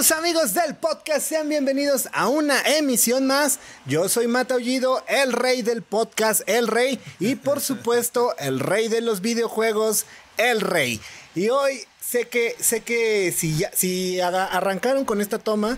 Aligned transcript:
Queridos 0.00 0.18
amigos 0.18 0.54
del 0.54 0.76
podcast, 0.76 1.28
sean 1.28 1.50
bienvenidos 1.50 2.08
a 2.14 2.28
una 2.28 2.62
emisión 2.62 3.26
más. 3.26 3.58
Yo 3.84 4.08
soy 4.08 4.28
Mata 4.28 4.56
Ullido, 4.56 5.04
el 5.06 5.30
rey 5.30 5.60
del 5.60 5.82
podcast, 5.82 6.40
el 6.46 6.68
rey, 6.68 6.98
y 7.18 7.34
por 7.34 7.60
supuesto, 7.60 8.34
el 8.38 8.60
rey 8.60 8.88
de 8.88 9.02
los 9.02 9.20
videojuegos, 9.20 10.06
el 10.38 10.62
rey. 10.62 11.02
Y 11.34 11.50
hoy 11.50 11.82
sé 12.00 12.28
que, 12.28 12.56
sé 12.58 12.80
que 12.80 13.30
si, 13.36 13.58
ya, 13.58 13.70
si 13.74 14.18
arrancaron 14.22 15.04
con 15.04 15.20
esta 15.20 15.38
toma, 15.38 15.76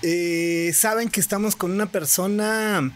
eh, 0.00 0.72
saben 0.74 1.10
que 1.10 1.20
estamos 1.20 1.54
con 1.54 1.72
una 1.72 1.92
persona 1.92 2.90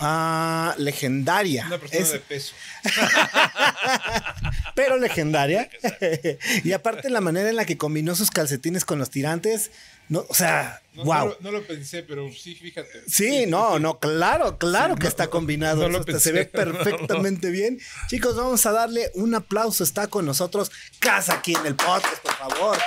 ah, 0.00 0.74
legendaria. 0.78 1.66
Una 1.66 1.78
persona 1.78 2.00
Es- 2.02 2.12
de 2.12 2.18
peso. 2.20 2.54
pero 4.74 4.96
legendaria. 4.98 5.68
y 6.64 6.72
aparte 6.72 7.10
la 7.10 7.20
manera 7.20 7.48
en 7.50 7.56
la 7.56 7.64
que 7.64 7.76
combinó 7.76 8.14
sus 8.14 8.30
calcetines 8.30 8.84
con 8.84 8.98
los 8.98 9.10
tirantes, 9.10 9.70
no, 10.08 10.24
o 10.28 10.34
sea, 10.34 10.80
No, 10.94 11.04
wow. 11.04 11.14
no 11.18 11.26
lo, 11.26 11.36
no 11.40 11.52
lo 11.52 11.66
pensé, 11.66 12.02
pero 12.02 12.28
sí, 12.32 12.54
fíjate. 12.56 13.02
Sí, 13.06 13.46
no, 13.46 13.78
no, 13.78 13.98
claro, 14.00 14.58
claro 14.58 14.94
Sí, 14.94 14.98
que 14.98 15.04
no, 15.04 15.08
está 15.08 15.28
combinado. 15.28 15.88
lo 15.88 16.02
se 16.18 16.32
ve 16.32 16.46
perfectamente 16.46 17.50
bien. 17.50 17.78
Chicos, 18.08 18.34
vamos 18.36 18.66
a 18.66 18.72
darle 18.72 19.10
un 19.14 19.34
aplauso. 19.34 19.84
Está 19.84 20.08
con 20.08 20.26
nosotros 20.26 20.72
Casa 20.98 21.34
aquí 21.34 21.54
en 21.54 21.64
el 21.66 21.76
podcast, 21.76 22.18
por 22.22 22.34
favor. 22.34 22.78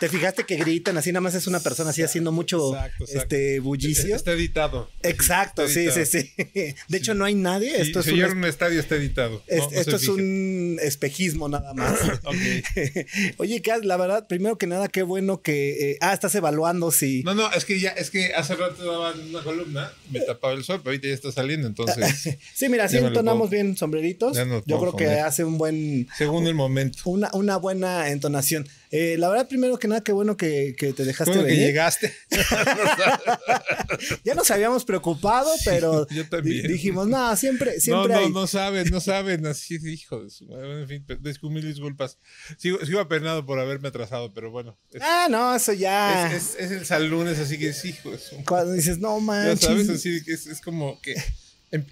¿Te 0.00 0.08
fijaste 0.08 0.44
que 0.44 0.56
gritan 0.56 0.96
así? 0.98 1.12
Nada 1.12 1.20
más 1.22 1.34
es 1.34 1.46
una 1.46 1.60
persona 1.60 1.90
así 1.90 2.02
haciendo 2.02 2.32
mucho 2.32 2.74
Exacto, 2.74 3.04
exacto. 3.04 3.22
este 3.22 3.60
bullicio. 3.60 4.14
Está 4.16 4.32
editado. 4.32 4.90
Exacto, 5.02 5.62
Está 5.64 5.92
sí, 5.94 6.04
sí, 6.04 6.30
sí. 6.36 6.74
De 6.88 6.98
hecho, 6.98 7.14
no 7.14 7.24
hay 7.24 7.34
nadie. 7.34 7.74
Sí, 7.76 7.82
Esto 7.82 8.00
es 8.00 8.06
si 8.06 8.12
un, 8.22 8.38
un 8.38 8.44
estadio, 8.44 8.80
está 8.80 8.96
editado. 8.96 9.42
es- 9.46 9.60
No, 9.60 9.70
no 9.70 9.80
esto 9.80 9.96
es 9.96 10.08
un 10.08 10.78
espejismo 10.82 11.48
nada 11.48 11.72
más. 11.74 11.98
Ok. 12.24 12.34
Oye, 13.38 13.62
Cas, 13.62 13.84
la 13.84 13.96
verdad, 13.96 14.26
primero 14.26 14.58
que 14.58 14.66
nada, 14.66 14.88
qué 14.88 15.02
bueno 15.02 15.42
que. 15.42 15.92
eh, 15.92 15.98
ah, 16.00 16.12
estás 16.12 16.34
evaluando 16.34 16.90
si. 16.90 17.22
No, 17.22 17.34
no, 17.34 17.50
es 17.52 17.64
que 17.64 17.78
ya, 17.80 17.90
es 17.90 18.10
que 18.10 18.34
hace 18.34 18.54
rato 18.56 18.84
daban 18.84 19.20
una 19.28 19.42
columna, 19.42 19.92
me 20.10 20.20
tapaba 20.20 20.54
el 20.54 20.64
sol, 20.64 20.80
pero 20.82 20.90
ahorita 20.90 21.08
ya 21.08 21.14
está 21.14 21.32
saliendo, 21.32 21.66
entonces, 21.66 22.38
Sí, 22.54 22.68
mira, 22.68 22.88
lo 22.90 23.06
entonamos 23.08 23.48
puedo- 23.48 23.62
bien 23.62 23.76
sombreritos. 23.76 24.36
Yo 24.66 24.80
creo 24.80 24.96
que 24.96 25.04
poner. 25.04 25.20
hace 25.20 25.44
un 25.44 25.58
buen. 25.58 26.08
según 26.16 26.46
el 26.46 26.54
momento. 26.54 26.98
Una, 27.04 27.30
una 27.32 27.56
buena 27.56 28.10
entonación. 28.10 28.66
Eh, 28.96 29.16
la 29.18 29.28
verdad, 29.28 29.48
primero 29.48 29.76
que 29.76 29.88
nada, 29.88 30.04
qué 30.04 30.12
bueno 30.12 30.36
que, 30.36 30.76
que 30.78 30.92
te 30.92 31.04
dejaste 31.04 31.32
Bueno 31.32 31.46
que 31.46 31.52
venir. 31.52 31.66
llegaste. 31.66 32.14
Ya 34.24 34.34
nos 34.34 34.50
habíamos 34.50 34.84
preocupado, 34.84 35.50
pero 35.64 36.06
yo 36.08 36.28
también. 36.28 36.62
di- 36.66 36.72
dijimos, 36.74 37.06
no, 37.08 37.34
siempre, 37.36 37.74
no, 37.74 37.80
siempre 37.80 38.12
no, 38.14 38.18
hay. 38.20 38.30
no 38.32 38.46
saben, 38.46 38.90
no 38.90 39.00
saben, 39.00 39.46
así, 39.46 39.78
hijo 39.84 40.22
de 40.22 40.30
su 40.30 40.46
madre. 40.46 40.82
En 40.82 40.88
fin, 40.88 41.04
mil 41.50 41.66
disculpas. 41.66 42.18
Sigo, 42.58 42.84
sigo 42.84 43.00
apenado 43.00 43.44
por 43.46 43.58
haberme 43.58 43.88
atrasado, 43.88 44.32
pero 44.32 44.50
bueno. 44.50 44.78
Es, 44.92 45.02
Ah, 45.04 45.26
no, 45.30 45.54
eso 45.54 45.72
ya. 45.72 46.32
es, 46.34 46.54
es, 46.54 46.60
es 46.60 46.70
el 46.70 46.86
San 46.86 47.08
lunes, 47.08 47.38
así 47.38 47.58
que 47.58 47.68
es 47.70 47.84
hijo 47.84 48.10
de 48.10 48.18
su 48.18 48.36
Cuando 48.44 48.72
dices, 48.72 48.98
no 48.98 49.18
Ya 49.18 49.24
manches. 49.24 49.60
sabes, 49.60 49.88
así 49.88 50.22
que 50.24 50.32
es, 50.34 50.46
es 50.46 50.60
como 50.60 51.00
que 51.00 51.14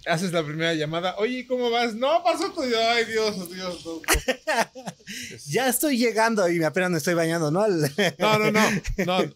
haces 0.06 0.32
la 0.32 0.44
primera 0.44 0.74
llamada, 0.74 1.16
oye, 1.16 1.46
¿cómo 1.46 1.70
vas? 1.70 1.94
No, 1.94 2.22
pasó 2.22 2.52
tu 2.52 2.62
ay 2.62 3.04
Dios, 3.06 3.50
Dios, 3.52 3.84
no, 3.84 3.94
no. 3.94 4.02
Ya 5.46 5.68
estoy 5.68 5.98
llegando 5.98 6.48
y 6.50 6.62
apenas 6.62 6.90
me 6.90 6.98
estoy 6.98 7.14
bañando, 7.14 7.50
¿no? 7.50 7.66
No, 7.66 8.38
no, 8.38 8.50
no, 8.50 8.60
no. 9.06 9.22
Eh, 9.22 9.32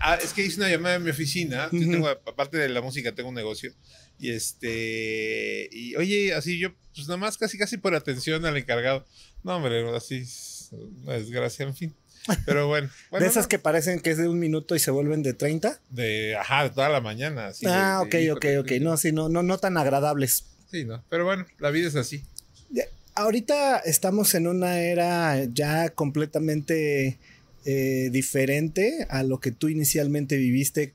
ah, 0.00 0.18
es 0.22 0.32
que 0.32 0.42
hice 0.42 0.58
una 0.58 0.70
llamada 0.70 0.96
en 0.96 1.04
mi 1.04 1.10
oficina, 1.10 1.68
yo 1.70 1.90
tengo, 1.90 2.08
aparte 2.08 2.56
de 2.58 2.68
la 2.68 2.80
música, 2.80 3.14
tengo 3.14 3.28
un 3.28 3.34
negocio, 3.34 3.72
y 4.18 4.30
este, 4.30 5.68
y 5.72 5.94
oye, 5.96 6.34
así 6.34 6.58
yo, 6.58 6.70
pues 6.94 7.06
nada 7.08 7.16
más 7.16 7.38
casi, 7.38 7.58
casi 7.58 7.76
por 7.76 7.94
atención 7.94 8.44
al 8.44 8.56
encargado. 8.56 9.04
No, 9.42 9.56
hombre, 9.56 9.84
así, 9.96 10.18
es 10.18 10.70
una 10.72 11.14
desgracia, 11.14 11.64
en 11.64 11.74
fin. 11.74 11.94
Pero 12.46 12.68
bueno. 12.68 12.88
bueno 13.10 13.24
de 13.24 13.30
esas 13.30 13.44
no, 13.44 13.48
que 13.48 13.58
parecen 13.58 14.00
que 14.00 14.10
es 14.10 14.18
de 14.18 14.28
un 14.28 14.38
minuto 14.38 14.74
y 14.74 14.78
se 14.78 14.90
vuelven 14.90 15.22
de 15.22 15.34
30. 15.34 15.80
De, 15.90 16.36
ajá, 16.36 16.64
de 16.64 16.70
toda 16.70 16.88
la 16.88 17.00
mañana. 17.00 17.48
así 17.48 17.66
de- 17.66 17.72
ah, 17.72 18.04
de, 18.10 18.30
ok, 18.30 18.36
ok, 18.36 18.44
híjole, 18.44 18.58
ok. 18.58 18.72
No, 18.82 18.96
sí, 18.96 19.12
no, 19.12 19.28
no, 19.28 19.42
no 19.42 19.58
tan 19.58 19.76
agradables. 19.76 20.44
Sí, 20.70 20.84
no, 20.84 21.04
pero 21.08 21.24
bueno, 21.24 21.46
la 21.58 21.70
vida 21.70 21.88
es 21.88 21.96
así. 21.96 22.24
Ahorita 23.14 23.78
estamos 23.80 24.34
en 24.34 24.46
una 24.46 24.80
era 24.80 25.44
ya 25.44 25.90
completamente 25.90 27.18
eh, 27.66 28.08
diferente 28.10 29.06
a 29.10 29.22
lo 29.22 29.38
que 29.38 29.52
tú 29.52 29.68
inicialmente 29.68 30.38
viviste 30.38 30.94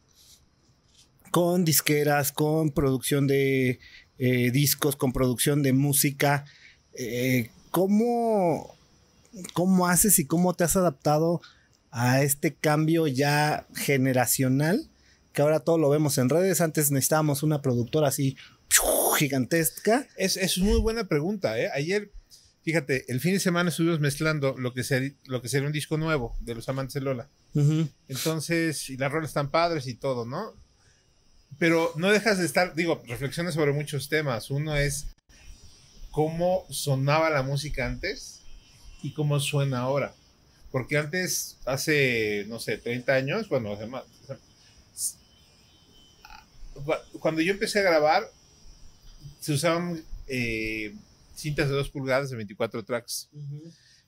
con 1.30 1.64
disqueras, 1.64 2.32
con 2.32 2.72
producción 2.72 3.28
de 3.28 3.80
eh, 4.18 4.50
discos, 4.52 4.96
con 4.96 5.14
producción 5.14 5.62
de 5.62 5.74
música. 5.74 6.46
Eh, 6.94 7.50
¿cómo, 7.70 8.76
¿Cómo 9.54 9.88
haces 9.88 10.20
y 10.20 10.26
cómo 10.26 10.54
te 10.54 10.64
has 10.64 10.76
adaptado 10.76 11.42
a 11.92 12.22
este 12.22 12.54
cambio 12.54 13.08
ya 13.08 13.68
generacional? 13.76 14.90
Que 15.34 15.42
ahora 15.42 15.60
todo 15.60 15.78
lo 15.78 15.90
vemos 15.90 16.18
en 16.18 16.30
redes. 16.30 16.62
Antes 16.62 16.92
necesitábamos 16.92 17.44
una 17.44 17.62
productora 17.62 18.08
así 18.08 18.36
gigantesca. 19.18 20.08
Es, 20.18 20.38
es 20.38 20.58
muy 20.58 20.80
buena 20.80 21.08
pregunta, 21.08 21.60
¿eh? 21.60 21.70
Ayer, 21.74 22.12
fíjate, 22.64 23.06
el 23.12 23.20
fin 23.20 23.34
de 23.34 23.40
semana 23.40 23.70
estuvimos 23.70 24.00
mezclando 24.00 24.56
lo 24.58 24.74
que, 24.74 24.84
ser- 24.84 25.16
lo 25.26 25.42
que 25.42 25.50
sería 25.50 25.68
un 25.68 25.74
disco 25.74 25.98
nuevo 25.98 26.36
de 26.40 26.56
los 26.56 26.68
amantes 26.70 26.96
de 26.96 27.02
Lola. 27.02 27.30
Entonces, 28.08 28.90
y 28.90 28.98
las 28.98 29.12
rolas 29.12 29.30
están 29.32 29.50
padres 29.50 29.88
y 29.88 29.96
todo, 29.96 30.26
¿no? 30.26 30.54
Pero 31.58 31.92
no 31.96 32.12
dejas 32.12 32.38
de 32.38 32.46
estar, 32.46 32.76
digo, 32.76 33.02
reflexiones 33.08 33.56
sobre 33.56 33.74
muchos 33.74 34.10
temas. 34.10 34.52
Uno 34.52 34.76
es 34.76 35.08
cómo 36.12 36.66
sonaba 36.70 37.30
la 37.32 37.42
música 37.42 37.86
antes 37.88 38.37
y 39.04 39.12
cómo 39.14 39.40
suena 39.40 39.80
ahora. 39.80 40.14
Porque 40.72 40.98
antes, 40.98 41.58
hace, 41.66 42.46
no 42.48 42.60
sé, 42.60 42.78
30 42.78 43.14
años, 43.14 43.48
bueno, 43.50 43.72
hace 43.74 43.88
más, 43.88 44.04
o 44.24 44.26
sea, 44.28 44.38
s- 44.94 45.16
cu- 46.74 47.20
cuando 47.20 47.42
yo 47.42 47.52
empecé 47.54 47.80
a 47.80 47.84
grabar, 47.84 48.24
se 49.40 49.54
usaban 49.54 50.04
eh, 50.28 50.94
cintas 51.36 51.70
de 51.70 51.76
2 51.76 51.90
pulgadas 51.90 52.30
de 52.30 52.36
24 52.36 52.84
tracks 52.84 53.30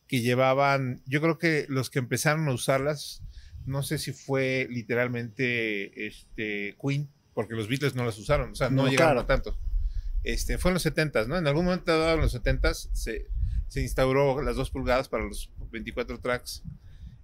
que 0.07 0.21
llevaban, 0.21 1.01
yo 1.05 1.21
creo 1.21 1.37
que 1.37 1.65
los 1.69 1.89
que 1.89 1.99
empezaron 1.99 2.47
a 2.47 2.53
usarlas, 2.53 3.21
no 3.65 3.83
sé 3.83 3.97
si 3.99 4.11
fue 4.11 4.67
literalmente 4.69 6.07
este, 6.07 6.75
Queen, 6.81 7.09
porque 7.33 7.53
los 7.55 7.67
Beatles 7.67 7.95
no 7.95 8.03
las 8.05 8.17
usaron, 8.17 8.51
o 8.51 8.55
sea, 8.55 8.69
no, 8.69 8.83
No, 8.83 8.89
llegaron 8.89 9.13
claro. 9.13 9.19
a 9.21 9.27
tanto. 9.27 9.57
Este, 10.23 10.57
fue 10.57 10.71
en 10.71 10.73
los 10.73 10.85
70s, 10.85 11.27
¿no? 11.27 11.37
En 11.37 11.47
algún 11.47 11.65
momento 11.65 11.97
dado 11.97 12.15
en 12.15 12.21
los 12.21 12.33
70s 12.35 12.89
se, 12.91 13.27
se 13.69 13.81
instauró 13.81 14.41
las 14.41 14.57
dos 14.57 14.69
pulgadas 14.69 15.07
para 15.07 15.23
los 15.23 15.49
24 15.71 16.19
tracks. 16.19 16.63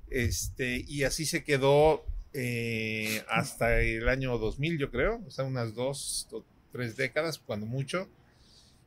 Este, 0.10 0.86
y 0.88 1.04
así 1.04 1.26
se 1.26 1.44
quedó 1.44 2.06
eh, 2.34 3.24
hasta 3.28 3.82
el 3.82 4.08
año 4.08 4.38
2000, 4.38 4.78
yo 4.78 4.92
creo, 4.92 5.22
o 5.28 5.32
sea, 5.32 5.44
unas 5.46 5.74
dos 5.76 6.28
o 6.32 6.46
tres 6.72 6.96
décadas, 6.96 7.40
cuando 7.40 7.66
mucho. 7.66 8.08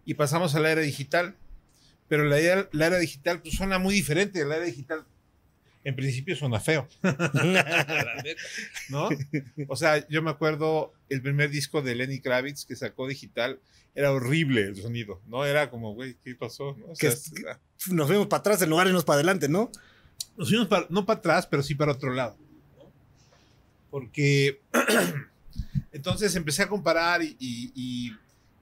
Y 0.04 0.14
pasamos 0.14 0.54
a 0.54 0.60
la 0.60 0.70
era 0.70 0.80
digital. 0.80 1.36
Pero 2.08 2.24
la 2.24 2.38
era, 2.38 2.68
la 2.72 2.86
era 2.86 2.98
digital 2.98 3.42
pues, 3.42 3.54
suena 3.56 3.78
muy 3.78 3.94
diferente. 3.94 4.42
La 4.44 4.56
era 4.56 4.64
digital, 4.64 5.04
en 5.84 5.96
principio, 5.96 6.36
suena 6.36 6.60
feo. 6.60 6.86
¿No? 8.88 9.08
O 9.68 9.76
sea, 9.76 10.06
yo 10.08 10.22
me 10.22 10.30
acuerdo 10.30 10.92
el 11.08 11.22
primer 11.22 11.50
disco 11.50 11.82
de 11.82 11.94
Lenny 11.94 12.20
Kravitz 12.20 12.64
que 12.64 12.76
sacó 12.76 13.06
digital. 13.06 13.58
Era 13.94 14.12
horrible 14.12 14.62
el 14.62 14.76
sonido, 14.76 15.20
¿no? 15.26 15.44
Era 15.44 15.70
como, 15.70 15.94
güey, 15.94 16.16
¿qué 16.22 16.34
pasó? 16.34 16.76
¿no? 16.78 16.86
O 16.86 16.92
Que 16.92 17.10
sea, 17.10 17.10
es- 17.10 17.32
es- 17.32 17.92
Nos 17.92 18.08
vemos 18.08 18.26
para 18.28 18.40
atrás 18.40 18.62
en 18.62 18.70
lugar 18.70 18.86
de 18.86 18.90
irnos 18.90 19.04
para 19.04 19.16
adelante, 19.16 19.48
¿no? 19.48 19.70
nos 20.36 20.48
fuimos 20.50 20.68
para- 20.68 20.86
no 20.90 21.04
para 21.04 21.18
atrás, 21.18 21.46
pero 21.48 21.62
sí 21.64 21.74
para 21.74 21.92
otro 21.92 22.12
lado. 22.14 22.36
¿no? 22.76 22.92
Porque 23.90 24.60
entonces 25.92 26.34
empecé 26.36 26.62
a 26.62 26.68
comparar 26.68 27.22
y, 27.22 27.36
y- 27.40 27.72
y 27.74 28.12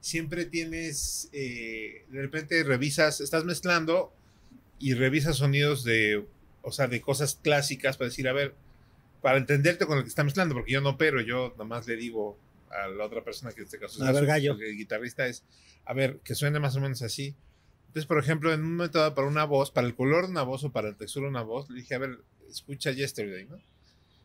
siempre 0.01 0.45
tienes, 0.47 1.29
eh, 1.33 2.05
de 2.09 2.23
repente 2.23 2.63
revisas, 2.63 3.21
estás 3.21 3.45
mezclando 3.45 4.13
y 4.79 4.95
revisas 4.95 5.37
sonidos 5.37 5.85
de, 5.85 6.25
o 6.67 6.73
sea, 6.73 6.87
de 6.89 7.01
cosas 7.01 7.39
clásicas 7.43 7.97
para 7.97 8.09
decir, 8.09 8.29
a 8.29 8.33
ver, 8.33 8.55
para 9.23 9.39
entenderte 9.39 9.87
con 9.87 9.97
el 9.99 10.05
que 10.05 10.09
está 10.09 10.25
mezclando, 10.25 10.55
porque 10.55 10.73
yo 10.73 10.81
no 10.81 10.91
opero, 10.91 11.21
yo 11.21 11.51
nada 11.53 11.65
más 11.65 11.87
le 11.87 11.97
digo 11.97 12.39
a 12.71 12.89
la 12.89 13.05
otra 13.05 13.23
persona 13.25 13.53
que 13.53 13.61
en 13.61 13.67
este 13.67 13.79
caso 13.79 14.03
A 14.05 14.13
ver, 14.13 14.23
su- 14.23 14.27
gallo. 14.27 14.53
el 14.61 14.77
guitarrista 14.77 15.27
es, 15.27 15.45
a 15.85 15.95
ver, 15.95 16.19
que 16.25 16.35
suene 16.35 16.59
más 16.61 16.77
o 16.77 16.81
menos 16.81 17.03
así. 17.03 17.35
Entonces, 17.87 18.07
por 18.07 18.19
ejemplo, 18.19 18.53
en 18.53 18.61
un 18.63 18.77
momento 18.77 18.99
dado 18.99 19.15
para 19.15 19.27
una 19.29 19.45
voz, 19.45 19.71
para 19.71 19.87
el 19.87 19.95
color 19.95 20.27
de 20.27 20.33
una 20.33 20.43
voz 20.43 20.65
o 20.65 20.73
para 20.73 20.91
la 20.91 20.97
textura 20.97 21.25
de 21.27 21.31
una 21.31 21.43
voz, 21.43 21.71
le 21.71 21.81
dije, 21.81 21.95
a 21.95 21.99
ver, 21.99 22.19
escucha 22.51 22.91
Yesterday, 22.91 23.47
¿no? 23.47 23.59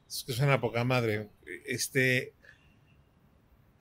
Es 0.09 0.23
que 0.25 0.33
suena 0.33 0.55
a 0.55 0.61
poca 0.61 0.83
madre. 0.83 1.29
Este. 1.65 2.33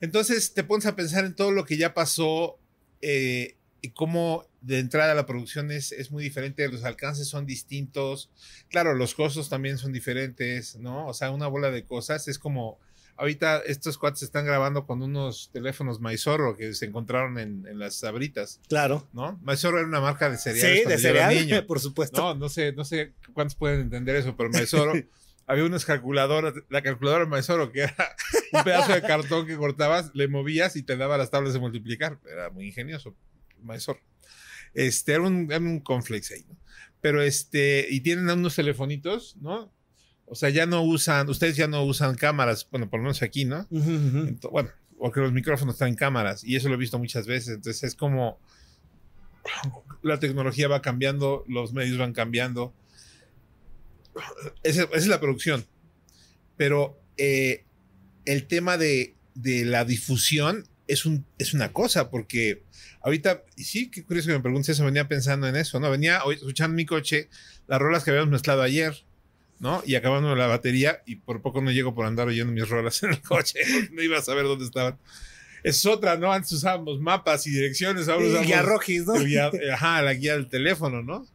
Entonces 0.01 0.55
te 0.55 0.65
pones 0.65 0.87
a 0.87 0.97
pensar 0.97 1.25
en 1.25 1.35
todo 1.35 1.51
lo 1.53 1.65
que 1.65 1.77
ya 1.77 1.93
pasó 1.93 2.59
eh, 3.03 3.57
y 3.83 3.91
cómo 3.91 4.45
de 4.61 4.79
entrada 4.79 5.15
la 5.15 5.27
producción 5.27 5.71
es, 5.71 5.93
es 5.93 6.11
muy 6.11 6.23
diferente, 6.23 6.69
los 6.69 6.85
alcances 6.85 7.29
son 7.29 7.47
distintos. 7.47 8.31
Claro, 8.69 8.95
los 8.95 9.15
costos 9.15 9.49
también 9.49 9.79
son 9.79 9.93
diferentes, 9.93 10.77
¿no? 10.77 11.07
O 11.07 11.15
sea, 11.15 11.31
una 11.31 11.47
bola 11.47 11.71
de 11.71 11.85
cosas 11.85 12.29
es 12.29 12.39
como 12.39 12.79
Ahorita 13.21 13.59
estos 13.67 13.99
cuates 13.99 14.23
están 14.23 14.47
grabando 14.47 14.87
con 14.87 15.03
unos 15.03 15.51
teléfonos 15.53 16.01
Maizorro 16.01 16.57
que 16.57 16.73
se 16.73 16.87
encontraron 16.87 17.39
en, 17.39 17.67
en 17.67 17.79
las 17.79 17.97
sabritas, 17.97 18.63
Claro. 18.67 19.11
¿no? 19.13 19.39
Maizorro 19.43 19.77
era 19.77 19.87
una 19.87 20.01
marca 20.01 20.31
de 20.31 20.39
cereales. 20.39 20.85
Sí, 20.85 20.89
de 20.89 20.97
cereal, 20.97 21.67
por 21.69 21.81
supuesto. 21.81 22.19
No, 22.23 22.35
no 22.35 22.49
sé, 22.49 22.73
no 22.73 22.83
sé 22.83 23.13
cuántos 23.35 23.57
pueden 23.57 23.83
entender 23.83 24.17
eso, 24.17 24.35
pero 24.39 24.49
Maizoro, 24.49 24.95
había 25.47 25.65
unas 25.65 25.85
calculadoras, 25.85 26.55
la 26.71 26.81
calculadora 26.81 27.27
Maizoro, 27.27 27.71
que 27.73 27.81
era 27.83 28.17
un 28.55 28.65
pedazo 28.65 28.95
de 28.95 29.03
cartón 29.03 29.47
que 29.47 29.59
cortabas, 29.59 30.13
le 30.15 30.27
movías 30.27 30.77
y 30.77 30.83
te 30.83 30.97
daba 30.97 31.19
las 31.19 31.31
tablas 31.31 31.53
de 31.53 31.59
multiplicar. 31.59 32.19
Era 32.27 32.49
muy 32.49 32.69
ingenioso, 32.69 33.15
Maizoro. 33.63 34.01
Este, 34.75 35.13
era 35.13 35.23
un, 35.23 35.51
era 35.51 35.59
un 35.59 35.81
complex 35.81 36.31
ahí, 36.31 36.45
¿no? 36.49 36.57
Pero 37.01 37.23
este, 37.23 37.87
y 37.91 38.01
tienen 38.01 38.29
unos 38.29 38.57
telefonitos, 38.57 39.37
¿no? 39.41 39.73
O 40.27 40.35
sea, 40.35 40.51
ya 40.51 40.67
no 40.67 40.83
usan, 40.83 41.29
ustedes 41.29 41.57
ya 41.57 41.67
no 41.67 41.83
usan 41.83 42.15
cámaras, 42.15 42.69
bueno, 42.71 42.89
por 42.89 43.01
lo 43.01 43.05
menos 43.05 43.23
aquí, 43.23 43.45
¿no? 43.45 43.67
Bueno, 43.71 44.71
porque 44.97 45.21
los 45.21 45.33
micrófonos 45.33 45.77
traen 45.77 45.97
cámaras 45.97 46.45
y 46.45 46.57
eso 46.57 46.69
lo 46.69 46.75
he 46.75 46.79
visto 46.79 46.99
muchas 46.99 47.27
veces. 47.27 47.57
Entonces 47.57 47.83
es 47.83 47.95
como 47.95 48.39
la 50.03 50.21
tecnología 50.21 50.69
va 50.69 50.83
cambiando, 50.83 51.45
los 51.49 51.73
medios 51.73 51.99
van 51.99 52.13
cambiando. 52.13 52.73
Esa, 54.63 54.83
esa 54.83 54.97
es 54.97 55.09
la 55.09 55.21
producción. 55.21 55.67
Pero 56.57 57.01
eh, 57.17 57.65
el 58.25 58.47
tema 58.47 58.77
de, 58.77 59.17
de 59.35 59.65
la 59.65 59.85
difusión 59.85 60.69
es, 60.93 61.07
un, 61.07 61.25
es 61.39 61.55
una 61.55 61.73
cosa, 61.73 62.11
porque 62.11 62.63
ahorita, 63.03 63.43
y 63.57 63.65
sí, 63.65 63.91
qué 63.91 64.05
curioso 64.05 64.29
que 64.29 64.35
me 64.35 64.41
preguntes 64.41 64.69
eso, 64.71 64.85
venía 64.85 65.09
pensando 65.09 65.47
en 65.49 65.57
eso, 65.57 65.79
¿no? 65.81 65.91
Venía 65.91 66.25
hoy 66.25 66.37
escuchando 66.37 66.75
mi 66.75 66.87
coche 66.87 67.29
las 67.67 67.79
rolas 67.81 68.05
que 68.05 68.11
habíamos 68.11 68.31
mezclado 68.31 68.63
ayer, 68.63 69.05
¿no? 69.59 69.83
Y 69.87 69.95
acabando 69.95 70.35
la 70.35 70.47
batería 70.47 71.03
y 71.07 71.17
por 71.17 71.43
poco 71.43 71.61
no 71.61 71.71
llego 71.71 71.95
por 71.95 72.07
andar 72.07 72.29
oyendo 72.29 72.53
mis 72.53 72.69
rolas 72.69 73.03
en 73.03 73.11
el 73.11 73.23
coche, 73.23 73.61
no 73.93 74.03
iba 74.03 74.19
a 74.19 74.23
saber 74.23 74.45
dónde 74.45 74.65
estaban. 74.65 74.99
Es 75.63 75.85
otra, 75.85 76.17
¿no? 76.17 76.33
Antes 76.33 76.53
usábamos 76.53 77.01
mapas 77.01 77.47
y 77.47 77.51
direcciones, 77.51 78.09
ahora 78.09 78.27
usamos 78.27 78.47
guía 78.47 78.63
rojis, 78.63 79.05
¿no? 79.07 79.15
guía- 79.15 79.51
ajá, 79.75 80.01
la 80.03 80.15
guía 80.15 80.33
del 80.33 80.49
teléfono, 80.49 81.03
¿no? 81.03 81.27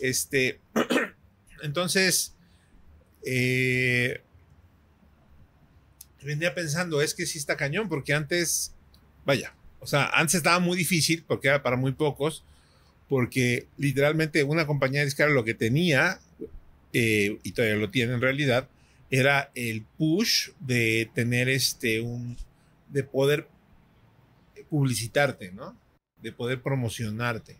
Este, 0.00 0.58
entonces, 1.62 2.34
eh, 3.24 4.20
venía 6.22 6.54
pensando, 6.54 7.00
es 7.00 7.14
que 7.14 7.26
sí 7.26 7.38
está 7.38 7.56
cañón, 7.56 7.88
porque 7.88 8.12
antes, 8.12 8.74
vaya, 9.30 9.54
o 9.78 9.86
sea, 9.86 10.10
antes 10.12 10.34
estaba 10.34 10.58
muy 10.58 10.76
difícil, 10.76 11.24
porque 11.26 11.48
era 11.48 11.62
para 11.62 11.76
muy 11.76 11.92
pocos, 11.92 12.42
porque 13.08 13.66
literalmente 13.76 14.42
una 14.42 14.66
compañía 14.66 15.04
disquera 15.04 15.30
lo 15.30 15.44
que 15.44 15.54
tenía, 15.54 16.18
eh, 16.92 17.38
y 17.44 17.52
todavía 17.52 17.76
lo 17.76 17.90
tiene 17.90 18.14
en 18.14 18.20
realidad, 18.20 18.68
era 19.08 19.52
el 19.54 19.82
push 19.98 20.50
de 20.58 21.08
tener 21.14 21.48
este, 21.48 22.00
un, 22.00 22.36
de 22.88 23.04
poder 23.04 23.46
publicitarte, 24.68 25.52
¿no? 25.52 25.76
De 26.20 26.32
poder 26.32 26.60
promocionarte. 26.60 27.56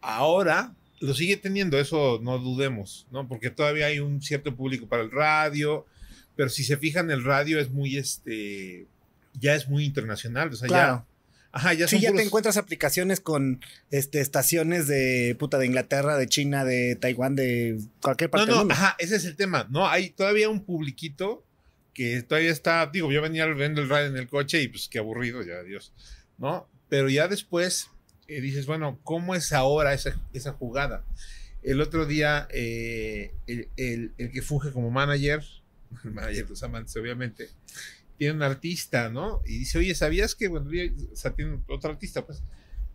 Ahora 0.00 0.74
lo 1.00 1.12
sigue 1.12 1.36
teniendo, 1.36 1.78
eso 1.78 2.20
no 2.22 2.38
dudemos, 2.38 3.06
¿no? 3.10 3.28
Porque 3.28 3.50
todavía 3.50 3.86
hay 3.86 3.98
un 4.00 4.22
cierto 4.22 4.56
público 4.56 4.86
para 4.86 5.02
el 5.02 5.10
radio, 5.10 5.84
pero 6.36 6.48
si 6.48 6.64
se 6.64 6.78
fijan, 6.78 7.10
el 7.10 7.22
radio 7.22 7.60
es 7.60 7.70
muy, 7.70 7.98
este, 7.98 8.86
ya 9.34 9.54
es 9.54 9.68
muy 9.68 9.84
internacional, 9.84 10.50
o 10.52 10.56
sea, 10.56 10.68
Claro. 10.68 11.06
ya, 11.06 11.48
ajá, 11.52 11.74
ya 11.74 11.88
Sí, 11.88 12.00
ya 12.00 12.08
te 12.10 12.14
puros- 12.16 12.26
encuentras 12.26 12.56
aplicaciones 12.56 13.20
con 13.20 13.60
este, 13.90 14.20
estaciones 14.20 14.86
de 14.86 15.36
puta 15.38 15.58
de 15.58 15.66
Inglaterra, 15.66 16.16
de 16.16 16.26
China, 16.28 16.64
de 16.64 16.96
Taiwán, 16.96 17.36
de 17.36 17.78
cualquier 18.00 18.28
No, 18.28 18.32
parte 18.32 18.46
del 18.46 18.54
no, 18.54 18.58
mundo. 18.60 18.74
ajá, 18.74 18.96
ese 18.98 19.16
es 19.16 19.24
el 19.24 19.36
tema. 19.36 19.66
No, 19.70 19.88
hay 19.88 20.10
todavía 20.10 20.48
un 20.48 20.64
publiquito 20.64 21.44
que 21.92 22.22
todavía 22.22 22.50
está, 22.50 22.86
digo, 22.92 23.12
yo 23.12 23.22
venía 23.22 23.46
viendo 23.46 23.80
el 23.82 23.88
radio 23.88 24.08
en 24.08 24.16
el 24.16 24.26
coche 24.28 24.60
y 24.62 24.68
pues 24.68 24.88
qué 24.88 24.98
aburrido, 24.98 25.42
ya, 25.42 25.62
Dios, 25.62 25.92
¿no? 26.38 26.68
Pero 26.88 27.08
ya 27.08 27.28
después 27.28 27.88
eh, 28.26 28.40
dices, 28.40 28.66
bueno, 28.66 28.98
¿cómo 29.04 29.34
es 29.34 29.52
ahora 29.52 29.92
esa, 29.94 30.18
esa 30.32 30.52
jugada? 30.52 31.04
El 31.62 31.80
otro 31.80 32.04
día, 32.06 32.48
eh, 32.50 33.32
el, 33.46 33.68
el- 33.76 34.12
el 34.18 34.30
que 34.32 34.42
funge 34.42 34.72
como 34.72 34.90
manager, 34.90 35.42
el 36.04 36.10
manager 36.12 36.44
de 36.44 36.50
los 36.50 36.62
amantes, 36.62 36.96
obviamente, 36.96 37.48
tiene 38.18 38.34
un 38.34 38.42
artista, 38.42 39.08
¿no? 39.10 39.40
Y 39.46 39.58
dice, 39.58 39.78
oye, 39.78 39.94
¿sabías 39.94 40.34
que, 40.34 40.48
bueno, 40.48 40.70
o 41.12 41.16
sea, 41.16 41.32
tiene 41.34 41.60
otro 41.68 41.90
artista, 41.90 42.24
pues? 42.24 42.42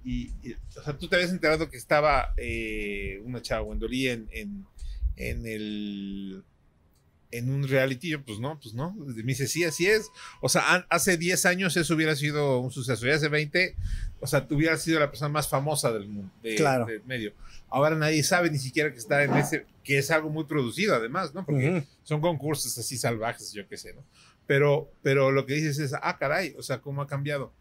Y, 0.04 0.31
y, 0.44 0.54
o 0.77 0.81
sea, 0.83 0.98
tú 0.98 1.07
te 1.07 1.16
habías 1.18 1.31
enterado 1.31 1.69
que 1.69 1.77
estaba 1.77 2.33
eh, 2.38 3.21
una 3.25 3.42
chava, 3.42 3.63
Wendolí, 3.63 4.07
en, 4.07 4.30
en, 4.31 4.66
en 5.18 5.45
el 5.45 6.44
en 7.31 7.51
un 7.51 7.68
reality, 7.68 8.10
yo, 8.10 8.24
pues 8.25 8.39
no, 8.39 8.60
pues 8.60 8.74
no. 8.74 8.92
Me 8.95 9.13
dice, 9.21 9.45
sí, 9.48 9.63
así 9.63 9.86
es. 9.86 10.10
O 10.42 10.50
sea, 10.50 10.74
an- 10.74 10.86
hace 10.89 11.16
10 11.16 11.45
años 11.45 11.77
eso 11.77 11.94
hubiera 11.94 12.15
sido 12.15 12.60
un 12.60 12.72
suceso. 12.72 13.06
Y 13.06 13.12
hace 13.12 13.27
20, 13.27 13.75
o 14.19 14.25
sea, 14.25 14.48
tú 14.48 14.56
hubieras 14.56 14.81
sido 14.81 15.00
la 15.00 15.12
persona 15.12 15.30
más 15.30 15.48
famosa 15.48 15.92
del 15.92 16.07
mundo, 16.07 16.31
de- 16.42 16.56
Claro. 16.56 16.88
del 16.88 17.04
medio. 17.06 17.33
Ahora 17.69 17.95
nadie 17.95 18.24
sabe 18.24 18.50
ni 18.50 18.57
siquiera 18.57 18.92
que 18.92 18.98
está 18.98 19.24
en 19.24 19.36
ese, 19.36 19.68
que 19.83 20.00
es 20.00 20.10
algo 20.10 20.31
muy 20.31 20.45
producido 20.45 20.95
además, 20.95 21.36
¿no? 21.36 21.45
Porque 21.45 21.83
son 22.01 22.19
concursos 22.19 22.75
así 22.80 22.98
salvajes, 22.98 23.54
yo 23.54 23.68
qué 23.68 23.77
sé, 23.77 23.94
¿no? 23.94 24.04
Pero, 24.50 24.92
pero 25.04 25.30
lo 25.31 25.46
que 25.46 25.54
dices 25.54 25.78
es, 25.78 25.94
ah, 25.94 26.18
caray, 26.18 26.56
o 26.57 26.63
sea, 26.63 26.81
cómo 26.81 27.04
ha 27.04 27.07
cambiado. 27.07 27.54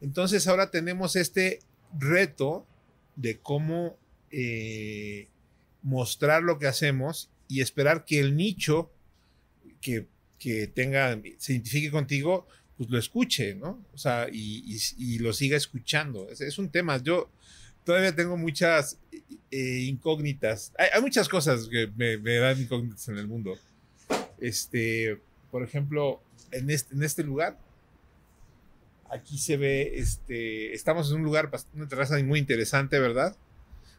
Entonces 0.00 0.48
ahora 0.48 0.72
tenemos 0.72 1.14
este 1.14 1.60
reto 1.96 2.66
de 3.14 3.38
cómo 3.38 3.96
eh, 4.32 5.28
mostrar 5.84 6.42
lo 6.42 6.58
que 6.58 6.66
hacemos 6.66 7.30
y 7.46 7.60
esperar 7.60 8.04
que 8.04 8.18
el 8.18 8.36
nicho 8.36 8.90
que, 9.80 10.08
que 10.40 10.66
tenga, 10.66 11.16
se 11.38 11.52
identifique 11.52 11.92
contigo, 11.92 12.48
pues 12.76 12.90
lo 12.90 12.98
escuche, 12.98 13.54
¿no? 13.54 13.80
O 13.92 13.98
sea, 13.98 14.26
y, 14.32 14.64
y- 14.66 15.14
y 15.14 15.18
lo 15.20 15.32
siga 15.32 15.56
escuchando. 15.56 16.28
Es, 16.28 16.40
es 16.40 16.58
un 16.58 16.68
tema. 16.68 17.00
Yo 17.00 17.30
todavía 17.84 18.12
tengo 18.12 18.36
muchas 18.36 18.98
eh, 19.52 19.84
incógnitas. 19.86 20.72
Hay, 20.78 20.88
hay 20.94 21.00
muchas 21.00 21.28
cosas 21.28 21.68
que 21.68 21.86
me, 21.96 22.18
me 22.18 22.34
dan 22.38 22.60
incógnitas 22.60 23.06
en 23.06 23.18
el 23.18 23.28
mundo. 23.28 23.56
Este, 24.40 25.20
por 25.54 25.62
ejemplo, 25.62 26.20
en 26.50 26.68
este, 26.68 26.96
en 26.96 27.04
este 27.04 27.22
lugar, 27.22 27.56
aquí 29.08 29.38
se 29.38 29.56
ve, 29.56 29.92
este, 29.98 30.72
estamos 30.74 31.08
en 31.10 31.18
un 31.18 31.22
lugar, 31.22 31.48
una 31.74 31.86
terraza 31.86 32.20
muy 32.24 32.40
interesante, 32.40 32.98
¿verdad? 32.98 33.36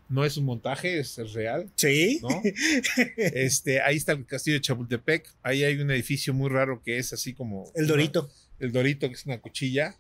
No 0.10 0.26
es 0.26 0.36
un 0.36 0.44
montaje, 0.44 1.00
es, 1.00 1.18
es 1.18 1.32
real, 1.32 1.72
Sí. 1.76 2.20
¿no? 2.22 2.42
Este, 3.18 3.80
ahí 3.82 3.96
está 3.96 4.12
el 4.12 4.26
castillo 4.26 4.56
de 4.58 4.62
Chapultepec, 4.62 5.30
ahí 5.44 5.64
hay 5.64 5.78
un 5.80 5.90
edificio 5.92 6.34
muy 6.34 6.50
raro 6.50 6.82
que 6.84 6.98
es 6.98 7.14
así 7.14 7.34
como... 7.34 7.72
El 7.74 7.88
Dorito. 7.88 8.30
El 8.60 8.74
Dorito, 8.74 9.08
que 9.08 9.14
es 9.14 9.26
una 9.26 9.40
cuchilla. 9.40 9.96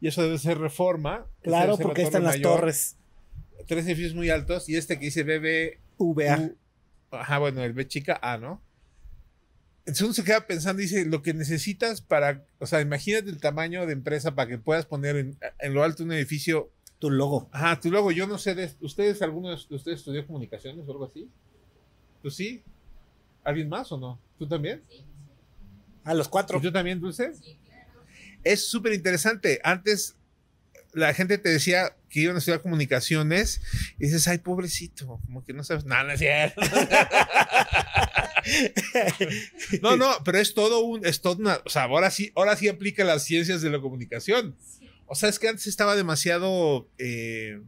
Y 0.00 0.08
eso 0.08 0.24
debe 0.24 0.38
ser 0.38 0.58
reforma. 0.58 1.24
Claro, 1.42 1.76
ser 1.76 1.86
porque 1.86 2.02
están 2.02 2.24
las 2.24 2.34
Mayor. 2.36 2.56
torres. 2.58 2.96
Tres 3.68 3.86
edificios 3.86 4.14
muy 4.14 4.28
altos. 4.30 4.68
Y 4.68 4.74
este 4.76 4.98
que 4.98 5.04
dice 5.06 5.22
BB. 5.22 5.78
VA. 5.98 6.38
U- 6.40 6.56
Ajá, 7.12 7.38
bueno, 7.38 7.62
el 7.62 7.72
B 7.74 7.86
chica 7.86 8.18
A, 8.20 8.36
¿no? 8.38 8.60
Entonces 9.86 10.02
uno 10.02 10.14
se 10.14 10.24
queda 10.24 10.46
pensando, 10.48 10.82
dice, 10.82 11.04
lo 11.04 11.22
que 11.22 11.32
necesitas 11.32 12.00
para, 12.00 12.44
o 12.58 12.66
sea, 12.66 12.80
imagínate 12.80 13.30
el 13.30 13.38
tamaño 13.38 13.86
de 13.86 13.92
empresa 13.92 14.34
para 14.34 14.48
que 14.48 14.58
puedas 14.58 14.84
poner 14.84 15.14
en, 15.14 15.38
en 15.60 15.74
lo 15.74 15.84
alto 15.84 16.02
un 16.02 16.12
edificio. 16.12 16.72
Tu 16.98 17.10
logo. 17.10 17.50
Ajá, 17.52 17.78
tú 17.78 17.90
luego, 17.90 18.10
yo 18.10 18.26
no 18.26 18.38
sé, 18.38 18.54
de, 18.54 18.72
¿ustedes, 18.80 19.20
alguno 19.20 19.50
de 19.50 19.54
ustedes 19.54 19.98
estudió 19.98 20.26
comunicaciones 20.26 20.88
o 20.88 20.92
algo 20.92 21.04
así? 21.04 21.30
¿Tú 22.22 22.30
sí? 22.30 22.62
¿Alguien 23.44 23.68
más 23.68 23.92
o 23.92 23.98
no? 23.98 24.18
¿Tú 24.38 24.48
también? 24.48 24.82
A 26.04 26.14
los 26.14 26.26
cuatro. 26.26 26.58
¿Tú 26.58 26.72
también, 26.72 26.98
Dulce? 26.98 27.32
Es 28.42 28.66
súper 28.66 28.94
interesante. 28.94 29.60
Antes 29.62 30.16
la 30.96 31.12
gente 31.12 31.36
te 31.36 31.50
decía 31.50 31.94
que 32.08 32.20
iban 32.20 32.36
a 32.36 32.38
estudiar 32.38 32.62
comunicaciones 32.62 33.60
y 33.98 34.06
dices, 34.06 34.26
ay, 34.28 34.38
pobrecito, 34.38 35.20
como 35.26 35.44
que 35.44 35.52
no 35.52 35.62
sabes 35.62 35.84
nada, 35.84 36.04
no 36.04 36.12
es 36.12 36.18
cierto. 36.18 36.62
No, 39.82 39.96
no, 39.96 40.10
pero 40.24 40.38
es 40.38 40.54
todo 40.54 40.80
un, 40.80 41.04
es 41.04 41.20
todo 41.20 41.36
una, 41.36 41.60
o 41.64 41.68
sea, 41.68 41.84
ahora 41.84 42.10
sí, 42.10 42.32
ahora 42.34 42.56
sí 42.56 42.68
aplica 42.68 43.04
las 43.04 43.24
ciencias 43.24 43.62
de 43.62 43.70
la 43.70 43.80
comunicación. 43.80 44.56
O 45.06 45.14
sea, 45.14 45.28
es 45.28 45.38
que 45.38 45.48
antes 45.48 45.66
estaba 45.66 45.94
demasiado, 45.94 46.88
eh, 46.98 47.60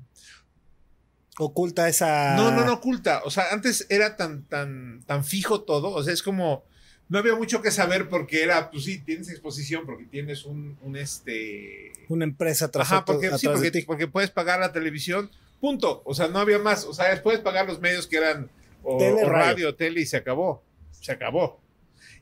Oculta 1.40 1.88
esa. 1.88 2.35
no, 2.37 2.50
no, 2.50 2.64
no 2.64 2.75
oculta. 2.75 3.23
O 3.25 3.30
sea, 3.30 3.52
antes 3.52 3.87
era 3.90 4.16
tan, 4.16 4.42
tan, 4.44 5.02
tan 5.06 5.25
fijo 5.25 5.62
todo. 5.62 5.90
O 5.90 6.02
sea, 6.02 6.12
es 6.12 6.23
como, 6.23 6.64
no 7.08 7.18
había 7.18 7.37
mucho 7.37 7.62
que 7.62 7.70
saber 7.70 8.08
porque 8.08 8.42
era, 8.42 8.70
pues 8.73 8.85
sí, 8.85 8.99
tienes 8.99 9.30
exposición 9.30 9.87
porque 9.87 10.04
tienes 10.04 10.44
un, 10.44 10.76
un 10.82 10.97
este, 10.97 11.92
Una 12.08 12.25
empresa 12.25 12.73
tras 12.73 12.90
Ajá, 12.90 13.04
porque, 13.04 13.30
sí, 13.38 13.49
porque, 13.87 14.08
puedes 14.08 14.30
pagar 14.30 14.58
la 14.58 14.73
televisión, 14.73 15.30
punto. 15.61 16.02
O 16.04 16.12
sea, 16.12 16.26
no 16.26 16.40
había 16.40 16.58
más. 16.58 16.85
O 16.85 16.92
sea, 16.92 17.23
puedes 17.23 17.40
pagar 17.40 17.68
los 17.68 17.80
medios 17.80 18.08
que 18.08 18.16
eran 18.16 18.50
o, 18.82 18.99
Tele, 18.99 19.23
o 19.23 19.28
radio. 19.28 19.30
radio, 19.30 19.75
tele 19.76 20.00
y 20.00 20.06
se 20.06 20.16
acabó. 20.16 20.64
Se 21.00 21.12
acabó. 21.12 21.60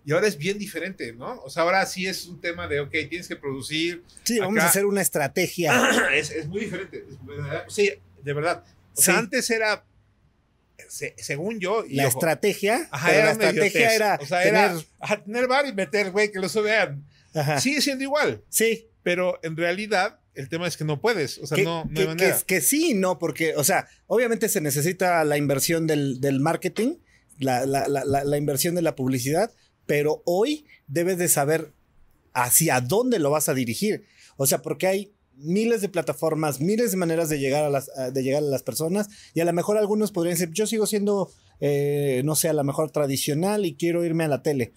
Y 0.04 0.12
ahora 0.12 0.28
es 0.28 0.38
bien 0.38 0.59
diferente, 0.59 1.12
¿no? 1.12 1.40
O 1.42 1.50
sea, 1.50 1.64
ahora 1.64 1.85
sí 1.85 2.06
es 2.06 2.26
un 2.26 2.40
tema 2.40 2.68
de, 2.68 2.80
ok, 2.80 2.90
tienes 3.09 3.26
que 3.28 3.37
producir. 3.37 4.04
Sí, 4.25 4.38
vamos 4.38 4.56
acá- 4.56 4.66
a 4.66 4.68
hacer 4.71 4.87
una 4.87 5.02
estrategia. 5.02 5.73
es, 6.14 6.30
es 6.30 6.47
muy 6.47 6.61
diferente. 6.61 7.04
es 7.09 7.75
sí, 7.75 7.90
de 8.23 8.33
verdad. 8.33 8.64
O 8.95 9.02
sea, 9.02 9.14
Sí. 9.14 9.18
antes 9.21 9.50
era 9.50 9.85
se- 10.88 11.14
según 11.18 11.59
yo, 11.59 11.85
y 11.87 11.95
La 11.97 12.06
ojo, 12.06 12.18
estrategia, 12.18 12.87
ajá, 12.92 13.12
era 13.14 13.25
la 13.26 13.33
estrategia 13.33 13.95
era, 13.95 14.18
o 14.21 14.26
sea, 14.26 14.42
tener, 14.42 14.54
era 14.71 14.80
ajá, 15.00 15.25
tener 15.25 15.49
bar 15.49 15.66
y 15.66 15.73
meter, 15.73 16.11
güey, 16.12 16.30
que 16.30 16.38
lo 16.38 16.49
vean. 16.62 17.04
ajá, 17.35 17.61
Sigue 17.61 17.80
siendo 17.80 18.04
igual, 18.04 18.42
sí, 18.49 18.87
pero 19.02 19.40
en 19.42 19.56
realidad 19.56 20.21
el 20.35 20.49
tema 20.49 20.68
es 20.68 20.76
que 20.76 20.85
no 20.85 21.00
puedes, 21.00 21.38
o 21.38 21.47
sea, 21.47 21.56
que, 21.56 21.64
no, 21.64 21.85
no 21.87 21.95
que- 21.95 22.00
hay 22.02 22.06
manera. 22.09 22.38
que- 22.38 22.45
que 22.45 22.61
sí, 22.61 22.95
no, 22.95 23.18
porque, 23.18 23.54
o 23.56 23.64
sea, 23.64 23.88
obviamente 24.06 24.49
se 24.49 24.61
necesita 24.61 25.25
la 25.25 25.37
inversión 25.38 25.87
del, 25.87 26.21
del 26.21 26.38
marketing, 26.40 26.97
la, 27.38 27.66
la- 27.66 27.88
la- 27.88 28.05
la- 28.25 28.37
inversión 28.38 28.75
de 28.75 28.83
la 28.83 28.95
publicidad, 28.97 29.50
pero 29.87 30.23
hoy 30.25 30.66
debes 30.87 31.19
de 31.19 31.28
saber 31.28 31.73
hacia 32.33 32.81
dónde 32.81 33.19
lo 33.19 33.31
vas 33.31 33.49
a 33.49 33.55
dirigir. 33.55 34.05
O 34.37 34.47
sea, 34.47 34.62
porque 34.62 34.87
hay 34.87 35.12
miles 35.38 35.81
de 35.83 35.88
plataformas, 35.88 36.61
miles 36.61 36.90
de 36.90 36.97
maneras 36.97 37.28
de 37.28 37.38
llegar 37.38 37.64
a 37.64 37.71
las, 37.71 37.90
de 38.12 38.23
llegar 38.23 38.43
a 38.43 38.47
las 38.47 38.62
personas, 38.62 39.09
y 39.35 39.40
a 39.40 39.45
lo 39.45 39.52
mejor 39.52 39.76
algunos 39.78 40.12
podrían 40.12 40.37
decir, 40.38 40.50
yo 40.52 40.66
sigo 40.66 40.87
siendo, 40.87 41.31
eh, 41.61 42.23
no 42.25 42.35
sé, 42.37 42.49
a 42.49 42.52
lo 42.55 42.64
mejor 42.64 42.90
tradicional 42.90 43.64
y 43.66 43.75
quiero 43.75 44.05
irme 44.05 44.25
a 44.25 44.28
la 44.28 44.43
tele. 44.43 44.73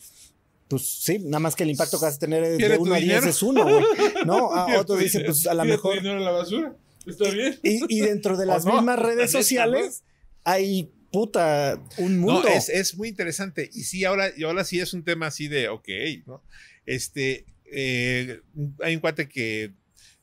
Pues 0.68 0.84
sí, 0.88 1.18
nada 1.20 1.40
más 1.40 1.56
que 1.56 1.64
el 1.64 1.72
impacto 1.72 1.98
que 1.98 2.06
vas 2.06 2.16
a 2.18 2.20
tener 2.20 2.48
de 2.48 2.58
¿Pierde 2.58 2.76
tu 2.76 2.84
1 2.84 2.94
a 2.94 2.98
10 2.98 3.08
dinero? 3.08 3.30
es 3.30 3.42
uno, 3.42 3.64
güey. 3.64 3.84
No, 4.26 4.54
a 4.54 4.68
dicen, 4.84 5.22
dinero- 5.22 5.26
pues 5.34 5.48
a 5.48 5.54
lo 5.56 5.64
tu 5.64 5.68
mejor. 5.70 5.96
dinero 5.96 6.18
a 6.18 6.22
la 6.22 6.32
basura. 6.32 6.76
¿Está 7.08 7.30
bien? 7.32 7.60
Y, 7.64 7.98
y 7.98 8.02
dentro 8.02 8.38
de 8.38 8.44
¿O 8.46 8.48
las 8.48 8.66
no? 8.66 8.74
mismas 8.76 9.00
redes 9.00 9.32
sociales 9.32 10.04
hay 10.44 10.92
puta 11.12 11.82
un 11.98 12.22
No, 12.22 12.34
mundo. 12.34 12.48
es, 12.48 12.70
es 12.70 12.96
muy 12.96 13.08
interesante. 13.10 13.70
Y 13.74 13.84
sí, 13.84 14.06
ahora, 14.06 14.32
y 14.36 14.44
ahora 14.44 14.64
sí 14.64 14.80
es 14.80 14.94
un 14.94 15.04
tema 15.04 15.28
así 15.28 15.48
de, 15.48 15.70
ok, 15.70 15.88
¿no? 16.26 16.44
Este, 16.86 17.46
eh, 17.72 18.42
hay 18.84 18.96
un 18.96 19.02
cuate 19.02 19.28
que 19.30 19.72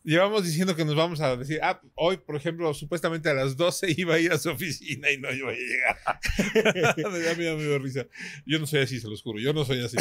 llevamos 0.04 0.44
diciendo 0.44 0.76
que 0.76 0.84
nos 0.84 0.94
vamos 0.94 1.20
a 1.20 1.36
decir, 1.36 1.58
ah, 1.62 1.80
hoy, 1.96 2.16
por 2.16 2.36
ejemplo, 2.36 2.72
supuestamente 2.74 3.28
a 3.28 3.34
las 3.34 3.56
12 3.56 3.92
iba 3.96 4.14
a 4.14 4.18
ir 4.20 4.30
a 4.32 4.38
su 4.38 4.50
oficina 4.50 5.10
y 5.10 5.18
no 5.18 5.32
iba 5.32 5.50
a 5.50 5.54
llegar. 5.54 5.96
me 7.12 7.18
da 7.20 7.34
miedo, 7.34 7.56
me 7.56 7.64
dio 7.64 7.78
risa. 7.80 8.06
Yo 8.46 8.58
no 8.60 8.66
soy 8.66 8.80
así, 8.82 9.00
se 9.00 9.08
los 9.08 9.20
juro, 9.22 9.40
yo 9.40 9.52
no 9.52 9.64
soy 9.64 9.84
así. 9.84 9.96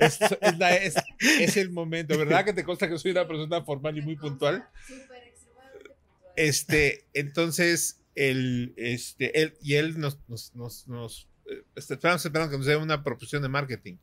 Es, 0.00 0.18
es 0.40 0.58
la- 0.58 0.76
es- 0.76 0.94
es 1.40 1.56
el 1.58 1.70
momento, 1.70 2.16
¿verdad? 2.16 2.44
Que 2.44 2.52
te 2.54 2.64
consta 2.64 2.88
que 2.88 2.98
soy 2.98 3.10
una 3.10 3.28
persona 3.28 3.62
formal 3.62 3.96
y 3.98 4.00
muy 4.00 4.16
puntual. 4.16 4.66
Súper 4.86 5.24
extremadamente 5.24 5.88
puntual. 5.90 6.32
Este, 6.36 7.04
entonces, 7.12 7.99
él, 8.14 8.74
este, 8.76 9.40
él 9.40 9.54
y 9.62 9.74
él 9.74 9.98
nos, 9.98 10.18
nos, 10.28 10.54
nos, 10.54 10.88
nos 10.88 11.28
eh, 11.50 11.62
este, 11.74 11.94
estamos 11.94 12.24
esperando 12.24 12.50
que 12.50 12.58
nos 12.58 12.66
dé 12.66 12.76
una 12.76 13.02
proposición 13.02 13.42
de 13.42 13.48
marketing. 13.48 13.96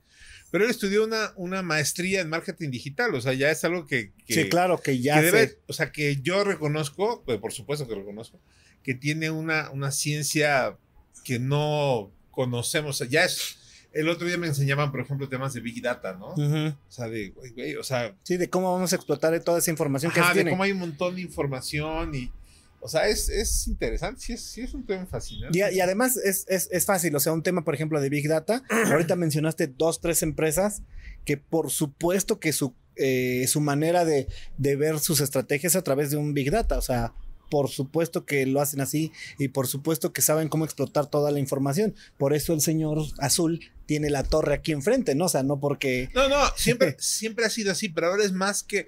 Pero 0.51 0.63
él 0.63 0.69
estudió 0.69 1.03
una, 1.03 1.33
una 1.35 1.61
maestría 1.61 2.21
en 2.21 2.29
marketing 2.29 2.69
digital, 2.71 3.13
o 3.13 3.21
sea, 3.21 3.33
ya 3.33 3.51
es 3.51 3.63
algo 3.63 3.85
que, 3.85 4.13
que, 4.25 4.33
sí, 4.33 4.49
claro, 4.49 4.81
que 4.81 4.99
ya 4.99 5.19
que 5.19 5.25
debe, 5.25 5.59
o 5.67 5.73
sea, 5.73 5.91
que 5.91 6.21
yo 6.21 6.43
reconozco, 6.43 7.23
pues, 7.25 7.37
por 7.39 7.51
supuesto 7.51 7.87
que 7.87 7.95
reconozco, 7.95 8.39
que 8.81 8.93
tiene 8.95 9.29
una, 9.29 9.69
una 9.71 9.91
ciencia 9.91 10.77
que 11.25 11.37
no 11.39 12.11
conocemos, 12.31 12.99
ya 13.09 13.25
es, 13.25 13.57
el 13.91 14.07
otro 14.07 14.25
día 14.25 14.37
me 14.37 14.47
enseñaban, 14.47 14.91
por 14.91 15.01
ejemplo, 15.01 15.27
temas 15.27 15.53
de 15.53 15.59
Big 15.59 15.81
Data, 15.81 16.13
¿no? 16.13 16.29
Ujú. 16.29 16.67
O 16.69 16.91
sea, 16.91 17.09
de, 17.09 17.29
güey, 17.29 17.51
güey, 17.51 17.75
o 17.75 17.83
sea, 17.83 18.15
Sí, 18.23 18.37
de 18.37 18.49
cómo 18.49 18.73
vamos 18.73 18.93
a 18.93 18.95
explotar 18.95 19.37
toda 19.41 19.59
esa 19.59 19.71
información 19.71 20.13
que 20.13 20.21
se 20.21 20.27
de 20.27 20.33
tiene. 20.33 20.51
cómo 20.51 20.63
hay 20.63 20.71
un 20.71 20.79
montón 20.79 21.15
de 21.15 21.21
información 21.21 22.15
y, 22.15 22.31
o 22.79 22.87
sea, 22.87 23.07
es, 23.07 23.29
es 23.29 23.67
interesante, 23.67 24.21
sí 24.21 24.33
es, 24.33 24.41
sí 24.41 24.61
es 24.61 24.73
un 24.73 24.85
tema 24.85 25.05
fascinante. 25.05 25.57
Y, 25.57 25.75
y 25.75 25.79
además 25.79 26.17
es, 26.17 26.45
es, 26.47 26.69
es 26.71 26.85
fácil, 26.85 27.15
o 27.15 27.19
sea, 27.19 27.33
un 27.33 27.43
tema, 27.43 27.63
por 27.63 27.73
ejemplo, 27.73 27.99
de 27.99 28.09
Big 28.09 28.27
Data. 28.27 28.63
Ahorita 28.91 29.15
mencionaste 29.15 29.67
dos, 29.67 29.99
tres 30.01 30.23
empresas 30.23 30.81
que 31.25 31.37
por 31.37 31.71
supuesto 31.71 32.39
que 32.39 32.53
su, 32.53 32.73
eh, 32.95 33.45
su 33.47 33.59
manera 33.59 34.05
de, 34.05 34.27
de 34.57 34.75
ver 34.75 34.99
sus 34.99 35.19
estrategias 35.21 35.75
a 35.75 35.83
través 35.83 36.11
de 36.11 36.17
un 36.17 36.33
Big 36.33 36.51
Data, 36.51 36.77
o 36.77 36.81
sea, 36.81 37.13
por 37.49 37.69
supuesto 37.69 38.25
que 38.25 38.45
lo 38.45 38.61
hacen 38.61 38.81
así 38.81 39.11
y 39.37 39.49
por 39.49 39.67
supuesto 39.67 40.13
que 40.13 40.21
saben 40.21 40.49
cómo 40.49 40.65
explotar 40.65 41.07
toda 41.07 41.31
la 41.31 41.39
información. 41.39 41.95
Por 42.17 42.33
eso 42.33 42.53
el 42.53 42.61
señor 42.61 42.99
azul 43.19 43.59
tiene 43.85 44.09
la 44.09 44.23
torre 44.23 44.53
aquí 44.53 44.71
enfrente, 44.71 45.15
¿no? 45.15 45.25
O 45.25 45.29
sea, 45.29 45.43
no 45.43 45.59
porque... 45.59 46.09
No, 46.13 46.27
no, 46.27 46.37
siempre, 46.55 46.95
siempre 46.99 47.45
ha 47.45 47.49
sido 47.49 47.71
así, 47.71 47.89
pero 47.89 48.07
ahora 48.07 48.23
es 48.23 48.31
más 48.31 48.63
que... 48.63 48.87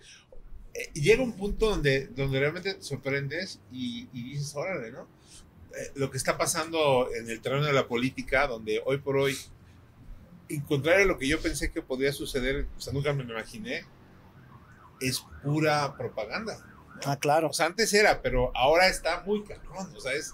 eh, 0.79 0.91
llega 0.93 1.21
un 1.21 1.33
punto 1.33 1.69
donde, 1.69 2.07
donde 2.07 2.39
realmente 2.39 2.73
te 2.73 2.81
sorprendes 2.81 3.59
y, 3.71 4.07
y 4.13 4.23
dices, 4.23 4.55
órale, 4.55 4.91
¿no? 4.91 5.07
Eh, 5.75 5.91
lo 5.95 6.09
que 6.09 6.17
está 6.17 6.37
pasando 6.37 7.09
en 7.13 7.29
el 7.29 7.41
terreno 7.41 7.65
de 7.65 7.73
la 7.73 7.87
política, 7.87 8.47
donde 8.47 8.81
hoy 8.85 8.97
por 8.97 9.17
hoy, 9.17 9.37
en 10.47 10.61
contrario 10.61 11.03
a 11.03 11.07
lo 11.07 11.17
que 11.17 11.27
yo 11.27 11.39
pensé 11.39 11.71
que 11.71 11.81
podía 11.81 12.13
suceder, 12.13 12.67
o 12.77 12.79
sea, 12.79 12.93
nunca 12.93 13.13
me 13.13 13.23
lo 13.23 13.33
imaginé, 13.33 13.85
es 15.01 15.23
pura 15.43 15.95
propaganda. 15.97 16.65
Ah, 17.05 17.17
claro. 17.17 17.49
O 17.49 17.53
sea, 17.53 17.67
antes 17.67 17.93
era, 17.93 18.21
pero 18.21 18.51
ahora 18.55 18.87
está 18.87 19.21
muy 19.21 19.43
cabrón. 19.43 19.93
O 19.95 19.99
sea, 19.99 20.13
es, 20.13 20.33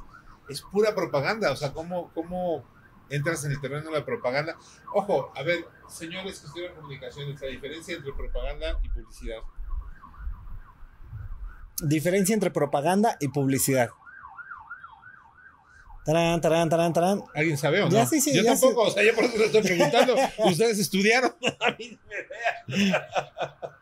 es 0.50 0.62
pura 0.62 0.96
propaganda. 0.96 1.52
O 1.52 1.56
sea, 1.56 1.74
¿cómo, 1.74 2.12
¿cómo 2.14 2.64
entras 3.10 3.46
en 3.46 3.52
el 3.52 3.62
terreno 3.62 3.90
de 3.90 4.00
la 4.00 4.06
propaganda? 4.06 4.58
Ojo, 4.94 5.32
a 5.36 5.44
ver, 5.44 5.66
señores 5.90 6.40
que 6.40 6.48
estudian 6.48 6.76
comunicaciones, 6.76 7.40
la 7.42 7.48
diferencia 7.48 7.96
entre 7.96 8.14
propaganda 8.14 8.80
y 8.84 8.90
publicidad. 8.90 9.40
Diferencia 11.82 12.34
entre 12.34 12.52
propaganda 12.52 13.18
y 13.20 13.28
publicidad. 13.28 13.90
Tarán, 16.06 16.40
tarán, 16.40 16.70
tarán, 16.70 16.94
tarán. 16.94 17.24
¿Alguien 17.34 17.58
sabe 17.58 17.82
o 17.82 17.86
no? 17.86 17.92
Ya, 17.92 18.06
sí, 18.06 18.22
sí, 18.22 18.32
yo 18.36 18.44
ya 18.44 18.52
tampoco, 18.52 18.84
o 18.84 18.92
sea, 18.92 19.04
yo 19.04 19.16
por 19.16 19.24
eso 19.24 19.38
lo 19.38 19.46
estoy 19.46 19.62
preguntando. 19.64 20.16
¿Ustedes 20.38 20.78
estudiaron? 20.78 21.36
A 21.60 21.72
mí 21.72 22.00
idea. 22.68 23.08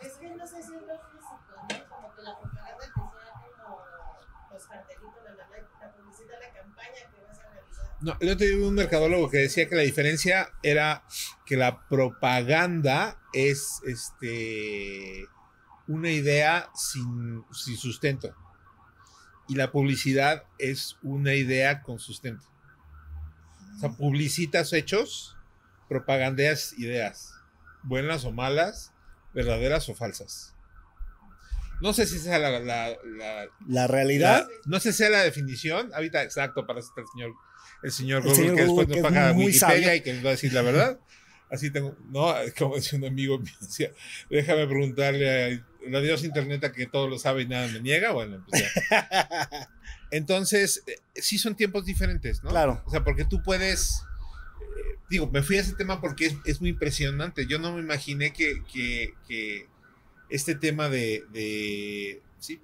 Es 0.00 0.12
que 0.14 0.30
no 0.30 0.46
sé 0.46 0.62
si 0.62 0.74
es 0.74 0.82
lo 0.86 0.98
físico, 1.10 1.36
¿no? 1.56 1.88
Como 1.88 2.14
que 2.14 2.22
la 2.22 2.38
propaganda 2.38 2.76
que 2.78 2.84
sea 2.86 2.92
como 2.94 3.12
los 4.52 4.66
cartelitos, 4.66 5.12
la, 5.24 5.30
la, 5.32 5.46
la 5.80 5.92
publicidad, 5.92 6.38
la 6.40 6.52
campaña 6.52 7.10
que 7.12 7.26
vas 7.26 7.38
a 7.38 7.50
realizar. 7.50 7.86
No, 8.00 8.18
yo 8.20 8.36
te 8.36 8.46
vi 8.46 8.62
un 8.62 8.74
mercadólogo 8.74 9.28
que 9.28 9.38
decía 9.38 9.68
que 9.68 9.74
la 9.74 9.82
diferencia 9.82 10.52
era 10.62 11.02
que 11.44 11.56
la 11.56 11.86
propaganda 11.88 13.18
es 13.34 13.80
este 13.86 15.26
una 15.90 16.10
idea 16.10 16.70
sin, 16.74 17.44
sin 17.52 17.76
sustento. 17.76 18.34
Y 19.48 19.56
la 19.56 19.72
publicidad 19.72 20.44
es 20.58 20.96
una 21.02 21.34
idea 21.34 21.82
con 21.82 21.98
sustento. 21.98 22.44
O 23.76 23.78
sea, 23.80 23.90
publicitas 23.90 24.72
hechos, 24.72 25.36
propagandeas 25.88 26.72
ideas, 26.78 27.32
buenas 27.82 28.24
o 28.24 28.30
malas, 28.30 28.92
verdaderas 29.34 29.88
o 29.88 29.94
falsas. 29.94 30.54
No 31.80 31.92
sé 31.92 32.06
si 32.06 32.18
sea 32.18 32.38
la, 32.38 32.50
la- 32.60 32.90
la- 33.04 33.46
La 33.66 33.86
realidad. 33.86 34.46
no 34.66 34.78
sé 34.80 34.92
si 34.92 34.98
sea 34.98 35.10
la 35.10 35.22
definición. 35.22 35.90
Ahorita, 35.94 36.22
exacto, 36.22 36.66
para 36.66 36.78
eso 36.80 36.90
está 36.90 37.00
el 37.00 37.06
señor, 37.12 37.32
el 37.82 37.90
señor 37.90 38.18
El 38.18 38.28
Google, 38.28 38.36
señor 38.36 38.56
que 38.56 38.64
Google, 38.66 38.86
después 38.86 38.96
que 38.96 39.02
nos 39.02 39.10
es 39.12 39.18
paga 39.22 39.32
Wikipedia 39.36 39.60
sabio. 39.86 39.94
y 39.96 40.00
que 40.02 40.12
nos 40.14 40.24
va 40.24 40.28
a 40.28 40.32
decir 40.32 40.52
la 40.52 40.62
verdad. 40.62 41.00
Así 41.50 41.70
tengo, 41.70 41.96
no, 42.10 42.32
como 42.58 42.76
decía 42.76 42.98
un 42.98 43.04
amigo 43.06 43.38
mío, 43.38 43.52
decía, 43.60 43.90
déjame 44.28 44.66
preguntarle 44.66 45.54
a 45.54 45.66
la 45.88 46.00
diosa 46.00 46.26
internet 46.26 46.62
a 46.64 46.72
que 46.72 46.86
todo 46.86 47.08
lo 47.08 47.18
sabe 47.18 47.42
y 47.42 47.48
nada 47.48 47.66
me 47.68 47.80
niega. 47.80 48.12
Bueno, 48.12 48.44
pues 48.48 48.62
ya. 48.90 49.68
Entonces, 50.10 50.82
eh, 50.86 50.94
sí 51.14 51.38
son 51.38 51.54
tiempos 51.56 51.84
diferentes, 51.84 52.42
¿no? 52.42 52.50
Claro. 52.50 52.82
O 52.86 52.90
sea, 52.90 53.04
porque 53.04 53.24
tú 53.24 53.42
puedes. 53.42 54.02
eh, 54.60 54.98
digo, 55.08 55.28
me 55.30 55.42
fui 55.42 55.56
a 55.56 55.60
ese 55.60 55.74
tema 55.74 56.00
porque 56.00 56.26
es, 56.26 56.36
es 56.44 56.60
muy 56.60 56.70
impresionante. 56.70 57.46
Yo 57.46 57.58
no 57.58 57.72
me 57.74 57.80
imaginé 57.80 58.32
que, 58.32 58.62
que- 58.72 59.14
que 59.26 59.66
este 60.28 60.54
tema 60.54 60.88
de. 60.88 61.24
de- 61.32 62.22
sí. 62.38 62.60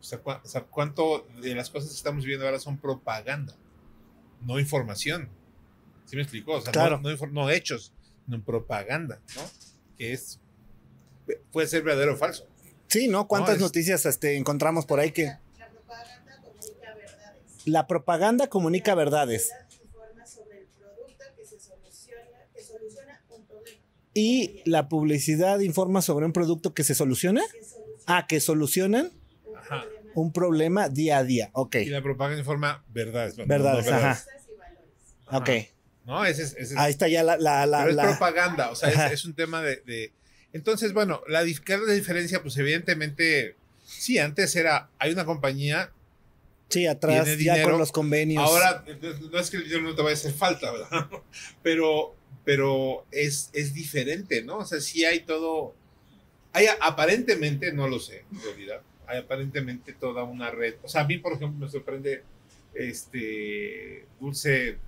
O 0.00 0.04
sea, 0.04 0.22
cua- 0.22 0.40
o 0.44 0.48
sea, 0.48 0.62
cuánto 0.62 1.28
de 1.40 1.54
las 1.54 1.70
cosas 1.70 1.90
que 1.90 1.96
estamos 1.96 2.24
viviendo 2.24 2.44
ahora 2.46 2.58
son 2.58 2.76
propaganda, 2.78 3.56
no 4.40 4.58
información. 4.58 5.28
¿Sí 6.06 6.16
me 6.16 6.22
explicó? 6.22 6.54
O 6.54 6.60
sea, 6.60 6.68
no- 6.68 6.72
Claro. 6.72 7.00
no, 7.00 7.10
infor- 7.10 7.30
no 7.30 7.48
hechos, 7.50 7.92
no 8.00 8.01
propaganda, 8.44 9.20
¿no? 9.36 9.42
Que 9.96 10.12
es. 10.12 10.40
Puede 11.52 11.68
ser 11.68 11.82
verdadero 11.82 12.14
o 12.14 12.16
falso. 12.16 12.46
Sí, 12.88 13.08
¿no? 13.08 13.26
¿Cuántas 13.28 13.56
es- 13.56 13.60
noticias 13.60 14.04
este, 14.06 14.36
encontramos 14.36 14.84
por 14.86 15.00
ahí 15.00 15.12
que 15.12 15.24
La, 15.26 15.38
la 15.58 15.68
propaganda 15.70 16.40
comunica 16.42 16.94
verdades. 16.94 17.66
la 17.66 17.86
propaganda 17.86 18.46
comunica 18.48 18.94
verdades 18.94 19.50
La 19.50 19.64
publicidad 19.64 19.80
informa 19.80 20.26
sobre 20.26 20.58
el 20.58 20.66
producto 20.66 21.24
que 21.36 21.44
se 21.46 21.60
soluciona, 21.60 22.38
que 22.54 22.62
soluciona 22.62 23.22
un 23.30 23.46
problema. 23.46 23.78
y 24.14 24.62
la 24.66 24.88
publicidad 24.88 25.60
informa 25.60 26.02
sobre 26.02 26.26
un 26.26 26.32
producto 26.32 26.74
que 26.74 26.84
se 26.84 26.94
soluciona? 26.94 27.40
Que 27.50 27.62
soluciona 27.64 27.82
Ah, 28.06 28.26
que 28.26 28.40
solucionan 28.40 29.10
un 29.46 29.56
Ajá. 29.56 29.82
problema. 29.82 30.10
un 30.14 30.32
problema 30.32 30.88
día 30.88 31.18
a 31.18 31.24
día. 31.24 31.50
Ok, 31.54 31.76
Y 31.76 31.86
la 31.86 32.02
propaganda 32.02 32.40
informa 32.40 32.84
verdades. 32.88 33.38
no- 33.38 33.44
no 33.44 33.48
Verdades, 33.48 33.86
valores. 33.86 34.26
Ajá. 35.28 35.38
ok. 35.38 35.50
No, 36.06 36.24
ese 36.24 36.42
es. 36.42 36.52
ese 36.54 36.74
es- 36.74 36.76
Ahí 36.76 36.90
está 36.90 37.08
ya 37.08 37.22
la... 37.22 37.36
la, 37.36 37.64
la- 37.66 37.78
pero 37.78 37.90
es 37.90 37.96
la- 37.96 38.02
propaganda, 38.08 38.70
o 38.70 38.74
sea, 38.76 38.88
es, 39.06 39.12
es 39.12 39.24
un 39.24 39.34
tema 39.34 39.62
de, 39.62 39.76
de- 39.86 40.12
Entonces, 40.52 40.92
bueno, 40.92 41.22
la, 41.28 41.44
dif- 41.44 41.60
¿qué 41.60 41.74
es 41.74 41.80
la 41.80 41.92
diferencia? 41.92 42.42
Pues 42.42 42.56
evidentemente, 42.56 43.56
sí, 43.84 44.18
antes 44.18 44.54
era, 44.56 44.88
hay 44.98 45.12
una 45.12 45.24
compañía, 45.24 45.90
sí, 46.68 46.86
atrás 46.86 47.26
ya 47.26 47.36
dinero. 47.36 47.70
con 47.70 47.78
los 47.78 47.92
convenios. 47.92 48.42
ahora 48.42 48.84
no- 49.30 49.38
es 49.38 49.50
que 49.50 49.58
el 49.58 49.64
dinero 49.64 49.82
no 49.82 49.94
te 49.94 50.02
vaya 50.02 50.14
a 50.14 50.18
hacer 50.18 50.32
falta, 50.32 50.72
¿verdad? 50.72 51.08
Pero, 51.62 52.16
pero 52.44 53.06
es, 53.12 53.50
es 53.52 53.72
diferente, 53.72 54.42
¿no? 54.42 54.58
O 54.58 54.64
sea, 54.64 54.80
sí 54.80 55.04
hay 55.04 55.20
todo, 55.20 55.74
hay 56.52 56.66
aparentemente, 56.80 57.72
no 57.72 57.86
lo 57.86 58.00
sé, 58.00 58.24
en 58.32 58.42
realidad, 58.42 58.80
hay 59.06 59.18
aparentemente 59.18 59.92
toda 59.92 60.24
una 60.24 60.50
red. 60.50 60.74
O 60.82 60.88
sea, 60.88 61.02
a 61.02 61.06
mí, 61.06 61.18
por 61.18 61.34
ejemplo, 61.34 61.64
me 61.66 61.70
sorprende 61.70 62.24
Este, 62.74 64.06
Dulce, 64.20 64.78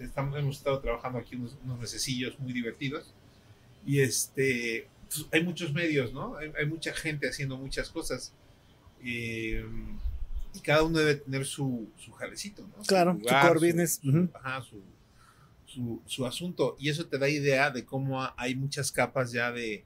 estamos, 0.00 0.38
hemos 0.38 0.56
estado 0.58 0.80
trabajando 0.80 1.18
aquí 1.18 1.36
unos, 1.36 1.56
unos 1.64 1.78
mesecillos 1.78 2.38
muy 2.38 2.52
divertidos. 2.52 3.12
Y 3.84 4.00
este, 4.00 4.88
pues, 5.08 5.26
hay 5.32 5.42
muchos 5.44 5.72
medios, 5.72 6.12
¿no? 6.12 6.36
Hay, 6.36 6.52
hay 6.58 6.66
mucha 6.66 6.92
gente 6.92 7.28
haciendo 7.28 7.56
muchas 7.56 7.88
cosas. 7.90 8.32
Eh, 9.04 9.64
y 10.54 10.60
cada 10.60 10.82
uno 10.82 10.98
debe 10.98 11.16
tener 11.16 11.44
su, 11.44 11.88
su 11.98 12.12
jalecito, 12.12 12.62
¿no? 12.62 12.82
Claro, 12.84 13.12
su, 13.12 13.18
su 13.18 13.24
lugar, 13.24 13.46
core 13.48 13.60
su- 13.60 13.66
business. 13.66 14.00
su- 14.02 14.08
ujú. 14.08 14.28
ajá, 14.34 14.62
su, 14.62 14.82
su, 15.66 16.02
su 16.06 16.26
asunto. 16.26 16.76
Y 16.78 16.88
eso 16.88 17.06
te 17.06 17.18
da 17.18 17.28
idea 17.28 17.70
de 17.70 17.84
cómo 17.84 18.22
ha- 18.22 18.34
hay 18.38 18.54
muchas 18.54 18.90
capas 18.90 19.32
ya 19.32 19.52
de, 19.52 19.84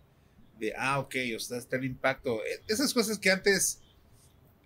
de 0.58 0.72
ah, 0.78 0.98
ok, 1.00 1.14
o 1.36 1.40
sea, 1.40 1.58
está 1.58 1.76
el 1.76 1.84
impacto. 1.84 2.40
E- 2.44 2.62
Esas 2.68 2.94
cosas 2.94 3.18
que 3.18 3.30
antes, 3.30 3.80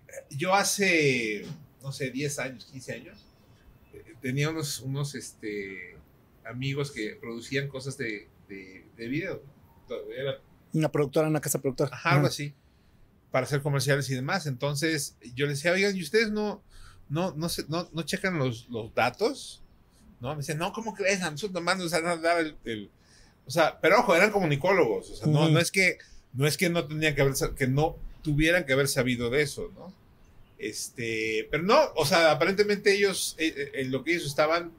eh, 0.08 0.12
yo 0.36 0.54
hace, 0.54 1.46
no 1.82 1.90
sé, 1.90 2.10
10 2.10 2.38
años, 2.38 2.66
15 2.66 2.92
años, 2.92 3.18
tenía 4.24 4.48
unos, 4.48 4.80
unos 4.80 5.14
este, 5.14 5.98
amigos 6.46 6.90
que 6.90 7.14
producían 7.20 7.68
cosas 7.68 7.98
de, 7.98 8.26
de, 8.48 8.86
de 8.96 9.08
video. 9.08 9.42
Era 10.16 10.40
Una 10.72 10.90
productora, 10.90 11.28
una 11.28 11.42
casa 11.42 11.60
productora. 11.60 11.90
Ajá, 11.94 12.12
algo 12.12 12.28
así, 12.28 12.54
para 13.30 13.44
hacer 13.44 13.60
comerciales 13.60 14.08
y 14.08 14.14
demás. 14.14 14.46
Entonces, 14.46 15.18
yo 15.34 15.44
les 15.46 15.58
decía, 15.58 15.72
oigan, 15.72 15.94
¿y 15.94 16.00
ustedes 16.02 16.30
no, 16.30 16.62
no, 17.10 17.34
no, 17.36 17.50
se- 17.50 17.66
no, 17.68 17.86
no 17.92 18.02
checan 18.04 18.38
los, 18.38 18.66
los 18.70 18.94
datos? 18.94 19.62
¿No? 20.22 20.30
Me 20.30 20.36
decían, 20.38 20.56
no, 20.56 20.72
¿cómo 20.72 20.94
crees? 20.94 21.20
A 21.20 21.30
nosotros 21.30 21.52
nomás 21.52 21.76
nos 21.76 21.92
a 21.92 22.00
dar 22.00 22.40
el, 22.40 22.56
el- 22.64 22.90
O 23.46 23.50
sea, 23.50 23.78
pero 23.78 24.00
ojo, 24.00 24.16
eran 24.16 24.30
comunicólogos. 24.30 25.10
O 25.10 25.16
sea, 25.16 25.26
no, 25.26 25.50
no 25.50 25.58
es 25.60 25.70
que 25.70 25.98
no 26.32 26.46
es 26.46 26.56
que 26.56 26.70
no 26.70 26.86
tenían 26.86 27.14
que 27.14 27.20
haber, 27.20 27.34
que 27.56 27.66
no 27.66 27.96
tuvieran 28.22 28.64
que 28.64 28.72
haber 28.72 28.88
sabido 28.88 29.28
de 29.28 29.42
eso, 29.42 29.70
¿no? 29.74 29.92
Este, 30.64 31.46
pero 31.50 31.62
no, 31.62 31.78
o 31.94 32.06
sea, 32.06 32.30
aparentemente 32.30 32.94
ellos, 32.94 33.36
eh, 33.38 33.52
eh, 33.54 33.70
en 33.82 33.92
lo 33.92 34.02
que 34.02 34.12
ellos 34.12 34.24
estaban, 34.24 34.72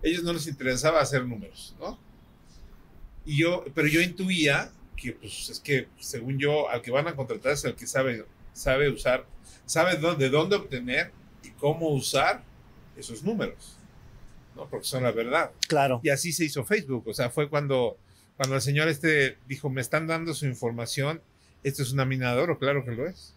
ellos 0.00 0.22
no 0.22 0.32
les 0.32 0.46
interesaba 0.46 1.00
hacer 1.00 1.26
números, 1.26 1.74
¿no? 1.80 1.98
Y 3.24 3.38
yo, 3.38 3.64
pero 3.74 3.88
yo 3.88 4.00
intuía 4.00 4.70
que, 4.96 5.14
pues, 5.14 5.50
es 5.50 5.58
que, 5.58 5.88
según 5.98 6.38
yo, 6.38 6.68
al 6.68 6.80
que 6.80 6.92
van 6.92 7.08
a 7.08 7.16
contratar 7.16 7.54
es 7.54 7.64
el 7.64 7.74
que 7.74 7.88
sabe, 7.88 8.24
sabe 8.52 8.88
usar, 8.88 9.26
sabe 9.66 9.96
dónde, 9.96 10.26
de 10.26 10.30
dónde 10.30 10.54
obtener 10.54 11.10
y 11.42 11.50
cómo 11.50 11.88
usar 11.88 12.44
esos 12.96 13.24
números, 13.24 13.76
¿no? 14.54 14.68
Porque 14.70 14.86
son 14.86 15.02
la 15.02 15.10
verdad. 15.10 15.50
Claro. 15.66 16.00
Y 16.04 16.10
así 16.10 16.32
se 16.32 16.44
hizo 16.44 16.64
Facebook. 16.64 17.08
O 17.08 17.14
sea, 17.14 17.30
fue 17.30 17.48
cuando, 17.48 17.96
cuando 18.36 18.54
el 18.54 18.62
señor 18.62 18.86
este 18.86 19.38
dijo, 19.48 19.68
me 19.70 19.80
están 19.80 20.06
dando 20.06 20.34
su 20.34 20.46
información, 20.46 21.20
esto 21.64 21.82
es 21.82 21.92
un 21.92 22.06
minador, 22.06 22.56
claro 22.60 22.84
que 22.84 22.92
lo 22.92 23.08
es. 23.08 23.34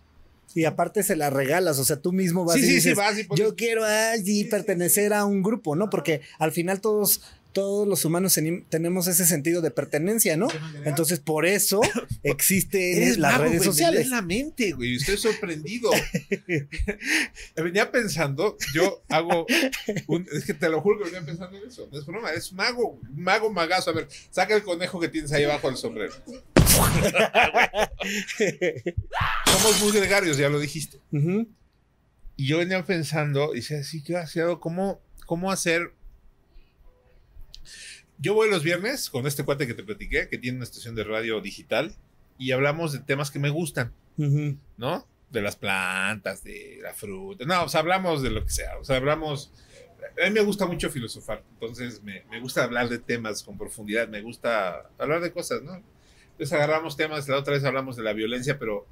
Y 0.53 0.63
aparte 0.65 1.03
se 1.03 1.15
la 1.15 1.29
regalas, 1.29 1.79
o 1.79 1.83
sea, 1.85 1.97
tú 1.97 2.13
mismo 2.13 2.45
vas 2.45 2.55
sí, 2.55 2.61
y 2.61 2.63
sí, 2.63 2.69
sí, 2.69 2.75
dices, 2.75 2.95
vas 2.95 3.17
y 3.19 3.27
yo 3.35 3.55
quiero 3.55 3.83
sí, 4.17 4.23
sí, 4.25 4.43
pertenecer 4.45 5.13
a 5.13 5.25
un 5.25 5.43
grupo, 5.43 5.75
¿no? 5.75 5.89
Porque 5.89 6.21
al 6.39 6.51
final 6.53 6.79
todos, 6.79 7.21
todos 7.51 7.85
los 7.87 8.05
humanos 8.05 8.39
tenemos 8.69 9.07
ese 9.07 9.25
sentido 9.25 9.61
de 9.61 9.71
pertenencia, 9.71 10.37
¿no? 10.37 10.47
Entonces, 10.85 11.19
por 11.19 11.45
eso 11.45 11.81
existen 12.23 13.19
las 13.21 13.33
mago, 13.33 13.43
redes 13.45 13.59
me 13.59 13.65
sociales. 13.65 13.99
lees 14.01 14.09
la 14.09 14.21
mente, 14.21 14.71
güey. 14.73 14.95
Estoy 14.95 15.17
sorprendido. 15.17 15.89
venía 17.55 17.91
pensando, 17.91 18.57
yo 18.73 19.03
hago. 19.09 19.45
un- 20.07 20.27
es 20.33 20.45
que 20.45 20.53
te 20.53 20.69
lo 20.69 20.81
juro 20.81 20.99
que 20.99 21.05
venía 21.05 21.25
pensando 21.25 21.57
en 21.57 21.67
eso. 21.67 21.87
No 21.91 21.99
es 21.99 22.05
broma, 22.05 22.31
es 22.31 22.53
mago, 22.53 22.99
mago 23.13 23.51
magazo. 23.51 23.89
A 23.91 23.93
ver, 23.93 24.07
saca 24.31 24.55
el 24.55 24.63
conejo 24.63 24.99
que 24.99 25.07
tienes 25.09 25.31
ahí 25.31 25.43
abajo 25.43 25.67
del 25.67 25.77
sombrero. 25.77 26.13
Somos 29.45 29.81
muy 29.81 29.91
gregarios, 29.91 30.37
ya 30.37 30.49
lo 30.49 30.59
dijiste. 30.59 30.99
Ujú. 31.11 31.47
Y 32.37 32.47
yo 32.47 32.57
venía 32.57 32.83
pensando, 32.83 33.53
y 33.53 33.57
decía, 33.57 33.83
sí, 33.83 34.03
qué 34.03 34.13
vaciado, 34.13 34.59
¿cómo, 34.59 34.99
¿cómo 35.25 35.51
hacer? 35.51 35.93
Yo 38.17 38.33
voy 38.33 38.49
los 38.49 38.63
viernes 38.63 39.09
con 39.09 39.27
este 39.27 39.43
cuate 39.43 39.67
que 39.67 39.73
te 39.73 39.83
platiqué, 39.83 40.27
que 40.29 40.37
tiene 40.37 40.57
una 40.57 40.65
estación 40.65 40.95
de 40.95 41.03
radio 41.03 41.41
digital, 41.41 41.95
y 42.37 42.51
hablamos 42.51 42.93
de 42.93 42.99
temas 42.99 43.31
que 43.31 43.39
me 43.39 43.49
gustan, 43.49 43.93
Ujú. 44.17 44.57
¿no? 44.77 45.07
De 45.31 45.41
las 45.41 45.55
plantas, 45.55 46.43
de 46.43 46.79
la 46.81 46.93
fruta. 46.93 47.45
No, 47.45 47.63
o 47.63 47.69
sea, 47.69 47.81
hablamos 47.81 48.21
de 48.21 48.29
lo 48.29 48.43
que 48.43 48.51
sea. 48.51 48.77
O 48.79 48.83
sea, 48.83 48.97
hablamos. 48.97 49.51
A 50.21 50.25
mí 50.25 50.31
me 50.31 50.41
gusta 50.41 50.65
mucho 50.65 50.89
filosofar, 50.89 51.43
entonces 51.53 52.03
me, 52.03 52.23
me 52.29 52.39
gusta 52.39 52.63
hablar 52.63 52.89
de 52.89 52.99
temas 52.99 53.43
con 53.43 53.57
profundidad, 53.57 54.07
me 54.07 54.21
gusta 54.21 54.89
hablar 54.99 55.21
de 55.21 55.31
cosas, 55.31 55.63
¿no? 55.63 55.81
Entonces 56.35 56.53
agarramos 56.53 56.97
temas, 56.97 57.27
la 57.29 57.37
otra 57.37 57.53
vez 57.53 57.63
hablamos 57.63 57.95
de 57.95 58.03
la 58.03 58.13
violencia, 58.13 58.59
pero 58.59 58.85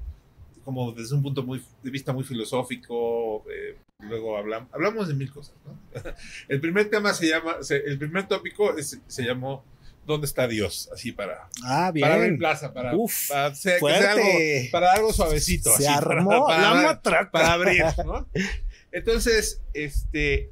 como 0.63 0.93
desde 0.93 1.13
un 1.15 1.21
punto 1.21 1.43
muy, 1.43 1.61
de 1.83 1.91
vista 1.91 2.13
muy 2.13 2.23
filosófico, 2.23 3.43
eh, 3.51 3.75
luego 3.99 4.37
hablamos, 4.37 4.69
hablamos 4.73 5.09
de 5.09 5.13
mil 5.13 5.29
cosas, 5.31 5.55
¿no? 5.65 5.77
El 6.47 6.61
primer 6.61 6.89
tema 6.89 7.13
se 7.13 7.27
llama, 7.27 7.57
se- 7.61 7.83
el 7.85 7.97
primer 7.97 8.27
tópico 8.27 8.77
es- 8.77 8.99
se 9.07 9.23
llamó 9.23 9.63
¿Dónde 10.05 10.25
está 10.27 10.49
Dios? 10.49 10.89
Así 10.93 11.13
para, 11.13 11.47
Ah, 11.63 11.89
para 11.97 12.15
abrir 12.15 12.31
bien. 12.31 12.37
plaza, 12.37 12.73
para, 12.73 12.93
Uf, 12.93 13.29
para, 13.29 13.55
sea 13.55 13.77
algo, 14.11 14.27
para 14.69 15.13
suavecito. 15.13 15.69
Se 15.77 15.87
así, 15.87 15.95
para- 16.03 16.17
armó 16.17 16.29
para, 16.47 16.61
la 16.61 16.69
para- 16.71 16.83
matraca. 16.87 17.31
para 17.31 17.53
abrir, 17.53 17.83
¿no? 18.05 18.27
Entonces, 18.91 19.61
este, 19.73 20.49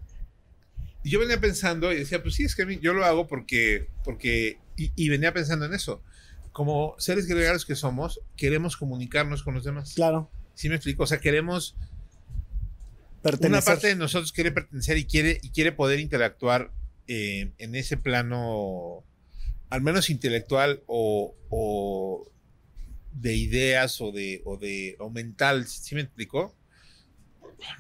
yo 1.04 1.20
venía 1.20 1.40
pensando 1.42 1.92
y 1.92 1.98
decía, 1.98 2.22
pues 2.24 2.36
sí, 2.36 2.46
es 2.46 2.56
que 2.56 2.80
yo 2.80 2.94
lo 2.94 3.04
hago 3.04 3.28
porque, 3.28 3.88
porque, 4.06 4.58
y, 4.78 4.92
y 4.96 5.10
venía 5.10 5.34
pensando 5.34 5.66
en 5.66 5.74
eso. 5.74 6.02
Como 6.52 6.96
seres 6.98 7.28
gregarios 7.28 7.66
que 7.66 7.76
somos, 7.76 8.20
queremos 8.36 8.76
comunicarnos 8.76 9.44
con 9.44 9.54
los 9.54 9.64
demás. 9.64 9.94
Claro, 9.94 10.30
¿Sí 10.54 10.70
me 10.70 10.76
explico? 10.76 11.04
O 11.04 11.08
sea, 11.08 11.20
queremos, 11.20 11.76
pertenecer. 13.22 13.50
una 13.50 13.62
parte 13.62 13.88
de 13.88 13.96
nosotros 13.96 14.32
quiere 14.32 14.52
pertenecer 14.52 14.98
y 14.98 15.06
quiere, 15.06 15.40
y 15.42 15.50
quiere 15.50 15.72
poder 15.72 16.00
interactuar 16.00 16.72
eh, 17.08 17.52
en 17.58 17.76
ese 17.76 17.98
plano, 17.98 19.04
al 19.70 19.82
menos 19.82 20.10
intelectual 20.10 20.84
o, 20.88 21.36
o 21.50 22.30
de 23.14 23.36
ideas 23.36 24.02
o 24.02 24.12
de, 24.12 24.42
o 24.46 24.58
de 24.58 24.96
o 25.00 25.10
mental, 25.10 25.68
¿sí 25.68 25.96
me 25.96 26.02
explicó? 26.02 26.56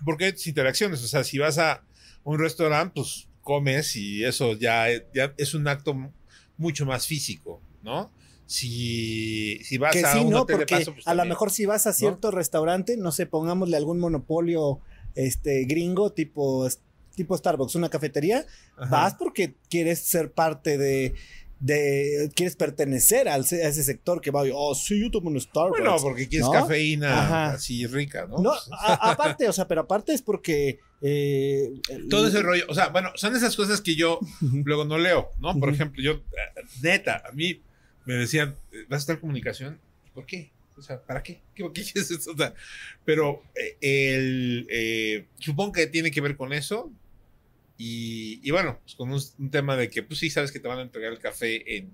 Porque 0.06 0.26
hay 0.26 0.34
interacciones, 0.46 1.04
o 1.04 1.08
sea, 1.08 1.24
si 1.24 1.38
vas 1.38 1.58
a 1.58 1.84
un 2.24 2.40
restaurante, 2.40 2.94
pues 2.96 3.28
comes 3.42 3.96
y 3.96 4.24
eso 4.24 4.54
ya, 4.54 4.88
ya 5.14 5.34
es 5.38 5.54
un 5.54 5.68
acto 5.68 6.14
mucho 6.58 6.86
más 6.86 7.08
físico, 7.08 7.62
¿no? 7.82 8.12
Si, 8.52 9.60
si 9.64 9.78
vas 9.78 9.94
que 9.94 10.04
a 10.06 10.12
sí, 10.12 10.20
un 10.20 10.32
¿no? 10.32 10.42
hotel 10.42 10.58
de 10.60 10.66
paso, 10.66 10.94
pues 10.94 11.08
a 11.08 11.14
lo 11.16 11.24
mejor 11.24 11.52
si 11.52 11.66
vas 11.66 11.88
a 11.88 11.94
cierto 11.94 12.32
restaurante, 12.32 12.98
no 12.98 13.14
sé, 13.14 13.26
pongámosle 13.26 13.78
algún 13.78 13.98
monopolio 14.00 14.82
este 15.16 15.64
gringo 15.64 16.12
tipo, 16.12 16.68
tipo 17.16 17.38
Starbucks, 17.38 17.76
una 17.76 17.90
cafetería, 17.90 18.46
Ajá. 18.78 18.90
vas 18.90 19.14
porque 19.16 19.56
quieres 19.70 20.00
ser 20.00 20.34
parte 20.34 20.78
de, 20.78 21.14
de 21.62 22.30
quieres 22.36 22.58
pertenecer 22.58 23.30
al, 23.30 23.44
a 23.44 23.46
ese 23.46 23.84
sector 23.84 24.20
que 24.20 24.32
va, 24.32 24.44
oh, 24.54 24.76
sí, 24.76 25.00
yo 25.00 25.10
tomo 25.12 25.30
un 25.30 25.40
Starbucks. 25.40 25.80
Bueno, 25.80 25.96
porque 26.02 26.28
quieres 26.28 26.48
¿no? 26.48 26.52
cafeína 26.52 27.22
Ajá. 27.24 27.52
así 27.54 27.88
rica, 27.88 28.28
¿no? 28.30 28.40
No, 28.40 28.50
Pues, 28.52 28.68
a- 28.72 29.12
aparte, 29.12 29.48
o 29.48 29.54
sea, 29.54 29.66
pero 29.70 29.80
aparte 29.82 30.12
es 30.14 30.22
porque 30.22 30.80
eh, 31.02 31.72
todo 32.10 32.28
ese 32.28 32.42
rollo, 32.42 32.66
o 32.68 32.74
sea, 32.76 32.90
bueno, 32.90 33.12
son 33.16 33.34
esas 33.34 33.56
cosas 33.56 33.80
que 33.80 33.96
yo 33.96 34.20
luego 34.66 34.84
no 34.84 34.98
leo, 34.98 35.30
¿no? 35.40 35.58
Por 35.58 35.70
ejemplo, 35.70 36.04
yo, 36.04 36.12
eh, 36.12 36.22
neta, 36.82 37.24
a 37.26 37.32
mí 37.32 37.62
me 38.06 38.14
decían, 38.16 38.56
eh, 38.72 38.86
¿vas 38.90 38.98
a 38.98 39.02
estar 39.02 39.16
en 39.16 39.22
comunicación? 39.22 39.80
¿Por 40.14 40.26
qué? 40.26 40.52
O 40.78 40.82
sea, 40.82 41.02
¿para 41.02 41.22
qué? 41.22 41.42
¿Qué, 41.56 41.70
qué 41.74 41.82
es 41.82 41.96
eso? 42.12 42.32
O 42.32 42.38
sea, 42.38 42.54
pero 43.06 43.44
eh, 43.56 43.78
el, 43.82 44.68
eh, 44.70 45.26
supongo 45.40 45.74
que 45.74 45.88
tiene 45.88 46.12
que 46.12 46.22
ver 46.22 46.36
con 46.36 46.54
eso. 46.54 46.92
Y, 47.78 48.40
y 48.44 48.52
bueno, 48.52 48.80
pues 48.84 48.96
con 48.96 49.12
un, 49.12 49.20
un 49.40 49.50
tema 49.50 49.76
de 49.76 49.90
que, 49.90 50.04
pues 50.04 50.20
sí, 50.20 50.30
sabes 50.30 50.52
que 50.52 50.60
te 50.60 50.68
van 50.68 50.78
a 50.80 50.84
entregar 50.84 51.12
el 51.12 51.20
café 51.20 51.78
en 51.78 51.92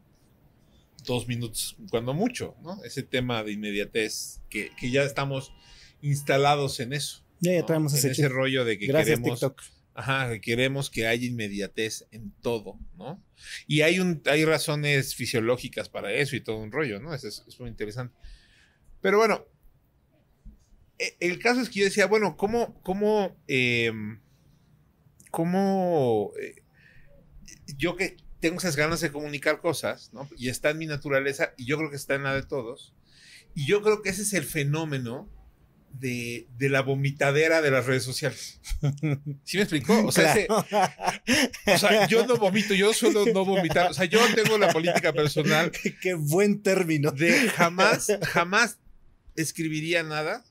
dos 1.05 1.27
minutos, 1.29 1.77
cuando 1.89 2.13
mucho, 2.13 2.55
¿no? 2.61 2.83
Ese 2.83 3.03
tema 3.03 3.41
de 3.43 3.53
inmediatez, 3.53 4.41
que, 4.49 4.71
que 4.77 4.91
ya 4.91 5.03
estamos 5.03 5.53
instalados 6.01 6.81
en 6.81 6.91
eso. 6.91 7.23
Ya, 7.39 7.53
ya 7.53 7.59
¿no? 7.61 7.65
traemos 7.67 7.93
En 7.93 7.99
ese 7.99 8.11
ese 8.11 8.23
chip. 8.23 8.31
rollo 8.31 8.65
de 8.65 8.77
que 8.77 8.87
Gracias, 8.87 9.19
queremos 9.19 9.39
TikTok. 9.39 9.61
Ajá, 9.97 10.29
que 10.29 10.41
queremos 10.41 10.91
que 10.91 11.07
haya 11.07 11.25
inmediatez 11.25 12.05
en 12.11 12.31
todo, 12.41 12.79
¿no? 12.97 13.23
Y 13.67 13.81
hay, 13.81 13.99
un, 13.99 14.21
hay 14.27 14.45
razones 14.45 15.15
fisiológicas 15.15 15.89
para 15.89 16.13
eso 16.13 16.35
y 16.35 16.41
todo 16.41 16.57
un 16.57 16.71
rollo, 16.71 16.99
¿no? 16.99 17.15
Eso 17.15 17.27
es, 17.27 17.43
es 17.47 17.59
muy 17.59 17.69
interesante. 17.69 18.15
Pero 19.01 19.17
bueno, 19.19 19.45
e- 20.99 21.15
el 21.19 21.39
caso 21.39 21.61
es 21.61 21.69
que 21.69 21.79
yo 21.79 21.85
decía, 21.85 22.07
bueno, 22.07 22.37
¿cómo, 22.37 22.79
cómo, 22.83 23.35
eh, 23.47 23.91
cómo 25.31 26.31
eh, 26.41 26.63
yo 27.77 27.95
que 27.95 28.17
tengo 28.39 28.57
esas 28.57 28.75
ganas 28.75 29.01
de 29.01 29.11
comunicar 29.11 29.61
cosas, 29.61 30.11
¿no? 30.13 30.29
Y 30.37 30.49
está 30.49 30.69
en 30.69 30.77
mi 30.77 30.85
naturaleza, 30.85 31.53
y 31.57 31.65
yo 31.65 31.77
creo 31.77 31.89
que 31.89 31.95
está 31.95 32.15
en 32.15 32.23
la 32.23 32.35
de 32.35 32.43
todos, 32.43 32.93
y 33.55 33.67
yo 33.67 33.81
creo 33.81 34.01
que 34.01 34.09
ese 34.09 34.23
es 34.23 34.33
el 34.33 34.45
fenómeno 34.45 35.29
de, 35.99 36.47
de 36.57 36.69
la 36.69 36.81
vomitadera 36.81 37.61
de 37.61 37.71
las 37.71 37.85
redes 37.85 38.03
sociales. 38.03 38.59
¿Sí 39.43 39.57
me 39.57 39.63
explicó? 39.63 40.05
O 40.05 40.11
sea, 40.11 40.33
ese- 40.33 40.47
Claro. 40.47 40.93
o 41.65 41.77
sea, 41.77 42.07
yo 42.07 42.25
no 42.27 42.37
vomito, 42.37 42.73
yo 42.73 42.93
suelo 42.93 43.25
no 43.33 43.45
vomitar. 43.45 43.91
O 43.91 43.93
sea, 43.93 44.05
yo 44.05 44.19
tengo 44.35 44.57
la 44.57 44.71
política 44.73 45.13
personal 45.13 45.71
qué, 45.71 45.95
qué 46.01 46.13
buen 46.13 46.61
término. 46.61 47.11
de 47.11 47.49
jamás, 47.49 48.07
jamás 48.31 48.79
escribiría 49.35 50.03
nada 50.03 50.43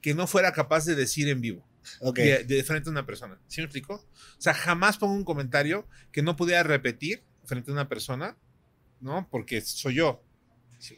que 0.00 0.14
no 0.14 0.26
fuera 0.26 0.52
capaz 0.52 0.84
de 0.84 0.94
decir 0.94 1.28
en 1.28 1.40
vivo. 1.40 1.66
Ok. 2.00 2.16
de, 2.18 2.44
de 2.44 2.64
frente 2.64 2.88
a 2.88 2.92
una 2.92 3.04
persona. 3.06 3.38
¿Sí 3.48 3.60
me 3.60 3.64
explico? 3.66 3.94
O 3.96 4.40
sea, 4.40 4.54
jamás 4.54 4.96
pongo 4.96 5.14
un 5.14 5.24
comentario 5.24 5.86
que 6.12 6.22
no 6.22 6.34
pudiera 6.36 6.62
repetir 6.62 7.22
frente 7.44 7.70
a 7.70 7.74
una 7.74 7.88
persona, 7.88 8.36
¿no? 9.00 9.28
Porque 9.30 9.60
soy 9.60 9.94
yo. 9.96 10.22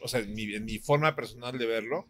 O 0.01 0.07
sea, 0.07 0.21
mi, 0.21 0.47
mi 0.59 0.79
forma 0.79 1.15
personal 1.15 1.57
de 1.57 1.65
verlo, 1.65 2.07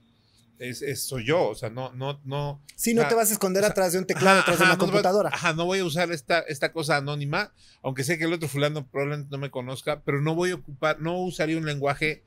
es, 0.59 0.81
es- 0.81 1.03
soy 1.03 1.25
yo. 1.25 1.47
O 1.49 1.55
sea, 1.55 1.69
no, 1.69 1.91
no, 1.93 2.19
no. 2.25 2.61
Sí, 2.75 2.93
no 2.93 3.01
o 3.01 3.03
sea, 3.03 3.09
te 3.09 3.15
vas 3.15 3.29
a 3.29 3.33
esconder 3.33 3.63
o 3.63 3.65
sea, 3.65 3.71
atrás 3.71 3.93
de 3.93 3.99
un 3.99 4.05
teclado, 4.05 4.39
Ajá, 4.39 4.41
atrás 4.41 4.59
de 4.59 4.63
una 4.65 4.73
no 4.73 4.77
voy- 4.79 4.87
computadora. 4.87 5.29
ajá, 5.33 5.53
no 5.53 5.65
voy 5.65 5.79
a 5.79 5.85
usar 5.85 6.11
esta, 6.11 6.39
esta 6.39 6.71
cosa 6.71 6.97
anónima, 6.97 7.53
aunque 7.83 8.03
sé 8.03 8.17
que 8.17 8.25
el 8.25 8.33
otro 8.33 8.47
fulano 8.47 8.85
probablemente 8.87 9.29
no 9.31 9.37
me 9.37 9.49
conozca, 9.51 10.01
pero 10.03 10.21
no 10.21 10.35
voy 10.35 10.51
a 10.51 10.55
ocupar, 10.55 10.99
no 10.99 11.17
usaría 11.21 11.57
un 11.57 11.65
lenguaje 11.65 12.23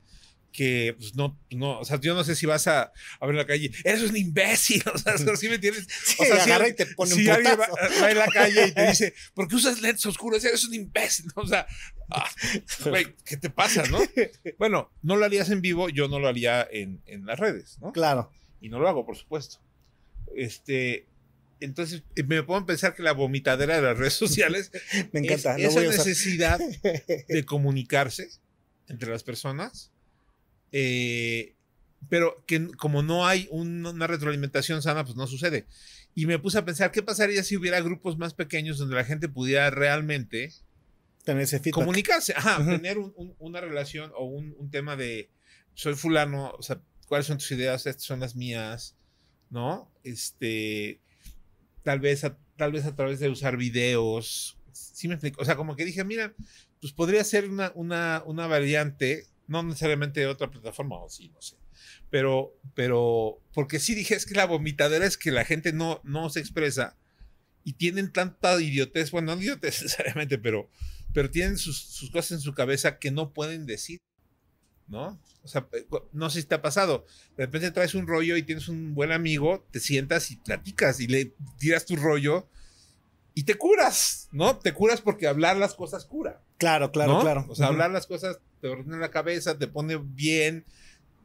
que 0.52 0.94
pues, 0.98 1.14
no, 1.14 1.38
no, 1.50 1.78
o 1.78 1.84
sea, 1.84 2.00
yo 2.00 2.14
no 2.14 2.24
sé 2.24 2.34
si 2.34 2.46
vas 2.46 2.66
a, 2.66 2.92
a 3.20 3.26
ver 3.26 3.30
en 3.30 3.36
la 3.36 3.46
calle, 3.46 3.70
eres 3.84 4.02
un 4.02 4.16
imbécil, 4.16 4.82
o 4.94 4.98
sea, 4.98 5.16
¿sí 5.36 5.48
me 5.48 5.54
entiendes? 5.56 5.86
O 6.18 6.24
sea, 6.24 6.44
si 6.44 6.70
y 6.70 6.74
te 6.74 6.86
pone 6.86 7.14
si 7.14 7.22
un 7.26 7.30
alguien 7.30 7.58
va, 7.58 7.68
va 8.02 8.10
en 8.10 8.18
la 8.18 8.26
calle 8.26 8.68
y 8.68 8.72
te 8.72 8.86
dice, 8.88 9.14
¿por 9.34 9.48
qué 9.48 9.56
usas 9.56 9.80
lentes 9.80 10.04
oscuros? 10.06 10.44
Eres 10.44 10.64
un 10.64 10.74
imbécil, 10.74 11.26
o 11.34 11.46
sea, 11.46 11.66
ah, 12.10 12.28
güey, 12.84 13.14
¿qué 13.24 13.36
te 13.36 13.50
pasa, 13.50 13.84
no? 13.84 14.00
Bueno, 14.58 14.90
no 15.02 15.16
lo 15.16 15.24
harías 15.24 15.50
en 15.50 15.60
vivo, 15.60 15.88
yo 15.88 16.08
no 16.08 16.18
lo 16.18 16.28
haría 16.28 16.66
en, 16.70 17.02
en 17.06 17.26
las 17.26 17.38
redes, 17.38 17.78
¿no? 17.80 17.92
Claro. 17.92 18.30
y 18.60 18.68
no 18.68 18.78
lo 18.78 18.88
hago, 18.88 19.06
por 19.06 19.16
supuesto. 19.16 19.58
Este, 20.36 21.06
entonces 21.60 22.02
eh, 22.16 22.22
me 22.24 22.42
puedo 22.42 22.64
pensar 22.66 22.94
que 22.94 23.02
la 23.02 23.12
vomitadera 23.12 23.76
de 23.76 23.82
las 23.82 23.98
redes 23.98 24.14
sociales 24.14 24.70
Me 25.12 25.20
encanta. 25.20 25.56
es 25.56 25.64
esa 25.64 25.80
voy 25.80 25.88
a 25.88 25.90
necesidad 25.90 26.58
de 27.28 27.44
comunicarse 27.44 28.28
entre 28.88 29.10
las 29.10 29.22
personas, 29.22 29.92
eh, 30.72 31.54
pero 32.08 32.42
que 32.46 32.68
como 32.78 33.02
no 33.02 33.26
hay 33.26 33.46
un- 33.50 33.84
una 33.86 34.06
retroalimentación 34.06 34.82
sana, 34.82 35.04
pues 35.04 35.16
no 35.16 35.26
sucede. 35.26 35.66
Y 36.14 36.26
me 36.26 36.38
puse 36.38 36.58
a 36.58 36.64
pensar, 36.64 36.90
¿qué 36.90 37.02
pasaría 37.02 37.42
si 37.44 37.56
hubiera 37.56 37.80
grupos 37.80 38.18
más 38.18 38.34
pequeños 38.34 38.78
donde 38.78 38.96
la 38.96 39.04
gente 39.04 39.28
pudiera 39.28 39.70
realmente 39.70 40.52
Tener 41.24 41.42
ese 41.42 41.58
feedback. 41.60 41.74
comunicarse, 41.74 42.32
ajá, 42.36 42.60
Ujú. 42.60 42.70
tener 42.70 42.98
un- 42.98 43.12
un- 43.16 43.34
una 43.38 43.60
relación 43.60 44.10
o 44.16 44.24
un, 44.24 44.54
un 44.58 44.70
tema 44.70 44.96
de 44.96 45.30
soy 45.74 45.94
fulano, 45.94 46.50
o 46.58 46.62
sea, 46.62 46.80
cuáles 47.06 47.26
son 47.26 47.38
tus 47.38 47.50
ideas, 47.52 47.86
estas 47.86 48.04
son 48.04 48.20
las 48.20 48.34
mías, 48.34 48.96
¿no? 49.50 49.90
Este, 50.02 51.00
tal 51.82 52.00
vez 52.00 52.24
a, 52.24 52.36
tal 52.56 52.72
vez 52.72 52.86
a 52.86 52.94
través 52.96 53.20
de 53.20 53.28
usar 53.28 53.56
videos, 53.56 54.58
sí 54.72 55.08
me 55.08 55.14
explico, 55.14 55.40
o 55.42 55.44
sea, 55.44 55.56
como 55.56 55.76
que 55.76 55.84
dije, 55.84 56.04
mira, 56.04 56.34
pues 56.80 56.92
podría 56.92 57.22
ser 57.24 57.48
una, 57.48 57.72
una, 57.74 58.22
una 58.26 58.46
variante, 58.46 59.26
no 59.50 59.64
necesariamente 59.64 60.20
de 60.20 60.26
otra 60.26 60.48
plataforma, 60.48 60.96
o 60.96 61.08
sí, 61.10 61.28
no 61.30 61.42
sé. 61.42 61.56
Pero, 62.08 62.56
pero, 62.74 63.42
porque 63.52 63.80
sí 63.80 63.96
dije, 63.96 64.14
es 64.14 64.24
que 64.24 64.34
la 64.34 64.46
vomitadera 64.46 65.04
es 65.04 65.16
que 65.16 65.32
la 65.32 65.44
gente 65.44 65.72
no, 65.72 66.00
no 66.04 66.30
se 66.30 66.38
expresa 66.38 66.96
y 67.64 67.72
tienen 67.72 68.12
tanta 68.12 68.60
idiotez, 68.60 69.10
bueno, 69.10 69.34
no 69.34 69.42
idiotez 69.42 69.82
necesariamente, 69.82 70.38
pero, 70.38 70.70
pero 71.12 71.30
tienen 71.30 71.58
sus, 71.58 71.78
sus 71.78 72.10
cosas 72.10 72.32
en 72.32 72.40
su 72.40 72.54
cabeza 72.54 73.00
que 73.00 73.10
no 73.10 73.32
pueden 73.32 73.66
decir, 73.66 73.98
¿no? 74.86 75.20
O 75.42 75.48
sea, 75.48 75.66
eh, 75.72 75.84
no 76.12 76.30
sé 76.30 76.42
si 76.42 76.46
te 76.46 76.54
ha 76.54 76.62
pasado. 76.62 77.04
De 77.36 77.46
repente 77.46 77.72
traes 77.72 77.96
un 77.96 78.06
rollo 78.06 78.36
y 78.36 78.44
tienes 78.44 78.68
un 78.68 78.94
buen 78.94 79.10
amigo, 79.10 79.66
te 79.72 79.80
sientas 79.80 80.30
y 80.30 80.36
platicas 80.36 81.00
y 81.00 81.08
le 81.08 81.34
tiras 81.58 81.86
tu 81.86 81.96
rollo 81.96 82.48
y 83.34 83.42
te 83.42 83.56
curas, 83.56 84.28
¿no? 84.30 84.58
Te 84.58 84.72
curas 84.72 85.00
porque 85.00 85.26
hablar 85.26 85.56
las 85.56 85.74
cosas 85.74 86.04
cura. 86.04 86.40
Claro, 86.56 86.92
claro, 86.92 87.14
¿no? 87.14 87.20
claro. 87.20 87.46
O 87.48 87.56
sea, 87.56 87.66
Ujú. 87.66 87.72
hablar 87.72 87.90
las 87.90 88.06
cosas 88.06 88.38
te 88.60 88.68
ordena 88.68 88.98
la 88.98 89.10
cabeza, 89.10 89.58
te 89.58 89.66
pone 89.68 89.96
bien. 89.96 90.64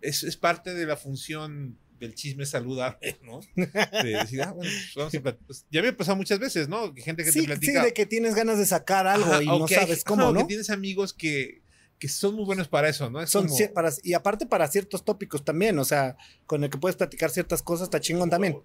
Es, 0.02 0.24
es 0.24 0.38
parte 0.38 0.74
de 0.74 0.86
la 0.86 0.98
función 0.98 1.78
del 2.00 2.14
chisme 2.14 2.46
saludable, 2.46 3.18
¿no? 3.24 3.40
De 3.56 4.10
decir, 4.10 4.42
ah, 4.44 4.52
bueno, 4.52 4.70
pues 4.72 4.94
vamos 4.96 5.16
a 5.16 5.38
pues, 5.46 5.66
ya 5.72 5.82
me 5.82 5.88
ha 5.88 5.98
pasado 5.98 6.18
muchas 6.18 6.40
veces, 6.40 6.68
¿no? 6.68 6.94
Gente 6.96 7.24
que 7.24 7.32
Sí, 7.32 7.40
te 7.40 7.42
sí, 7.42 7.48
platica. 7.48 7.84
de 7.86 7.94
que 7.94 8.06
tienes 8.06 8.36
ganas 8.36 8.58
de 8.58 8.66
sacar 8.66 9.08
algo 9.08 9.32
Ajá, 9.32 9.42
y 9.44 9.46
no 9.48 9.68
sabes 9.68 10.04
cómo, 10.04 10.24
ajá, 10.24 10.32
¿no? 10.34 10.40
que 10.42 10.46
tienes 10.46 10.70
amigos 10.70 11.14
que, 11.14 11.62
que 11.98 12.10
son 12.10 12.36
muy 12.36 12.44
buenos 12.46 12.68
para 12.68 12.90
eso, 12.90 13.10
¿no? 13.10 13.22
Es 13.22 13.30
Son 13.30 13.48
como- 13.48 13.74
para- 13.74 13.92
y 14.04 14.14
aparte 14.14 14.46
para 14.46 14.68
ciertos 14.68 15.06
tópicos 15.06 15.46
también, 15.46 15.80
o 15.80 15.86
sea, 15.86 16.18
con 16.46 16.64
el 16.66 16.70
que 16.70 16.78
puedes 16.78 16.98
platicar 16.98 17.30
ciertas 17.32 17.64
cosas, 17.64 17.86
está 17.86 18.02
chingón 18.02 18.30
también. 18.30 18.58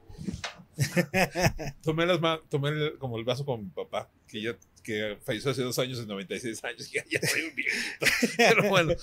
tomé, 1.82 2.06
las 2.06 2.18
tomé 2.48 2.70
el- 2.70 2.98
como 2.98 3.16
el 3.18 3.24
vaso 3.24 3.44
con 3.44 3.64
mi 3.64 3.70
papá, 3.70 4.10
que 4.26 4.42
ya 4.42 4.56
que 4.82 5.18
falleció 5.24 5.50
hace 5.50 5.62
dos 5.62 5.78
años, 5.78 5.98
de 5.98 6.06
96 6.06 6.64
años, 6.64 6.88
que 6.92 7.02
ya 7.10 7.20
soy 7.26 7.42
un 7.42 7.54
viejito. 7.54 8.06
Pero 8.36 8.68
bueno, 8.68 8.94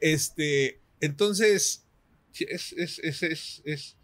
este, 0.00 0.80
entonces, 1.00 1.84
es, 2.38 2.72
es, 2.72 2.98
es, 2.98 3.22
es, 3.22 3.62
es- 3.64 3.96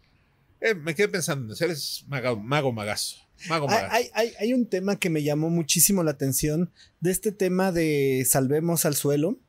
eh, 0.61 0.75
me 0.75 0.93
quedé 0.93 1.07
pensando, 1.07 1.55
eres 1.59 2.03
mago, 2.07 2.35
mago 2.37 2.71
magazo. 2.73 3.15
Mago 3.47 3.69
Hay, 3.69 3.75
magazo. 3.75 3.95
hay- 3.95 4.09
hay- 4.13 4.33
hay 4.39 4.53
un 4.53 4.65
tema 4.67 4.99
que 4.99 5.09
me 5.09 5.23
llamó 5.23 5.49
muchísimo 5.49 6.03
la 6.03 6.11
atención 6.11 6.71
de 6.99 7.11
este 7.11 7.31
tema 7.31 7.71
de 7.71 8.25
salvemos 8.27 8.85
al 8.85 8.95
suelo. 8.95 9.39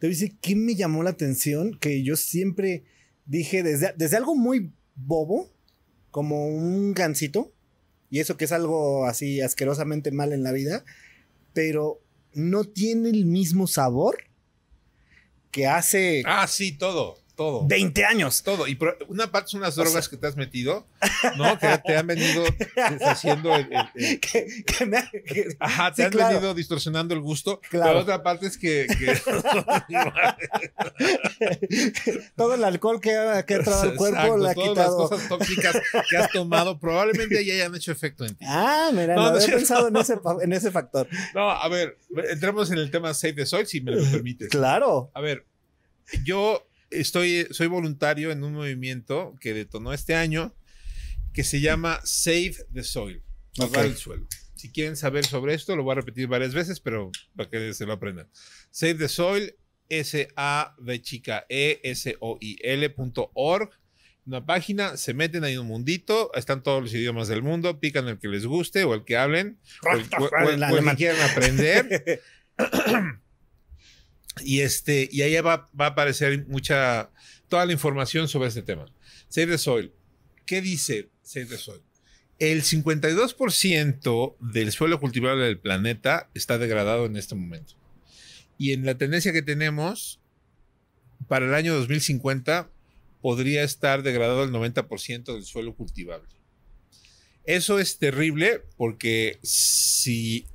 Te 0.00 0.08
voy 0.08 0.14
a 0.14 0.18
decir, 0.18 0.36
¿qué 0.40 0.56
me 0.56 0.74
llamó 0.74 1.04
la 1.04 1.10
atención? 1.10 1.78
Que 1.78 2.02
yo 2.02 2.16
siempre 2.16 2.82
dije, 3.26 3.62
desde, 3.62 3.92
desde 3.96 4.16
algo 4.16 4.34
muy 4.34 4.72
bobo, 4.96 5.48
como 6.10 6.48
un 6.48 6.92
gansito, 6.94 7.52
y 8.10 8.18
eso 8.18 8.36
que 8.36 8.46
es 8.46 8.52
algo 8.52 9.06
así 9.06 9.40
asquerosamente 9.40 10.10
mal 10.10 10.32
en 10.32 10.42
la 10.42 10.50
vida, 10.50 10.84
pero 11.58 12.00
no 12.34 12.62
tiene 12.62 13.08
el 13.10 13.24
mismo 13.24 13.66
sabor 13.66 14.18
que 15.50 15.66
hace 15.66 16.22
Ah, 16.24 16.46
sí, 16.46 16.78
todo, 16.78 17.18
todo. 17.38 17.66
20 17.66 18.04
años. 18.04 18.42
Todo. 18.42 18.66
Y 18.68 18.78
una 19.08 19.30
parte 19.30 19.48
son 19.52 19.62
las 19.62 19.78
O 19.78 19.82
drogas 19.82 20.04
sea- 20.04 20.10
que 20.10 20.16
te 20.18 20.26
has 20.26 20.36
metido, 20.36 20.86
¿no? 21.38 21.58
Que 21.58 21.80
te 21.86 21.96
han 21.96 22.06
venido 22.06 22.44
haciendo 23.06 23.54
el- 23.54 23.68
el- 23.72 23.90
el, 24.04 24.20
que, 24.20 24.46
que 24.66 24.84
me 24.84 24.98
Ajá, 25.60 25.90
te 25.92 25.96
Sí, 25.96 26.02
han 26.02 26.10
claro. 26.10 26.34
venido 26.34 26.52
distorsionando 26.54 27.14
el 27.14 27.20
gusto. 27.20 27.60
Claro. 27.70 27.86
Pero 27.92 28.00
otra 28.00 28.22
parte 28.22 28.46
es 28.46 28.58
que. 28.58 28.86
que- 28.98 29.16
todo 32.36 32.54
el 32.54 32.64
alcohol 32.64 33.00
que 33.00 33.14
ha, 33.16 33.44
que 33.46 33.54
ha 33.54 33.56
entrado 33.58 33.82
al 33.82 33.94
cuerpo 33.96 34.16
Exacto, 34.18 34.38
le 34.38 34.50
ha 34.50 34.54
todas 34.54 34.68
quitado. 34.70 35.00
las 35.00 35.10
cosas 35.10 35.28
tóxicas 35.28 35.76
que 36.10 36.16
has 36.16 36.30
tomado 36.30 36.78
probablemente 36.78 37.44
ya 37.44 37.54
hayan 37.54 37.74
hecho 37.74 37.92
efecto 37.92 38.24
en 38.24 38.34
ti. 38.34 38.44
Ah, 38.48 38.90
mira, 38.92 39.14
No, 39.14 39.22
no, 39.30 39.36
había 39.36 39.46
pensado 39.46 39.88
en 39.88 39.96
ese, 39.96 40.18
en 40.42 40.52
ese 40.52 40.70
factor. 40.70 41.08
No, 41.34 41.50
a 41.50 41.68
ver, 41.68 41.96
entremos 42.30 42.70
en 42.70 42.78
el 42.78 42.90
tema 42.90 43.14
Save 43.14 43.34
the 43.34 43.46
Soil, 43.46 43.66
si 43.66 43.80
me 43.80 43.92
lo 43.92 44.10
permites. 44.10 44.48
Claro. 44.48 45.10
A 45.14 45.20
ver, 45.20 45.44
yo 46.24 46.66
estoy, 46.90 47.46
soy 47.50 47.66
voluntario 47.66 48.30
en 48.30 48.42
un 48.44 48.52
movimiento 48.54 49.34
que 49.40 49.54
detonó 49.54 49.92
este 49.92 50.14
año 50.14 50.54
que 51.32 51.44
se 51.44 51.60
llama 51.60 52.00
Save 52.04 52.56
the 52.72 52.82
Soil, 52.82 53.22
salvar 53.52 53.84
Ok. 53.86 53.90
el 53.92 53.96
suelo. 53.96 54.26
Si 54.54 54.72
quieren 54.72 54.96
saber 54.96 55.24
sobre 55.24 55.54
esto, 55.54 55.76
lo 55.76 55.84
voy 55.84 55.92
a 55.92 55.96
repetir 55.96 56.26
varias 56.26 56.52
veces, 56.54 56.80
pero 56.80 57.12
para 57.36 57.48
que 57.48 57.72
se 57.74 57.86
lo 57.86 57.92
aprendan. 57.92 58.28
Save 58.70 58.94
the 58.94 59.08
Soil, 59.08 59.54
S-A-V 59.88 61.02
chica 61.02 61.46
E-S-O-I-L 61.48 62.90
punto 62.90 63.30
org. 63.34 63.70
Una 64.26 64.44
página, 64.44 64.96
se 64.98 65.14
meten 65.14 65.44
ahí 65.44 65.54
en 65.54 65.60
un 65.60 65.68
mundito, 65.68 66.30
están 66.34 66.62
todos 66.62 66.82
los 66.82 66.92
idiomas 66.92 67.28
del 67.28 67.42
mundo, 67.42 67.80
pican 67.80 68.08
el 68.08 68.18
que 68.18 68.28
les 68.28 68.44
guste 68.44 68.84
o 68.84 68.92
el 68.94 69.04
que 69.04 69.16
hablen, 69.16 69.58
o 69.90 69.96
el, 69.96 70.02
o- 70.18 70.24
o 70.24 70.74
o 70.74 70.78
el 70.78 70.84
que 70.84 70.96
quieran 70.96 71.30
aprender. 71.30 72.20
Y 74.44 74.60
este, 74.60 75.08
y 75.10 75.22
ahí 75.22 75.34
va, 75.40 75.70
va 75.78 75.86
a 75.86 75.88
aparecer 75.88 76.46
mucha, 76.46 77.10
toda 77.48 77.66
la 77.66 77.72
información 77.72 78.28
sobre 78.28 78.48
este 78.48 78.62
tema. 78.62 78.86
Save 79.28 79.48
the 79.48 79.58
Soil. 79.58 79.92
¿Qué 80.46 80.60
dice 80.60 81.10
Save 81.22 81.46
the 81.46 81.58
Soil? 81.58 81.82
El 82.38 82.62
52% 82.62 84.36
del 84.38 84.72
suelo 84.72 85.00
cultivable 85.00 85.44
del 85.44 85.58
planeta 85.58 86.30
está 86.34 86.56
degradado 86.56 87.06
en 87.06 87.16
este 87.16 87.34
momento. 87.34 87.74
Y 88.58 88.72
en 88.72 88.86
la 88.86 88.96
tendencia 88.96 89.32
que 89.32 89.42
tenemos, 89.42 90.20
para 91.26 91.46
el 91.46 91.54
año 91.54 91.74
2050, 91.74 92.70
podría 93.20 93.64
estar 93.64 94.02
degradado 94.02 94.44
el 94.44 94.52
90% 94.52 95.34
del 95.34 95.44
suelo 95.44 95.74
cultivable. 95.74 96.28
Eso 97.44 97.78
es 97.78 97.98
terrible 97.98 98.62
porque 98.76 99.38
si 99.42 100.46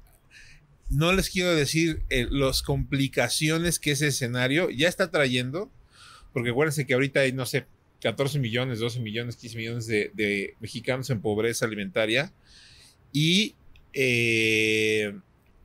no 0.94 1.14
les 1.14 1.30
quiero 1.30 1.56
decir 1.56 2.02
eh, 2.10 2.28
las 2.30 2.62
complicaciones 2.62 3.80
que 3.80 3.92
ese 3.92 4.08
escenario 4.08 4.70
ya 4.70 4.88
está 4.88 5.12
trayendo, 5.12 5.72
porque 6.32 6.52
acuérdense 6.52 6.86
que 6.86 6.94
ahorita 6.94 7.22
hay, 7.22 7.32
no 7.32 7.46
sé, 7.46 7.66
14 8.02 8.40
millones, 8.40 8.80
12 8.80 9.00
millones, 9.00 9.38
15 9.38 9.58
millones 9.58 9.88
de, 9.88 10.56
mexicanos 10.60 11.10
en 11.10 11.22
pobreza 11.22 11.66
alimentaria 11.66 12.34
y 13.12 13.56
eh, 13.94 15.14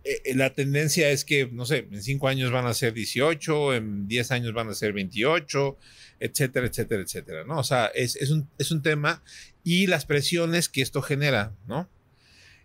eh, 0.05 0.35
la 0.35 0.55
tendencia 0.55 1.11
es 1.11 1.25
que, 1.25 1.49
no 1.51 1.67
sé, 1.67 1.88
en 1.91 2.03
5 2.03 2.29
años 2.29 2.53
van 2.53 2.67
a 2.67 2.75
ser 2.75 2.95
18, 2.95 3.75
en 3.75 4.07
10 4.07 4.31
años 4.31 4.53
van 4.53 4.69
a 4.69 4.75
ser 4.75 4.93
28, 4.93 5.77
etcétera, 6.21 6.67
etcétera, 6.67 7.03
etcétera, 7.03 7.45
¿no? 7.45 7.59
O 7.59 7.64
sea, 7.64 7.87
es, 7.87 8.17
es, 8.17 8.31
un, 8.31 8.49
es 8.59 8.71
un 8.71 8.83
tema 8.83 9.23
y 9.64 9.87
las 9.87 10.07
presiones 10.07 10.69
que 10.69 10.83
esto 10.83 11.03
genera, 11.03 11.57
¿no? 11.67 11.88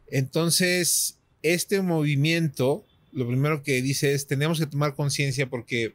Entonces, 0.07 1.17
este 1.43 1.81
movimiento, 1.81 2.85
lo 3.11 3.27
primero 3.27 3.61
que 3.61 3.81
dice 3.81 4.13
es, 4.13 4.25
tenemos 4.27 4.59
que 4.59 4.65
tomar 4.65 4.95
conciencia 4.95 5.47
porque 5.49 5.93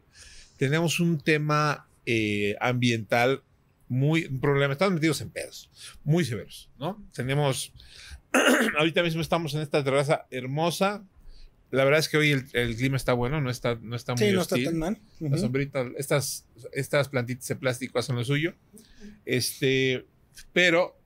tenemos 0.57 0.99
un 0.99 1.19
tema 1.19 1.87
eh, 2.05 2.55
ambiental 2.61 3.43
muy 3.87 4.25
un 4.27 4.39
problema, 4.39 4.73
estamos 4.73 4.93
metidos 4.93 5.19
en 5.21 5.31
pedos, 5.31 5.69
muy 6.03 6.23
severos, 6.23 6.69
¿no? 6.77 7.03
Tenemos, 7.13 7.73
ahorita 8.77 9.01
mismo 9.03 9.21
estamos 9.21 9.53
en 9.55 9.61
esta 9.61 9.83
terraza 9.83 10.25
hermosa. 10.29 11.03
La 11.71 11.83
verdad 11.83 11.99
es 11.99 12.09
que 12.09 12.17
hoy 12.17 12.31
el, 12.31 12.45
el 12.53 12.75
clima 12.75 12.97
está 12.97 13.13
bueno, 13.13 13.41
no 13.41 13.49
está, 13.49 13.75
no 13.81 13.95
está 13.95 14.13
muy 14.15 14.27
Sí, 14.27 14.31
no 14.33 14.41
está 14.41 14.55
hostil. 14.55 14.65
tan 14.69 14.77
mal. 14.79 14.99
La 15.19 15.27
Ujú. 15.29 15.37
sombrita, 15.39 15.85
estas, 15.97 16.45
estas 16.71 17.09
plantitas 17.09 17.47
de 17.47 17.55
plástico 17.55 17.99
hacen 17.99 18.15
lo 18.15 18.23
suyo. 18.23 18.53
Este, 19.25 20.05
pero 20.53 20.97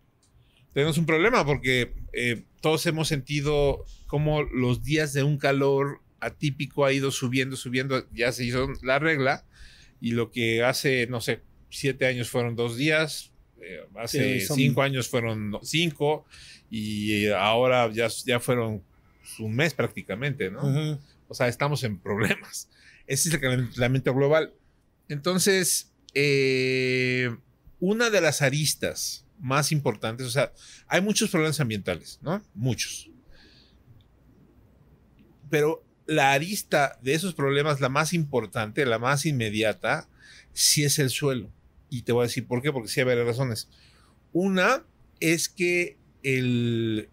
tenemos 0.73 0.97
un 0.97 1.05
problema 1.05 1.45
porque 1.45 1.93
eh, 2.13 2.43
todos 2.61 2.85
hemos 2.85 3.07
sentido 3.07 3.85
como 4.07 4.43
los 4.43 4.83
días 4.83 5.13
de 5.13 5.23
un 5.23 5.37
calor 5.37 5.99
atípico 6.19 6.85
ha 6.85 6.93
ido 6.93 7.11
subiendo, 7.11 7.55
subiendo, 7.57 8.07
ya 8.13 8.31
se 8.31 8.45
hizo 8.45 8.69
la 8.81 8.99
regla 8.99 9.45
y 9.99 10.11
lo 10.11 10.31
que 10.31 10.63
hace, 10.63 11.07
no 11.07 11.19
sé, 11.21 11.41
siete 11.69 12.05
años 12.05 12.29
fueron 12.29 12.55
dos 12.55 12.77
días, 12.77 13.31
eh, 13.61 13.81
hace 13.97 14.39
Sí, 14.39 14.45
son- 14.45 14.55
cinco 14.57 14.81
años 14.81 15.07
fueron 15.09 15.57
cinco 15.63 16.25
y 16.69 17.27
ahora 17.29 17.91
ya, 17.91 18.07
ya 18.25 18.39
fueron 18.39 18.83
un 19.39 19.55
mes 19.55 19.73
prácticamente, 19.73 20.49
¿no? 20.51 20.99
O 21.27 21.33
sea, 21.33 21.47
estamos 21.47 21.83
en 21.83 21.97
problemas. 21.99 22.69
Ese 23.07 23.29
es 23.29 23.35
el 23.35 23.41
calentamiento 23.41 24.13
global. 24.13 24.53
Entonces, 25.09 25.91
eh, 26.13 27.35
una 27.79 28.09
de 28.09 28.21
las 28.21 28.41
aristas 28.41 29.25
más 29.43 29.71
importantes, 29.73 30.25
o 30.25 30.31
sea, 30.31 30.53
hay 30.87 31.01
muchos 31.01 31.29
problemas 31.29 31.59
ambientales, 31.59 32.17
¿no? 32.21 32.41
Muchos. 32.55 33.11
Pero 35.49 35.83
la 36.07 36.31
arista 36.31 36.97
de 37.01 37.13
esos 37.13 37.33
problemas, 37.33 37.81
la 37.81 37.89
más 37.89 38.13
importante, 38.13 38.85
la 38.85 38.99
más 38.99 39.25
inmediata, 39.25 40.07
sí 40.53 40.83
es 40.83 40.97
el 40.97 41.09
suelo. 41.09 41.51
Y 41.89 42.03
te 42.03 42.13
voy 42.13 42.23
a 42.23 42.27
decir 42.27 42.47
por 42.47 42.61
qué, 42.61 42.71
porque 42.71 42.87
sí 42.87 43.01
hay 43.01 43.05
varias 43.05 43.27
razones. 43.27 43.69
Una 44.31 44.85
es 45.19 45.49
que 45.49 45.97
el, 46.23 47.09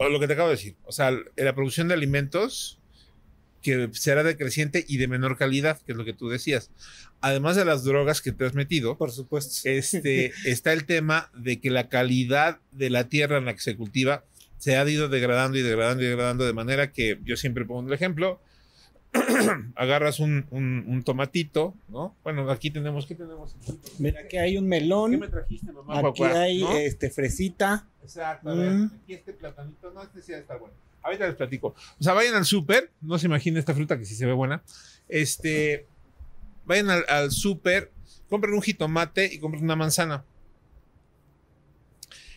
lo 0.00 0.20
que 0.20 0.26
te 0.26 0.32
acabo 0.32 0.48
de 0.48 0.56
decir, 0.56 0.76
o 0.84 0.92
sea, 0.92 1.12
la 1.36 1.54
producción 1.54 1.88
de 1.88 1.94
alimentos 1.94 2.80
que 3.62 3.90
será 3.92 4.22
decreciente 4.22 4.84
y 4.88 4.96
de 4.96 5.08
menor 5.08 5.36
calidad, 5.36 5.80
que 5.82 5.92
es 5.92 5.98
lo 5.98 6.04
que 6.04 6.14
tú 6.14 6.28
decías. 6.28 6.70
Además 7.20 7.56
de 7.56 7.64
las 7.64 7.82
drogas 7.84 8.22
que 8.22 8.32
te 8.32 8.44
has 8.46 8.54
metido, 8.54 8.96
Por 8.96 9.10
supuesto. 9.10 9.68
este, 9.68 10.32
está 10.44 10.72
el 10.72 10.84
tema 10.86 11.30
de 11.34 11.60
que 11.60 11.70
la 11.70 11.88
calidad 11.88 12.60
de 12.72 12.90
la 12.90 13.08
tierra 13.08 13.38
en 13.38 13.44
la 13.46 13.54
que 13.54 13.60
se 13.60 13.76
cultiva 13.76 14.24
se 14.58 14.76
ha 14.76 14.88
ido 14.88 15.08
degradando 15.08 15.56
y 15.58 15.62
degradando 15.62 16.02
y 16.02 16.06
degradando 16.06 16.44
de 16.46 16.52
manera 16.52 16.92
que 16.92 17.18
yo 17.24 17.36
siempre 17.36 17.64
pongo 17.64 17.88
el 17.88 17.94
ejemplo. 17.94 18.40
agarras 19.74 20.20
un, 20.20 20.46
un- 20.50 20.84
un 20.86 21.02
tomatito, 21.02 21.74
¿no? 21.88 22.14
Bueno, 22.22 22.48
aquí 22.50 22.70
tenemos, 22.70 23.06
¿qué 23.06 23.14
tenemos? 23.14 23.56
Mira, 23.98 24.20
aquí 24.20 24.36
hay 24.36 24.58
un 24.58 24.64
¿Qué 24.64 24.68
melón. 24.68 25.18
me 25.18 25.28
trajiste, 25.28 25.72
mamá? 25.72 26.00
Aquí 26.10 26.22
hay 26.24 26.60
¿No? 26.60 26.76
este 26.76 27.08
fresita. 27.10 27.86
Exacto, 28.02 28.50
a 28.50 28.54
ver, 28.54 28.70
Mm. 28.72 28.90
aquí 29.02 29.14
este 29.14 29.32
platanito, 29.32 29.90
no, 29.92 30.02
este 30.02 30.20
sí 30.22 30.32
está 30.34 30.56
bueno. 30.56 30.74
Ahorita 31.02 31.26
les 31.26 31.36
platico. 31.36 31.68
O 31.98 32.02
sea, 32.04 32.12
vayan 32.12 32.34
al 32.34 32.44
súper, 32.44 32.90
no 33.00 33.18
se 33.18 33.26
imaginen 33.26 33.58
esta 33.58 33.72
fruta 33.74 33.98
que 33.98 34.04
sí 34.04 34.14
se 34.14 34.26
ve 34.26 34.32
buena. 34.34 34.62
Este, 35.08 35.86
vayan 36.68 36.90
al, 36.90 37.04
al 37.08 37.32
súper, 37.32 37.92
compren 38.28 38.54
un 38.54 38.62
jitomate 38.62 39.24
y 39.32 39.40
compren 39.40 39.64
una 39.64 39.74
manzana. 39.74 40.24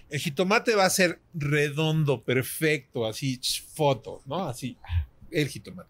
El 0.09 0.19
jitomate 0.19 0.75
va 0.75 0.85
a 0.85 0.89
ser 0.89 1.21
redondo, 1.33 2.23
perfecto, 2.23 3.05
así, 3.05 3.39
foto, 3.73 4.21
¿no? 4.25 4.47
Así, 4.47 4.77
el 5.29 5.47
jitomate. 5.47 5.89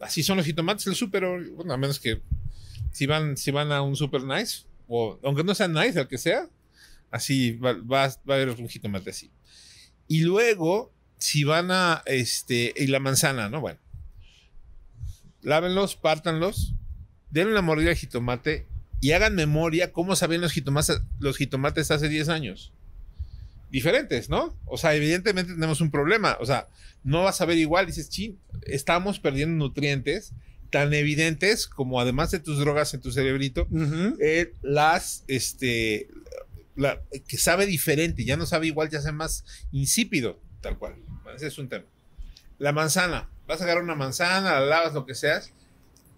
Así 0.00 0.22
son 0.22 0.36
los 0.36 0.46
jitomates 0.46 0.84
del 0.84 0.94
súper, 0.94 1.24
bueno, 1.52 1.72
a 1.72 1.76
menos 1.76 1.98
que 1.98 2.20
si 2.92 3.06
van, 3.06 3.36
si 3.36 3.50
van 3.50 3.72
a 3.72 3.82
un 3.82 3.96
súper 3.96 4.22
nice, 4.22 4.64
o 4.86 5.18
aunque 5.22 5.44
no 5.44 5.54
sea 5.54 5.68
nice, 5.68 6.00
el 6.00 6.08
que 6.08 6.18
sea, 6.18 6.48
así 7.10 7.52
va, 7.52 7.72
va, 7.72 8.08
va 8.08 8.34
a 8.34 8.36
haber 8.36 8.50
un 8.50 8.68
jitomate 8.68 9.10
así. 9.10 9.30
Y 10.06 10.20
luego, 10.20 10.92
si 11.18 11.44
van 11.44 11.70
a, 11.70 12.02
este, 12.06 12.72
y 12.76 12.86
la 12.86 13.00
manzana, 13.00 13.48
¿no? 13.48 13.60
Bueno, 13.60 13.80
lávenlos, 15.42 15.96
pártanlos, 15.96 16.74
denle 17.30 17.52
una 17.52 17.62
mordida 17.62 17.90
al 17.90 17.96
jitomate 17.96 18.66
y 19.00 19.12
hagan 19.12 19.34
memoria 19.34 19.92
cómo 19.92 20.16
sabían 20.16 20.40
los 20.40 20.52
jitomates, 20.52 21.00
los 21.20 21.36
jitomates 21.36 21.90
hace 21.90 22.08
10 22.08 22.28
años. 22.28 22.72
Diferentes, 23.70 24.30
¿no? 24.30 24.56
O 24.64 24.78
sea, 24.78 24.94
evidentemente 24.94 25.52
tenemos 25.52 25.80
un 25.82 25.90
problema. 25.90 26.38
O 26.40 26.46
sea, 26.46 26.68
no 27.04 27.24
vas 27.24 27.40
a 27.40 27.44
ver 27.44 27.58
igual. 27.58 27.86
Dices, 27.86 28.08
chin, 28.08 28.38
estamos 28.62 29.20
perdiendo 29.20 29.56
nutrientes 29.62 30.32
tan 30.70 30.92
evidentes 30.94 31.66
como 31.66 32.00
además 32.00 32.30
de 32.30 32.38
tus 32.40 32.58
drogas 32.58 32.92
en 32.94 33.00
tu 33.00 33.10
cerebrito, 33.12 33.66
eh, 34.20 34.52
las, 34.62 35.24
este, 35.28 36.08
la- 36.76 37.00
que 37.26 37.38
sabe 37.38 37.64
diferente, 37.66 38.24
ya 38.24 38.36
no 38.36 38.44
sabe 38.46 38.66
igual, 38.66 38.88
ya 38.90 39.00
sabe 39.00 39.12
más 39.16 39.44
insípido, 39.72 40.40
tal 40.60 40.78
cual. 40.78 40.96
Ese 41.34 41.46
es 41.46 41.58
un 41.58 41.68
tema. 41.68 41.84
La 42.58 42.72
manzana, 42.72 43.28
vas 43.46 43.60
a 43.60 43.64
agarrar 43.64 43.82
una 43.84 43.94
manzana, 43.94 44.60
la 44.60 44.66
lavas, 44.66 44.92
lo 44.94 45.06
que 45.06 45.14
seas, 45.14 45.52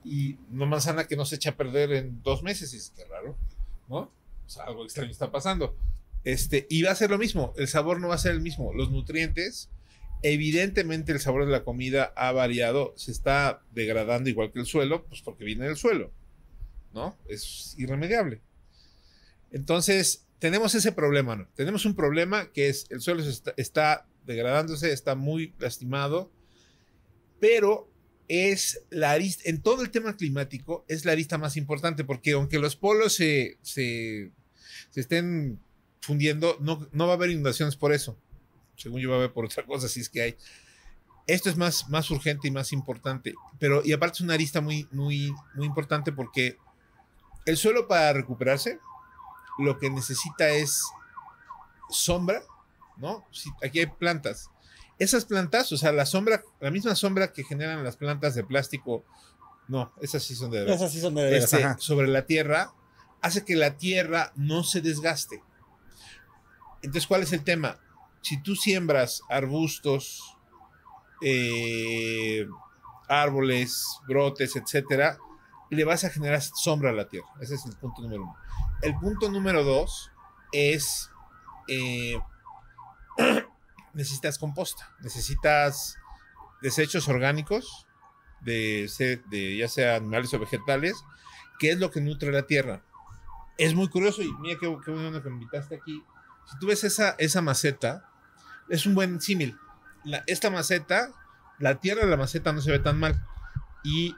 y 0.05 0.37
una 0.53 0.67
manzana 0.67 1.07
que 1.07 1.17
no 1.17 1.25
se 1.25 1.37
echa 1.37 1.51
a 1.51 1.57
perder 1.57 1.93
en 1.93 2.23
dos 2.23 2.43
meses, 2.43 2.73
y 2.75 2.79
es 2.79 2.91
que 2.91 3.05
raro, 3.05 3.37
¿no? 3.89 3.99
O 4.47 4.49
sea, 4.49 4.65
algo 4.65 4.85
extraño 4.85 5.11
está 5.11 5.31
pasando. 5.31 5.77
Este, 6.25 6.67
y 6.69 6.83
va 6.83 6.91
a 6.91 6.97
ser 6.97 7.11
lo 7.11 7.19
mismo, 7.19 7.55
el 7.57 7.69
sabor 7.69 8.01
no 8.01 8.09
va 8.09 8.15
a 8.15 8.19
ser 8.19 8.33
el 8.33 8.41
mismo, 8.41 8.73
los 8.75 8.91
nutrientes, 8.91 9.71
evidentemente 10.23 11.13
el 11.13 11.21
sabor 11.21 11.47
de 11.47 11.53
la 11.53 11.65
comida 11.65 12.13
ha 12.17 12.33
variado, 12.33 12.93
se 12.97 13.11
está 13.11 13.63
degradando 13.73 14.29
igual 14.29 14.53
que 14.53 14.61
el 14.61 14.67
suelo, 14.67 15.05
pues 15.07 15.23
porque 15.23 15.45
viene 15.45 15.65
del 15.65 15.77
suelo, 15.77 16.11
¿no? 16.93 17.17
Es 17.29 17.75
irremediable. 17.79 18.41
Entonces, 19.51 20.27
tenemos 20.39 20.75
ese 20.75 20.93
problema, 20.93 21.37
¿no? 21.37 21.49
Tenemos 21.55 21.85
un 21.85 21.95
problema 21.95 22.51
que 22.53 22.69
es 22.69 22.87
el 22.91 23.01
suelo 23.01 23.23
está 23.57 24.07
degradándose, 24.27 24.93
está 24.93 25.15
muy 25.15 25.55
lastimado, 25.59 26.31
pero 27.41 27.90
es 28.31 28.85
la 28.91 29.11
arista, 29.11 29.43
en 29.51 29.61
todo 29.61 29.83
el 29.83 29.91
tema 29.91 30.17
climático, 30.17 30.85
es 30.87 31.05
la 31.05 31.11
arista 31.11 31.37
más 31.37 31.57
importante, 31.57 32.05
porque 32.05 32.33
aunque 32.33 32.61
los 32.61 32.77
polos 32.77 33.13
se, 33.13 33.59
se, 33.63 34.31
se 34.91 35.01
estén 35.01 35.59
fundiendo, 36.01 36.57
no, 36.61 36.89
no 36.93 37.07
va 37.09 37.15
a 37.15 37.17
haber 37.17 37.31
inundaciones 37.31 37.75
por 37.75 37.93
eso. 37.93 38.17
Según 38.77 39.01
yo 39.01 39.11
va 39.11 39.17
a 39.17 39.19
haber 39.19 39.33
por 39.33 39.47
otra 39.47 39.67
cosa, 39.67 39.89
si 39.89 39.99
es 39.99 40.09
que 40.09 40.23
hay. 40.23 40.37
Esto 41.27 41.51
es 41.51 41.57
más, 41.57 41.89
más 41.89 42.09
urgente 42.13 42.47
y 42.47 42.53
más 42.53 42.73
importante, 42.73 43.35
pero 43.59 43.83
y 43.85 43.93
aparte 43.93 44.19
es 44.19 44.21
una 44.21 44.35
arista 44.35 44.61
muy, 44.61 44.87
muy, 44.93 45.33
muy 45.55 45.67
importante 45.67 46.13
porque 46.13 46.57
el 47.47 47.57
suelo 47.57 47.89
para 47.89 48.13
recuperarse 48.13 48.79
lo 49.59 49.77
que 49.81 49.91
necesita 49.91 50.51
es 50.51 50.85
sombra, 51.91 52.45
¿no? 52.97 53.27
Si, 53.33 53.51
aquí 53.61 53.81
hay 53.81 53.87
plantas. 53.87 54.51
Esas 55.01 55.25
plantas, 55.25 55.73
o 55.73 55.79
sea, 55.79 55.93
la 55.93 56.05
sombra, 56.05 56.45
la 56.61 56.71
misma 56.71 56.95
sombra 56.95 57.33
que 57.33 57.43
generan 57.43 57.83
las 57.83 57.97
plantas 57.97 58.35
de 58.35 58.45
plástico, 58.45 59.03
no, 59.67 59.93
esas 60.03 60.23
sí 60.23 60.35
son 60.35 60.51
de 60.51 60.61
verdad, 60.61 60.77
Esas 60.77 60.93
sí 60.93 61.01
son 61.01 61.15
de 61.15 61.25
veras, 61.25 61.53
este, 61.53 61.67
sobre 61.79 62.07
la 62.07 62.27
tierra, 62.27 62.75
hace 63.23 63.45
que 63.45 63.57
la 63.57 63.79
tierra 63.79 64.31
no 64.37 64.63
se 64.63 64.83
desgaste. 64.83 65.43
Entonces, 66.83 67.07
¿cuál 67.07 67.23
es 67.23 67.33
el 67.33 67.43
tema? 67.43 67.81
Si 68.21 68.43
tú 68.43 68.55
siembras 68.55 69.23
arbustos, 69.31 70.37
eh, 71.23 72.47
árboles, 73.09 73.87
brotes, 74.07 74.55
etcétera, 74.55 75.19
le 75.71 75.85
vas 75.85 76.05
a 76.05 76.11
generar 76.11 76.43
sombra 76.43 76.91
a 76.91 76.93
la 76.93 77.09
tierra. 77.09 77.29
Ese 77.41 77.55
es 77.55 77.65
el 77.65 77.75
punto 77.77 78.03
número 78.03 78.25
uno. 78.25 78.37
El 78.83 78.99
punto 78.99 79.31
número 79.31 79.65
dos 79.65 80.11
es 80.53 81.11
eh, 81.69 82.19
necesitas 83.95 84.39
composta, 84.39 84.95
necesitas 85.01 85.97
desechos 86.63 87.09
orgánicos 87.09 87.87
de, 88.41 88.89
ya 89.59 89.69
sea 89.69 89.97
animales 89.97 90.33
o 90.35 90.39
vegetales, 90.39 90.95
que 91.59 91.71
es 91.71 91.79
lo 91.79 91.91
que 91.91 92.01
nutre 92.01 92.33
la 92.33 92.47
tierra. 92.47 92.83
Es 93.59 93.75
muy 93.75 93.89
curioso 93.89 94.23
y 94.23 94.33
mira 94.41 94.59
qué, 94.59 94.75
qué 94.85 94.91
bueno 94.91 95.23
que 95.23 95.29
me 95.29 95.35
invitaste 95.37 95.77
aquí. 95.77 96.03
Si 96.51 96.59
tú 96.59 96.67
ves 96.67 96.85
esa, 96.85 97.11
esa 97.19 97.43
maceta, 97.43 98.09
es 98.69 98.87
un 98.87 98.95
buen 98.95 99.21
símil. 99.21 99.59
Esta 100.27 100.51
maceta, 100.51 101.11
la 101.59 101.81
tierra 101.81 102.03
de 102.05 102.11
la 102.11 102.17
maceta 102.17 102.53
no 102.53 102.61
se 102.63 102.71
ve 102.71 102.79
tan 102.79 102.99
mal. 102.99 103.23
Y 103.85 104.17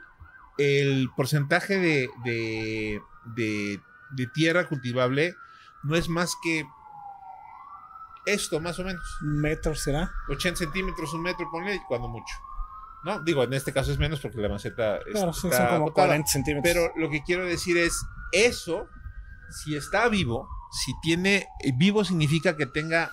el 0.57 1.09
porcentaje 1.15 1.77
de, 1.77 3.01
de- 3.35 3.81
de 4.15 4.27
tierra 4.27 4.67
cultivable 4.67 5.35
no 5.83 5.95
es 5.95 6.07
más 6.07 6.35
que 6.43 6.65
esto, 8.25 8.59
más 8.59 8.79
o 8.79 8.83
menos. 8.83 9.03
¿Metro 9.21 9.75
será? 9.75 10.11
80 10.29 10.57
centímetros, 10.57 11.13
un 11.13 11.21
metro, 11.23 11.47
ponle, 11.51 11.81
cuando 11.87 12.07
mucho. 12.07 12.33
No, 13.03 13.19
digo, 13.19 13.43
en 13.43 13.53
este 13.53 13.73
caso 13.73 13.91
es 13.91 13.97
menos 13.99 14.21
porque 14.21 14.37
la 14.37 14.47
maceta 14.49 14.97
es- 14.99 15.11
Claro, 15.11 15.33
sí, 15.33 15.41
son 15.41 15.67
como 15.67 15.79
botada. 15.85 16.07
40 16.07 16.27
centímetros. 16.31 16.73
Pero 16.73 16.93
lo 16.95 17.09
que 17.09 17.21
quiero 17.23 17.45
decir 17.45 17.75
es, 17.77 18.01
eso, 18.31 18.87
si 19.49 19.75
está 19.75 20.07
vivo, 20.07 20.47
si 20.71 20.93
tiene, 21.01 21.47
vivo 21.75 22.03
significa 22.05 22.55
que 22.55 22.65
tenga 22.65 23.11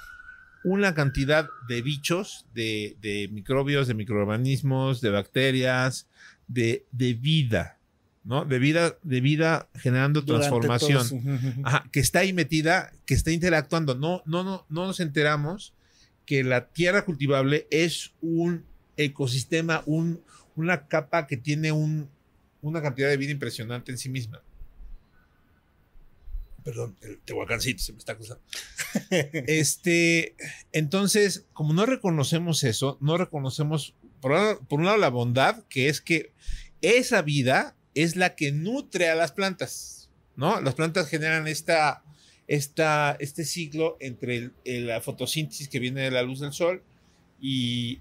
una 0.62 0.94
cantidad 0.94 1.48
de 1.66 1.82
bichos, 1.82 2.46
de, 2.54 2.96
de 3.00 3.28
microbios, 3.32 3.88
de 3.88 3.94
microorganismos, 3.94 5.00
de 5.00 5.10
bacterias, 5.10 6.06
de, 6.46 6.86
de 6.92 7.14
vida. 7.14 7.78
¿No? 8.24 8.44
De 8.44 8.58
vida, 8.58 8.98
de 9.02 9.20
vida 9.20 9.68
generando 9.74 10.22
Durante 10.22 10.48
transformación. 10.48 11.04
su-. 11.04 11.22
Ajá, 11.64 11.88
que 11.92 12.00
está 12.00 12.20
ahí 12.20 12.32
metida, 12.32 12.92
que 13.06 13.14
está 13.14 13.30
interactuando. 13.30 13.94
No, 13.94 14.22
no, 14.26 14.44
no, 14.44 14.66
no 14.68 14.86
nos 14.86 15.00
enteramos 15.00 15.74
que 16.26 16.44
la 16.44 16.68
tierra 16.68 17.04
cultivable 17.04 17.66
es 17.70 18.12
un 18.20 18.64
ecosistema, 18.96 19.82
un, 19.86 20.22
una 20.54 20.86
capa 20.86 21.26
que 21.26 21.36
tiene 21.36 21.72
un, 21.72 22.08
una 22.62 22.82
cantidad 22.82 23.08
de 23.08 23.16
vida 23.16 23.32
impresionante 23.32 23.90
en 23.90 23.98
sí 23.98 24.08
misma. 24.08 24.42
Perdón, 26.62 26.96
el 27.00 27.18
tehuacancito 27.20 27.82
se 27.82 27.92
me 27.92 27.98
está 27.98 28.16
cruzando. 28.16 28.42
Este, 29.46 30.36
entonces, 30.72 31.46
como 31.52 31.72
no 31.72 31.86
reconocemos 31.86 32.64
eso, 32.64 32.98
no 33.00 33.16
reconocemos, 33.16 33.94
por 34.20 34.58
un 34.70 34.84
lado, 34.84 34.98
la 34.98 35.08
bondad, 35.08 35.64
que 35.68 35.88
es 35.88 36.00
que 36.00 36.32
esa 36.82 37.22
vida 37.22 37.76
es 37.94 38.16
la 38.16 38.34
que 38.34 38.52
nutre 38.52 39.08
a 39.08 39.14
las 39.14 39.32
plantas, 39.32 40.10
¿no? 40.36 40.60
Las 40.60 40.74
plantas 40.74 41.08
generan 41.08 41.48
esta, 41.48 42.02
esta, 42.46 43.16
este 43.20 43.44
ciclo 43.44 43.96
entre 44.00 44.50
la 44.64 45.00
fotosíntesis 45.00 45.68
que 45.68 45.78
viene 45.78 46.02
de 46.02 46.10
la 46.10 46.22
luz 46.22 46.40
del 46.40 46.52
sol 46.52 46.82
y 47.40 48.00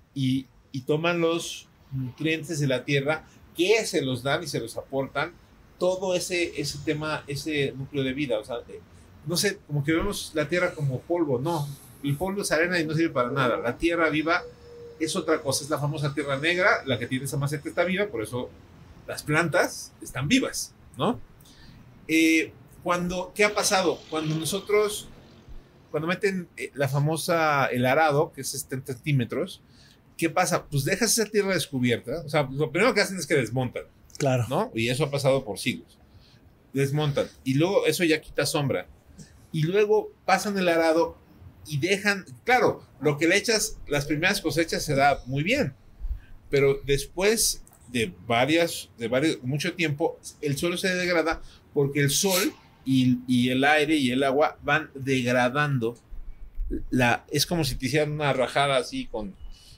toman 0.85 1.21
los 1.21 1.67
nutrientes 1.91 2.59
de 2.59 2.67
la 2.67 2.85
tierra 2.85 3.25
que 3.55 3.85
se 3.85 4.01
los 4.01 4.23
dan 4.23 4.43
y 4.43 4.47
se 4.47 4.59
los 4.59 4.77
aportan 4.77 5.33
todo 5.77 6.13
ese, 6.13 6.59
ese 6.61 6.77
tema, 6.85 7.23
ese 7.27 7.73
núcleo 7.75 8.03
de 8.03 8.13
vida. 8.13 8.39
O 8.39 8.43
sea, 8.43 8.57
eh, 8.67 8.79
no 9.25 9.37
sé, 9.37 9.57
como 9.65 9.83
que 9.83 9.93
vemos 9.93 10.31
la 10.33 10.47
tierra 10.47 10.73
como 10.73 10.99
polvo. 11.01 11.39
No, 11.39 11.67
el 12.03 12.15
polvo 12.15 12.41
es 12.41 12.51
arena 12.51 12.79
y 12.79 12.85
no 12.85 12.93
sirve 12.93 13.13
para 13.13 13.31
nada. 13.31 13.57
La 13.57 13.77
tierra 13.77 14.09
viva 14.09 14.43
es 14.99 15.15
otra 15.15 15.41
cosa, 15.41 15.63
es 15.63 15.69
la 15.69 15.79
famosa 15.79 16.13
tierra 16.13 16.37
negra, 16.37 16.83
la 16.85 16.99
que 16.99 17.07
tiene 17.07 17.25
esa 17.25 17.37
maceta 17.37 17.69
está 17.69 17.83
viva, 17.85 18.07
por 18.07 18.21
eso 18.21 18.49
las 19.09 19.23
plantas 19.23 19.91
están 20.03 20.27
vivas, 20.27 20.75
¿no? 20.95 21.19
Eh, 22.07 22.53
cuando, 22.83 23.31
¿qué 23.33 23.43
ha 23.43 23.55
pasado? 23.55 23.99
Cuando 24.11 24.35
nosotros, 24.35 25.09
cuando 25.89 26.07
meten 26.07 26.47
eh, 26.55 26.69
la 26.75 26.87
famosa, 26.87 27.65
el 27.65 27.87
arado, 27.87 28.31
que 28.31 28.41
es 28.41 28.49
70 28.49 28.93
centímetros, 28.93 29.63
¿qué 30.15 30.29
pasa? 30.29 30.67
Pues 30.67 30.85
dejas 30.85 31.17
esa 31.17 31.27
tierra 31.27 31.55
descubierta, 31.55 32.21
o 32.23 32.29
sea, 32.29 32.47
lo 32.51 32.71
primero 32.71 32.93
que 32.93 33.01
hacen 33.01 33.17
es 33.17 33.25
que 33.25 33.33
desmontan. 33.33 33.85
Claro. 34.19 34.45
¿no? 34.47 34.71
Y 34.75 34.89
eso 34.89 35.05
ha 35.05 35.09
pasado 35.09 35.43
por 35.43 35.57
siglos. 35.57 35.97
Desmontan. 36.73 37.27
Y 37.43 37.55
luego 37.55 37.87
eso 37.87 38.03
ya 38.03 38.21
quita 38.21 38.45
sombra. 38.45 38.85
Y 39.51 39.63
luego 39.63 40.13
pasan 40.25 40.55
el 40.59 40.69
arado 40.69 41.17
y 41.65 41.79
dejan, 41.79 42.25
claro, 42.43 42.83
lo 43.01 43.17
que 43.17 43.27
le 43.27 43.37
echas, 43.37 43.79
las 43.87 44.05
primeras 44.05 44.39
cosechas 44.39 44.85
se 44.85 44.93
da 44.93 45.23
muy 45.25 45.41
bien, 45.41 45.73
pero 46.51 46.79
después 46.85 47.63
de 47.91 48.13
varias, 48.27 48.89
de 48.97 49.07
varios, 49.07 49.41
mucho 49.43 49.73
tiempo, 49.73 50.19
el 50.41 50.57
suelo 50.57 50.77
se 50.77 50.93
degrada 50.95 51.41
porque 51.73 52.01
el 52.01 52.09
sol 52.11 52.53
y, 52.85 53.17
y 53.27 53.49
el 53.49 53.63
aire 53.63 53.95
y 53.95 54.11
el 54.11 54.23
agua 54.23 54.57
van 54.63 54.89
degradando 54.95 55.97
la, 56.91 57.25
es 57.31 57.45
como 57.45 57.63
si 57.63 57.75
te 57.75 57.87
hicieran 57.87 58.11
una 58.11 58.31
rajada 58.31 58.77
así 58.77 59.07
con, 59.07 59.35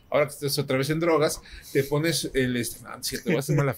ahora 0.10 0.28
que 0.28 0.34
estás 0.34 0.60
otra 0.60 0.78
vez 0.78 0.89
en 0.89 1.00
drogas, 1.00 1.39
te 1.71 1.84
pones 1.86 2.30
el, 2.34 2.58
este, 2.58 2.82
ah, 2.86 2.97
sí, 3.02 3.15
te 3.17 3.30
voy 3.30 3.38
a 3.38 3.39
hacer 3.39 3.56
mala 3.56 3.76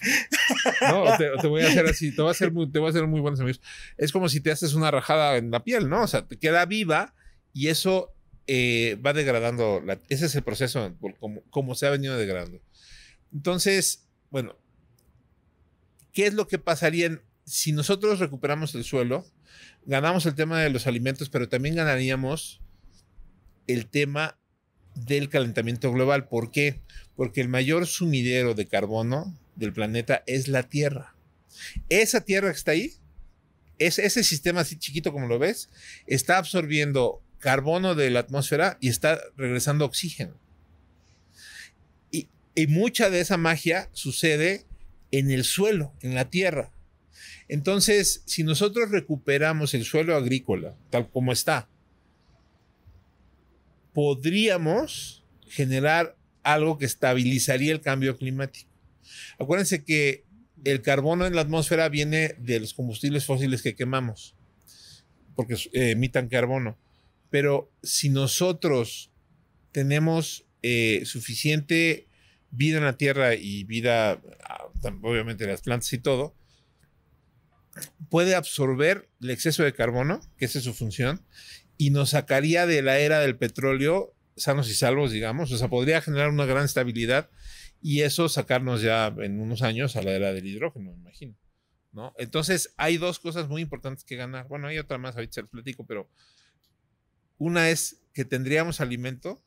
no, 0.90 1.06
te, 1.18 1.30
te 1.42 1.48
voy 1.48 1.62
a 1.62 1.68
hacer 1.68 1.86
así, 1.86 2.16
te 2.16 2.22
voy 2.22 2.30
a 2.30 2.32
hacer 2.32 2.52
muy, 2.52 2.72
te 2.72 2.80
voy 2.80 2.88
a 2.88 2.90
hacer 2.90 3.06
muy 3.06 3.20
buenos 3.20 3.40
amigos. 3.40 3.62
Es 3.98 4.12
como 4.12 4.30
si 4.30 4.42
te 4.42 4.50
haces 4.52 4.74
una 4.74 4.90
rajada 4.90 5.38
en 5.38 5.52
la 5.52 5.64
piel, 5.64 5.90
¿no? 5.90 6.04
O 6.04 6.08
sea, 6.08 6.28
te 6.28 6.38
queda 6.38 6.66
viva 6.66 7.14
y 7.54 7.68
eso 7.68 8.12
eh, 8.48 8.98
va 9.06 9.14
degradando. 9.14 9.80
la- 9.86 10.00
ese 10.10 10.26
es 10.26 10.36
el 10.36 10.42
proceso, 10.44 10.92
como, 11.20 11.42
como 11.52 11.76
se 11.76 11.86
ha 11.86 11.92
venido 11.92 12.18
degradando. 12.18 12.60
Entonces, 13.32 14.08
bueno, 14.34 14.58
¿qué 16.12 16.26
es 16.26 16.34
lo 16.34 16.48
que 16.48 16.58
pasaría 16.58 17.22
si 17.46 17.72
nosotros 17.72 18.18
recuperamos 18.18 18.74
el 18.74 18.84
suelo? 18.84 19.28
Ganamos 19.86 20.26
el 20.26 20.34
tema 20.34 20.60
de 20.60 20.72
los 20.72 20.88
alimentos, 20.88 21.30
pero 21.30 21.48
también 21.48 21.76
ganaríamos 21.76 22.60
el 23.68 23.86
tema 23.86 24.40
del 24.96 25.30
calentamiento 25.30 25.92
global. 25.92 26.28
¿Por 26.28 26.50
qué? 26.50 26.82
Porque 27.16 27.42
el 27.42 27.48
mayor 27.48 27.86
sumidero 27.86 28.56
de 28.56 28.66
carbono 28.66 29.38
del 29.56 29.72
planeta 29.72 30.24
es 30.26 30.48
la 30.48 30.64
Tierra. 30.64 31.16
Esa 31.90 32.22
Tierra 32.22 32.50
que 32.50 32.58
está 32.58 32.72
ahí, 32.72 32.94
es, 33.78 34.00
ese 34.00 34.24
sistema 34.24 34.62
así 34.62 34.80
chiquito 34.80 35.14
como 35.14 35.28
lo 35.28 35.38
ves, 35.38 35.70
está 36.08 36.40
absorbiendo 36.40 37.22
carbono 37.38 37.94
de 37.94 38.10
la 38.10 38.22
atmósfera 38.22 38.80
y 38.82 38.90
está 38.90 39.22
regresando 39.38 39.86
oxígeno. 39.86 40.43
Y, 42.56 42.68
mucha 42.68 43.10
de 43.10 43.20
esa 43.20 43.38
magia 43.38 43.90
sucede 43.94 44.66
en 45.12 45.32
el 45.32 45.44
suelo, 45.44 45.94
en 46.02 46.16
la 46.16 46.30
Tierra. 46.30 46.72
Entonces, 47.48 48.24
si 48.26 48.44
nosotros 48.44 48.90
recuperamos 48.90 49.74
el 49.74 49.86
suelo 49.86 50.16
agrícola 50.16 50.76
tal 50.90 51.10
como 51.10 51.32
está, 51.32 51.70
podríamos 53.94 55.24
generar 55.48 56.18
algo 56.42 56.78
que 56.78 56.86
estabilizaría 56.86 57.72
el 57.72 57.82
cambio 57.82 58.18
climático. 58.18 58.70
Acuérdense 59.40 59.84
que 59.84 60.24
el 60.64 60.82
carbono 60.82 61.26
en 61.26 61.36
la 61.36 61.42
atmósfera 61.42 61.90
viene 61.90 62.36
de 62.40 62.60
los 62.60 62.74
combustibles 62.74 63.26
fósiles 63.26 63.62
que 63.62 63.76
quemamos, 63.76 64.36
porque 65.36 65.56
eh, 65.74 65.92
emitan 65.92 66.30
carbono. 66.30 66.78
Pero 67.30 67.72
si 67.82 68.10
nosotros 68.10 69.12
tenemos 69.72 70.46
eh, 70.62 71.04
suficiente 71.06 72.08
vida 72.54 72.78
en 72.78 72.86
la 72.86 72.98
Tierra 72.98 73.36
y 73.36 73.64
vida, 73.64 74.22
ah, 74.48 74.68
obviamente 75.02 75.48
las 75.48 75.62
plantas 75.62 75.92
y 75.94 75.98
todo, 75.98 76.36
puede 78.10 78.36
absorber 78.36 79.10
el 79.22 79.32
exceso 79.32 79.64
de 79.64 79.74
carbono, 79.74 80.22
que 80.38 80.46
esa 80.46 80.60
es 80.60 80.66
su 80.66 80.74
función, 80.74 81.26
y 81.78 81.90
nos 81.90 82.12
sacaría 82.12 82.66
de 82.68 82.82
la 82.82 83.00
era 83.00 83.20
del 83.20 83.38
petróleo 83.38 84.14
sanos 84.36 84.70
y 84.70 84.74
salvos, 84.76 85.12
digamos. 85.12 85.52
O 85.52 85.58
sea, 85.58 85.68
podría 85.68 86.02
generar 86.02 86.30
una 86.30 86.46
gran 86.46 86.66
estabilidad 86.66 87.30
y 87.82 88.02
eso 88.02 88.30
sacarnos 88.30 88.82
ya 88.82 89.08
en 89.18 89.40
unos 89.42 89.62
años 89.62 89.96
a 89.96 90.04
la 90.04 90.12
era 90.12 90.34
del 90.34 90.46
hidrógeno, 90.46 90.92
me 90.92 90.98
imagino. 90.98 91.36
¿no? 91.92 92.14
Entonces, 92.18 92.74
hay 92.78 92.98
dos 92.98 93.20
cosas 93.20 93.48
muy 93.48 93.62
importantes 93.62 94.04
que 94.04 94.16
ganar. 94.16 94.48
Bueno, 94.48 94.68
hay 94.68 94.78
otra 94.78 94.98
más, 94.98 95.16
ahorita 95.16 95.34
se 95.34 95.44
platico, 95.44 95.86
pero 95.86 96.10
una 97.38 97.70
es 97.70 98.04
que 98.14 98.26
tendríamos 98.26 98.80
alimento 98.80 99.44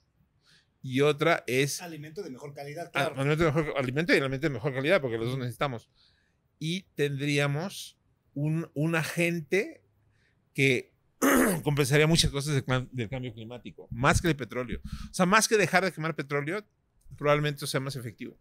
y 0.86 1.00
otra 1.00 1.42
es 1.48 1.82
Alimento 1.82 2.22
de 2.22 2.30
mejor 2.30 2.54
calidad, 2.54 2.92
Ah, 2.94 3.12
alimento, 3.16 3.44
de 3.44 3.52
mejor, 3.52 3.74
alimento 3.76 4.14
y 4.14 4.18
alimento 4.18 4.46
de 4.46 4.54
mejor 4.54 4.72
calidad, 4.72 5.00
porque 5.00 5.18
los 5.18 5.30
dos 5.30 5.38
necesitamos. 5.38 5.90
Y 6.60 6.82
tendríamos 6.94 7.98
un, 8.34 8.70
un 8.74 8.94
agente 8.94 9.82
que 10.54 10.92
compensaría 11.64 12.06
muchas 12.06 12.30
cosas 12.30 12.54
del, 12.54 12.88
del 12.92 13.08
cambio 13.08 13.34
climático, 13.34 13.88
más 13.90 14.22
que 14.22 14.28
el 14.28 14.36
petróleo. 14.36 14.80
O 15.10 15.14
sea, 15.14 15.26
más 15.26 15.48
que 15.48 15.56
dejar 15.56 15.84
de 15.84 15.90
quemar 15.90 16.14
petróleo, 16.14 16.64
probablemente 17.18 17.66
sea 17.66 17.80
más 17.80 17.96
efectivo. 17.96 18.38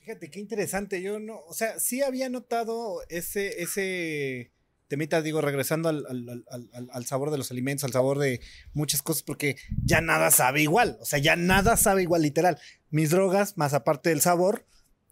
Fíjate 0.00 0.30
qué 0.30 0.40
interesante. 0.40 1.02
Yo 1.02 1.20
no, 1.20 1.40
o 1.40 1.52
sea, 1.52 1.78
sí 1.78 2.02
había 2.02 2.30
notado 2.30 3.02
ese, 3.10 3.62
ese 3.62 4.50
temita, 4.94 5.22
digo, 5.22 5.40
regresando 5.40 5.88
al, 5.88 7.04
sabor 7.04 7.32
de 7.32 7.38
los 7.38 7.50
alimentos, 7.50 7.82
al 7.82 7.90
sabor 7.90 8.20
de 8.20 8.40
muchas 8.74 9.02
cosas, 9.02 9.24
porque 9.24 9.56
ya 9.84 10.00
nada 10.00 10.30
sabe 10.30 10.62
igual. 10.62 10.98
O 11.00 11.04
sea, 11.04 11.18
ya 11.18 11.34
nada 11.34 11.76
sabe 11.76 12.02
igual, 12.02 12.22
literal. 12.22 12.58
Mis 12.90 13.10
drogas, 13.10 13.58
más 13.58 13.74
aparte 13.74 14.10
del 14.10 14.20
sabor, 14.20 14.64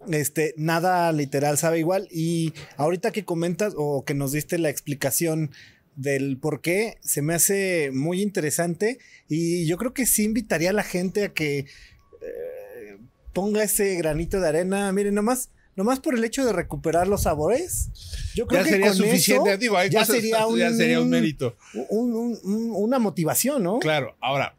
este, 0.09 0.55
nada 0.57 1.11
literal 1.11 1.59
sabe 1.59 1.81
igual. 1.81 2.07
Y 2.13 2.53
ahorita 2.77 3.11
que 3.11 3.25
comentas 3.25 3.75
o 3.77 4.05
que 4.05 4.15
nos 4.15 4.31
diste 4.31 4.57
la 4.57 4.71
explicación 4.71 5.51
del 5.97 6.39
por 6.39 6.61
qué, 6.61 6.99
se 7.01 7.21
me 7.21 7.35
hace 7.35 7.91
muy 7.93 8.23
interesante. 8.23 9.01
Y 9.29 9.67
yo 9.67 9.79
creo 9.79 9.93
que 9.93 10.07
sí 10.07 10.23
invitaría 10.23 10.71
a 10.71 10.75
la 10.75 10.85
gente 10.85 11.25
a 11.25 11.33
que 11.33 11.59
eh, 11.59 12.99
ponga 13.33 13.65
ese 13.65 13.97
granito 13.97 14.41
de 14.41 14.47
arena. 14.47 14.93
Miren, 14.93 15.15
nomás, 15.17 15.51
nomás 15.77 16.01
por 16.01 16.15
el 16.15 16.23
hecho 16.25 16.45
de 16.45 16.53
recuperar 16.53 17.09
los 17.09 17.23
sabores. 17.23 17.91
Yo 18.35 18.47
creo 18.47 18.61
Ya 18.61 18.65
que 18.65 18.71
sería 18.71 18.87
con 18.89 18.97
suficiente. 18.97 19.51
eso 19.51 19.59
Digo, 19.59 19.83
ya 19.85 20.01
cosas- 20.01 20.17
sería 20.17 20.39
ya 20.39 20.47
un- 20.47 20.77
sería 20.77 21.01
un 21.01 21.09
mérito. 21.11 21.57
un- 21.89 22.15
un- 22.15 22.39
un- 22.43 22.71
una 22.75 22.99
motivación, 22.99 23.63
¿no? 23.63 23.79
Claro, 23.79 24.17
ahora, 24.21 24.55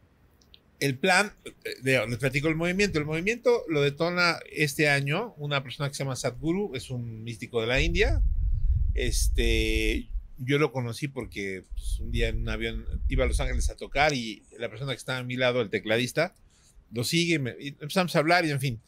el 0.79 0.97
plan, 0.97 1.31
eh, 1.45 1.51
de, 1.81 2.07
les 2.07 2.17
platico 2.17 2.47
el 2.47 2.55
movimiento. 2.55 2.99
El 2.99 3.05
movimiento 3.05 3.63
lo 3.69 3.81
detona 3.81 4.39
este 4.51 4.89
año 4.89 5.33
una 5.37 5.63
persona 5.63 5.87
que 5.89 5.95
se 5.95 6.03
llama 6.03 6.15
Sadhguru, 6.15 6.75
es 6.75 6.89
un 6.89 7.23
místico 7.23 7.61
de 7.61 7.67
la 7.67 7.79
India. 7.81 8.21
Este, 8.95 10.09
yo 10.39 10.57
lo 10.59 10.71
conocí 10.71 11.07
porque 11.07 11.63
pues, 11.73 11.99
un 11.99 12.11
día 12.11 12.27
en 12.29 12.41
un 12.41 12.49
avión 12.49 12.85
iba 13.07 13.23
a 13.23 13.27
Los 13.27 13.39
Ángeles 13.39 13.69
a 13.69 13.75
tocar 13.75 14.13
y 14.13 14.43
la 14.57 14.69
persona 14.69 14.91
que 14.91 14.97
estaba 14.97 15.19
a 15.19 15.23
mi 15.23 15.35
lado, 15.35 15.61
el 15.61 15.69
tecladista, 15.69 16.33
lo 16.91 17.03
sigue 17.03 17.39
me- 17.39 17.55
y 17.59 17.69
empezamos 17.69 18.15
a 18.15 18.19
hablar 18.19 18.45
y 18.45 18.51
en 18.51 18.59
fin, 18.59 18.81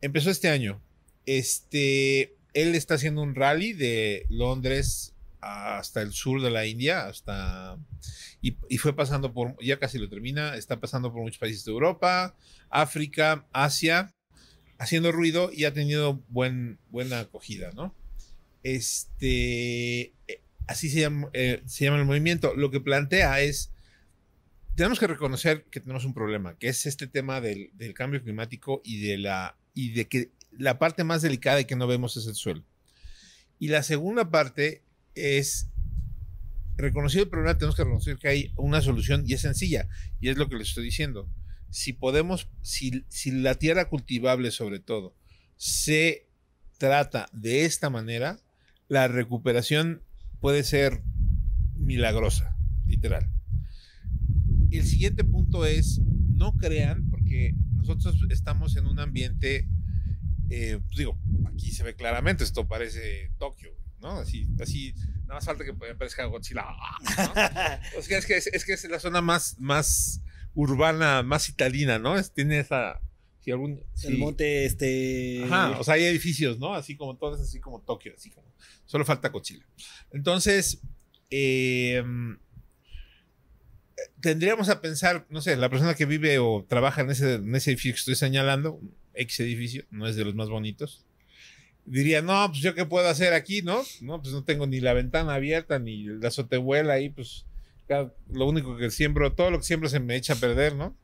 empezó 0.00 0.30
este 0.30 0.48
año. 0.48 0.80
Este, 1.26 2.34
él 2.52 2.74
está 2.74 2.94
haciendo 2.94 3.22
un 3.22 3.34
rally 3.34 3.72
de 3.72 4.26
Londres 4.28 5.14
hasta 5.40 6.00
el 6.00 6.12
sur 6.12 6.40
de 6.40 6.50
la 6.50 6.66
India, 6.66 7.06
hasta 7.06 7.78
y, 8.40 8.78
fue 8.78 8.94
pasando 8.94 9.32
por, 9.32 9.56
ya 9.62 9.78
casi 9.78 9.98
lo 9.98 10.08
termina, 10.08 10.56
está 10.56 10.80
pasando 10.80 11.12
por 11.12 11.22
muchos 11.22 11.38
países 11.38 11.64
de 11.64 11.72
Europa, 11.72 12.36
África, 12.68 13.46
Asia, 13.52 14.14
haciendo 14.78 15.12
ruido 15.12 15.50
y 15.52 15.64
ha 15.64 15.72
tenido 15.72 16.22
buen, 16.28 16.78
buena 16.90 17.20
acogida, 17.20 17.72
¿no? 17.72 17.94
este, 18.64 20.14
eh, 20.26 20.40
así 20.66 20.88
se 20.88 21.00
llama, 21.00 21.30
eh, 21.34 21.62
el 21.78 22.04
movimiento. 22.04 22.54
Lo 22.56 22.70
que 22.70 22.80
plantea 22.80 23.40
es, 23.42 23.70
tenemos 24.74 24.98
que 24.98 25.06
reconocer 25.06 25.64
que 25.70 25.80
tenemos 25.80 26.04
un 26.04 26.14
problema, 26.14 26.58
que 26.58 26.68
es 26.68 26.86
este 26.86 27.06
tema 27.06 27.40
del, 27.40 27.70
del 27.74 27.94
cambio 27.94 28.22
climático 28.22 28.80
y 28.82 29.06
de, 29.06 29.18
la, 29.18 29.56
y 29.74 29.92
de 29.92 30.06
que 30.06 30.30
la 30.58 30.78
parte 30.78 31.04
más 31.04 31.22
delicada 31.22 31.60
y 31.60 31.64
que 31.64 31.76
no 31.76 31.86
vemos 31.86 32.16
es 32.16 32.26
el 32.26 32.34
suelo. 32.34 32.64
Y 33.58 33.68
la 33.68 33.82
segunda 33.82 34.30
parte 34.30 34.82
es 35.14 35.68
reconocido 36.76 37.24
el 37.24 37.30
problema, 37.30 37.56
tenemos 37.56 37.76
que 37.76 37.84
reconocer 37.84 38.18
que 38.18 38.28
hay 38.28 38.52
una 38.56 38.80
solución 38.80 39.24
y 39.26 39.34
es 39.34 39.40
sencilla. 39.40 39.88
Y 40.20 40.28
es 40.28 40.36
lo 40.36 40.48
que 40.48 40.56
les 40.56 40.68
estoy 40.68 40.84
diciendo. 40.84 41.28
Si 41.70 41.92
podemos, 41.92 42.48
si, 42.62 43.04
si 43.08 43.30
la 43.30 43.54
tierra 43.54 43.88
cultivable 43.88 44.50
sobre 44.50 44.80
todo 44.80 45.14
se 45.56 46.28
trata 46.78 47.28
de 47.32 47.64
esta 47.64 47.90
manera, 47.90 48.38
la 48.88 49.08
recuperación 49.08 50.02
puede 50.40 50.62
ser 50.64 51.02
milagrosa, 51.76 52.56
literal. 52.86 53.28
El 54.70 54.84
siguiente 54.84 55.24
punto 55.24 55.64
es, 55.64 56.00
no 56.00 56.52
crean, 56.56 57.08
porque 57.10 57.54
nosotros 57.76 58.16
estamos 58.30 58.76
en 58.76 58.86
un 58.86 58.98
ambiente, 58.98 59.68
eh, 60.50 60.78
pues 60.84 60.96
digo, 60.96 61.18
aquí 61.46 61.70
se 61.70 61.82
ve 61.82 61.94
claramente, 61.94 62.44
esto 62.44 62.66
parece 62.66 63.30
Tokio, 63.38 63.74
¿no? 64.00 64.12
Así, 64.18 64.46
así, 64.60 64.94
nada 65.22 65.34
más 65.34 65.44
falta 65.44 65.64
que 65.64 65.72
parezca 65.72 66.24
Godzilla. 66.26 66.64
¿no? 66.64 67.98
es, 67.98 68.08
que, 68.08 68.16
es, 68.16 68.26
que 68.26 68.36
es, 68.36 68.46
es, 68.48 68.64
que 68.64 68.74
es 68.74 68.84
la 68.88 69.00
zona 69.00 69.20
más, 69.20 69.56
más 69.58 70.20
urbana, 70.54 71.22
más 71.22 71.46
citalina, 71.46 71.98
¿no? 71.98 72.16
Es, 72.16 72.32
tiene 72.32 72.60
esa... 72.60 73.00
Si 73.40 73.50
algún, 73.50 73.84
El 74.04 74.16
monte, 74.16 74.64
este. 74.64 75.44
Ajá, 75.44 75.78
o 75.78 75.84
sea, 75.84 75.94
hay 75.94 76.04
edificios, 76.04 76.58
¿no? 76.58 76.72
Así 76.72 76.96
como 76.96 77.18
todos, 77.18 77.38
así 77.42 77.60
como 77.60 77.78
Tokio, 77.82 78.14
así 78.16 78.30
como. 78.30 78.50
Solo 78.86 79.04
falta 79.04 79.30
Cochila. 79.30 79.66
Entonces, 80.12 80.80
eh, 81.28 82.02
tendríamos 84.20 84.70
a 84.70 84.80
pensar, 84.80 85.26
no 85.28 85.42
sé, 85.42 85.56
la 85.56 85.68
persona 85.68 85.94
que 85.94 86.06
vive 86.06 86.38
o 86.38 86.64
trabaja 86.66 87.02
en 87.02 87.10
ese, 87.10 87.34
en 87.34 87.54
ese 87.54 87.72
edificio 87.72 87.92
que 87.92 87.98
estoy 87.98 88.14
señalando, 88.14 88.80
ex 89.14 89.40
edificio, 89.40 89.84
no 89.90 90.06
es 90.06 90.16
de 90.16 90.24
los 90.24 90.34
más 90.34 90.48
bonitos, 90.48 91.04
diría, 91.84 92.22
no, 92.22 92.46
pues 92.48 92.62
yo 92.62 92.74
qué 92.74 92.84
puedo 92.86 93.08
hacer 93.08 93.32
aquí, 93.34 93.62
¿no? 93.62 93.82
No, 94.00 94.20
pues 94.20 94.32
no 94.32 94.44
tengo 94.44 94.66
ni 94.66 94.80
la 94.80 94.94
ventana 94.94 95.34
abierta, 95.34 95.78
ni 95.78 96.04
la 96.04 96.28
azotehuela 96.28 96.94
ahí, 96.94 97.10
pues 97.10 97.46
lo 98.30 98.46
único 98.46 98.76
que 98.76 98.90
siembro, 98.90 99.32
todo 99.32 99.50
lo 99.50 99.58
que 99.58 99.64
siembro 99.64 99.88
se 99.88 100.00
me 100.00 100.16
echa 100.16 100.32
a 100.34 100.36
perder, 100.36 100.74
¿no? 100.74 100.96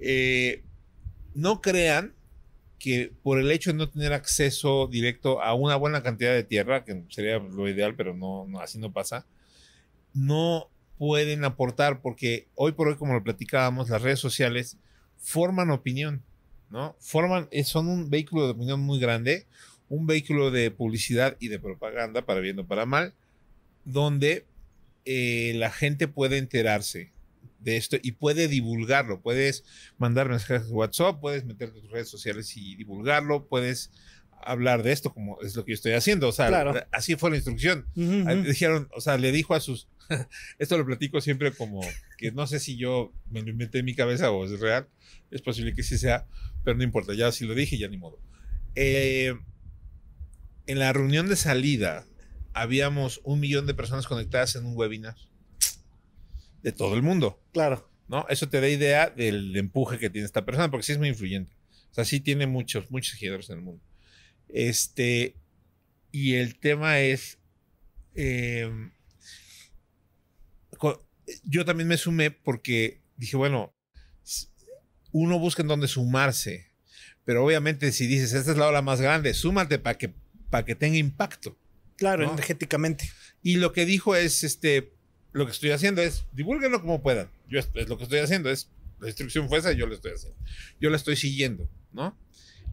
Eh, 0.00 0.64
no 1.34 1.60
crean 1.60 2.14
que 2.78 3.12
por 3.22 3.38
el 3.38 3.50
hecho 3.52 3.70
de 3.70 3.78
no 3.78 3.88
tener 3.88 4.12
acceso 4.12 4.88
directo 4.88 5.40
a 5.40 5.54
una 5.54 5.76
buena 5.76 6.02
cantidad 6.02 6.32
de 6.32 6.42
tierra, 6.42 6.84
que 6.84 7.04
sería 7.08 7.38
lo 7.38 7.68
ideal, 7.68 7.94
pero 7.94 8.12
no, 8.12 8.46
no 8.48 8.58
así 8.58 8.78
no 8.78 8.92
pasa, 8.92 9.24
no 10.12 10.68
pueden 10.98 11.44
aportar 11.44 12.00
porque 12.02 12.48
hoy 12.56 12.72
por 12.72 12.88
hoy, 12.88 12.96
como 12.96 13.14
lo 13.14 13.22
platicábamos, 13.22 13.88
las 13.88 14.02
redes 14.02 14.18
sociales 14.18 14.78
forman 15.16 15.70
opinión, 15.70 16.22
¿no? 16.72 16.96
Forman, 16.98 17.46
eh, 17.52 17.62
son 17.64 17.86
un 17.88 18.10
vehículo 18.10 18.46
de 18.46 18.52
opinión 18.52 18.80
muy 18.80 18.98
grande, 18.98 19.46
un 19.88 20.06
vehículo 20.06 20.50
de 20.50 20.70
publicidad 20.70 21.36
y 21.38 21.48
de 21.48 21.58
propaganda, 21.60 22.24
para 22.24 22.40
bien 22.40 22.58
o 22.58 22.66
para 22.66 22.86
mal, 22.86 23.12
donde 23.84 24.46
eh, 25.04 25.52
la 25.56 25.70
gente 25.70 26.08
puede 26.08 26.38
enterarse 26.38 27.12
de 27.60 27.76
esto 27.76 27.96
y 28.02 28.12
puede 28.12 28.48
divulgarlo. 28.48 29.20
Puedes 29.20 29.64
mandar 29.98 30.28
mensajes 30.28 30.66
de 30.68 30.72
WhatsApp, 30.72 31.20
puedes 31.20 31.44
meterte 31.44 31.76
en 31.78 31.82
tus 31.84 31.92
redes 31.92 32.08
sociales 32.08 32.56
y 32.56 32.74
divulgarlo, 32.76 33.46
puedes 33.46 33.90
hablar 34.44 34.82
de 34.82 34.90
esto 34.90 35.12
como 35.14 35.40
es 35.42 35.54
lo 35.54 35.64
que 35.64 35.70
yo 35.72 35.74
estoy 35.74 35.92
haciendo. 35.92 36.28
O 36.28 36.32
sea, 36.32 36.48
Claro. 36.48 36.74
así 36.90 37.14
fue 37.16 37.30
la 37.30 37.36
instrucción. 37.36 37.86
Ujú. 37.94 38.42
Dijeron, 38.42 38.88
o 38.96 39.00
sea, 39.00 39.16
le 39.18 39.30
dijo 39.30 39.54
a 39.54 39.60
sus. 39.60 39.88
Esto 40.58 40.76
lo 40.76 40.84
platico 40.84 41.20
siempre 41.20 41.52
como 41.52 41.80
que 42.18 42.32
no 42.32 42.46
sé 42.48 42.58
si 42.58 42.76
yo 42.76 43.12
me 43.30 43.42
lo 43.42 43.50
inventé 43.50 43.78
en 43.78 43.84
mi 43.84 43.94
cabeza 43.94 44.30
o 44.32 44.44
es 44.44 44.58
real. 44.58 44.88
Es 45.30 45.42
posible 45.42 45.74
que 45.74 45.82
sí 45.84 45.96
sea, 45.96 46.26
pero 46.64 46.76
no 46.76 46.84
importa. 46.84 47.14
Ya 47.14 47.32
si 47.32 47.46
lo 47.46 47.54
dije, 47.54 47.78
ya 47.78 47.88
ni 47.88 47.96
modo. 47.96 48.18
Eh, 48.74 49.34
en 50.66 50.78
la 50.78 50.92
reunión 50.92 51.28
de 51.28 51.36
salida 51.36 52.06
habíamos 52.54 53.20
un 53.24 53.40
millón 53.40 53.66
de 53.66 53.74
personas 53.74 54.06
conectadas 54.06 54.56
en 54.56 54.64
un 54.64 54.76
webinar 54.76 55.16
de 56.62 56.72
todo 56.72 56.94
el 56.94 57.02
mundo. 57.02 57.40
Claro. 57.52 57.88
¿no? 58.08 58.26
Eso 58.28 58.48
te 58.48 58.60
da 58.60 58.68
idea 58.68 59.10
del 59.10 59.56
empuje 59.56 59.98
que 59.98 60.10
tiene 60.10 60.26
esta 60.26 60.44
persona, 60.44 60.70
porque 60.70 60.84
sí 60.84 60.92
es 60.92 60.98
muy 60.98 61.08
influyente. 61.08 61.56
O 61.90 61.94
sea, 61.94 62.04
sí 62.04 62.20
tiene 62.20 62.46
muchos, 62.46 62.90
muchos 62.90 63.18
seguidores 63.18 63.48
en 63.50 63.58
el 63.58 63.62
mundo. 63.62 63.82
Este, 64.48 65.36
y 66.10 66.34
el 66.34 66.58
tema 66.58 67.00
es, 67.00 67.38
eh, 68.14 68.70
yo 71.44 71.64
también 71.64 71.88
me 71.88 71.96
sumé 71.96 72.30
porque 72.30 73.00
dije, 73.16 73.36
bueno, 73.36 73.74
uno 75.12 75.38
busca 75.38 75.62
en 75.62 75.68
dónde 75.68 75.88
sumarse, 75.88 76.66
pero 77.24 77.44
obviamente 77.44 77.92
si 77.92 78.06
dices, 78.06 78.32
esta 78.32 78.50
es 78.50 78.56
la 78.56 78.68
ola 78.68 78.82
más 78.82 79.00
grande, 79.00 79.34
súmate 79.34 79.78
para 79.78 79.96
que, 79.96 80.12
para 80.50 80.64
que 80.64 80.74
tenga 80.74 80.96
impacto. 80.96 81.56
Claro, 81.96 82.26
¿No? 82.26 82.32
energéticamente. 82.32 83.10
Y 83.42 83.56
lo 83.56 83.72
que 83.72 83.84
dijo 83.84 84.16
es, 84.16 84.42
este, 84.42 84.92
lo 85.32 85.46
que 85.46 85.52
estoy 85.52 85.70
haciendo 85.70 86.02
es, 86.02 86.24
divulguenlo 86.32 86.80
como 86.80 87.02
puedan. 87.02 87.28
Yo 87.48 87.58
es, 87.58 87.68
es 87.74 87.88
lo 87.88 87.96
que 87.96 88.04
estoy 88.04 88.18
haciendo, 88.18 88.50
es, 88.50 88.70
la 89.00 89.08
instrucción 89.08 89.48
fue 89.48 89.58
esa 89.58 89.72
yo 89.72 89.86
lo 89.86 89.94
estoy 89.94 90.12
haciendo. 90.12 90.38
Yo 90.80 90.90
la 90.90 90.96
estoy 90.96 91.16
siguiendo, 91.16 91.68
¿no? 91.92 92.16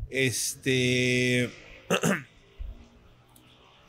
Este... 0.10 1.50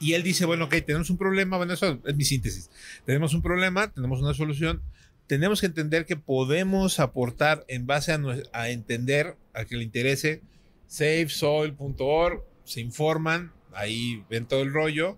y 0.00 0.14
él 0.14 0.22
dice, 0.22 0.46
bueno, 0.46 0.64
ok, 0.64 0.76
tenemos 0.86 1.10
un 1.10 1.18
problema, 1.18 1.56
bueno, 1.58 1.74
eso 1.74 2.00
es 2.04 2.16
mi 2.16 2.24
síntesis. 2.24 2.70
Tenemos 3.04 3.34
un 3.34 3.42
problema, 3.42 3.92
tenemos 3.92 4.20
una 4.20 4.34
solución, 4.34 4.82
tenemos 5.30 5.60
que 5.60 5.66
entender 5.66 6.06
que 6.06 6.16
podemos 6.16 6.98
aportar 6.98 7.64
en 7.68 7.86
base 7.86 8.10
a, 8.52 8.68
entender, 8.68 9.36
a 9.54 9.64
que 9.64 9.76
le 9.76 9.84
interese, 9.84 10.42
savesoil.org, 10.88 12.42
se 12.64 12.80
informan, 12.80 13.52
ahí 13.72 14.24
ven 14.28 14.46
todo 14.46 14.62
el 14.62 14.72
rollo, 14.72 15.16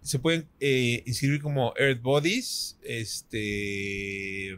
se 0.00 0.18
pueden 0.18 0.48
eh, 0.60 1.02
inscribir 1.04 1.42
como 1.42 1.74
Earth 1.76 2.00
Bodies. 2.00 2.78
Este. 2.82 4.52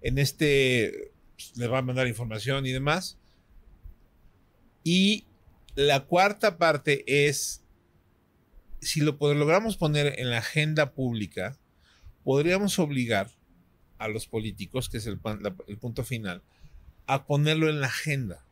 En 0.00 0.18
este. 0.18 1.10
pues, 1.34 1.56
les 1.56 1.68
va 1.68 1.78
a 1.78 1.82
mandar 1.82 2.06
información 2.06 2.66
y 2.66 2.70
demás. 2.70 3.18
Y 4.84 5.26
la 5.74 6.04
cuarta 6.04 6.56
parte 6.56 7.02
es. 7.26 7.64
Si 8.80 9.00
lo 9.00 9.18
logramos 9.20 9.76
poner 9.76 10.20
en 10.20 10.30
la 10.30 10.38
agenda 10.38 10.92
pública, 10.92 11.58
podríamos 12.22 12.78
obligar 12.78 13.32
a 14.04 14.08
los 14.08 14.26
políticos, 14.26 14.90
que 14.90 14.98
es 14.98 15.06
el, 15.06 15.18
punto 15.18 16.04
final, 16.04 16.42
a 17.06 17.26
ponerlo 17.26 17.70
en 17.70 17.80
la 17.80 17.86
agenda, 17.86 18.44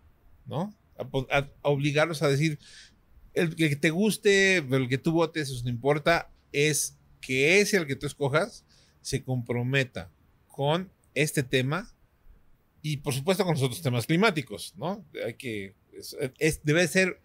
¿no? 0.46 0.74
A, 0.96 1.38
a- 1.38 1.50
obligarlos 1.60 2.22
a 2.22 2.28
decir, 2.28 2.58
el 3.34 3.54
que 3.54 3.76
te 3.76 3.90
guste, 3.90 4.56
el 4.56 4.88
que 4.88 4.96
tú 4.98 5.12
votes, 5.12 5.50
eso 5.50 5.62
no 5.62 5.68
importa, 5.68 6.30
es 6.52 6.96
que 7.20 7.60
ese 7.60 7.76
al 7.76 7.86
que 7.86 7.96
tú 7.96 8.06
escojas 8.06 8.64
se 9.02 9.22
comprometa 9.22 10.10
con 10.48 10.90
este 11.14 11.42
tema 11.42 11.94
y 12.80 12.96
por 12.96 13.12
supuesto 13.12 13.44
con 13.44 13.54
los 13.54 13.62
otros 13.62 13.82
temas 13.82 14.06
climáticos, 14.06 14.74
¿no? 14.76 15.04
Hay 15.24 15.34
que, 15.34 15.74
debe 16.64 16.88
ser 16.88 17.20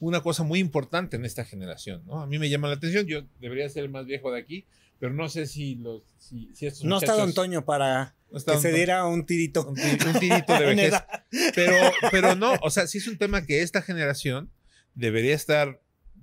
una 0.00 0.22
cosa 0.22 0.44
muy 0.44 0.60
importante 0.60 1.16
en 1.16 1.26
esta 1.26 1.44
generación, 1.44 2.02
¿no? 2.06 2.20
A 2.20 2.26
mí 2.26 2.38
me 2.38 2.48
llama 2.48 2.68
la 2.68 2.74
atención, 2.74 3.06
yo 3.06 3.26
debería 3.38 3.68
ser 3.68 3.84
el 3.84 3.90
más 3.90 4.06
viejo 4.06 4.32
de 4.32 4.40
aquí, 4.40 4.64
pero 4.98 5.12
no 5.12 5.28
sé 5.28 5.46
si 5.46 5.74
los, 5.76 6.02
si, 6.18 6.50
si 6.54 6.66
estos 6.66 6.84
No 6.84 6.98
está 6.98 7.14
Don 7.14 7.32
Toño 7.34 7.64
para 7.64 8.14
no 8.30 8.38
que 8.40 8.52
Don 8.52 8.60
se 8.62 8.72
diera 8.72 9.06
un 9.06 9.24
tirito. 9.26 9.66
un, 9.68 9.74
ti- 9.74 9.82
un 10.06 10.18
tirito 10.20 10.52
de 10.58 10.66
vejez. 10.74 10.94
Pero, 11.54 11.74
pero 12.10 12.34
no, 12.34 12.54
o 12.62 12.70
sea, 12.70 12.86
sí 12.86 12.98
es 12.98 13.06
un 13.08 13.18
tema 13.18 13.44
que 13.46 13.62
esta 13.62 13.82
generación 13.82 14.50
debería 14.94 15.34
estar 15.34 15.80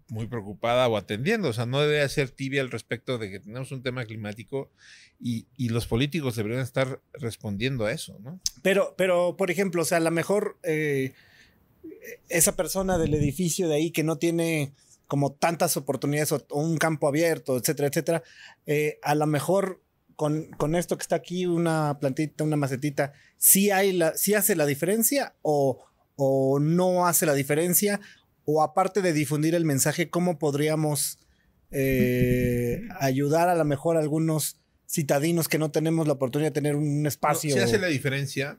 muy 0.09 0.27
preocupada 0.27 0.87
o 0.89 0.97
atendiendo. 0.97 1.47
O 1.49 1.53
sea, 1.53 1.65
no 1.65 1.79
debería 1.81 2.07
ser 2.09 2.29
tibia 2.29 2.61
al 2.61 2.71
respecto 2.71 3.17
de 3.17 3.31
que 3.31 3.39
tenemos 3.39 3.71
un 3.71 3.81
tema 3.83 4.05
climático 4.05 4.69
y, 5.19 5.47
y 5.55 5.69
los 5.69 5.87
políticos 5.87 6.35
deberían 6.35 6.61
estar 6.61 6.99
respondiendo 7.13 7.85
a 7.85 7.91
eso, 7.93 8.19
¿no? 8.19 8.39
Pero, 8.61 8.93
pero, 8.97 9.37
por 9.37 9.49
ejemplo, 9.49 9.81
o 9.83 9.85
sea, 9.85 9.97
a 9.99 10.01
lo 10.01 10.11
mejor 10.11 10.57
eh, 10.63 11.13
esa 12.29 12.55
persona 12.55 12.97
del 12.97 13.13
edificio 13.13 13.67
de 13.69 13.75
ahí 13.75 13.91
que 13.91 14.03
no 14.03 14.17
tiene 14.17 14.73
como 15.13 15.33
tantas 15.33 15.77
oportunidades 15.77 16.31
o, 16.31 16.43
o 16.49 16.59
un 16.59 16.75
campo 16.77 17.07
abierto, 17.07 17.55
etcétera, 17.55 17.87
etcétera, 17.87 18.23
eh, 18.65 18.97
a 19.03 19.13
lo 19.13 19.27
mejor 19.27 19.79
con, 20.15 20.45
con 20.57 20.73
esto 20.73 20.97
que 20.97 21.03
está 21.03 21.17
aquí, 21.17 21.45
una 21.45 21.99
plantita, 21.99 22.43
una 22.43 22.55
macetita, 22.55 23.13
sí, 23.37 23.69
hay 23.69 23.91
la, 23.91 24.17
sí 24.17 24.33
hace 24.33 24.55
la 24.55 24.65
diferencia 24.65 25.35
o, 25.43 25.85
o 26.15 26.59
no 26.59 27.05
hace 27.05 27.27
la 27.27 27.35
diferencia, 27.35 28.01
o 28.43 28.63
aparte 28.63 29.03
de 29.03 29.13
difundir 29.13 29.53
el 29.53 29.65
mensaje, 29.65 30.09
¿cómo 30.09 30.39
podríamos 30.39 31.19
eh, 31.69 32.81
ayudar 32.99 33.49
a 33.49 33.55
lo 33.55 33.65
mejor 33.65 33.97
a 33.97 33.99
algunos 33.99 34.57
citadinos 34.89 35.47
que 35.47 35.59
no 35.59 35.69
tenemos 35.69 36.07
la 36.07 36.13
oportunidad 36.13 36.49
de 36.49 36.55
tener 36.55 36.75
un 36.75 37.05
espacio? 37.05 37.53
Se 37.53 37.61
hace 37.61 37.77
la 37.77 37.85
diferencia, 37.85 38.57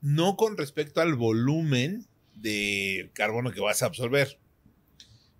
no 0.00 0.36
con 0.36 0.56
respecto 0.56 1.00
al 1.00 1.14
volumen 1.14 2.08
de 2.34 3.12
carbono 3.12 3.52
que 3.52 3.60
vas 3.60 3.84
a 3.84 3.86
absorber, 3.86 4.40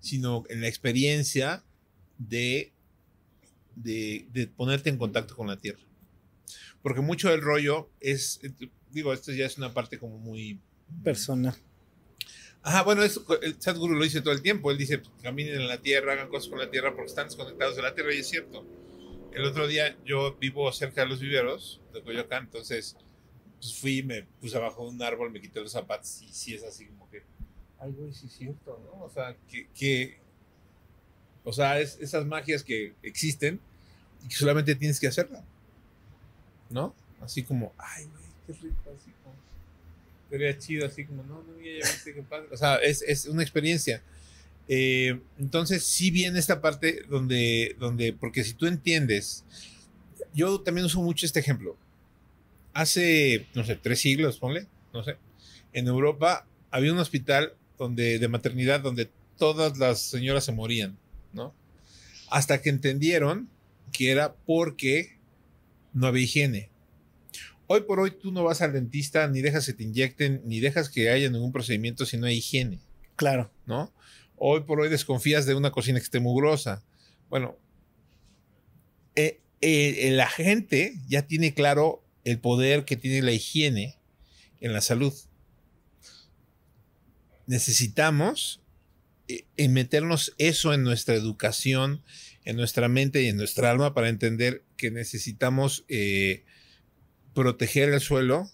sino 0.00 0.44
en 0.48 0.60
la 0.60 0.68
experiencia 0.68 1.64
de, 2.18 2.72
de, 3.76 4.26
de 4.32 4.46
ponerte 4.46 4.90
en 4.90 4.98
contacto 4.98 5.36
con 5.36 5.46
la 5.46 5.58
tierra. 5.58 5.80
Porque 6.82 7.00
mucho 7.00 7.28
del 7.28 7.42
rollo 7.42 7.90
es, 8.00 8.40
digo, 8.90 9.12
esto 9.12 9.32
ya 9.32 9.46
es 9.46 9.58
una 9.58 9.74
parte 9.74 9.98
como 9.98 10.18
muy... 10.18 10.60
Persona. 11.02 11.56
Ajá, 12.62 12.82
bueno, 12.82 13.02
es, 13.02 13.20
el 13.42 13.60
Sadhguru 13.60 13.94
lo 13.94 14.04
dice 14.04 14.20
todo 14.20 14.32
el 14.32 14.42
tiempo. 14.42 14.70
Él 14.70 14.78
dice, 14.78 15.02
caminen 15.22 15.56
en 15.56 15.68
la 15.68 15.80
tierra, 15.80 16.12
hagan 16.12 16.28
cosas 16.28 16.48
con 16.48 16.58
la 16.58 16.70
tierra 16.70 16.94
porque 16.94 17.08
están 17.08 17.26
desconectados 17.28 17.76
de 17.76 17.82
la 17.82 17.94
tierra 17.94 18.14
y 18.14 18.18
es 18.18 18.28
cierto. 18.28 18.66
El 19.32 19.44
otro 19.44 19.66
día 19.66 19.96
yo 20.04 20.36
vivo 20.40 20.70
cerca 20.72 21.02
de 21.02 21.08
los 21.08 21.20
viveros 21.20 21.80
de 21.92 22.02
Coyoacán, 22.02 22.44
entonces 22.44 22.96
pues 23.60 23.74
fui, 23.74 24.02
me 24.02 24.22
puse 24.40 24.56
abajo 24.56 24.84
de 24.84 24.90
un 24.90 25.02
árbol, 25.02 25.30
me 25.30 25.40
quité 25.40 25.60
los 25.60 25.72
zapatos 25.72 26.22
y 26.22 26.32
sí 26.32 26.54
es 26.54 26.62
así 26.62 26.88
sí 28.12 28.26
es 28.26 28.32
cierto, 28.32 28.80
¿no? 28.84 29.04
O 29.04 29.10
sea, 29.10 29.36
que, 29.48 29.68
que 29.74 30.18
o 31.44 31.52
sea, 31.52 31.80
es, 31.80 31.98
esas 32.00 32.26
magias 32.26 32.62
que 32.62 32.94
existen 33.02 33.60
y 34.24 34.28
que 34.28 34.34
solamente 34.36 34.74
tienes 34.74 35.00
que 35.00 35.06
hacerla, 35.06 35.42
¿no? 36.68 36.94
Así 37.20 37.42
como, 37.42 37.72
ay, 37.78 38.04
güey, 38.04 38.24
qué 38.46 38.52
rico, 38.52 38.90
así 38.94 39.10
como, 39.22 39.34
sería 40.28 40.58
chido, 40.58 40.86
así 40.86 41.04
como, 41.04 41.22
no, 41.22 41.42
no, 41.42 41.58
ya, 41.58 41.82
ya 41.82 41.90
viste 41.90 42.14
qué 42.14 42.22
padre. 42.22 42.48
O 42.52 42.56
sea, 42.56 42.76
es, 42.76 43.02
es 43.02 43.26
una 43.26 43.42
experiencia. 43.42 44.02
Eh, 44.68 45.18
entonces, 45.38 45.84
sí 45.84 46.10
viene 46.10 46.38
esta 46.38 46.60
parte 46.60 47.02
donde, 47.08 47.74
donde, 47.78 48.12
porque 48.12 48.44
si 48.44 48.52
tú 48.52 48.66
entiendes, 48.66 49.44
yo 50.34 50.60
también 50.60 50.84
uso 50.84 51.00
mucho 51.00 51.24
este 51.24 51.40
ejemplo. 51.40 51.76
Hace, 52.74 53.46
no 53.54 53.64
sé, 53.64 53.76
tres 53.76 54.00
siglos, 54.00 54.38
ponle, 54.38 54.66
no 54.92 55.02
sé, 55.02 55.16
en 55.72 55.86
Europa 55.88 56.46
había 56.70 56.92
un 56.92 56.98
hospital 56.98 57.54
donde, 57.78 58.18
de 58.18 58.28
maternidad 58.28 58.80
donde 58.80 59.10
todas 59.36 59.78
las 59.78 60.00
señoras 60.00 60.44
se 60.44 60.52
morían, 60.52 60.98
¿no? 61.32 61.54
Hasta 62.28 62.60
que 62.60 62.70
entendieron 62.70 63.48
que 63.92 64.10
era 64.10 64.34
porque 64.34 65.18
no 65.92 66.06
había 66.06 66.24
higiene. 66.24 66.70
Hoy 67.66 67.82
por 67.82 68.00
hoy 68.00 68.10
tú 68.10 68.32
no 68.32 68.44
vas 68.44 68.62
al 68.62 68.72
dentista, 68.72 69.28
ni 69.28 69.40
dejas 69.40 69.66
que 69.66 69.74
te 69.74 69.84
inyecten, 69.84 70.42
ni 70.44 70.60
dejas 70.60 70.88
que 70.88 71.10
haya 71.10 71.30
ningún 71.30 71.52
procedimiento 71.52 72.06
si 72.06 72.16
no 72.16 72.26
hay 72.26 72.38
higiene, 72.38 72.80
Claro. 73.16 73.50
¿no? 73.66 73.92
Hoy 74.36 74.60
por 74.60 74.80
hoy 74.80 74.88
desconfías 74.88 75.44
de 75.46 75.54
una 75.54 75.70
cocina 75.70 75.98
que 75.98 76.04
esté 76.04 76.20
mugrosa. 76.20 76.82
Bueno, 77.28 77.56
eh, 79.16 79.40
eh, 79.60 80.10
la 80.12 80.28
gente 80.28 80.94
ya 81.08 81.22
tiene 81.22 81.52
claro 81.52 82.04
el 82.24 82.38
poder 82.38 82.84
que 82.84 82.96
tiene 82.96 83.22
la 83.22 83.32
higiene 83.32 83.96
en 84.60 84.72
la 84.72 84.80
salud. 84.80 85.12
Necesitamos 87.48 88.60
eh, 89.26 89.68
meternos 89.68 90.34
eso 90.36 90.74
en 90.74 90.82
nuestra 90.82 91.14
educación, 91.14 92.02
en 92.44 92.56
nuestra 92.56 92.88
mente 92.88 93.22
y 93.22 93.28
en 93.28 93.38
nuestra 93.38 93.70
alma 93.70 93.94
para 93.94 94.10
entender 94.10 94.64
que 94.76 94.90
necesitamos 94.90 95.86
eh, 95.88 96.44
proteger 97.32 97.88
el 97.88 98.00
suelo 98.00 98.50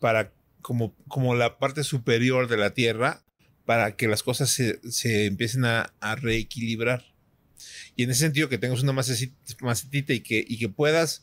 para 0.00 0.32
como, 0.62 0.96
como 1.06 1.36
la 1.36 1.58
parte 1.58 1.84
superior 1.84 2.48
de 2.48 2.56
la 2.56 2.74
tierra 2.74 3.22
para 3.64 3.94
que 3.94 4.08
las 4.08 4.24
cosas 4.24 4.50
se, 4.50 4.80
se 4.90 5.26
empiecen 5.26 5.64
a, 5.64 5.94
a, 6.00 6.16
reequilibrar. 6.16 7.04
Y 7.94 8.02
en 8.02 8.10
ese 8.10 8.20
sentido 8.20 8.48
que 8.48 8.58
tengas 8.58 8.82
una 8.82 8.92
macetita, 8.92 9.36
macetita 9.60 10.12
y, 10.12 10.20
que, 10.20 10.44
y 10.46 10.58
que 10.58 10.68
puedas 10.68 11.22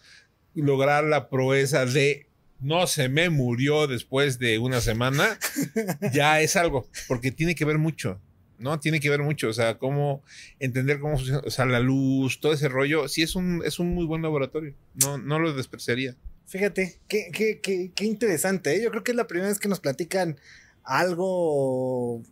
lograr 0.55 1.03
la 1.03 1.29
proeza 1.29 1.85
de 1.85 2.30
no 2.61 2.87
se 2.87 3.09
me 3.09 3.29
murió 3.29 3.87
después 3.87 4.39
de 4.39 4.59
una 4.59 4.81
semana, 4.81 5.37
ya 6.13 6.41
es 6.41 6.55
algo, 6.55 6.87
porque 7.07 7.31
tiene 7.31 7.55
que 7.55 7.65
ver 7.65 7.77
mucho, 7.77 8.19
¿no? 8.59 8.79
Tiene 8.79 8.99
que 8.99 9.09
ver 9.09 9.21
mucho, 9.21 9.49
o 9.49 9.53
sea, 9.53 9.77
cómo 9.77 10.23
entender 10.59 10.99
cómo 10.99 11.17
funciona, 11.17 11.41
o 11.45 11.49
sea, 11.49 11.65
la 11.65 11.79
luz, 11.79 12.39
todo 12.39 12.53
ese 12.53 12.69
rollo, 12.69 13.07
sí 13.07 13.21
es 13.21 13.35
un, 13.35 13.61
es 13.65 13.79
un 13.79 13.93
muy 13.93 14.05
buen 14.05 14.21
laboratorio, 14.21 14.75
no, 14.95 15.17
no 15.17 15.39
lo 15.39 15.53
despreciaría. 15.53 16.15
Fíjate, 16.45 16.99
qué, 17.07 17.29
qué, 17.33 17.59
qué, 17.61 17.91
qué 17.95 18.05
interesante, 18.05 18.75
¿eh? 18.75 18.83
yo 18.83 18.91
creo 18.91 19.03
que 19.03 19.11
es 19.11 19.17
la 19.17 19.27
primera 19.27 19.49
vez 19.49 19.59
que 19.59 19.69
nos 19.69 19.79
platican 19.79 20.37
algo 20.83 22.23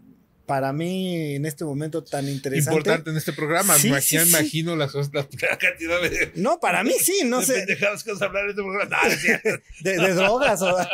para 0.50 0.74
mí 0.74 1.36
en 1.36 1.46
este 1.46 1.64
momento 1.64 2.04
tan 2.04 2.28
interesante. 2.28 2.76
Importante 2.76 3.12
en 3.12 3.18
este 3.18 3.34
programa. 3.34 3.76
Sí, 3.76 3.92
me 3.92 4.02
sí, 4.02 4.18
imagino 4.18 4.76
las, 4.76 4.96
las, 4.96 5.12
la 5.14 5.28
cantidad 5.60 6.02
de. 6.02 6.32
No, 6.34 6.60
para 6.60 6.84
mí 6.84 6.94
sí, 7.00 7.22
no 7.24 7.42
de 7.42 7.46
sé. 7.46 7.54
pendejadas 7.54 8.04
que 8.04 8.14
vas 8.14 8.22
a 8.24 8.26
hablar 8.26 8.46
en 8.46 8.50
este 8.50 8.64
programa. 8.64 8.90
No, 8.90 8.98
de, 9.82 10.08
de, 10.08 10.14
drogas 10.16 10.60
o. 10.64 10.76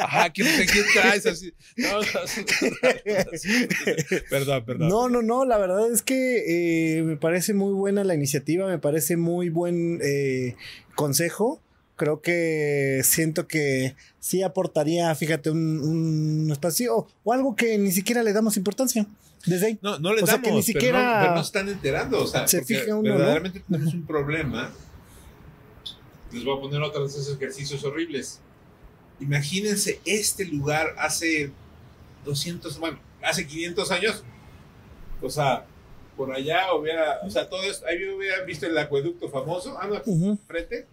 Ajá, 0.00 0.30
¿quién, 0.30 0.46
quién 0.70 0.84
traes 0.92 1.26
así? 1.26 1.52
No, 1.76 2.02
perdón, 4.30 4.64
perdón. 4.64 4.88
No, 4.88 5.08
no, 5.08 5.22
no. 5.22 5.44
La 5.44 5.58
verdad 5.58 5.92
es 5.92 6.02
que 6.02 6.98
eh, 6.98 7.02
me 7.02 7.16
parece 7.16 7.52
muy 7.52 7.72
buena 7.72 8.04
la 8.04 8.14
iniciativa, 8.14 8.68
me 8.68 8.78
parece 8.78 9.16
muy 9.16 9.48
buen 9.48 9.98
eh, 10.04 10.54
consejo 10.94 11.63
creo 11.96 12.20
que 12.20 13.02
siento 13.04 13.46
que 13.46 13.96
sí 14.18 14.42
aportaría, 14.42 15.14
fíjate, 15.14 15.50
un, 15.50 15.80
un, 15.80 16.50
espacio 16.50 17.06
o 17.22 17.32
algo 17.32 17.54
que 17.54 17.78
ni 17.78 17.92
siquiera 17.92 18.22
le 18.22 18.32
damos 18.32 18.56
importancia. 18.56 19.06
Desde 19.46 19.66
ahí. 19.66 19.78
No, 19.82 19.98
no 19.98 20.14
le 20.14 20.22
o 20.22 20.26
damos, 20.26 20.30
sea, 20.30 20.42
que 20.42 20.52
ni 20.52 20.62
siquiera 20.62 20.98
pero 20.98 21.12
no, 21.12 21.20
pero 21.20 21.34
no 21.34 21.40
están 21.40 21.68
enterando. 21.68 22.22
O 22.22 22.26
sea, 22.26 22.48
se 22.48 22.64
fija 22.64 22.94
uno, 22.94 23.12
verdaderamente 23.12 23.60
¿no? 23.60 23.76
tenemos 23.76 23.94
un 23.94 24.06
problema. 24.06 24.70
Les 26.32 26.44
voy 26.44 26.56
a 26.56 26.60
poner 26.60 26.82
otros 26.82 27.14
de 27.14 27.20
esos 27.20 27.36
ejercicios 27.36 27.84
horribles. 27.84 28.40
Imagínense 29.20 30.00
este 30.04 30.46
lugar 30.46 30.94
hace 30.98 31.52
200, 32.24 32.78
bueno, 32.78 32.98
hace 33.22 33.46
500 33.46 33.90
años. 33.90 34.24
O 35.20 35.30
sea, 35.30 35.66
por 36.16 36.32
allá 36.32 36.74
hubiera, 36.74 37.20
o 37.22 37.30
sea, 37.30 37.48
todo 37.48 37.62
esto, 37.62 37.86
ahí 37.86 38.02
hubiera 38.08 38.42
visto 38.44 38.66
el 38.66 38.76
acueducto 38.76 39.28
famoso, 39.28 39.76
ah, 39.80 39.86
no, 39.86 39.94
uh 39.94 40.32
-huh. 40.32 40.38
frente, 40.46 40.86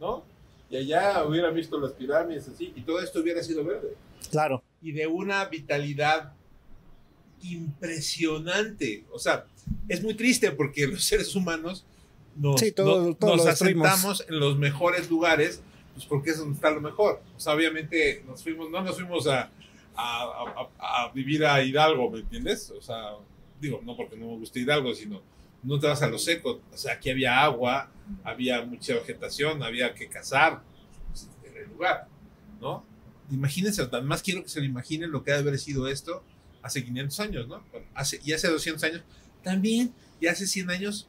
¿no? 0.00 0.24
Y 0.70 0.76
allá 0.76 1.24
hubiera 1.24 1.50
visto 1.50 1.80
las 1.80 1.92
pirámides 1.92 2.48
así, 2.48 2.72
y 2.76 2.82
todo 2.82 3.00
esto 3.00 3.20
hubiera 3.20 3.42
sido 3.42 3.64
verde. 3.64 3.94
Claro. 4.30 4.62
Y 4.82 4.92
de 4.92 5.06
una 5.06 5.44
vitalidad 5.46 6.32
impresionante. 7.42 9.04
O 9.12 9.18
sea, 9.18 9.46
es 9.88 10.02
muy 10.02 10.14
triste 10.14 10.50
porque 10.50 10.86
los 10.86 11.04
seres 11.04 11.34
humanos 11.34 11.84
nos, 12.36 12.60
sí, 12.60 12.72
todo, 12.72 13.08
no, 13.08 13.14
todo 13.14 13.36
nos 13.36 13.46
asentamos 13.46 14.24
en 14.28 14.38
los 14.38 14.58
mejores 14.58 15.10
lugares, 15.10 15.62
pues 15.94 16.06
porque 16.06 16.30
es 16.30 16.38
donde 16.38 16.54
está 16.54 16.70
lo 16.70 16.80
mejor. 16.80 17.20
O 17.36 17.40
sea, 17.40 17.54
obviamente 17.54 18.22
nos 18.26 18.42
fuimos, 18.42 18.70
no 18.70 18.82
nos 18.82 18.96
fuimos 18.96 19.26
a, 19.26 19.50
a, 19.94 20.68
a, 20.78 21.04
a 21.04 21.12
vivir 21.12 21.44
a 21.44 21.62
Hidalgo, 21.62 22.10
¿me 22.10 22.20
entiendes? 22.20 22.70
O 22.70 22.82
sea, 22.82 23.14
digo, 23.60 23.80
no 23.84 23.96
porque 23.96 24.16
no 24.16 24.26
me 24.26 24.36
guste 24.36 24.60
Hidalgo, 24.60 24.94
sino 24.94 25.22
no 25.62 25.78
te 25.78 25.86
vas 25.86 26.02
a 26.02 26.08
lo 26.08 26.18
seco. 26.18 26.60
O 26.72 26.76
sea, 26.76 26.94
aquí 26.94 27.10
había 27.10 27.42
agua, 27.42 27.90
había 28.24 28.62
mucha 28.64 28.94
vegetación, 28.94 29.62
había 29.62 29.94
que 29.94 30.08
cazar 30.08 30.62
pues, 31.08 31.28
en 31.44 31.56
el 31.56 31.68
lugar, 31.70 32.06
¿no? 32.60 32.84
Imagínense, 33.30 33.86
más 34.02 34.22
quiero 34.22 34.42
que 34.42 34.48
se 34.48 34.60
lo 34.60 34.66
imaginen 34.66 35.10
lo 35.10 35.22
que 35.22 35.32
ha 35.32 35.34
de 35.34 35.40
haber 35.40 35.58
sido 35.58 35.86
esto 35.88 36.22
hace 36.62 36.84
500 36.84 37.20
años, 37.20 37.48
¿no? 37.48 37.62
Hace, 37.94 38.20
y 38.24 38.32
hace 38.32 38.48
200 38.48 38.82
años 38.84 39.02
también, 39.42 39.92
y 40.20 40.26
hace 40.26 40.46
100 40.46 40.70
años, 40.70 41.08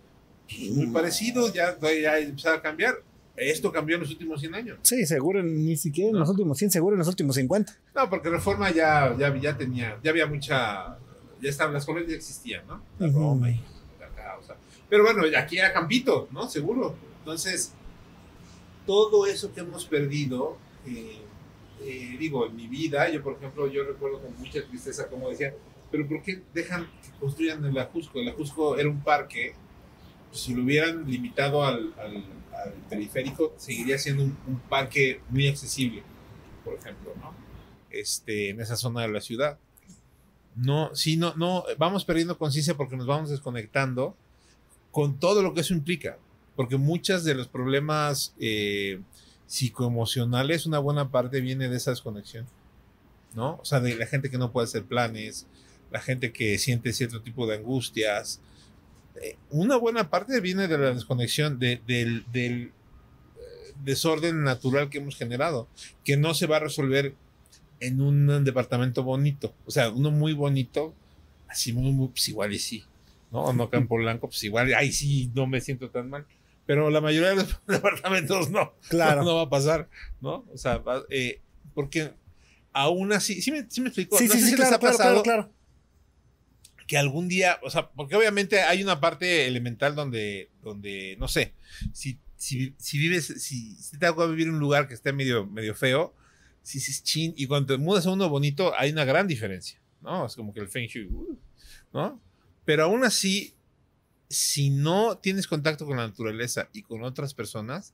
muy 0.72 0.88
parecido, 0.88 1.52
ya, 1.54 1.78
ya 1.80 2.20
empezaba 2.20 2.58
a 2.58 2.62
cambiar. 2.62 2.96
Esto 3.36 3.72
cambió 3.72 3.96
en 3.96 4.02
los 4.02 4.12
últimos 4.12 4.42
100 4.42 4.56
años. 4.56 4.80
Sí, 4.82 5.06
seguro, 5.06 5.42
ni 5.42 5.78
siquiera 5.78 6.10
en 6.10 6.14
¿No? 6.16 6.20
los 6.20 6.30
últimos 6.30 6.58
100, 6.58 6.72
seguro 6.72 6.96
en 6.96 7.00
los 7.00 7.08
últimos 7.08 7.36
50. 7.36 7.78
No, 7.96 8.10
porque 8.10 8.30
Reforma 8.30 8.70
ya, 8.70 9.16
ya, 9.18 9.34
ya 9.38 9.58
tenía, 9.58 9.98
ya 10.04 10.12
había 10.12 10.26
mucha, 10.26 10.98
ya 11.42 11.50
estaban, 11.50 11.74
las 11.74 11.86
colonias 11.86 12.12
ya 12.12 12.18
existían, 12.18 12.68
¿no? 12.68 12.84
La. 13.00 13.08
Roma. 13.08 13.48
Pero 14.90 15.04
bueno, 15.04 15.24
aquí 15.38 15.58
era 15.58 15.72
Campito, 15.72 16.28
¿no? 16.32 16.50
Seguro. 16.50 16.96
Entonces, 17.20 17.74
todo 18.86 19.28
eso 19.28 19.54
que 19.54 19.60
hemos 19.60 19.86
perdido, 19.86 20.58
eh, 20.88 21.22
eh, 21.82 22.16
digo, 22.18 22.48
en 22.48 22.56
mi 22.56 22.68
vida, 22.68 23.08
yo 23.10 23.22
por 23.22 23.34
ejemplo, 23.34 23.68
yo 23.68 23.84
recuerdo 23.84 24.20
con 24.20 24.36
mucha 24.40 24.66
tristeza 24.68 25.08
como 25.08 25.30
decía, 25.30 25.54
pero 25.92 26.08
¿por 26.08 26.24
qué 26.24 26.42
dejan 26.54 26.90
que 27.04 27.12
construyan 27.20 27.64
el 27.66 27.78
Ajusco? 27.78 28.20
El 28.20 28.30
Ajusco 28.30 28.78
era 28.78 28.90
un 28.90 29.02
parque, 29.02 29.54
pues, 30.30 30.42
si 30.42 30.56
lo 30.56 30.64
hubieran 30.64 31.10
limitado 31.10 31.64
al, 31.64 31.94
al, 32.00 32.16
al 32.54 32.74
periférico, 32.90 33.54
seguiría 33.58 33.98
siendo 33.98 34.24
un, 34.24 34.38
un, 34.48 34.60
parque 34.60 35.22
muy 35.30 35.48
accesible, 35.48 36.04
por 36.66 36.74
ejemplo, 36.76 37.14
¿no? 37.20 37.34
Este, 37.92 38.50
en 38.50 38.60
esa 38.60 38.76
zona 38.76 39.02
de 39.02 39.10
la 39.10 39.22
ciudad. 39.22 39.60
No, 40.56 40.94
sí, 40.96 41.16
no, 41.16 41.36
no, 41.36 41.64
vamos 41.78 42.06
perdiendo 42.06 42.38
conciencia 42.38 42.76
porque 42.76 42.98
nos 42.98 43.08
vamos 43.08 43.30
desconectando 43.30 44.16
con 44.92 45.20
todo 45.20 45.42
lo 45.44 45.54
que 45.54 45.62
eso 45.62 45.74
implica, 45.74 46.18
porque 46.56 46.78
muchas 46.78 47.24
de 47.24 47.36
los 47.36 47.48
problemas 47.48 48.34
eh, 48.40 49.00
psicoemocionales, 49.48 50.66
una 50.66 50.80
buena 50.80 51.10
parte 51.10 51.42
viene 51.42 51.70
de 51.70 51.78
esa 51.78 51.92
desconexión, 51.92 52.46
¿no? 53.34 53.60
O 53.62 53.66
sea, 53.66 53.80
de 53.80 53.96
la 53.96 54.06
gente 54.06 54.30
que 54.30 54.38
no 54.38 54.52
puede 54.52 54.66
hacer 54.66 54.84
planes, 54.84 55.48
la 55.92 56.00
gente 56.00 56.32
que 56.32 56.58
siente 56.58 56.94
cierto 56.94 57.22
tipo 57.22 57.48
de 57.48 57.56
angustias. 57.56 58.42
Eh, 59.22 59.38
una 59.50 59.76
buena 59.78 60.10
parte 60.10 60.40
viene 60.40 60.68
de 60.68 60.78
la 60.78 60.94
desconexión, 60.94 61.60
de, 61.60 61.82
del, 61.88 62.26
del 62.32 62.72
eh, 63.38 63.74
desorden 63.84 64.44
natural 64.44 64.90
que 64.90 65.00
hemos 65.00 65.16
generado, 65.16 65.68
que 66.04 66.18
no 66.18 66.34
se 66.34 66.48
va 66.48 66.58
a 66.58 66.62
resolver 66.62 67.16
en 67.80 68.02
un 68.02 68.44
departamento 68.44 69.04
bonito. 69.04 69.54
O 69.66 69.72
sea, 69.72 69.90
uno 69.90 70.12
muy 70.12 70.34
bonito, 70.34 70.94
así 71.48 71.74
muy, 71.74 71.92
muy 71.92 72.10
pues 72.10 72.28
igual 72.30 72.54
y 72.54 72.60
sí. 72.60 72.84
¿No? 73.32 73.44
O 73.44 73.54
no 73.54 73.70
Campo 73.70 73.96
Blanco, 73.98 74.28
pues 74.30 74.44
igual, 74.44 74.74
ahí 74.74 74.92
sí 74.92 75.32
no 75.36 75.48
me 75.48 75.62
siento 75.62 75.90
tan 75.90 76.10
mal. 76.10 76.26
Pero 76.66 76.90
la 76.92 77.02
mayoría 77.02 77.30
de 77.30 77.36
los 77.38 77.60
departamentos 77.68 78.50
no. 78.52 78.74
Claro. 78.90 79.24
No, 79.24 79.36
va 79.36 79.42
a 79.44 79.50
pasar, 79.50 79.90
¿no? 80.22 80.46
O 80.54 80.58
sea, 80.58 80.78
va- 80.78 81.04
eh, 81.10 81.42
porque 81.74 82.12
aún 82.74 83.12
así, 83.12 83.42
sí 83.42 83.52
me, 83.52 83.66
sí 83.70 83.82
me 83.82 83.88
explico. 83.88 84.18
Sí, 84.18 84.28
No 84.28 84.34
sí, 84.34 84.40
sé 84.40 84.46
sí, 84.46 84.52
si 84.52 84.58
les 84.58 84.68
claro, 84.68 84.76
ha 84.76 84.80
claro, 84.80 84.98
pasado 84.98 85.24
claro, 85.24 85.42
claro. 85.44 85.54
que 86.88 86.98
algún 86.98 87.28
día, 87.28 87.60
o 87.64 87.70
sea, 87.70 87.90
porque 87.90 88.16
obviamente 88.16 88.62
hay 88.62 88.82
una 88.84 89.00
parte 89.00 89.48
elemental 89.48 89.96
donde, 89.96 90.50
donde 90.64 91.16
no 91.20 91.28
sé, 91.28 91.54
si, 91.94 92.20
si, 92.36 92.74
si 92.78 92.98
vives, 92.98 93.26
si, 93.38 93.76
si 93.76 93.98
te 93.98 94.06
hago 94.06 94.28
vivir 94.28 94.48
en 94.48 94.54
un 94.56 94.60
lugar 94.60 94.88
que 94.88 94.94
esté 94.96 95.12
medio, 95.14 95.46
medio 95.46 95.76
feo, 95.76 96.14
si 96.62 96.78
es 96.80 97.04
chin, 97.04 97.34
y 97.38 97.48
cuando 97.48 97.74
te 97.76 97.82
mudas 97.82 98.06
a 98.06 98.12
uno 98.12 98.30
bonito, 98.30 98.74
hay 98.78 98.92
una 98.92 99.06
gran 99.06 99.28
diferencia, 99.28 99.80
¿no? 100.02 100.26
Es 100.26 100.36
como 100.36 100.54
que 100.54 100.60
el 100.60 100.68
Feng 100.68 100.88
Shui, 100.88 101.06
uh, 101.06 101.38
¿no? 101.94 102.20
Pero 102.66 102.84
aún 102.84 103.04
así, 103.04 103.54
si 104.30 104.70
no 104.70 105.18
tienes 105.18 105.48
contacto 105.48 105.86
con 105.86 105.98
la 105.98 106.08
naturaleza 106.08 106.70
y 106.72 106.84
con 106.84 107.04
otras 107.04 107.34
personas, 107.34 107.94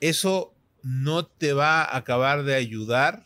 eso 0.00 0.54
no 0.82 1.26
te 1.26 1.54
va 1.54 1.82
a 1.82 1.96
acabar 1.96 2.44
de 2.44 2.54
ayudar, 2.54 3.24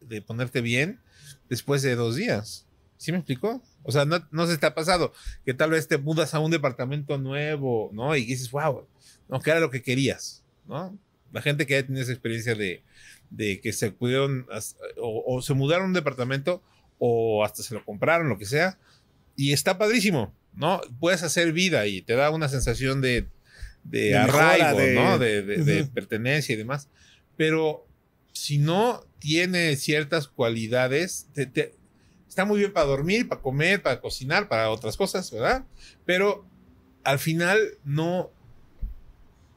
de, 0.00 0.22
ponerte 0.22 0.60
bien 0.60 1.00
después 1.48 1.82
de 1.82 1.96
dos 1.96 2.16
días. 2.16 2.66
¿Sí 2.96 3.10
me 3.10 3.18
explicó? 3.18 3.62
O 3.82 3.92
sea, 3.92 4.04
no, 4.04 4.24
no 4.30 4.46
se 4.46 4.58
te 4.58 4.66
ha 4.66 4.74
pasado 4.74 5.12
que 5.44 5.54
tal 5.54 5.70
vez 5.70 5.88
te 5.88 5.98
mudas 5.98 6.34
a 6.34 6.38
un 6.38 6.50
departamento 6.50 7.18
nuevo, 7.18 7.90
¿no? 7.92 8.14
Y 8.14 8.26
dices, 8.26 8.50
wow, 8.50 8.86
no, 9.28 9.40
que 9.40 9.50
era 9.50 9.58
lo 9.58 9.70
que 9.70 9.82
querías, 9.82 10.44
¿no? 10.68 10.96
La 11.32 11.42
gente 11.42 11.66
que 11.66 11.74
ya 11.74 11.86
tiene 11.86 12.00
esa 12.00 12.12
experiencia 12.12 12.54
de, 12.54 12.84
de 13.30 13.60
que 13.60 13.72
se 13.72 13.90
pudieron, 13.90 14.46
o, 14.98 15.24
o 15.26 15.42
se 15.42 15.54
mudaron 15.54 15.84
a 15.84 15.88
un 15.88 15.94
departamento, 15.94 16.62
o 16.98 17.44
hasta 17.44 17.62
se 17.62 17.74
lo 17.74 17.84
compraron, 17.84 18.28
lo 18.28 18.38
que 18.38 18.44
sea, 18.44 18.78
y 19.36 19.52
está 19.52 19.78
padrísimo, 19.78 20.34
¿no? 20.54 20.80
Puedes 20.98 21.22
hacer 21.22 21.52
vida 21.52 21.86
y 21.86 22.02
te 22.02 22.14
da 22.14 22.30
una 22.30 22.48
sensación 22.48 23.00
de, 23.00 23.26
de, 23.84 24.10
De 24.10 24.18
mejora, 24.26 24.50
arraigo, 24.54 24.78
de- 24.80 24.94
¿no? 24.94 25.18
De, 25.18 25.84
pertenencia 25.94 26.52
y 26.52 26.56
demás. 26.56 26.88
Pero 27.36 27.86
si 28.32 28.58
no 28.58 29.04
tiene 29.18 29.76
ciertas 29.76 30.28
cualidades, 30.28 31.28
te- 31.34 31.46
te- 31.46 31.74
está 32.28 32.44
muy 32.44 32.58
bien 32.60 32.72
para 32.72 32.86
dormir, 32.86 33.28
para 33.28 33.40
comer, 33.40 33.82
para 33.82 34.00
cocinar, 34.00 34.48
para 34.48 34.70
otras 34.70 34.96
cosas, 34.96 35.30
¿verdad? 35.30 35.64
Pero 36.06 36.46
al 37.04 37.18
final 37.18 37.58
no, 37.84 38.30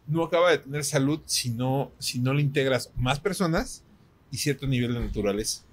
no 0.08 0.24
acaba 0.24 0.52
de 0.52 0.58
tener 0.60 0.84
salud 0.84 1.20
si 1.26 1.50
no, 1.50 1.92
si 2.00 2.20
no 2.20 2.34
le 2.34 2.42
integras 2.42 2.92
más 2.96 3.20
personas 3.20 3.84
y 4.32 4.38
cierto 4.38 4.66
nivel 4.68 4.94
de 4.94 5.00
naturaleza. 5.02 5.64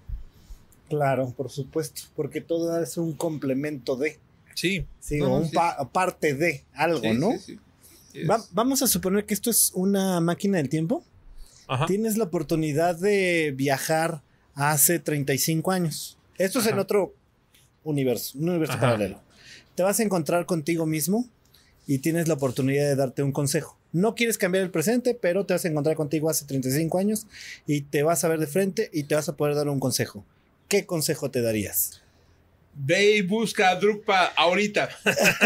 Claro, 0.91 1.33
por 1.37 1.51
supuesto, 1.51 2.03
porque 2.15 2.43
todo 2.43 2.83
es 2.83 2.99
un 2.99 3.15
complemento 3.15 3.97
de, 3.97 4.19
Sí. 4.55 4.85
sí, 5.01 5.19
No, 5.19 5.27
o 5.27 5.29
no, 5.29 5.37
un 5.37 5.49
sí. 5.49 5.55
pa- 5.55 5.89
parte 5.91 6.35
de 6.35 6.65
algo, 6.75 7.01
sí, 7.01 7.13
¿no? 7.15 7.31
sí, 7.39 7.59
Va- 8.29 8.45
vamos 8.53 8.83
a 8.83 8.87
suponer 8.89 9.25
que 9.25 9.33
esto 9.33 9.49
es 9.51 9.71
una 9.75 10.21
máquina 10.21 10.59
del 10.59 10.69
tiempo. 10.69 11.03
Ajá. 11.69 11.87
Tienes 11.87 12.19
la 12.19 12.25
oportunidad 12.25 12.97
de 12.97 13.55
viajar 13.57 14.21
hace 14.55 14.99
35 14.99 15.71
años. 15.71 16.19
Esto 16.37 16.59
es 16.59 16.67
en 16.67 16.79
otro 16.81 17.15
universo, 17.85 18.37
un 18.39 18.49
universo 18.51 18.73
Ajá. 18.75 18.81
paralelo. 18.83 19.21
Te 19.77 19.85
vas 19.85 20.01
a 20.01 20.03
encontrar 20.03 20.45
contigo 20.45 20.85
mismo 20.87 21.27
y 21.87 21.99
tienes 21.99 22.27
la 22.29 22.35
oportunidad 22.35 22.85
de 22.89 22.97
darte 22.97 23.23
un 23.23 23.31
consejo. 23.33 23.79
No 23.93 24.15
quieres 24.17 24.39
cambiar 24.39 24.65
el 24.65 24.71
presente, 24.71 25.15
pero 25.15 25.47
te 25.47 25.55
vas 25.55 25.65
a 25.65 25.69
encontrar 25.69 25.97
contigo 25.97 26.29
hace 26.29 26.45
35 26.47 26.99
años 26.99 27.27
y 27.67 27.83
te 27.83 28.03
vas 28.03 28.25
a 28.25 28.29
ver 28.29 28.41
de 28.41 28.47
frente 28.49 28.91
y 28.93 29.05
te 29.05 29.15
vas 29.15 29.29
a 29.29 29.37
poder 29.37 29.55
dar 29.55 29.69
un 29.69 29.79
consejo. 29.81 30.25
¿Qué 30.71 30.87
consejo 30.87 31.31
te 31.31 31.43
darías? 31.43 32.01
Ve 32.75 33.17
y 33.17 33.23
busca 33.23 33.71
a 33.71 33.75
Drukpa 33.75 34.27
ahorita. 34.37 34.89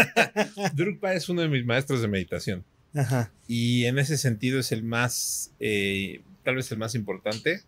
Drukpa 0.73 1.13
es 1.13 1.27
uno 1.27 1.41
de 1.41 1.49
mis 1.49 1.65
maestros 1.65 2.01
de 2.01 2.07
meditación. 2.07 2.63
Ajá. 2.93 3.31
Y 3.47 3.85
en 3.85 3.99
ese 3.99 4.17
sentido 4.17 4.59
es 4.59 4.71
el 4.71 4.83
más, 4.83 5.51
eh, 5.59 6.21
tal 6.43 6.55
vez 6.55 6.71
el 6.71 6.77
más 6.77 6.95
importante, 6.95 7.63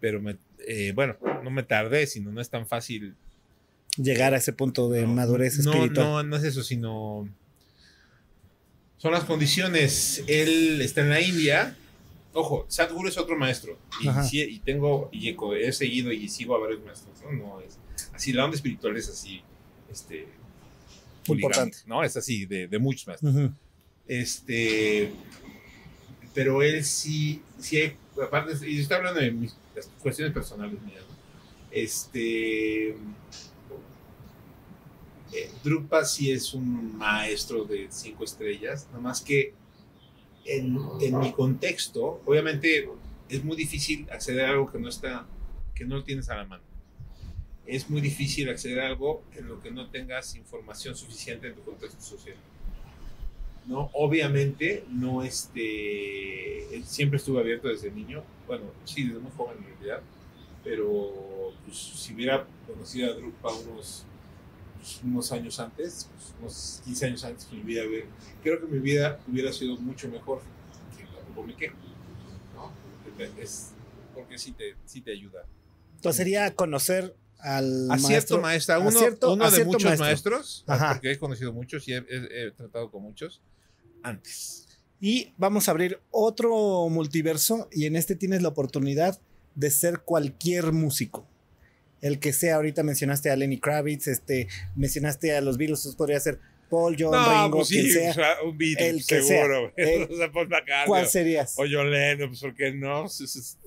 pero 0.00 0.22
me, 0.22 0.38
eh, 0.66 0.92
bueno, 0.94 1.16
no 1.42 1.50
me 1.50 1.64
tardé, 1.64 2.06
sino 2.06 2.30
no 2.32 2.40
es 2.40 2.48
tan 2.48 2.66
fácil. 2.66 3.16
Llegar 3.96 4.32
a 4.32 4.36
ese 4.36 4.52
punto 4.52 4.88
de 4.88 5.02
no, 5.02 5.08
madurez 5.08 5.58
no, 5.58 5.72
espiritual. 5.72 6.06
No, 6.06 6.22
no 6.22 6.36
es 6.36 6.44
eso, 6.44 6.62
sino 6.62 7.28
son 8.98 9.12
las 9.12 9.24
condiciones. 9.24 10.24
Él 10.26 10.80
está 10.80 11.02
en 11.02 11.10
la 11.10 11.20
India. 11.20 11.76
Ojo, 12.36 12.66
Sadhguru 12.68 13.08
es 13.08 13.16
otro 13.16 13.36
maestro. 13.36 13.78
Y, 14.30 14.58
tengo, 14.60 15.08
y 15.10 15.30
he 15.30 15.72
seguido 15.72 16.12
y 16.12 16.28
sigo 16.28 16.54
a 16.54 16.58
varios 16.58 16.84
maestros. 16.84 17.14
¿no? 17.22 17.32
No 17.32 17.60
es 17.60 17.78
así, 18.14 18.32
la 18.32 18.44
onda 18.44 18.56
espiritual 18.56 18.96
es 18.96 19.08
así, 19.08 19.42
este, 19.90 20.28
Importante. 21.26 21.78
¿no? 21.86 22.04
Es 22.04 22.16
así, 22.16 22.46
de, 22.46 22.68
de 22.68 22.78
muchos 22.78 23.06
maestros. 23.06 23.34
Este, 24.06 25.10
pero 26.34 26.62
él 26.62 26.84
sí, 26.84 27.42
sí 27.58 27.78
hay, 27.78 27.96
aparte, 28.22 28.52
y 28.68 28.80
estoy 28.80 28.98
hablando 28.98 29.20
de 29.20 29.30
mis 29.30 29.56
las 29.74 29.86
cuestiones 30.02 30.32
personales 30.32 30.80
mías, 30.82 31.02
¿no? 31.08 31.16
Este, 31.70 32.90
eh, 32.90 32.94
Drupal 35.64 36.06
sí 36.06 36.30
es 36.30 36.54
un 36.54 36.96
maestro 36.96 37.64
de 37.64 37.88
cinco 37.90 38.24
estrellas, 38.24 38.86
nada 38.90 39.00
más 39.00 39.20
que 39.20 39.52
en, 40.46 40.78
en 41.00 41.18
mi 41.18 41.32
contexto, 41.32 42.20
obviamente 42.24 42.88
es 43.28 43.44
muy 43.44 43.56
difícil 43.56 44.06
acceder 44.10 44.46
a 44.46 44.50
algo 44.50 44.70
que 44.70 44.78
no 44.78 44.88
está, 44.88 45.26
que 45.74 45.84
no 45.84 45.96
lo 45.96 46.04
tienes 46.04 46.28
a 46.28 46.36
la 46.36 46.44
mano. 46.44 46.62
Es 47.66 47.90
muy 47.90 48.00
difícil 48.00 48.48
acceder 48.48 48.80
a 48.80 48.86
algo 48.86 49.24
en 49.34 49.48
lo 49.48 49.60
que 49.60 49.70
no 49.70 49.88
tengas 49.90 50.36
información 50.36 50.94
suficiente 50.94 51.48
en 51.48 51.54
tu 51.54 51.62
contexto 51.62 52.00
social. 52.00 52.36
¿no? 53.66 53.90
Obviamente, 53.94 54.84
no 54.88 55.22
este, 55.22 56.82
siempre 56.84 57.16
estuve 57.16 57.40
abierto 57.40 57.68
desde 57.68 57.90
niño, 57.90 58.22
bueno, 58.46 58.64
sí, 58.84 59.04
desde 59.04 59.18
muy 59.18 59.32
joven 59.36 59.58
en 59.58 59.64
realidad, 59.64 60.02
pero 60.62 61.52
pues, 61.64 61.76
si 61.76 62.14
hubiera 62.14 62.46
conocido 62.66 63.12
a 63.12 63.14
Drupal 63.14 63.54
unos, 63.72 64.04
pues, 64.78 65.00
unos 65.04 65.32
años 65.32 65.58
antes, 65.60 66.08
pues, 66.14 66.34
unos 66.40 66.80
15 66.84 67.06
años 67.06 67.24
antes, 67.24 67.50
mi 67.52 67.60
vida, 67.60 67.82
creo 68.42 68.60
que 68.60 68.66
mi 68.66 68.78
vida 68.78 69.18
hubiera 69.30 69.52
sido 69.52 69.76
mucho 69.76 70.08
mejor 70.08 70.40
que 70.96 71.04
tampoco 71.04 71.46
me 71.46 71.54
quejo, 71.56 71.76
¿no? 72.54 72.72
Porque 73.04 73.30
Es, 73.42 73.70
porque 74.14 74.38
sí 74.38 74.52
te, 74.52 74.74
sí 74.84 75.00
te 75.00 75.12
ayuda. 75.12 75.44
Entonces 75.96 76.16
sería 76.18 76.54
conocer 76.54 77.14
al 77.38 77.90
A 77.90 77.98
cierto 77.98 78.40
maestro, 78.40 78.80
uno, 78.80 78.90
cierto- 78.90 79.32
uno 79.32 79.44
a 79.44 79.50
de 79.50 79.64
muchos 79.64 79.84
maestro. 79.84 80.04
maestros, 80.36 80.64
Ajá. 80.66 80.92
porque 80.94 81.12
he 81.12 81.18
conocido 81.18 81.52
muchos 81.52 81.86
y 81.88 81.92
he, 81.92 81.98
he- 81.98 82.46
he 82.46 82.50
tratado 82.52 82.90
con 82.90 83.02
muchos 83.02 83.40
antes. 84.02 84.66
Y 85.00 85.34
vamos 85.36 85.68
a 85.68 85.72
abrir 85.72 86.00
otro 86.10 86.88
multiverso 86.88 87.68
y 87.70 87.84
en 87.86 87.96
este 87.96 88.16
tienes 88.16 88.40
la 88.42 88.48
oportunidad 88.48 89.20
de 89.54 89.70
ser 89.70 90.00
cualquier 90.00 90.72
músico. 90.72 91.26
El 92.02 92.18
que 92.20 92.32
sea, 92.32 92.56
ahorita 92.56 92.82
mencionaste 92.82 93.30
a 93.30 93.36
Lenny 93.36 93.58
Kravitz, 93.58 94.06
este, 94.08 94.48
mencionaste 94.74 95.34
a 95.36 95.40
los 95.40 95.56
Beatles, 95.58 95.94
podría 95.96 96.20
ser 96.20 96.38
Paul, 96.68 96.96
John, 96.98 97.12
Ringo, 97.14 97.58
pues 97.58 97.68
quien 97.68 97.88
sea. 97.90 98.10
o 98.10 98.14
sea, 98.14 98.34
un 98.44 98.58
Beatle, 98.58 98.88
el 98.88 99.06
que 99.06 99.22
seguro. 99.22 99.72
sea. 99.76 99.84
El- 99.94 100.02
o 100.12 100.16
sea, 100.16 100.32
Paul 100.32 100.48
McCartney, 100.48 100.86
¿Cuál 100.88 101.06
serías? 101.06 101.54
O 101.58 101.64
John 101.70 101.90
Lennon, 101.90 102.28
pues 102.28 102.40
¿por 102.40 102.54
qué 102.54 102.72
no? 102.72 103.02
Pues, 103.06 103.20
es- 103.20 103.36
es- 103.36 103.58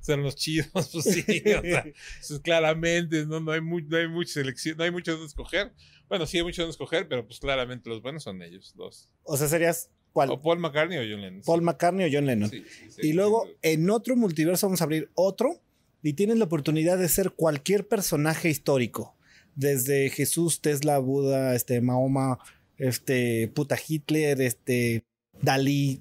Son 0.00 0.22
los 0.22 0.36
chidos, 0.36 0.68
pues 0.72 1.04
sí. 1.04 1.20
o 1.28 1.62
sea, 1.62 1.82
pues, 1.84 2.40
claramente, 2.42 3.26
¿no? 3.26 3.40
No 3.40 3.52
hay, 3.52 3.60
mu- 3.60 3.80
no 3.80 3.96
hay 3.98 4.08
mucha 4.08 4.32
selección, 4.34 4.76
no 4.78 4.84
hay 4.84 4.90
mucho 4.90 5.12
donde 5.12 5.26
escoger. 5.26 5.72
Bueno, 6.08 6.24
sí 6.26 6.38
hay 6.38 6.44
mucho 6.44 6.62
donde 6.62 6.70
escoger, 6.72 7.06
pero 7.08 7.26
pues 7.26 7.40
claramente 7.40 7.88
los 7.90 8.00
buenos 8.00 8.22
son 8.22 8.40
ellos, 8.42 8.72
dos. 8.76 9.08
O 9.24 9.36
sea, 9.36 9.48
serías 9.48 9.90
¿cuál? 10.12 10.30
O 10.30 10.40
Paul 10.40 10.58
McCartney 10.58 10.96
o 10.98 11.02
John 11.02 11.20
Lennon. 11.20 11.42
Paul 11.44 11.62
McCartney 11.62 12.06
o 12.06 12.10
John 12.12 12.26
Lennon. 12.26 12.48
Sí, 12.48 12.64
sí, 12.68 12.90
sí, 12.90 13.00
y 13.08 13.12
luego 13.12 13.44
sí, 13.44 13.50
sí. 13.52 13.58
en 13.72 13.90
otro 13.90 14.16
multiverso 14.16 14.66
vamos 14.66 14.80
a 14.80 14.84
abrir 14.84 15.10
otro 15.14 15.60
y 16.06 16.12
tienes 16.12 16.38
la 16.38 16.44
oportunidad 16.44 16.98
de 16.98 17.08
ser 17.08 17.32
cualquier 17.32 17.88
personaje 17.88 18.48
histórico. 18.48 19.16
Desde 19.56 20.08
Jesús, 20.08 20.60
Tesla, 20.60 20.98
Buda, 20.98 21.56
este, 21.56 21.80
Mahoma, 21.80 22.38
este, 22.78 23.48
puta 23.48 23.76
Hitler, 23.76 24.40
este, 24.40 25.04
Dalí, 25.42 26.00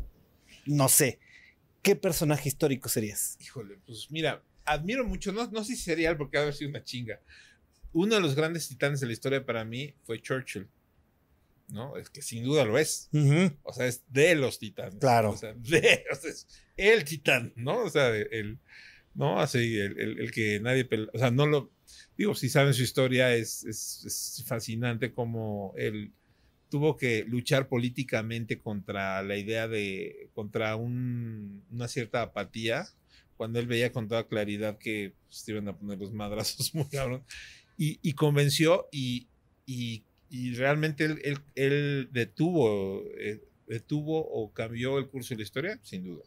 no 0.68 0.90
sé. 0.90 1.20
¿Qué 1.82 1.96
personaje 1.96 2.50
histórico 2.50 2.88
serías? 2.88 3.36
Híjole, 3.42 3.80
pues 3.84 4.12
mira, 4.12 4.44
admiro 4.64 5.08
mucho, 5.08 5.32
no, 5.32 5.48
no 5.48 5.64
sé 5.64 5.76
si 5.76 5.82
sería 5.82 6.16
porque 6.16 6.38
ha 6.38 6.52
sido 6.52 6.70
una 6.70 6.84
chinga. 6.84 7.20
Uno 7.92 8.14
de 8.14 8.22
los 8.22 8.36
grandes 8.36 8.68
titanes 8.68 9.00
de 9.00 9.08
la 9.08 9.14
historia 9.14 9.44
para 9.44 9.66
mí 9.66 9.96
fue 10.04 10.22
Churchill. 10.22 10.68
¿No? 11.70 11.98
Es 11.98 12.12
que 12.12 12.22
sin 12.22 12.44
duda 12.44 12.64
lo 12.64 12.78
es. 12.78 13.10
O 13.64 13.74
sea, 13.74 13.88
es 13.88 14.04
de 14.10 14.36
los 14.36 14.60
titanes. 14.60 15.00
Claro. 15.00 15.32
O 15.32 15.38
sea, 15.38 15.54
de, 15.54 16.06
o 16.12 16.16
sea, 16.16 16.30
es 16.30 16.48
el 16.78 17.04
titán, 17.06 17.54
¿no? 17.56 17.80
O 17.80 17.90
sea, 17.90 18.10
el, 18.10 18.60
¿no? 19.16 19.40
Así, 19.40 19.78
el, 19.80 20.00
el- 20.00 20.32
que 20.32 20.60
nadie, 20.60 20.88
o 21.14 21.18
sea, 21.18 21.32
no 21.32 21.48
lo, 21.48 21.72
digo, 22.18 22.36
si 22.36 22.50
saben 22.50 22.74
su 22.74 22.84
historia, 22.84 23.36
es, 23.36 23.64
es, 23.66 24.44
fascinante 24.48 25.14
como 25.14 25.74
él 25.78 26.14
tuvo 26.70 26.98
que 26.98 27.24
luchar 27.26 27.70
políticamente 27.70 28.60
contra 28.60 29.24
la 29.24 29.38
idea 29.38 29.68
de, 29.68 30.30
contra 30.34 30.76
un- 30.76 31.64
una 31.72 31.88
cierta 31.88 32.22
apatía, 32.24 32.88
cuando 33.38 33.60
él 33.60 33.68
veía 33.68 33.92
con 33.92 34.08
toda 34.08 34.28
claridad 34.28 34.78
que 34.78 35.14
pues, 35.28 35.48
iban 35.50 35.68
a 35.68 35.78
poner 35.78 36.00
los 36.00 36.14
madrazos 36.14 36.74
muy 36.76 36.86
cabrón, 36.86 37.24
y, 37.78 38.00
convenció 38.14 38.88
y, 38.92 39.28
y, 39.66 40.06
realmente 40.56 41.06
él, 41.06 41.22
él- 41.24 41.40
él 41.56 42.10
detuvo, 42.12 43.04
eh, 43.18 43.42
detuvo 43.68 44.20
o 44.28 44.52
cambió 44.54 44.98
el 44.98 45.08
curso 45.10 45.34
de 45.34 45.38
la 45.40 45.44
historia, 45.44 45.80
sin 45.84 46.04
duda. 46.04 46.24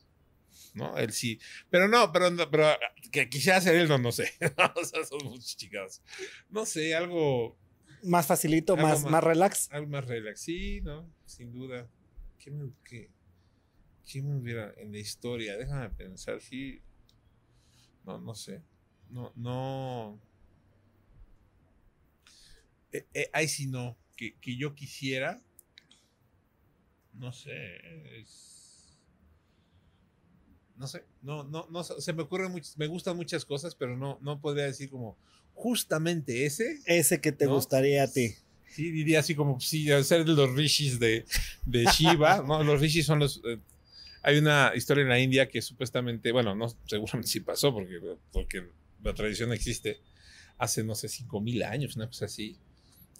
¿No? 0.74 0.96
Él 0.98 1.12
sí. 1.12 1.38
Pero 1.70 1.88
no, 1.88 2.12
pero, 2.12 2.30
no, 2.30 2.50
pero 2.50 2.66
que 3.10 3.28
quisiera 3.28 3.60
ser 3.60 3.74
él, 3.76 3.88
no, 3.88 3.98
no 3.98 4.12
sé. 4.12 4.32
o 4.76 4.84
sea, 4.84 5.04
son 5.04 5.18
muchos 5.24 5.56
chingados. 5.56 6.02
No 6.50 6.64
sé, 6.66 6.94
algo, 6.94 7.56
Más 8.02 8.26
facilito, 8.26 8.74
Algo 8.74 8.86
más, 8.88 9.02
más. 9.02 9.12
más 9.12 9.24
relax. 9.24 9.68
algo 9.72 9.88
más 9.88 10.04
relax. 10.06 10.40
Sí, 10.40 10.80
¿no? 10.82 11.10
Sin 11.24 11.52
duda. 11.52 11.88
¿Qué 12.38 12.50
me, 12.50 12.70
qué, 12.84 13.10
qué 14.06 14.22
me 14.22 14.36
hubiera 14.36 14.72
en 14.78 14.92
la 14.92 14.98
historia? 14.98 15.56
Déjame 15.56 15.90
pensar, 15.90 16.40
sí. 16.40 16.80
No, 18.04 18.18
no 18.18 18.34
sé. 18.34 18.62
No, 19.10 19.32
no. 19.36 20.20
Eh, 22.92 23.06
eh, 23.14 23.30
ahí 23.32 23.48
sí 23.48 23.66
no. 23.66 23.96
Que, 24.16 24.34
que 24.40 24.56
yo 24.56 24.74
quisiera. 24.74 25.40
No 27.14 27.32
sé. 27.32 27.52
es- 28.20 28.54
No 30.78 30.86
sé. 30.86 31.04
No, 31.22 31.44
no, 31.44 31.66
no. 31.70 31.82
Se 31.84 32.12
me 32.12 32.22
ocurren 32.22 32.52
muchas. 32.52 32.78
Me 32.78 32.86
gustan 32.86 33.16
muchas 33.16 33.44
cosas, 33.44 33.74
pero 33.74 33.96
no, 33.96 34.18
no 34.22 34.40
podría 34.40 34.64
decir 34.64 34.90
como 34.90 35.16
justamente 35.54 36.46
ese. 36.46 36.78
Ese 36.86 37.20
que 37.20 37.32
te 37.32 37.46
¿No? 37.46 37.54
gustaría 37.54 38.04
a 38.04 38.08
ti. 38.12 38.34
Sí, 38.68 38.90
diría 38.90 39.20
así 39.20 39.34
como, 39.34 39.58
sí, 39.60 39.88
ser 40.04 40.24
de 40.24 40.32
los 40.34 40.54
rishis 40.54 41.00
de, 41.00 41.24
de 41.64 41.84
Shiva, 41.86 42.44
¿no? 42.46 42.62
Los 42.62 42.80
rishis 42.80 43.06
son 43.06 43.18
los... 43.18 43.40
eh, 43.44 43.58
hay 44.22 44.38
una 44.38 44.72
historia 44.74 45.02
en 45.02 45.08
la 45.08 45.18
India 45.18 45.48
que 45.48 45.62
supuestamente, 45.62 46.32
bueno, 46.32 46.54
no, 46.54 46.68
seguramente 46.84 47.28
sí 47.28 47.40
pasó 47.40 47.72
porque, 47.72 47.98
porque 48.30 48.68
la 49.02 49.14
tradición 49.14 49.52
existe. 49.52 50.00
Hace, 50.58 50.84
no 50.84 50.94
sé, 50.94 51.08
5.000 51.08 51.64
años, 51.64 51.96
una 51.96 52.08
cosa 52.08 52.26
así. 52.26 52.58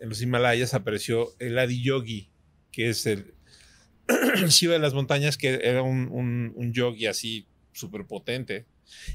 En 0.01 0.09
los 0.09 0.21
Himalayas 0.21 0.75
apareció 0.75 1.35
el 1.39 1.59
Adiyogi, 1.59 2.31
que 2.71 2.91
es 2.91 3.07
el 3.07 3.35
Shiva 4.49 4.75
de 4.75 4.79
las 4.79 4.95
montañas, 4.95 5.37
que 5.37 5.61
era 5.63 5.83
un, 5.83 6.09
un, 6.11 6.53
un 6.57 6.73
yogi 6.73 7.07
así 7.07 7.47
súper 7.73 8.07
potente 8.07 8.67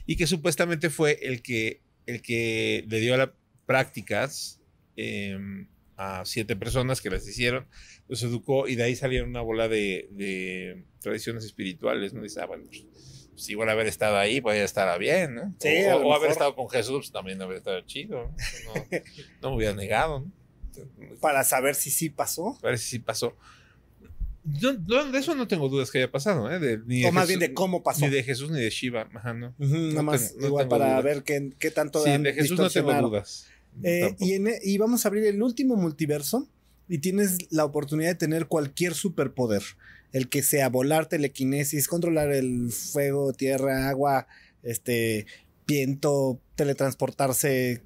y 0.06 0.16
que 0.16 0.28
supuestamente 0.28 0.90
fue 0.90 1.20
el 1.24 1.42
que, 1.42 1.82
el 2.06 2.22
que 2.22 2.86
le 2.88 3.00
dio 3.00 3.18
las 3.18 3.30
prácticas 3.66 4.62
em, 4.96 5.68
a 5.98 6.24
siete 6.26 6.56
personas 6.56 7.02
que 7.02 7.10
las 7.10 7.28
hicieron, 7.28 7.68
los 8.08 8.22
educó 8.24 8.68
y 8.68 8.76
de 8.76 8.84
ahí 8.84 8.96
salieron 8.96 9.30
una 9.30 9.42
bola 9.42 9.68
de, 9.68 10.08
de 10.12 10.84
tradiciones 11.00 11.46
espirituales, 11.46 12.14
¿no? 12.14 12.22
Dice, 12.22 12.42
ah, 12.42 12.46
bueno, 12.46 12.66
pues, 12.68 12.86
pues 13.32 13.50
igual 13.50 13.70
haber 13.70 13.88
estado 13.88 14.18
ahí, 14.18 14.42
pues 14.42 14.58
ya 14.58 14.64
estará 14.64 14.98
bien, 14.98 15.36
¿no? 15.36 15.56
Sí, 15.60 15.86
o 15.92 15.98
o 15.98 16.14
haber 16.14 16.32
estado 16.32 16.56
con 16.56 16.70
Jesús, 16.70 16.98
pues, 16.98 17.12
también 17.12 17.42
habría 17.42 17.60
estado 17.60 17.82
chido, 17.82 18.32
¿no? 18.66 18.74
No, 18.74 19.02
no 19.42 19.50
me 19.52 19.56
hubiera 19.58 19.74
negado, 19.74 20.20
¿no? 20.20 20.32
Para 21.22 21.44
saber 21.44 21.76
si 21.76 21.92
sí 21.92 22.10
pasó. 22.10 22.58
Parece 22.62 22.84
que 22.84 22.90
sí 22.90 23.00
pasó. 23.00 23.38
Yo- 24.46 24.74
no, 24.74 25.12
de 25.12 25.20
eso 25.20 25.36
no 25.36 25.48
tengo 25.48 25.70
dudas 25.70 25.90
que 25.90 26.00
haya 26.00 26.12
pasado, 26.12 26.52
¿eh? 26.52 26.60
De- 26.60 26.80
ni 26.86 27.04
O 27.04 27.08
de 27.08 27.12
más 27.14 27.28
Jesús- 27.28 27.40
bien 27.40 27.50
de 27.50 27.54
cómo 27.54 27.82
pasó. 27.84 28.06
Ni 28.06 28.12
de 28.12 28.24
Jesús 28.24 28.52
ni 28.52 28.60
de 28.62 28.70
Shiva, 28.70 29.08
ajá, 29.14 29.34
no. 29.34 29.56
Nada 29.58 29.94
no 29.94 30.04
más, 30.04 30.36
no 30.38 30.48
igual 30.48 30.68
para 30.68 31.00
ver 31.02 31.24
qué, 31.24 31.52
qué 31.60 31.72
tanto 31.72 32.04
Sí, 32.04 32.10
de 32.18 32.34
Jesús 32.34 32.60
no 32.60 32.70
tengo 32.70 32.94
dudas. 32.94 33.48
Eh, 33.84 34.16
y, 34.20 34.34
en- 34.34 34.52
y 34.62 34.78
vamos 34.78 35.06
a 35.06 35.08
abrir 35.08 35.26
el 35.26 35.42
último 35.42 35.76
multiverso 35.76 36.48
y 36.90 37.00
tienes 37.00 37.38
la 37.52 37.66
oportunidad 37.66 38.10
de 38.10 38.16
tener 38.16 38.48
cualquier 38.48 38.94
superpoder. 38.94 39.64
El 40.12 40.30
que 40.30 40.44
sea 40.44 40.70
volar, 40.70 41.08
telequinesis, 41.08 41.88
controlar 41.88 42.32
el 42.32 42.72
fuego, 42.72 43.34
tierra, 43.34 43.90
agua, 43.90 44.28
este, 44.62 45.26
viento, 45.66 46.40
teletransportarse, 46.56 47.82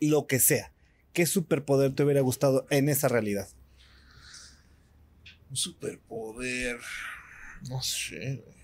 lo 0.00 0.26
que 0.26 0.38
sea. 0.38 0.72
¿Qué 1.12 1.26
superpoder 1.26 1.94
te 1.94 2.04
hubiera 2.04 2.20
gustado 2.20 2.66
en 2.70 2.88
esa 2.88 3.08
realidad? 3.08 3.48
Un 5.50 5.56
superpoder. 5.56 6.78
No 7.68 7.82
sé. 7.82 8.42
güey. 8.44 8.60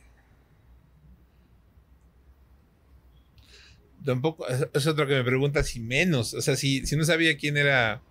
Tampoco, 4.04 4.46
es, 4.48 4.68
es 4.72 4.86
otro 4.86 5.06
que 5.06 5.14
me 5.14 5.24
pregunta 5.24 5.64
si 5.64 5.80
menos. 5.80 6.32
O 6.32 6.40
sea, 6.40 6.56
si, 6.56 6.86
si 6.86 6.96
no 6.96 7.04
sabía 7.04 7.36
quién 7.36 7.56
era, 7.56 8.02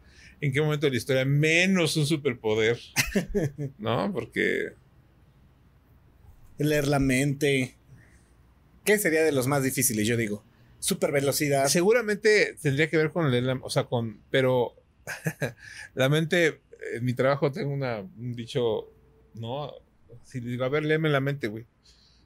en 0.42 0.52
qué 0.52 0.62
momento 0.62 0.88
de 0.88 0.92
la 0.92 0.98
historia, 0.98 1.26
menos 1.26 1.96
un 1.96 2.06
superpoder. 2.06 2.80
¿No? 3.78 4.12
Porque. 4.12 4.74
Leer 6.58 6.88
la 6.88 7.00
mente. 7.00 7.76
¿Qué 8.84 9.00
sería 9.00 9.24
de 9.24 9.32
los 9.32 9.48
más 9.48 9.64
difíciles? 9.64 10.06
Yo 10.08 10.18
digo. 10.18 10.44
Super 10.80 11.12
velocidad. 11.12 11.68
Seguramente 11.68 12.56
tendría 12.62 12.90
que 12.90 12.98
ver 12.98 13.12
con 13.12 13.32
leer 13.32 13.44
la, 13.44 13.54
o 13.56 13.70
sea, 13.70 13.86
con, 13.86 14.22
pero 14.30 14.76
la 15.96 16.10
mente, 16.10 16.62
en 16.94 17.04
mi 17.04 17.14
trabajo 17.14 17.52
tengo 17.52 17.74
una, 17.74 18.00
un 18.00 18.34
dicho, 18.34 18.92
no, 19.34 19.74
si 20.24 20.40
digo, 20.40 20.64
a 20.66 20.70
ver, 20.70 20.84
léeme 20.84 21.10
la 21.10 21.20
mente, 21.20 21.48
güey. 21.48 21.66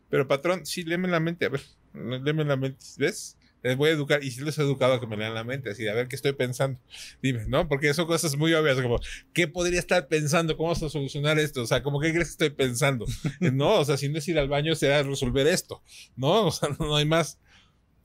Pero 0.09 0.27
patrón, 0.27 0.65
sí, 0.65 0.83
léeme 0.83 1.07
la 1.07 1.19
mente, 1.19 1.45
a 1.45 1.49
ver, 1.49 1.61
léeme 1.93 2.43
la 2.45 2.57
mente, 2.57 2.85
¿ves? 2.97 3.37
Les 3.61 3.75
voy 3.75 3.89
a 3.89 3.91
educar, 3.91 4.23
y 4.23 4.31
si 4.31 4.41
les 4.41 4.57
he 4.57 4.61
educado 4.61 4.93
a 4.93 4.99
que 5.01 5.07
me 5.07 5.17
lean 5.17 5.33
la 5.33 5.43
mente, 5.43 5.69
así, 5.69 5.85
a 5.87 5.93
ver 5.93 6.07
qué 6.07 6.15
estoy 6.15 6.31
pensando. 6.31 6.79
Dime, 7.21 7.45
¿no? 7.47 7.67
Porque 7.67 7.93
son 7.93 8.07
cosas 8.07 8.37
muy 8.37 8.53
obvias, 8.53 8.79
como, 8.79 9.01
¿qué 9.33 9.49
podría 9.49 9.79
estar 9.79 10.07
pensando? 10.07 10.55
¿Cómo 10.55 10.69
vas 10.69 10.81
a 10.81 10.89
solucionar 10.89 11.37
esto? 11.39 11.63
O 11.63 11.67
sea, 11.67 11.83
como, 11.83 11.99
¿qué 11.99 12.11
crees 12.11 12.27
que 12.27 12.45
estoy 12.45 12.49
pensando? 12.51 13.05
No, 13.39 13.79
o 13.79 13.85
sea, 13.85 13.97
si 13.97 14.07
no 14.07 14.17
es 14.17 14.27
ir 14.29 14.39
al 14.39 14.47
baño, 14.47 14.75
será 14.75 15.03
resolver 15.03 15.45
esto, 15.47 15.83
¿no? 16.15 16.47
O 16.47 16.51
sea, 16.51 16.69
no 16.79 16.95
hay 16.95 17.05
más. 17.05 17.39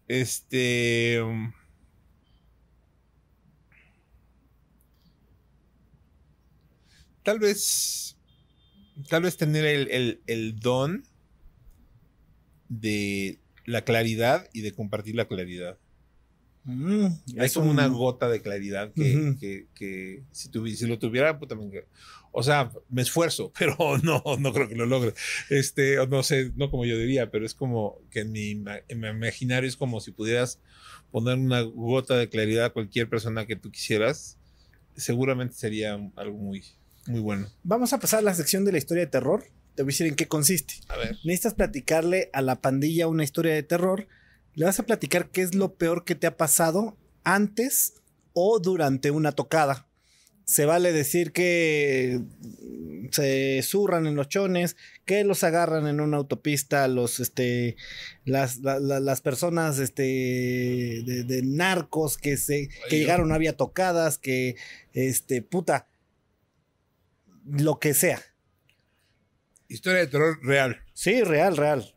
Este. 0.09 1.23
um, 1.23 1.53
Tal 7.25 7.39
vez. 7.41 8.17
Tal 9.09 9.23
vez 9.23 9.37
tener 9.37 9.65
el, 9.65 9.91
el- 9.91 10.21
el 10.29 10.57
don 10.61 11.03
de 12.69 13.41
la 13.67 13.83
claridad 13.85 14.49
y 14.53 14.61
de 14.61 14.73
compartir 14.73 15.15
la 15.17 15.27
claridad. 15.27 15.79
Mm, 16.65 17.07
es 17.37 17.53
como 17.55 17.67
un- 17.67 17.73
una 17.73 17.89
gota 17.89 18.29
de 18.29 18.41
claridad 18.41 18.93
que, 18.95 19.37
que- 19.39 19.67
que 19.75 20.23
si, 20.33 20.49
tuvi- 20.51 20.75
si 20.75 20.87
lo 20.87 20.99
tuviera, 20.99 21.39
puta, 21.39 21.55
me- 21.55 21.85
o 22.33 22.43
sea, 22.43 22.71
me 22.89 23.03
esfuerzo, 23.03 23.53
pero 23.59 23.77
no, 23.99 24.23
no 24.39 24.53
creo 24.53 24.69
que 24.69 24.75
lo 24.75 24.87
logre. 24.87 25.13
Este, 25.51 25.97
no 26.07 26.23
sé, 26.23 26.53
no 26.57 26.71
como 26.71 26.85
yo 26.87 26.97
diría, 26.97 27.31
pero 27.31 27.45
es 27.45 27.55
como 27.55 27.99
que 28.11 28.21
en 28.21 28.33
mi, 28.33 28.51
en 28.89 29.01
mi 29.01 29.09
imaginario 29.09 29.69
es 29.69 29.77
como 29.77 30.01
si 30.01 30.13
pudieras 30.13 30.59
poner 31.11 31.37
una 31.39 31.61
gota 31.63 32.17
de 32.17 32.29
claridad 32.29 32.67
a 32.67 32.71
cualquier 32.73 33.09
persona 33.09 33.47
que 33.47 33.57
tú 33.57 33.71
quisieras, 33.71 34.39
seguramente 34.97 35.55
sería 35.57 35.95
algo 36.17 36.39
muy, 36.39 36.65
muy 37.07 37.21
bueno. 37.21 37.49
Vamos 37.63 37.93
a 37.93 37.99
pasar 37.99 38.21
a 38.21 38.23
la 38.23 38.35
sección 38.35 38.65
de 38.65 38.73
la 38.73 38.79
historia 38.79 39.05
de 39.05 39.11
terror. 39.11 39.45
Te 39.75 39.83
voy 39.83 39.91
a 39.91 39.93
decir 39.93 40.07
en 40.07 40.15
qué 40.15 40.27
consiste. 40.29 40.75
A 40.89 40.97
ver. 40.97 41.17
Necesitas 41.25 41.55
platicarle 41.55 42.31
a 42.33 42.41
la 42.43 42.61
pandilla 42.61 43.09
una 43.09 43.25
historia 43.25 43.53
de 43.55 43.63
terror. 43.63 44.07
Le 44.55 44.65
vas 44.65 44.79
a 44.79 44.85
platicar 44.87 45.31
qué 45.31 45.43
es 45.43 45.55
lo 45.55 45.75
peor 45.75 46.05
que 46.05 46.15
te 46.15 46.27
ha 46.27 46.37
pasado 46.37 46.97
antes 47.25 47.95
o 48.33 48.59
durante 48.61 49.11
una 49.11 49.33
tocada. 49.33 49.89
Se 50.47 50.67
vale 50.67 50.93
decir 50.93 51.33
que 51.33 52.21
se 53.11 53.61
zurran 53.63 54.07
en 54.07 54.15
los 54.15 54.29
chones, 54.29 54.77
que 55.07 55.25
los 55.25 55.43
agarran 55.43 55.87
en 55.87 56.01
una 56.01 56.19
autopista, 56.19 56.87
los 56.89 57.19
este 57.21 57.77
las, 58.25 58.59
la- 58.59 58.79
la- 58.79 59.01
las 59.01 59.21
personas 59.23 59.79
este 59.79 60.03
de, 60.03 61.25
de 61.27 61.43
narcos 61.43 62.19
que 62.19 62.37
se 62.37 62.69
que 62.89 62.97
Ay, 62.97 62.99
llegaron, 63.01 63.29
no 63.29 63.35
había 63.35 63.57
tocadas, 63.57 64.19
que 64.19 64.57
este 64.93 65.41
puta 65.43 65.89
lo 67.45 67.79
que 67.79 67.95
sea. 67.95 68.21
Historia 69.69 70.01
de 70.01 70.07
terror 70.07 70.39
real. 70.43 70.83
Sí, 70.93 71.23
real, 71.23 71.57
real. 71.57 71.95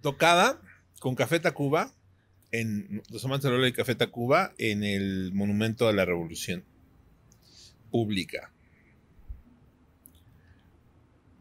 Tocada 0.00 0.60
con 1.00 1.14
Café 1.14 1.40
Tacuba, 1.40 1.94
en 2.52 3.02
los 3.10 3.24
amantes 3.24 3.50
de 3.50 3.56
Lola 3.56 3.68
y 3.68 3.72
Café 3.72 3.94
Tacuba, 3.94 4.54
en 4.58 4.84
el 4.84 5.32
Monumento 5.34 5.88
a 5.88 5.92
la 5.92 6.04
Revolución 6.04 6.64
Pública. 7.90 8.52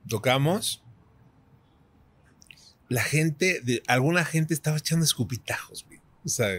Tocamos. 0.07 0.83
La 2.89 3.03
gente, 3.03 3.61
de, 3.61 3.81
alguna 3.87 4.25
gente 4.25 4.53
estaba 4.53 4.77
echando 4.77 5.05
escupitajos, 5.05 5.85
güey. 5.85 5.99
O 6.23 6.29
sea, 6.29 6.49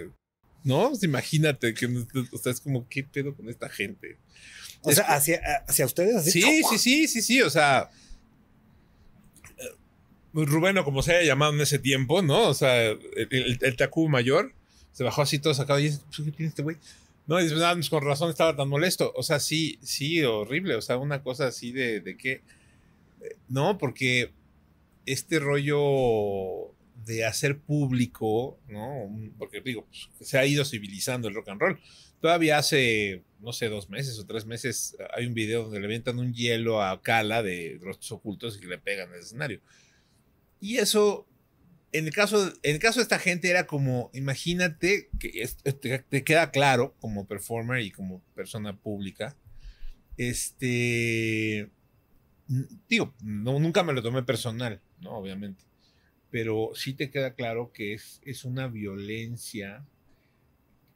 ¿no? 0.65 0.91
Imagínate 1.03 1.75
que 1.75 1.87
o 1.87 2.39
sea, 2.39 2.53
es 2.53 2.61
como, 2.61 2.89
¿qué 2.89 3.05
pedo 3.05 3.37
con 3.37 3.49
esta 3.49 3.69
gente? 3.69 4.19
O 4.87 4.91
Es 4.91 4.97
sea, 4.97 5.05
hacia, 5.07 5.41
hacia 5.67 5.85
ustedes 5.85 6.17
así. 6.17 6.31
Sí, 6.31 6.63
sí, 6.71 6.79
sí, 6.79 7.09
sí, 7.09 7.23
sí, 7.23 7.43
o 7.43 7.51
sea. 7.51 7.91
eh, 9.59 9.65
Rubén, 10.33 10.79
o 10.79 10.85
como 10.85 11.03
se 11.03 11.15
haya 11.17 11.27
llamado 11.27 11.53
en 11.55 11.61
ese 11.61 11.79
tiempo, 11.79 12.23
¿no? 12.23 12.49
O 12.49 12.55
sea, 12.55 12.85
el, 12.87 12.99
el, 13.31 13.59
el 13.61 13.77
Tacuba 13.77 14.11
mayor 14.11 14.53
se 14.93 15.05
bajó 15.05 15.23
así 15.23 15.39
todo 15.39 15.55
sacado 15.55 15.79
y 15.81 15.85
dice, 15.85 16.01
"Pues, 16.07 16.23
¿qué 16.27 16.33
tiene 16.33 16.49
este 16.49 16.63
güey? 16.63 16.77
No, 17.27 17.41
y 17.41 17.45
dice, 17.45 17.57
"Ah, 17.65 17.73
pues, 17.75 17.91
con 17.91 18.05
razón 18.05 18.31
estaba 18.31 18.55
tan 18.57 18.69
molesto. 18.69 19.13
O 19.17 19.23
sea, 19.23 19.41
sí, 19.41 19.79
sí, 19.83 20.23
horrible. 20.23 20.75
O 20.77 20.83
sea, 20.83 20.97
una 20.99 21.23
cosa 21.23 21.47
así 21.49 21.73
de, 21.73 22.01
de 22.01 22.17
que. 22.17 22.33
eh, 23.23 23.37
No, 23.49 23.79
porque 23.79 24.33
este 25.07 25.39
rollo 25.39 26.73
de 27.05 27.25
hacer 27.25 27.59
público, 27.59 28.59
¿no? 28.69 29.09
Porque 29.39 29.61
digo, 29.61 29.85
pues, 29.87 30.09
se 30.29 30.39
ha 30.39 30.47
ido 30.47 30.65
civilizando 30.65 31.29
el 31.29 31.35
rock 31.35 31.49
and 31.51 31.61
roll. 31.61 31.81
Todavía 32.21 32.59
hace, 32.59 33.23
no 33.41 33.53
sé, 33.53 33.69
dos 33.69 33.89
meses 33.89 34.19
o 34.19 34.27
tres 34.27 34.47
meses, 34.47 34.97
hay 35.15 35.27
un 35.27 35.35
video 35.35 35.65
donde 35.65 35.81
le 35.81 35.87
avientan 35.87 36.19
un 36.19 36.33
hielo 36.33 36.83
a 36.83 37.01
Cala 37.03 37.43
de 37.43 37.79
rostros 37.81 38.13
ocultos 38.13 38.59
y 38.63 38.67
le 38.67 38.79
pegan 38.79 39.13
el 39.13 39.21
escenario. 39.21 39.61
Y 40.61 40.79
eso, 40.79 41.27
en 41.93 42.07
el 42.07 42.13
caso, 42.13 42.53
en 42.63 42.75
el 42.75 42.81
caso 42.81 43.01
de 43.01 43.05
esta 43.05 43.19
gente 43.19 43.51
era 43.51 43.67
como, 43.67 44.11
imagínate 44.15 45.11
que 45.19 45.49
te, 45.63 45.99
te 45.99 46.25
queda 46.25 46.51
claro 46.51 46.95
como 47.01 47.27
performer 47.27 47.83
y 47.83 47.91
como 47.91 48.23
persona 48.35 48.77
pública, 48.77 49.37
este, 50.17 51.71
digo, 52.89 53.15
no, 53.23 53.59
nunca 53.59 53.83
me 53.83 53.93
lo 53.93 54.03
tomé 54.03 54.23
personal, 54.23 54.81
¿no? 55.01 55.11
Obviamente 55.11 55.67
pero 56.37 56.73
sí 56.75 56.93
te 56.93 57.11
queda 57.11 57.35
claro 57.35 57.73
que 57.73 57.95
es, 57.95 58.21
es 58.23 58.45
una 58.45 58.69
violencia. 58.69 59.87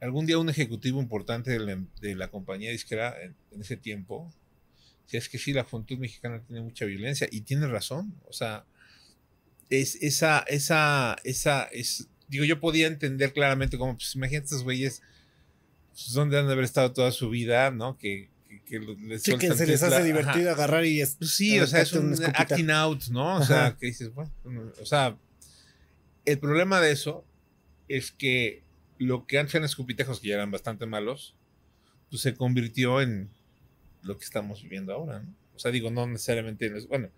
Algún 0.01 0.25
día 0.25 0.37
un 0.37 0.49
ejecutivo 0.49 0.99
importante 0.99 1.51
de 1.51 2.15
la, 2.15 2.27
compañía 2.27 2.71
disquera 2.71 3.15
en, 3.21 3.35
en, 3.51 3.61
ese 3.61 3.77
tiempo, 3.77 4.33
si 5.05 5.17
es 5.17 5.29
que 5.29 5.37
sí, 5.37 5.53
la 5.53 5.63
juventud 5.63 5.97
mexicana 5.97 6.41
tiene 6.41 6.61
mucha 6.61 6.85
violencia 6.85 7.27
y 7.31 7.41
tiene 7.41 7.67
razón, 7.67 8.13
o 8.27 8.33
sea, 8.33 8.65
es 9.71 9.95
esa, 10.01 10.39
esa, 10.47 11.15
esa, 11.23 11.63
es, 11.71 12.09
digo, 12.27 12.43
yo 12.43 12.59
podía 12.59 12.87
entender 12.87 13.31
claramente 13.33 13.77
como, 13.77 13.95
pues 13.95 14.15
imagínate 14.15 14.45
estos 14.45 14.63
güeyes, 14.63 15.01
pues, 15.89 16.11
donde 16.13 16.37
han 16.37 16.47
de 16.47 16.53
haber 16.53 16.65
estado 16.65 16.91
toda 16.91 17.11
su 17.11 17.29
vida, 17.29 17.71
¿no? 17.71 17.97
Que, 17.97 18.29
que, 18.65 18.79
les 18.79 19.23
sí, 19.23 19.37
que 19.37 19.53
se 19.53 19.65
les 19.65 19.81
hace 19.81 20.03
divertido 20.03 20.51
agarrar 20.51 20.85
y 20.85 21.01
es, 21.01 21.15
pues 21.15 21.31
sí, 21.31 21.59
o 21.59 21.67
sea, 21.67 21.81
es 21.81 21.93
un 21.93 22.13
acting 22.35 22.69
out, 22.69 23.03
¿no? 23.09 23.37
O 23.37 23.45
sea, 23.45 23.77
que 23.79 23.87
dices, 23.87 24.13
bueno, 24.13 24.31
o 24.81 24.85
sea, 24.85 25.17
el 26.25 26.39
problema 26.39 26.81
de 26.81 26.91
eso 26.91 27.25
es 27.87 28.11
que 28.11 28.63
lo 29.01 29.25
que 29.25 29.39
antes 29.39 29.55
eran 29.55 29.65
escupitejos, 29.65 30.19
que 30.19 30.29
ya 30.29 30.35
eran 30.35 30.51
bastante 30.51 30.85
malos, 30.85 31.35
pues 32.09 32.21
se 32.21 32.35
convirtió 32.35 33.01
en 33.01 33.29
lo 34.03 34.17
que 34.17 34.25
estamos 34.25 34.61
viviendo 34.61 34.93
ahora, 34.93 35.19
¿no? 35.19 35.35
O 35.55 35.59
sea, 35.59 35.71
digo, 35.71 35.91
no 35.91 36.07
necesariamente, 36.07 36.69
bueno, 36.87 37.09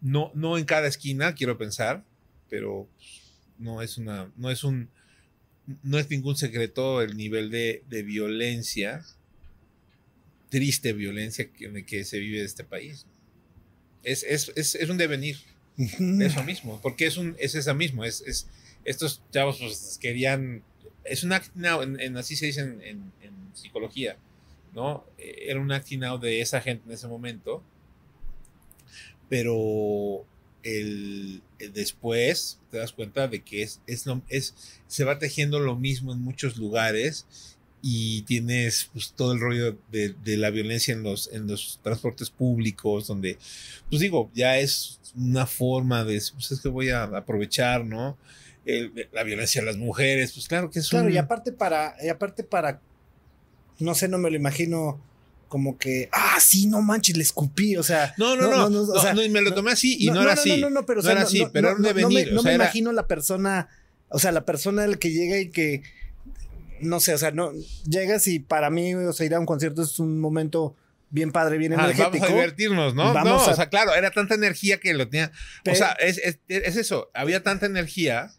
no, 0.00 0.30
no 0.34 0.58
en 0.58 0.64
cada 0.64 0.88
esquina, 0.88 1.34
quiero 1.34 1.58
pensar, 1.58 2.04
pero 2.48 2.88
no 3.58 3.82
es 3.82 3.98
una, 3.98 4.32
no 4.36 4.50
es 4.50 4.64
un, 4.64 4.90
no 5.82 5.98
es 5.98 6.08
ningún 6.08 6.36
secreto 6.36 7.02
el 7.02 7.16
nivel 7.16 7.50
de, 7.50 7.82
violencia, 8.04 9.04
triste 10.48 10.92
violencia 10.92 11.50
que, 11.52 11.84
que 11.84 12.04
se 12.04 12.18
vive 12.18 12.40
en 12.40 12.46
este 12.46 12.64
país. 12.64 13.06
Es, 14.02 14.22
es, 14.22 14.50
es, 14.56 14.74
es 14.74 14.88
un 14.88 14.96
devenir 14.96 15.38
eso 15.76 16.42
mismo, 16.42 16.80
porque 16.82 17.06
es 17.06 17.16
un 17.16 17.36
es 17.38 17.54
esa 17.54 17.74
mismo, 17.74 18.04
es, 18.04 18.22
es 18.22 18.48
estos 18.84 19.22
chavos 19.30 19.58
pues, 19.58 19.98
querían 20.00 20.62
es 21.08 21.24
un 21.24 21.32
acting 21.32 21.66
out, 21.66 21.82
en, 21.82 22.16
así 22.16 22.36
se 22.36 22.46
dice 22.46 22.60
en, 22.60 23.12
psicología, 23.54 24.16
¿no? 24.72 25.04
Era 25.18 25.60
un 25.60 25.72
acting 25.72 26.04
out 26.04 26.22
de 26.22 26.40
esa 26.40 26.60
gente 26.60 26.84
en 26.86 26.92
ese 26.92 27.08
momento, 27.08 27.62
pero 29.28 30.24
el, 30.62 31.42
después 31.72 32.60
te 32.70 32.78
das 32.78 32.92
cuenta 32.92 33.26
de 33.26 33.42
que 33.42 33.62
es, 33.62 33.80
es, 33.86 34.04
es, 34.28 34.54
se 34.86 35.04
va 35.04 35.18
tejiendo 35.18 35.58
lo 35.58 35.76
mismo 35.76 36.12
en 36.12 36.20
muchos 36.20 36.56
lugares 36.56 37.26
y 37.82 38.22
tienes 38.22 38.90
pues, 38.92 39.12
todo 39.12 39.32
el 39.32 39.40
rollo 39.40 39.76
de, 39.90 40.14
de, 40.24 40.36
la 40.36 40.50
violencia 40.50 40.92
en 40.94 41.02
los, 41.02 41.32
en 41.32 41.46
los 41.46 41.80
transportes 41.82 42.30
públicos, 42.30 43.06
donde, 43.06 43.38
pues 43.88 44.00
digo, 44.00 44.30
ya 44.34 44.58
es 44.58 45.00
una 45.16 45.46
forma 45.46 46.04
de, 46.04 46.22
pues 46.34 46.52
es 46.52 46.60
que 46.60 46.68
voy 46.68 46.90
a 46.90 47.04
aprovechar, 47.04 47.84
¿no? 47.84 48.16
La 49.12 49.22
violencia 49.22 49.62
a 49.62 49.64
las 49.64 49.76
mujeres, 49.76 50.32
pues 50.32 50.48
claro 50.48 50.70
que 50.70 50.78
es 50.80 50.88
Claro, 50.88 51.08
y 51.08 51.16
aparte 51.16 51.52
para, 51.52 51.96
y 52.02 52.08
aparte 52.08 52.44
para, 52.44 52.80
no 53.78 53.94
sé, 53.94 54.08
no 54.08 54.18
me 54.18 54.30
lo 54.30 54.36
imagino 54.36 55.00
como 55.48 55.78
que, 55.78 56.08
ah, 56.12 56.38
sí, 56.40 56.66
no 56.66 56.82
manches, 56.82 57.16
le 57.16 57.22
escupí, 57.22 57.76
o 57.76 57.82
sea. 57.82 58.14
No, 58.18 58.36
no, 58.36 58.50
no, 58.50 58.68
no, 58.68 58.82
o 58.82 59.00
sea, 59.00 59.14
no, 59.14 59.22
y 59.22 59.30
me 59.30 59.40
lo 59.40 59.54
tomé 59.54 59.72
así 59.72 59.96
y 59.98 60.10
no, 60.10 60.22
era 60.22 60.34
así. 60.34 60.50
No, 60.50 60.68
no, 60.68 60.70
no, 60.70 60.86
pero, 60.86 61.02
no 61.02 61.10
era 61.10 61.22
así, 61.22 61.46
pero 61.52 61.68
era 61.68 61.76
un 61.76 61.82
devenir. 61.82 62.32
No, 62.32 62.42
me, 62.42 62.54
imagino 62.54 62.92
la 62.92 63.06
persona, 63.06 63.68
o 64.08 64.18
sea, 64.18 64.30
la 64.32 64.44
persona 64.44 64.84
el 64.84 64.98
que 64.98 65.10
llega 65.10 65.38
y 65.38 65.48
que, 65.48 65.82
no 66.80 67.00
sé, 67.00 67.14
o 67.14 67.18
sea, 67.18 67.30
no, 67.30 67.52
llegas 67.88 68.26
y 68.26 68.38
para 68.38 68.70
mí, 68.70 68.94
o 68.94 69.12
sea, 69.12 69.26
ir 69.26 69.34
a 69.34 69.40
un 69.40 69.46
concierto 69.46 69.82
es 69.82 69.98
un 69.98 70.20
momento 70.20 70.76
bien 71.10 71.32
padre, 71.32 71.58
bien 71.58 71.72
energético. 71.72 72.10
Vamos 72.10 72.22
a 72.22 72.32
divertirnos, 72.32 72.94
¿no? 72.94 73.14
no, 73.24 73.36
o 73.42 73.54
sea, 73.54 73.68
claro, 73.68 73.94
era 73.94 74.10
tanta 74.10 74.34
energía 74.34 74.78
que 74.78 74.94
lo 74.94 75.08
tenía. 75.08 75.32
o 75.70 75.74
sea, 75.74 75.92
es, 75.92 76.20
es, 76.48 76.76
eso, 76.76 77.10
había 77.14 77.42
tanta 77.42 77.66
energía, 77.66 78.32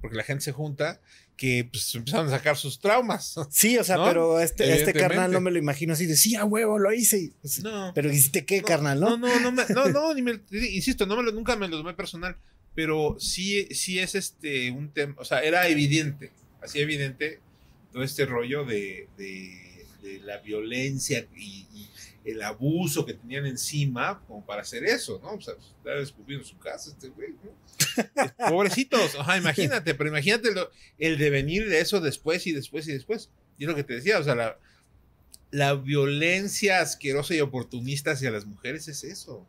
porque 0.00 0.16
la 0.16 0.24
gente 0.24 0.44
se 0.44 0.52
junta, 0.52 1.00
que 1.36 1.68
pues 1.70 1.94
empezaron 1.94 2.26
a 2.26 2.30
sacar 2.30 2.56
sus 2.56 2.80
traumas. 2.80 3.34
Sí, 3.50 3.78
o 3.78 3.84
sea, 3.84 4.02
pero 4.04 4.40
este, 4.40 4.72
este 4.74 4.92
carnal 4.92 5.32
no 5.32 5.40
me 5.40 5.50
lo 5.50 5.58
imagino 5.58 5.92
así 5.92 6.06
de 6.06 6.16
sí, 6.16 6.34
a 6.34 6.44
huevo, 6.44 6.78
lo 6.78 6.92
hice. 6.92 7.32
No, 7.62 7.92
pero 7.94 8.10
hiciste 8.12 8.44
qué, 8.44 8.62
carnal, 8.62 9.00
¿no? 9.00 9.16
No, 9.16 9.40
no, 9.40 9.52
no, 9.52 9.64
no, 9.68 9.88
no, 9.88 10.14
ni 10.14 10.22
me, 10.22 10.40
insisto, 10.50 11.06
no 11.06 11.16
me 11.16 11.22
lo, 11.22 11.32
nunca 11.32 11.56
me 11.56 11.68
lo 11.68 11.78
tomé 11.78 11.94
personal, 11.94 12.36
pero 12.74 13.16
sí, 13.18 13.66
sí 13.70 13.98
es 13.98 14.14
este 14.14 14.70
un 14.70 14.90
tema, 14.90 15.14
o 15.18 15.24
sea, 15.24 15.40
era 15.40 15.68
evidente, 15.68 16.32
así 16.62 16.80
evidente 16.80 17.40
todo 17.92 18.02
este 18.02 18.26
rollo 18.26 18.64
de, 18.64 19.08
de, 19.16 19.86
de 20.02 20.20
la 20.20 20.38
violencia 20.38 21.26
y, 21.36 21.66
el 22.30 22.42
abuso 22.42 23.06
que 23.06 23.14
tenían 23.14 23.46
encima 23.46 24.22
como 24.26 24.44
para 24.44 24.60
hacer 24.60 24.84
eso, 24.84 25.18
¿no? 25.22 25.32
O 25.32 25.40
sea, 25.40 25.54
estar 25.54 25.96
escupiendo 25.96 26.44
su 26.44 26.58
casa 26.58 26.90
este 26.90 27.08
güey, 27.08 27.30
¿no? 27.42 27.50
Pobrecitos, 28.50 29.14
ajá, 29.14 29.38
imagínate, 29.38 29.94
pero 29.94 30.10
imagínate 30.10 30.50
el 30.98 31.16
devenir 31.16 31.68
de 31.68 31.80
eso 31.80 32.00
después 32.00 32.46
y 32.46 32.52
después 32.52 32.86
y 32.86 32.92
después. 32.92 33.30
Y 33.56 33.64
es 33.64 33.68
lo 33.68 33.74
que 33.74 33.84
te 33.84 33.94
decía, 33.94 34.18
o 34.18 34.24
sea, 34.24 34.34
la, 34.34 34.58
la 35.50 35.74
violencia 35.74 36.80
asquerosa 36.80 37.34
y 37.34 37.40
oportunista 37.40 38.10
hacia 38.10 38.30
las 38.30 38.44
mujeres 38.44 38.88
es 38.88 39.04
eso. 39.04 39.46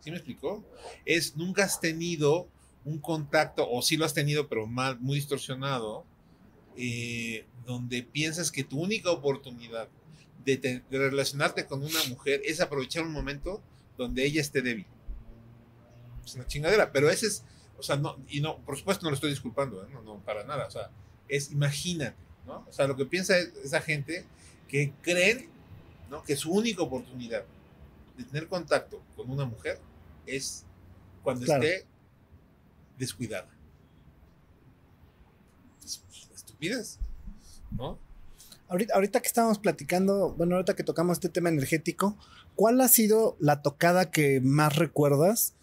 ¿Sí 0.00 0.10
me 0.10 0.16
explicó? 0.16 0.64
Es, 1.04 1.36
nunca 1.36 1.64
has 1.64 1.80
tenido 1.80 2.48
un 2.84 2.98
contacto, 2.98 3.68
o 3.68 3.82
sí 3.82 3.96
lo 3.96 4.04
has 4.04 4.14
tenido, 4.14 4.48
pero 4.48 4.68
mal, 4.68 5.00
muy 5.00 5.16
distorsionado, 5.16 6.04
eh, 6.76 7.44
donde 7.66 8.04
piensas 8.04 8.52
que 8.52 8.62
tu 8.62 8.80
única 8.80 9.10
oportunidad 9.10 9.88
de, 10.44 10.82
relacionarte 10.90 11.66
con 11.66 11.82
una 11.82 12.02
mujer 12.08 12.40
es 12.44 12.60
aprovechar 12.60 13.04
un 13.04 13.12
momento 13.12 13.62
donde 13.96 14.24
ella 14.24 14.40
esté 14.40 14.62
débil. 14.62 14.86
Es 16.24 16.34
una 16.34 16.46
chingadera, 16.46 16.92
pero 16.92 17.10
ese 17.10 17.26
es, 17.26 17.44
o 17.78 17.82
sea, 17.82 17.96
no, 17.96 18.16
y 18.28 18.40
no, 18.40 18.58
por 18.58 18.76
supuesto 18.76 19.04
no 19.04 19.10
lo 19.10 19.14
estoy 19.14 19.30
disculpando, 19.30 19.82
¿eh? 19.82 19.88
no, 19.92 20.02
no, 20.02 20.18
para 20.20 20.44
nada, 20.44 20.66
o 20.66 20.70
sea, 20.70 20.90
es, 21.28 21.50
imagínate, 21.50 22.16
¿no? 22.46 22.64
O 22.68 22.72
sea, 22.72 22.86
lo 22.86 22.96
que 22.96 23.06
piensa 23.06 23.38
esa 23.38 23.80
gente 23.80 24.24
que 24.68 24.92
creen, 25.02 25.48
¿no? 26.10 26.22
Que 26.22 26.36
su 26.36 26.52
única 26.52 26.82
oportunidad 26.82 27.44
de 28.16 28.24
tener 28.24 28.48
contacto 28.48 29.02
con 29.16 29.30
una 29.30 29.44
mujer 29.44 29.80
es 30.26 30.64
cuando 31.22 31.44
esté 31.44 31.86
descuidada. 32.98 33.48
Estupidez, 36.34 36.98
¿no? 37.70 37.98
Ahorita, 38.70 39.20
que 39.20 39.26
estábamos 39.26 39.58
platicando, 39.58 40.32
bueno, 40.38 40.54
ahorita 40.54 40.76
que 40.76 40.84
tocamos 40.84 41.16
este 41.16 41.28
tema 41.28 41.48
energético, 41.48 42.16
¿cuál 42.54 42.80
ha 42.80 42.86
sido 42.86 43.36
la 43.40 43.62
tocada 43.62 44.12
que 44.12 44.40
más 44.40 44.76
recuerdas? 44.76 45.54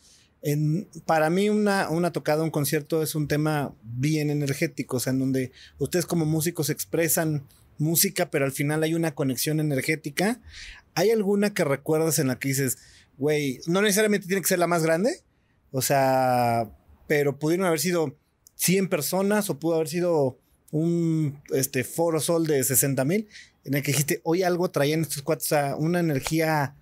Para 1.05 1.30
mí 1.30 1.47
una, 1.49 1.89
una 1.89 2.12
tocada, 2.12 2.43
un 2.43 2.51
concierto 2.51 3.01
es 3.01 3.16
un 3.16 3.30
tema 3.30 3.74
bien 3.82 4.30
energético, 4.30 4.97
o 4.97 4.99
sea, 4.99 5.14
en 5.14 5.20
donde 5.20 5.51
ustedes 5.78 6.05
como 6.05 6.26
músicos 6.26 6.70
expresan 6.70 7.47
música, 7.78 8.30
pero 8.30 8.43
al 8.43 8.51
final 8.51 8.84
hay 8.84 8.93
una 8.93 9.16
conexión 9.16 9.62
energética. 9.62 10.41
¿Hay 10.93 11.10
alguna 11.10 11.53
que 11.53 11.64
recuerdas 11.64 12.20
en 12.20 12.28
la 12.28 12.39
que 12.39 12.49
dices, 12.49 12.78
güey, 13.18 13.62
no 13.68 13.82
necesariamente 13.82 14.28
tiene 14.28 14.41
que 14.41 14.49
ser 14.49 14.60
la 14.60 14.68
más 14.68 14.84
grande? 14.84 15.22
O 15.72 15.82
sea, 15.82 16.70
pero 17.08 17.39
pudieron 17.39 17.68
haber 17.68 17.80
sido 17.80 18.18
100 18.55 18.89
personas 18.89 19.49
o 19.49 19.60
pudo 19.60 19.76
haber 19.76 19.88
sido 19.88 20.38
un 20.72 21.41
este, 21.51 21.84
foro 21.84 22.20
sol 22.20 22.45
de 22.45 22.63
60 22.63 23.05
mil, 23.05 23.28
en 23.63 23.74
el 23.76 23.84
que 23.84 23.91
dijiste, 23.91 24.22
hoy 24.24 24.43
algo 24.43 24.70
traían 24.72 25.01
estos 25.01 25.22
cuatro, 25.22 25.43
o 25.43 25.47
sea, 25.47 25.76
una 25.76 25.99
energía 25.99 26.76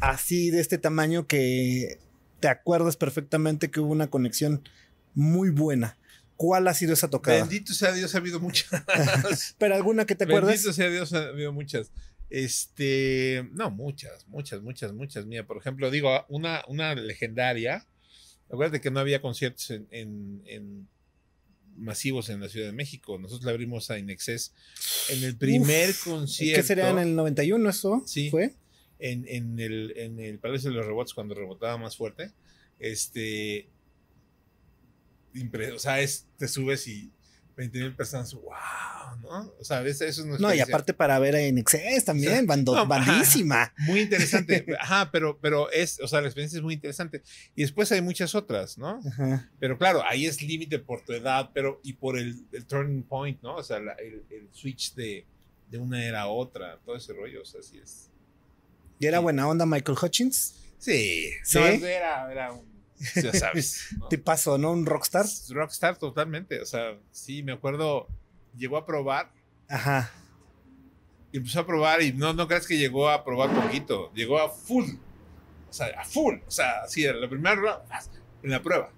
así 0.00 0.50
de 0.50 0.60
este 0.60 0.78
tamaño 0.78 1.26
que 1.26 1.98
te 2.40 2.48
acuerdas 2.48 2.96
perfectamente 2.96 3.70
que 3.70 3.80
hubo 3.80 3.92
una 3.92 4.08
conexión 4.08 4.66
muy 5.14 5.50
buena. 5.50 5.98
¿Cuál 6.36 6.66
ha 6.66 6.74
sido 6.74 6.94
esa 6.94 7.08
tocada? 7.08 7.38
Bendito 7.38 7.72
sea 7.72 7.92
Dios, 7.92 8.14
ha 8.14 8.18
habido 8.18 8.40
muchas. 8.40 8.68
Pero 9.58 9.74
alguna 9.76 10.06
que 10.06 10.14
te 10.14 10.24
acuerdas. 10.24 10.50
Bendito 10.50 10.72
sea 10.72 10.90
Dios, 10.90 11.12
ha 11.12 11.28
habido 11.28 11.52
muchas. 11.52 11.92
Este, 12.30 13.48
no, 13.52 13.70
muchas, 13.70 14.26
muchas, 14.26 14.62
muchas, 14.62 14.92
muchas. 14.92 15.26
Mía, 15.26 15.46
por 15.46 15.58
ejemplo, 15.58 15.90
digo, 15.90 16.24
una, 16.28 16.64
una 16.66 16.94
legendaria. 16.94 17.86
Acuérdate 18.50 18.80
que 18.80 18.90
no 18.90 19.00
había 19.00 19.22
conciertos 19.22 19.70
en 19.70 20.88
masivos 21.76 22.28
en 22.28 22.40
la 22.40 22.48
Ciudad 22.48 22.66
de 22.66 22.72
México. 22.72 23.18
Nosotros 23.18 23.44
le 23.44 23.50
abrimos 23.50 23.90
a 23.90 23.98
Inexcess 23.98 24.52
en 25.10 25.24
el 25.24 25.36
primer 25.36 25.94
concierto. 26.04 26.60
¿Qué 26.60 26.66
sería 26.66 26.90
en 26.90 26.98
el 26.98 27.14
91 27.14 27.68
eso? 27.70 28.02
Sí. 28.06 28.30
¿Fue? 28.30 28.54
En, 28.98 29.26
en, 29.28 29.58
el, 29.58 29.92
en 29.96 30.20
el 30.20 30.38
Palacio 30.38 30.70
de 30.70 30.76
los 30.76 30.86
Rebotes 30.86 31.14
cuando 31.14 31.34
rebotaba 31.34 31.76
más 31.78 31.96
fuerte. 31.96 32.30
Este. 32.78 33.68
impre- 35.34 35.74
o 35.74 35.78
sea, 35.78 36.00
es, 36.00 36.26
te 36.38 36.46
subes 36.48 36.86
y 36.88 37.10
20 37.62 37.78
mil 37.78 37.94
personas, 37.94 38.32
wow, 38.34 38.52
¿no? 39.22 39.52
O 39.60 39.64
sea, 39.64 39.82
eso, 39.86 40.04
eso 40.04 40.22
es 40.34 40.40
No, 40.40 40.52
y 40.54 40.60
aparte 40.60 40.92
para 40.94 41.18
ver 41.18 41.34
en 41.34 41.58
Excess 41.58 42.04
también, 42.04 42.46
bando- 42.46 42.74
No, 42.74 42.86
bandísima. 42.86 43.72
Muy 43.78 44.00
interesante. 44.00 44.64
Ajá, 44.80 45.10
pero, 45.10 45.38
pero 45.40 45.70
es, 45.70 46.00
o 46.00 46.08
sea, 46.08 46.20
la 46.20 46.26
experiencia 46.28 46.56
es 46.58 46.62
muy 46.62 46.74
interesante. 46.74 47.22
Y 47.54 47.62
después 47.62 47.90
hay 47.92 48.00
muchas 48.00 48.34
otras, 48.34 48.78
¿no? 48.78 49.00
Ajá. 49.06 49.50
Pero 49.58 49.78
claro, 49.78 50.02
ahí 50.04 50.26
es 50.26 50.42
límite 50.42 50.78
por 50.78 51.04
tu 51.04 51.12
edad, 51.12 51.50
pero 51.54 51.80
y 51.82 51.92
por 51.94 52.18
el, 52.18 52.44
el 52.52 52.64
turning 52.66 53.02
point, 53.02 53.40
¿no? 53.42 53.56
O 53.56 53.62
sea, 53.62 53.78
la- 53.80 53.94
el, 53.94 54.24
el 54.30 54.48
switch 54.52 54.94
de, 54.94 55.24
de 55.70 55.78
una 55.78 56.04
era 56.04 56.22
a 56.22 56.26
otra, 56.28 56.78
todo 56.84 56.96
ese 56.96 57.12
rollo, 57.12 57.42
o 57.42 57.44
sea, 57.46 57.62
sí 57.62 57.78
es. 57.82 58.10
¿Y 58.98 59.06
era 59.06 59.18
Sí. 59.18 59.22
buena 59.22 59.48
onda 59.48 59.66
Michael 59.66 59.98
Hutchins? 60.00 60.54
Sí, 60.78 61.30
¿Sí? 61.44 61.58
no, 61.58 61.64
era, 61.86 62.30
era 62.32 62.52
un, 62.52 62.71
ya 63.22 63.32
sabes, 63.32 63.88
¿no? 63.98 64.08
¿Te 64.08 64.18
pasó, 64.18 64.58
no? 64.58 64.72
Un 64.72 64.86
rockstar. 64.86 65.26
Rockstar 65.50 65.96
totalmente, 65.98 66.60
o 66.60 66.66
sea, 66.66 66.96
sí, 67.10 67.42
me 67.42 67.52
acuerdo, 67.52 68.08
llegó 68.56 68.76
a 68.76 68.86
probar, 68.86 69.32
Ajá. 69.68 70.10
y 71.32 71.38
empezó 71.38 71.60
a 71.60 71.66
probar 71.66 72.02
y 72.02 72.12
no, 72.12 72.32
no 72.34 72.46
creas 72.46 72.66
que 72.66 72.76
llegó 72.78 73.08
a 73.08 73.24
probar 73.24 73.50
poquito, 73.54 74.12
llegó 74.14 74.38
a 74.38 74.48
full, 74.50 74.84
o 75.68 75.72
sea, 75.72 75.86
a 75.98 76.04
full, 76.04 76.36
o 76.46 76.50
sea, 76.50 76.86
sí, 76.88 77.04
la 77.04 77.28
primera 77.28 77.82
en 78.42 78.50
la 78.50 78.62
prueba, 78.62 78.90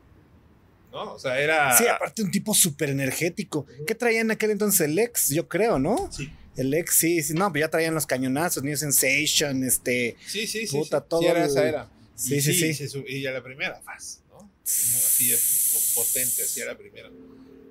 ¿no? 0.92 1.12
O 1.14 1.18
sea, 1.18 1.38
era... 1.38 1.76
Sí, 1.76 1.86
aparte 1.86 2.22
un 2.22 2.30
tipo 2.30 2.54
súper 2.54 2.90
energético. 2.90 3.66
¿Qué 3.86 3.94
traía 3.94 4.20
en 4.20 4.30
aquel 4.30 4.50
entonces 4.50 4.80
el 4.82 4.98
ex? 4.98 5.28
Yo 5.30 5.48
creo, 5.48 5.78
¿no? 5.78 6.08
Sí. 6.12 6.32
El 6.56 6.72
ex, 6.72 6.94
sí, 6.94 7.20
sí. 7.22 7.34
No, 7.34 7.52
pero 7.52 7.66
ya 7.66 7.70
traían 7.70 7.94
los 7.94 8.06
cañonazos, 8.06 8.62
New 8.62 8.76
Sensation, 8.76 9.64
este. 9.64 10.16
Sí, 10.24 10.46
sí, 10.46 10.66
sí. 10.68 10.76
Puta, 10.78 11.00
sí, 11.00 11.06
todo 11.08 11.20
sí 11.20 11.26
era 11.26 11.44
el- 11.44 11.50
esa 11.50 11.68
era. 11.68 11.88
Sí, 12.14 12.36
Y 12.36 12.40
sí, 12.40 12.74
sí. 12.74 12.88
se 12.88 13.04
y 13.08 13.26
a 13.26 13.32
la 13.32 13.42
primera, 13.42 13.80
faz, 13.82 14.22
¿no? 14.30 14.50
Así 14.62 15.32
es 15.32 15.92
potente, 15.94 16.42
así 16.42 16.60
era 16.60 16.72
la 16.72 16.78
primera. 16.78 17.10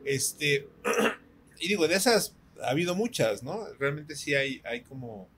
Este, 0.06 0.68
y 1.60 1.68
digo, 1.68 1.88
de 1.88 1.96
esas 1.96 2.36
ha 2.62 2.70
habido 2.70 2.96
muchas, 2.96 3.44
¿no? 3.44 3.66
Realmente 3.80 4.16
sí 4.16 4.36
hay, 4.36 4.62
hay 4.66 4.82
como. 4.84 5.30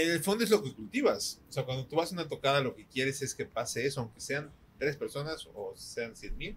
En 0.00 0.10
el 0.10 0.22
fondo 0.22 0.42
es 0.44 0.50
lo 0.50 0.62
que 0.62 0.72
cultivas. 0.72 1.40
O 1.50 1.52
sea, 1.52 1.64
cuando 1.64 1.86
tú 1.86 1.96
vas 1.96 2.10
a 2.10 2.14
una 2.14 2.28
tocada, 2.28 2.60
lo 2.62 2.74
que 2.74 2.86
quieres 2.86 3.20
es 3.20 3.34
que 3.34 3.44
pase 3.44 3.86
eso, 3.86 4.00
aunque 4.00 4.20
sean 4.20 4.50
tres 4.78 4.96
personas 4.96 5.46
o 5.54 5.74
sean 5.76 6.16
cien 6.16 6.36
mil. 6.38 6.56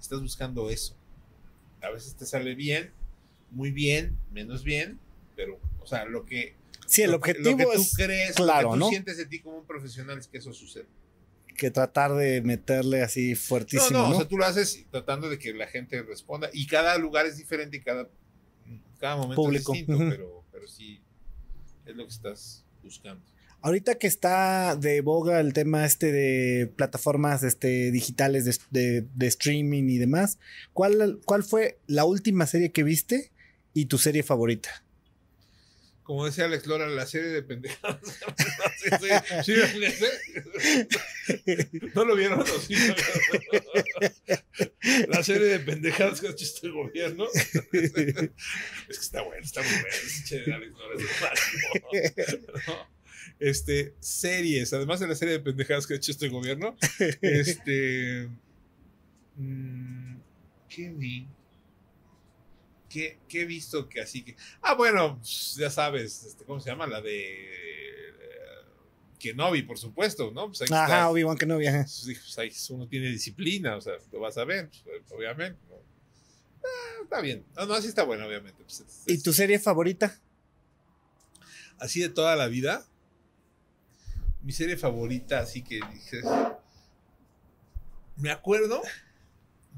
Estás 0.00 0.20
buscando 0.20 0.68
eso. 0.70 0.96
A 1.82 1.90
veces 1.90 2.16
te 2.16 2.26
sale 2.26 2.54
bien, 2.54 2.92
muy 3.50 3.70
bien, 3.70 4.18
menos 4.32 4.64
bien, 4.64 4.98
pero, 5.36 5.58
o 5.80 5.86
sea, 5.86 6.04
lo 6.04 6.24
que. 6.24 6.54
Sí, 6.90 7.02
el 7.02 7.14
objetivo 7.14 7.50
lo 7.50 7.56
que 7.56 7.64
tú 7.76 7.82
es 7.82 7.94
crees, 7.96 8.34
claro, 8.36 8.68
lo 8.68 8.72
que 8.74 8.78
tú 8.78 8.84
¿no? 8.84 8.88
sientes 8.90 9.16
de 9.16 9.26
ti 9.26 9.40
como 9.40 9.58
un 9.58 9.66
profesional 9.66 10.18
es 10.18 10.26
que 10.28 10.38
eso 10.38 10.52
suceda. 10.52 10.86
que 11.56 11.70
tratar 11.70 12.14
de 12.14 12.40
meterle 12.42 13.02
así 13.02 13.34
fuertísimo, 13.34 13.90
no, 13.90 13.98
¿no? 14.02 14.08
no, 14.08 14.14
o 14.14 14.18
sea, 14.18 14.28
tú 14.28 14.38
lo 14.38 14.44
haces 14.46 14.84
tratando 14.90 15.28
de 15.28 15.38
que 15.38 15.52
la 15.52 15.66
gente 15.66 16.02
responda 16.02 16.48
y 16.52 16.66
cada 16.66 16.96
lugar 16.98 17.26
es 17.26 17.36
diferente 17.36 17.76
y 17.76 17.80
cada, 17.80 18.08
cada 18.98 19.16
momento 19.16 19.42
Público, 19.42 19.72
es 19.74 19.78
distinto, 19.80 20.02
ujú. 20.02 20.10
pero, 20.10 20.44
pero 20.50 20.66
sí 20.66 21.02
es 21.86 21.94
lo 21.96 22.04
que 22.06 22.12
estás 22.14 22.64
buscando. 22.82 23.24
Ahorita 23.62 23.96
que 23.96 24.06
está 24.06 24.74
de 24.74 25.02
boga 25.02 25.38
el 25.38 25.52
tema 25.52 25.84
este 25.84 26.12
de 26.12 26.66
plataformas 26.66 27.42
este, 27.42 27.90
digitales 27.90 28.46
de, 28.46 28.56
de- 28.70 29.06
de 29.14 29.26
streaming 29.26 29.84
y 29.90 29.98
demás, 29.98 30.38
¿cuál, 30.72 31.20
¿cuál 31.26 31.42
fue 31.44 31.78
la 31.86 32.04
última 32.06 32.46
serie 32.46 32.72
que 32.72 32.84
viste 32.84 33.32
y 33.74 33.84
tu 33.84 33.98
serie 33.98 34.22
favorita? 34.22 34.82
Como 36.10 36.26
decía 36.26 36.46
Alex 36.46 36.66
Lora, 36.66 36.88
la 36.88 37.06
serie 37.06 37.28
de 37.28 37.40
pendejadas. 37.44 38.00
Sí, 39.44 39.54
sí. 39.84 41.52
¿No 41.94 42.04
lo 42.04 42.16
vieron? 42.16 42.44
Sí. 42.66 42.74
La 45.06 45.22
serie 45.22 45.46
de 45.46 45.60
pendejadas 45.60 46.20
que 46.20 46.26
ha 46.26 46.30
hecho 46.32 46.44
este 46.44 46.68
gobierno. 46.70 47.26
Es 47.72 47.92
que 47.92 48.32
está 48.88 49.22
bueno, 49.22 49.40
está 49.40 49.62
muy 49.62 49.70
bueno. 51.92 52.18
Este, 53.38 53.94
series, 54.00 54.72
además 54.72 54.98
de 54.98 55.06
la 55.06 55.14
serie 55.14 55.34
de 55.34 55.40
pendejadas 55.44 55.86
que 55.86 55.94
ha 55.94 55.96
hecho 55.96 56.10
este 56.10 56.28
gobierno, 56.28 56.76
este. 57.20 58.28
mm, 59.36 60.16
¿Qué 60.68 60.90
vi? 60.90 61.28
¿Qué, 62.90 63.20
qué 63.28 63.42
he 63.42 63.44
visto 63.46 63.88
que 63.88 64.00
así 64.02 64.22
que. 64.24 64.36
Ah, 64.60 64.74
bueno, 64.74 65.16
pues, 65.18 65.54
ya 65.56 65.70
sabes, 65.70 66.24
este, 66.24 66.44
¿cómo 66.44 66.60
se 66.60 66.68
llama? 66.70 66.86
La 66.86 67.00
de. 67.00 67.44
eh, 67.46 68.14
Kenobi, 69.18 69.62
por 69.62 69.78
supuesto, 69.78 70.30
¿no? 70.32 70.48
Pues 70.48 70.62
ahí. 70.62 70.68
Ajá, 70.72 71.08
Obi-Wan 71.08 71.36
Kenobi, 71.38 71.66
ajá. 71.68 71.82
Pues, 71.84 72.02
pues, 72.04 72.38
ahí 72.38 72.52
uno 72.70 72.88
tiene 72.88 73.08
disciplina, 73.08 73.76
o 73.76 73.80
sea, 73.80 73.94
lo 74.10 74.18
vas 74.20 74.36
a 74.38 74.44
ver, 74.44 74.68
pues, 74.84 75.04
obviamente. 75.12 75.58
¿no? 75.68 75.76
Ah, 76.64 77.00
está 77.04 77.20
bien. 77.20 77.44
No, 77.56 77.66
no, 77.66 77.74
así 77.74 77.86
está 77.88 78.02
bueno, 78.02 78.26
obviamente. 78.26 78.62
pues, 78.64 78.80
es- 78.80 79.02
¿Y 79.06 79.22
tu 79.22 79.32
serie 79.32 79.58
favorita? 79.58 80.18
así 81.78 82.00
de 82.00 82.10
toda 82.10 82.36
la 82.36 82.46
vida. 82.48 82.84
Mi 84.42 84.52
serie 84.52 84.76
favorita, 84.76 85.38
así 85.40 85.62
que 85.62 85.80
dije. 85.94 86.22
Me 88.16 88.30
acuerdo 88.30 88.82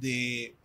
de. 0.01 0.57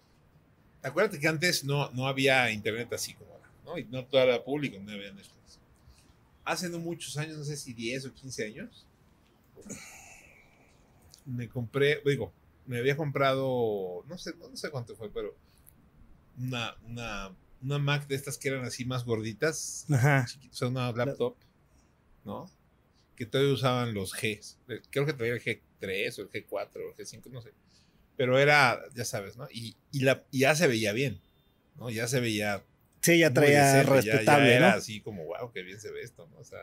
Acuérdate 0.87 1.19
que 1.19 1.27
antes 1.27 1.63
no, 1.63 1.91
no 1.91 2.07
había 2.07 2.51
internet 2.51 2.91
así 2.93 3.13
como 3.13 3.31
ahora, 3.33 3.49
¿no? 3.65 3.77
Y 3.77 3.85
no 3.85 4.05
todo 4.05 4.21
era 4.21 4.43
público, 4.43 4.77
no 4.79 4.91
había 4.91 5.11
Netflix. 5.11 5.59
Hace 6.45 6.69
no 6.69 6.79
muchos 6.79 7.17
años, 7.17 7.37
no 7.37 7.43
sé 7.43 7.57
si 7.57 7.73
10 7.73 8.05
o 8.05 8.13
15 8.13 8.45
años, 8.45 8.87
me 11.25 11.49
compré, 11.49 12.01
digo, 12.05 12.31
me 12.65 12.77
había 12.77 12.95
comprado, 12.95 14.03
no 14.07 14.17
sé, 14.17 14.33
no 14.37 14.55
sé 14.55 14.69
cuánto 14.69 14.95
fue, 14.95 15.11
pero 15.11 15.35
una, 16.37 16.75
una, 16.85 17.35
una 17.61 17.79
Mac 17.79 18.07
de 18.07 18.15
estas 18.15 18.37
que 18.37 18.49
eran 18.49 18.63
así 18.63 18.85
más 18.85 19.03
gorditas, 19.03 19.85
Ajá. 19.91 20.25
o 20.49 20.53
sea, 20.53 20.67
una 20.67 20.91
laptop, 20.91 21.35
¿no? 22.23 22.49
Que 23.15 23.25
todavía 23.25 23.53
usaban 23.53 23.93
los 23.93 24.13
Gs. 24.13 24.57
Creo 24.89 25.05
que 25.05 25.13
todavía 25.13 25.33
el 25.33 25.41
G3 25.41 26.19
o 26.19 26.21
el 26.21 26.29
G4 26.29 26.69
o 26.75 26.89
el 26.89 26.95
G5, 26.95 27.25
no 27.31 27.41
sé. 27.41 27.51
Pero 28.17 28.37
era, 28.39 28.81
ya 28.95 29.05
sabes, 29.05 29.37
¿no? 29.37 29.47
Y, 29.51 29.75
y, 29.91 30.01
la, 30.01 30.25
y 30.31 30.39
ya 30.39 30.55
se 30.55 30.67
veía 30.67 30.91
bien, 30.91 31.21
¿no? 31.77 31.89
Ya 31.89 32.07
se 32.07 32.19
veía 32.19 32.63
Sí, 33.01 33.19
ya 33.19 33.31
traía 33.33 33.71
ya- 33.73 33.83
respetable, 33.83 34.49
ya 34.49 34.55
era 34.57 34.71
¿no? 34.71 34.77
así 34.77 34.99
como, 35.01 35.23
wow, 35.25 35.51
qué 35.53 35.61
bien 35.61 35.79
se 35.79 35.91
ve 35.91 36.01
esto, 36.01 36.27
¿no? 36.31 36.37
O 36.39 36.43
sea, 36.43 36.59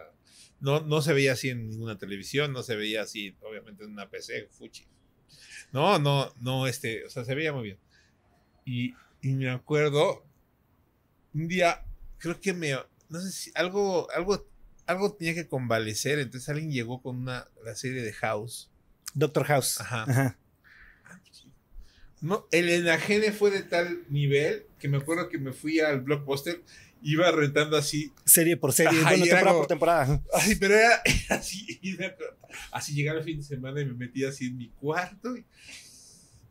no, 0.61 0.81
no 0.81 1.01
se 1.01 1.13
veía 1.13 1.33
así 1.33 1.49
en 1.51 1.69
ninguna 1.71 1.97
televisión, 1.97 2.53
no 2.53 2.63
se 2.63 2.77
veía 2.77 3.03
así, 3.03 3.37
obviamente, 3.41 3.85
en 3.85 3.93
una 3.93 4.11
PC, 4.11 4.49
fuchi. 4.51 4.85
No, 5.73 5.99
no, 5.99 6.35
no, 6.41 6.67
este, 6.67 7.05
o 7.05 7.11
sea, 7.11 7.25
se 7.25 7.35
veía 7.35 7.53
muy 7.53 7.63
bien. 7.65 7.79
Y, 8.65 8.95
y 9.23 9.29
me 9.35 9.49
acuerdo, 9.51 10.25
un 11.33 11.49
día, 11.49 11.85
creo 12.19 12.41
que 12.41 12.53
me, 12.53 12.73
no 13.09 13.21
sé 13.21 13.31
si 13.33 13.51
algo, 13.55 14.11
algo, 14.13 14.47
algo 14.87 15.15
tenía 15.15 15.35
que 15.35 15.49
convalecer, 15.49 16.19
entonces 16.19 16.49
alguien 16.49 16.71
llegó 16.73 17.01
con 17.01 17.17
una, 17.17 17.47
la 17.65 17.75
serie 17.75 18.03
de 18.03 18.13
House. 18.13 18.71
Doctor 19.15 19.45
House. 19.45 19.81
Ajá. 19.81 20.03
Ajá. 20.09 20.39
No, 22.25 22.47
el 22.53 22.69
enajene 22.71 23.33
fue 23.33 23.51
de 23.51 23.63
tal 23.63 24.01
nivel 24.09 24.65
que 24.79 24.89
me 24.89 24.97
acuerdo 24.97 25.29
que 25.29 25.39
me 25.39 25.53
fui 25.53 25.81
al 25.81 26.01
blockbuster, 26.01 26.63
iba 27.03 27.31
rentando 27.31 27.77
así 27.77 28.13
Serie 28.25 28.57
por 28.57 28.73
serie, 28.73 28.99
Ajá, 28.99 29.11
bueno, 29.11 29.25
era 29.27 29.35
temporada 29.35 29.47
como- 29.53 29.59
por 29.61 29.67
temporada. 29.69 30.23
Así, 30.33 30.57
pero 30.57 30.75
era, 30.75 31.03
era 31.05 31.37
así. 31.37 31.79
acuerdo- 31.83 32.15
Así 32.71 32.95
llegaba 32.95 33.19
el 33.19 33.25
fin 33.25 33.37
de 33.39 33.45
semana 33.45 33.81
y 33.81 33.85
me 33.85 33.95
metía 33.95 34.29
así 34.31 34.47
en 34.47 34.57
mi 34.57 34.69
cuarto. 34.71 35.37
Y, 35.37 35.45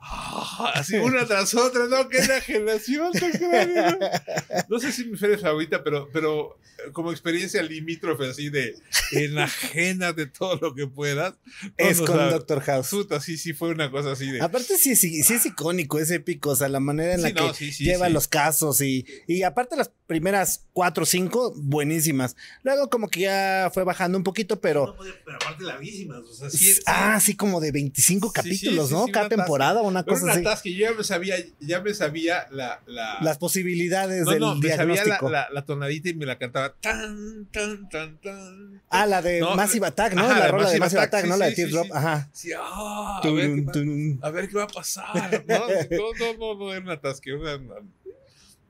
Así 0.73 0.95
una 0.95 1.25
tras 1.25 1.53
otra, 1.53 1.87
¿no? 1.87 2.07
¡Qué 2.09 2.17
enajenación 2.19 3.11
tan 3.13 3.31
grande! 3.31 3.97
No, 3.99 4.65
No 4.69 4.79
sé 4.79 4.91
si 4.91 5.05
mi 5.05 5.17
serie 5.17 5.37
favorita, 5.37 5.83
pero, 5.83 6.09
pero 6.11 6.57
eh, 6.79 6.91
como 6.91 7.11
experiencia 7.11 7.61
limítrofe, 7.63 8.29
así 8.29 8.49
de 8.49 8.75
enajena 9.11 10.13
de 10.13 10.25
todo 10.27 10.57
lo 10.61 10.75
que 10.75 10.87
puedas. 10.87 11.35
Es 11.77 11.99
con 11.99 12.17
sabes. 12.17 12.33
Doctor 12.33 12.61
House. 12.61 12.89
Puta, 12.89 13.19
sí, 13.19 13.37
sí, 13.37 13.53
fue 13.53 13.69
una 13.69 13.89
cosa 13.91 14.11
así 14.13 14.29
de. 14.31 14.41
Aparte 14.41 14.77
sí, 14.77 14.95
sí, 14.95 15.23
sí 15.23 15.33
es 15.33 15.45
icónico, 15.45 15.99
es 15.99 16.11
épico, 16.11 16.51
o 16.51 16.55
sea, 16.55 16.69
la 16.69 16.79
manera 16.79 17.13
en 17.13 17.21
la 17.21 17.29
Sí, 17.29 17.33
no, 17.35 17.47
que 17.49 17.53
sí, 17.57 17.71
sí, 17.71 17.83
lleva 17.85 18.07
sí. 18.07 18.13
los 18.13 18.27
casos 18.27 18.81
y, 18.81 19.05
y 19.27 19.43
aparte 19.43 19.75
las 19.75 19.91
primeras 20.07 20.65
cuatro 20.73 21.03
o 21.03 21.05
cinco, 21.05 21.53
buenísimas. 21.55 22.35
Luego 22.63 22.89
como 22.89 23.07
que 23.07 23.21
ya 23.21 23.71
fue 23.73 23.83
bajando 23.83 24.17
un 24.17 24.23
poquito, 24.23 24.59
pero... 24.59 24.87
No 24.87 24.95
podía- 24.95 25.13
pero 25.23 25.37
aparte 25.37 25.63
lavísimas, 25.63 26.19
o 26.23 26.33
sea, 26.33 26.49
sí, 26.49 26.73
ah, 26.85 27.19
sí, 27.19 27.35
como 27.35 27.59
de 27.61 27.71
25 27.71 28.27
Sí, 28.27 28.31
sí, 28.33 28.35
capítulos, 28.35 28.89
sí, 28.89 28.93
¿no? 28.95 29.05
sí, 29.05 29.11
Cada 29.11 29.29
temporada, 29.29 29.81
una 29.81 29.92
Pero 30.01 30.15
cosa 30.15 30.23
una 30.23 30.33
así. 30.33 30.43
tasca, 30.43 30.69
yo 30.69 30.77
ya 30.77 30.93
me 30.93 31.03
sabía, 31.03 31.35
ya 31.59 31.81
me 31.81 31.93
sabía 31.93 32.47
la, 32.49 32.81
la, 32.87 33.19
Las 33.21 33.37
posibilidades 33.37 34.25
no, 34.25 34.31
del 34.31 34.39
no, 34.39 34.55
me 34.55 34.69
sabía 34.75 35.05
la, 35.05 35.19
la, 35.21 35.47
la 35.51 35.65
tonadita 35.65 36.09
y 36.09 36.15
me 36.15 36.25
la 36.25 36.39
cantaba 36.39 36.73
tan, 36.81 37.45
tan, 37.51 37.87
tan, 37.89 38.17
tan. 38.21 38.81
Ah, 38.89 39.05
la 39.05 39.21
de 39.21 39.39
No, 39.41 39.55
Massive 39.55 39.85
Attack, 39.85 40.13
¿no? 40.15 40.21
ajá, 40.23 40.39
la 40.39 40.47
rola 40.47 40.69
de 40.71 40.79
Massive 40.79 41.01
Attack, 41.01 41.19
Attack, 41.19 41.23
sí, 41.25 41.29
¿no? 41.29 41.37
La 41.37 41.45
de 41.45 41.51
sí, 41.51 41.55
Teardrop, 41.57 41.85
sí. 41.85 41.91
ajá. 41.93 42.29
Ah, 42.57 43.21
a, 43.23 43.29
ver 43.31 43.51
qué 43.53 43.61
va, 43.61 44.27
a 44.27 44.31
ver 44.31 44.49
qué 44.49 44.55
va 44.57 44.63
a 44.63 44.67
pasar. 44.67 45.45
No, 45.47 45.59
no, 46.17 46.33
no, 46.37 46.55
no, 46.57 46.73
era 46.73 46.81
una 46.81 46.93
era 46.93 47.37
una- 47.37 47.55
una- 47.57 47.75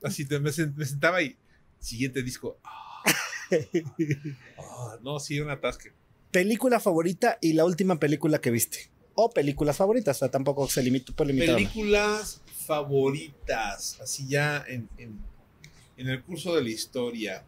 así 0.04 0.26
te- 0.26 0.40
me, 0.40 0.50
sen- 0.50 0.74
me 0.76 0.86
sentaba 0.86 1.22
y 1.22 1.38
siguiente 1.80 2.22
disco. 2.24 2.58
ah, 2.64 3.04
ah, 4.58 4.98
no, 5.02 5.20
sí, 5.20 5.36
era 5.38 5.46
una 5.46 5.60
tasca. 5.60 5.90
Película 6.32 6.80
favorita 6.80 7.38
y 7.42 7.54
la 7.54 7.66
última 7.66 8.00
película 8.00 8.40
que 8.42 8.50
viste. 8.52 8.90
O 9.16 9.30
películas 9.30 9.78
favoritas, 9.78 10.18
o 10.18 10.20
sea, 10.20 10.32
tampoco 10.32 10.68
se 10.68 10.82
limita 10.84 11.14
por 11.14 11.28
limitar. 11.28 11.56
Películas 11.56 12.42
favoritas, 12.66 14.00
así 14.02 14.28
ya 14.28 14.64
en, 14.68 14.90
en, 14.98 15.20
en 15.98 16.08
el 16.10 16.24
curso 16.24 16.56
de 16.56 16.64
la 16.64 16.70
historia. 16.70 17.44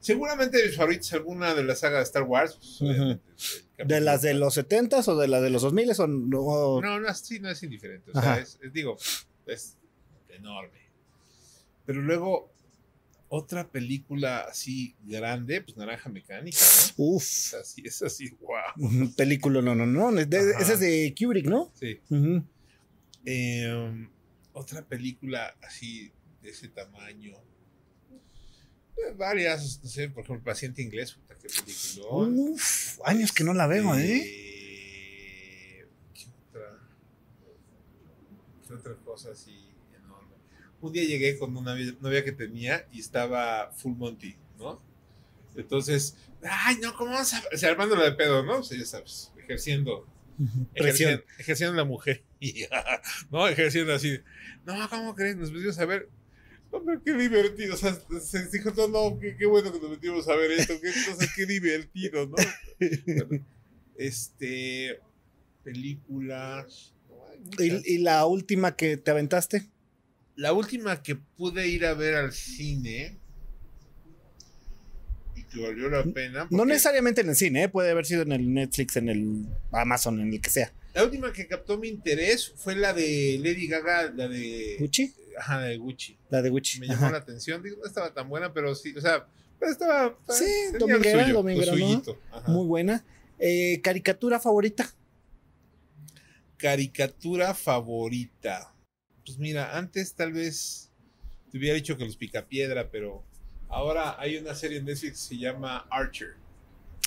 Seguramente 0.00 0.62
mis 0.66 0.76
favoritas 0.76 1.12
alguna 1.14 1.54
de 1.54 1.64
la 1.64 1.74
saga 1.74 1.98
de 1.98 2.04
Star 2.04 2.24
Wars. 2.24 2.58
pues, 2.60 2.80
Ujú. 2.80 2.90
obviamente, 2.90 3.22
el 3.78 3.88
¿De 3.88 4.00
las 4.00 4.22
de 4.22 4.28
capítulo- 4.30 4.44
los 4.44 4.56
70s 4.58 5.08
o 5.08 5.16
de 5.16 5.28
las 5.28 5.42
de 5.42 5.50
los 5.50 5.62
2000s 5.64 5.98
o 6.00 6.06
no? 6.06 6.80
No, 6.80 7.00
no, 7.00 7.14
sí, 7.14 7.40
no 7.40 7.48
es 7.50 7.62
indiferente. 7.62 8.10
O 8.14 8.20
sea, 8.20 8.38
es, 8.38 8.58
es- 8.62 8.72
digo, 8.72 8.96
es 9.46 9.76
enorme. 10.28 10.78
Pero 11.86 12.02
luego, 12.02 12.50
otra 13.36 13.68
película 13.68 14.40
así 14.42 14.94
grande, 15.02 15.60
pues 15.60 15.76
Naranja 15.76 16.08
Mecánica, 16.08 16.58
¿no? 16.98 17.04
Uf, 17.04 17.22
Es 17.24 17.54
así, 17.54 17.82
es 17.84 18.00
así, 18.02 18.30
wow. 18.40 19.12
película, 19.16 19.60
no, 19.60 19.74
no, 19.74 19.86
no. 19.86 20.16
es 20.18 20.30
de- 20.30 20.52
esa 20.60 20.74
es 20.74 20.80
de 20.80 21.12
Kubrick, 21.18 21.46
¿no? 21.46 21.72
Sí. 21.74 21.98
Eh, 23.24 24.08
otra 24.52 24.82
película 24.86 25.56
así 25.62 26.12
de 26.42 26.50
ese 26.50 26.68
tamaño. 26.68 27.32
Eh, 28.96 29.12
varias, 29.16 29.80
no 29.82 29.88
sé, 29.90 30.08
por 30.10 30.22
ejemplo, 30.22 30.44
Paciente 30.44 30.80
Inglés, 30.82 31.12
puta, 31.14 31.34
qué 31.36 31.48
película. 31.48 32.06
Uf, 32.52 33.00
años 33.04 33.32
que 33.32 33.42
no 33.42 33.52
la 33.52 33.66
veo, 33.66 33.96
¿eh? 33.96 34.22
Eh, 34.24 35.86
¿Qué 36.14 36.26
otra? 36.48 36.78
¿Qué 38.68 38.74
otra 38.74 38.94
cosa 39.04 39.30
así? 39.32 39.63
Un 40.84 40.92
día 40.92 41.04
llegué 41.04 41.38
con 41.38 41.56
una 41.56 41.74
novia- 42.00 42.24
que 42.24 42.32
tenía 42.32 42.86
y 42.92 43.00
estaba 43.00 43.70
Full 43.72 43.96
Monty, 43.96 44.36
¿no? 44.58 44.80
Entonces, 45.56 46.16
ay, 46.42 46.76
no, 46.82 46.94
¿cómo 46.94 47.12
vamos 47.12 47.32
a...? 47.32 47.42
O 47.52 47.56
sea, 47.56 47.70
armándolo 47.70 48.02
de 48.02 48.12
pedo, 48.12 48.44
¿no? 48.44 48.58
O 48.58 48.62
sea, 48.62 48.78
ya 48.78 48.84
sabes, 48.84 49.32
ejerciendo 49.38 50.06
ejerciendo, 50.74 51.22
ejerciendo 51.38 51.76
la 51.76 51.84
mujer. 51.84 52.22
No, 53.30 53.48
ejerciendo 53.48 53.94
así. 53.94 54.18
No, 54.66 54.88
¿cómo 54.90 55.14
crees? 55.14 55.36
Nos 55.36 55.50
metimos 55.52 55.78
a 55.78 55.86
ver. 55.86 56.08
Qué 57.04 57.14
divertido. 57.14 57.74
O 57.74 57.76
sea, 57.76 57.96
se 58.20 58.48
dijo, 58.48 58.70
no, 58.76 58.88
no, 58.88 59.18
qué, 59.18 59.36
qué 59.36 59.46
bueno 59.46 59.72
que 59.72 59.78
nos 59.80 59.90
metimos 59.90 60.28
a 60.28 60.34
ver 60.36 60.50
esto. 60.50 60.74
Qué, 60.82 60.92
qué 61.36 61.46
divertido, 61.46 62.26
¿no? 62.26 62.34
Bueno, 63.06 63.44
este. 63.96 65.00
Películas. 65.62 66.92
no, 67.08 67.24
hay 67.30 67.38
muchas. 67.70 67.86
¿Y, 67.86 67.94
y 67.94 67.98
la 67.98 68.26
última 68.26 68.76
que 68.76 68.96
te 68.96 69.10
aventaste? 69.10 69.66
La 70.36 70.52
última 70.52 71.02
que 71.02 71.14
pude 71.16 71.68
ir 71.68 71.86
a 71.86 71.94
ver 71.94 72.16
al 72.16 72.32
cine. 72.32 73.16
Y 75.36 75.42
que 75.44 75.60
valió 75.62 75.88
la 75.88 76.02
pena. 76.04 76.46
No 76.50 76.64
necesariamente 76.64 77.20
en 77.20 77.28
el 77.28 77.36
cine, 77.36 77.64
¿eh? 77.64 77.68
puede 77.68 77.90
haber 77.90 78.06
sido 78.06 78.22
en 78.22 78.32
el 78.32 78.52
Netflix, 78.52 78.96
en 78.96 79.08
el 79.08 79.46
Amazon, 79.72 80.20
en 80.20 80.32
el 80.32 80.40
que 80.40 80.50
sea. 80.50 80.72
La 80.94 81.04
última 81.04 81.32
que 81.32 81.46
captó 81.46 81.76
mi 81.76 81.88
interés 81.88 82.52
fue 82.56 82.76
la 82.76 82.92
de 82.92 83.38
Lady 83.42 83.66
Gaga, 83.66 84.12
la 84.14 84.28
de. 84.28 84.76
¿Gucci? 84.78 85.12
Ajá, 85.38 85.58
la 85.60 85.66
de 85.66 85.76
Gucci. 85.76 86.16
La 86.30 86.42
de 86.42 86.50
Gucci. 86.50 86.80
me 86.80 86.86
llamó 86.86 87.06
Ajá. 87.06 87.12
la 87.12 87.18
atención. 87.18 87.62
Digo, 87.62 87.78
no 87.80 87.86
estaba 87.86 88.14
tan 88.14 88.28
buena, 88.28 88.52
pero 88.52 88.74
sí, 88.74 88.94
o 88.96 89.00
sea, 89.00 89.26
pero 89.58 89.72
estaba. 89.72 90.16
Sí, 90.28 90.44
tenía 90.78 90.78
dominguera, 90.98 91.32
dominguera. 91.32 91.72
Muy 92.46 92.66
buena. 92.66 93.04
Eh, 93.38 93.80
¿Caricatura 93.82 94.38
favorita? 94.38 94.88
Caricatura 96.56 97.54
favorita. 97.54 98.73
Pues 99.24 99.38
mira, 99.38 99.76
antes 99.76 100.14
tal 100.14 100.32
vez 100.32 100.90
te 101.50 101.58
hubiera 101.58 101.74
dicho 101.74 101.96
que 101.96 102.04
los 102.04 102.16
Picapiedra, 102.16 102.90
pero 102.90 103.24
ahora 103.68 104.16
hay 104.20 104.36
una 104.36 104.54
serie 104.54 104.78
en 104.78 104.84
Netflix 104.84 105.12
que 105.12 105.34
se 105.34 105.38
llama 105.38 105.86
Archer. 105.90 106.34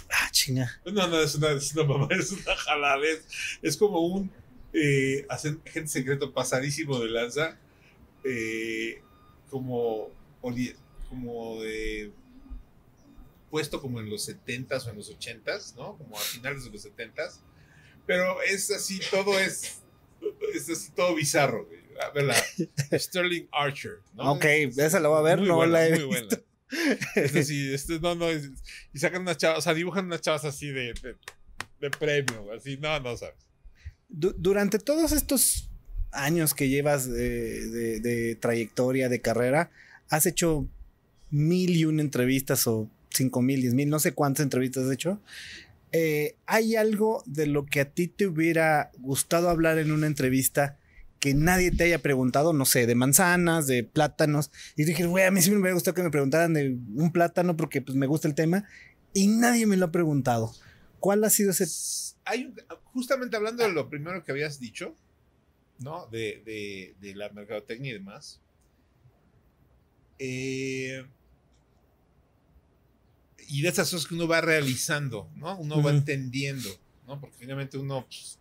Ah, 0.09 0.29
chinga. 0.31 0.71
No, 0.85 1.07
no, 1.07 1.19
es 1.19 1.35
una, 1.35 1.51
es 1.51 1.73
una 1.75 1.83
mamá, 1.83 2.07
es 2.17 2.31
una 2.31 2.55
jaladez. 2.55 3.25
Es 3.61 3.77
como 3.77 3.99
un 3.99 4.31
eh, 4.73 5.25
hacen- 5.29 5.61
agente 5.67 5.89
secreto 5.89 6.33
pasadísimo 6.33 6.99
de 6.99 7.09
lanza, 7.09 7.57
eh, 8.23 9.01
como, 9.49 10.09
como 11.09 11.61
de 11.61 12.11
puesto 13.49 13.81
como 13.81 13.99
en 13.99 14.09
los 14.09 14.27
70s 14.27 14.87
o 14.87 14.89
en 14.89 14.97
los 14.97 15.09
80s, 15.17 15.75
¿no? 15.75 15.97
Como 15.97 16.17
a 16.17 16.19
finales 16.21 16.63
de 16.65 16.69
los 16.71 16.85
70s. 16.85 17.39
Pero 18.05 18.41
es 18.41 18.71
así, 18.71 18.99
todo 19.11 19.37
es, 19.39 19.81
es 20.53 20.69
así, 20.69 20.91
todo 20.91 21.15
bizarro. 21.15 21.65
güey. 21.65 21.79
A 21.99 22.97
Sterling 22.99 23.47
Archer, 23.51 23.93
¿no? 24.15 24.33
Ok, 24.33 24.45
Es- 24.45 24.77
esa 24.77 24.99
la 24.99 25.09
voy 25.09 25.19
a 25.19 25.21
ver, 25.21 25.41
no 25.41 25.55
buena, 25.55 25.73
la 25.73 25.87
he 25.87 25.91
muy 25.91 26.03
buena. 26.03 26.27
Es 27.15 27.35
así, 27.35 27.73
este, 27.73 27.99
no, 27.99 28.13
no, 28.15 28.27
es- 28.29 28.49
y 28.93 28.99
sacan 28.99 29.21
unas 29.21 29.37
chavas, 29.37 29.59
o 29.59 29.61
sea, 29.61 29.73
dibujan 29.73 30.05
unas 30.05 30.21
chavas 30.21 30.43
así 30.45 30.67
de, 30.67 30.93
de, 31.01 31.15
de 31.79 31.89
premio, 31.91 32.51
así, 32.53 32.77
no, 32.77 32.99
no 32.99 33.15
sabes. 33.15 33.35
Du- 34.09 34.35
durante 34.37 34.77
todos 34.79 35.11
estos 35.11 35.69
años 36.11 36.53
que 36.53 36.67
llevas 36.69 37.09
de, 37.09 37.67
de- 37.69 37.99
de 38.01 38.35
trayectoria, 38.35 39.07
de 39.09 39.21
carrera, 39.21 39.71
has 40.09 40.25
hecho 40.25 40.67
mil 41.29 41.75
y 41.75 41.85
una 41.85 42.01
entrevistas 42.01 42.67
o 42.67 42.89
cinco 43.11 43.41
mil, 43.41 43.61
diez 43.61 43.73
mil, 43.73 43.89
no 43.89 43.99
sé 43.99 44.13
cuántas 44.13 44.43
entrevistas 44.43 44.85
has 44.85 44.91
hecho. 44.91 45.21
Eh, 45.93 46.35
¿Hay 46.45 46.75
algo 46.75 47.23
de 47.25 47.47
lo 47.47 47.65
que 47.65 47.79
a 47.79 47.89
ti 47.89 48.07
te 48.07 48.27
hubiera 48.27 48.91
gustado 48.99 49.49
hablar 49.49 49.77
en 49.77 49.91
una 49.91 50.05
entrevista 50.07 50.77
que 51.27 51.33
nadie 51.33 51.71
te 51.71 51.83
haya 51.85 51.99
preguntado? 51.99 52.53
No 52.53 52.65
sé, 52.65 52.85
de 52.87 52.95
manzanas, 52.95 53.67
de 53.67 53.83
plátanos. 53.83 54.51
Y 54.75 54.83
dije, 54.85 55.05
güey, 55.05 55.25
a 55.25 55.31
mí 55.31 55.41
sí 55.41 55.51
me 55.51 55.57
hubiera 55.57 55.73
gustado 55.73 55.95
que 55.95 56.03
me 56.03 56.11
preguntaran 56.11 56.53
de 56.53 56.77
un 56.95 57.11
plátano 57.11 57.55
porque 57.57 57.81
pues, 57.81 57.95
me 57.97 58.07
gusta 58.07 58.27
el 58.27 58.35
tema. 58.35 58.65
Y 59.13 59.27
nadie 59.27 59.65
me 59.65 59.77
lo 59.77 59.85
ha 59.87 59.91
preguntado. 59.91 60.53
¿Cuál 60.99 61.23
ha 61.23 61.29
sido 61.29 61.51
ese 61.51 61.65
Hay 62.25 62.45
un- 62.45 62.55
justamente 62.93 63.35
hablando 63.37 63.63
de 63.63 63.71
lo 63.71 63.89
primero 63.89 64.23
que 64.23 64.31
habías 64.31 64.59
dicho, 64.59 64.95
¿no? 65.79 66.07
De, 66.07 66.41
de, 66.45 66.95
de 66.99 67.15
la 67.15 67.29
mercadotecnia 67.29 67.91
y 67.91 67.93
demás. 67.93 68.41
eh, 70.19 71.05
y 73.49 73.61
de 73.61 73.69
esas 73.69 73.89
cosas 73.89 74.07
que 74.07 74.15
uno 74.15 74.27
va 74.27 74.41
realizando, 74.41 75.29
¿no? 75.35 75.57
Uno 75.57 75.81
va 75.81 75.91
entendiendo, 75.91 76.69
¿no? 77.05 77.19
Porque 77.21 77.35
finalmente 77.39 77.77
uno 77.77 78.03
pues, 78.05 78.36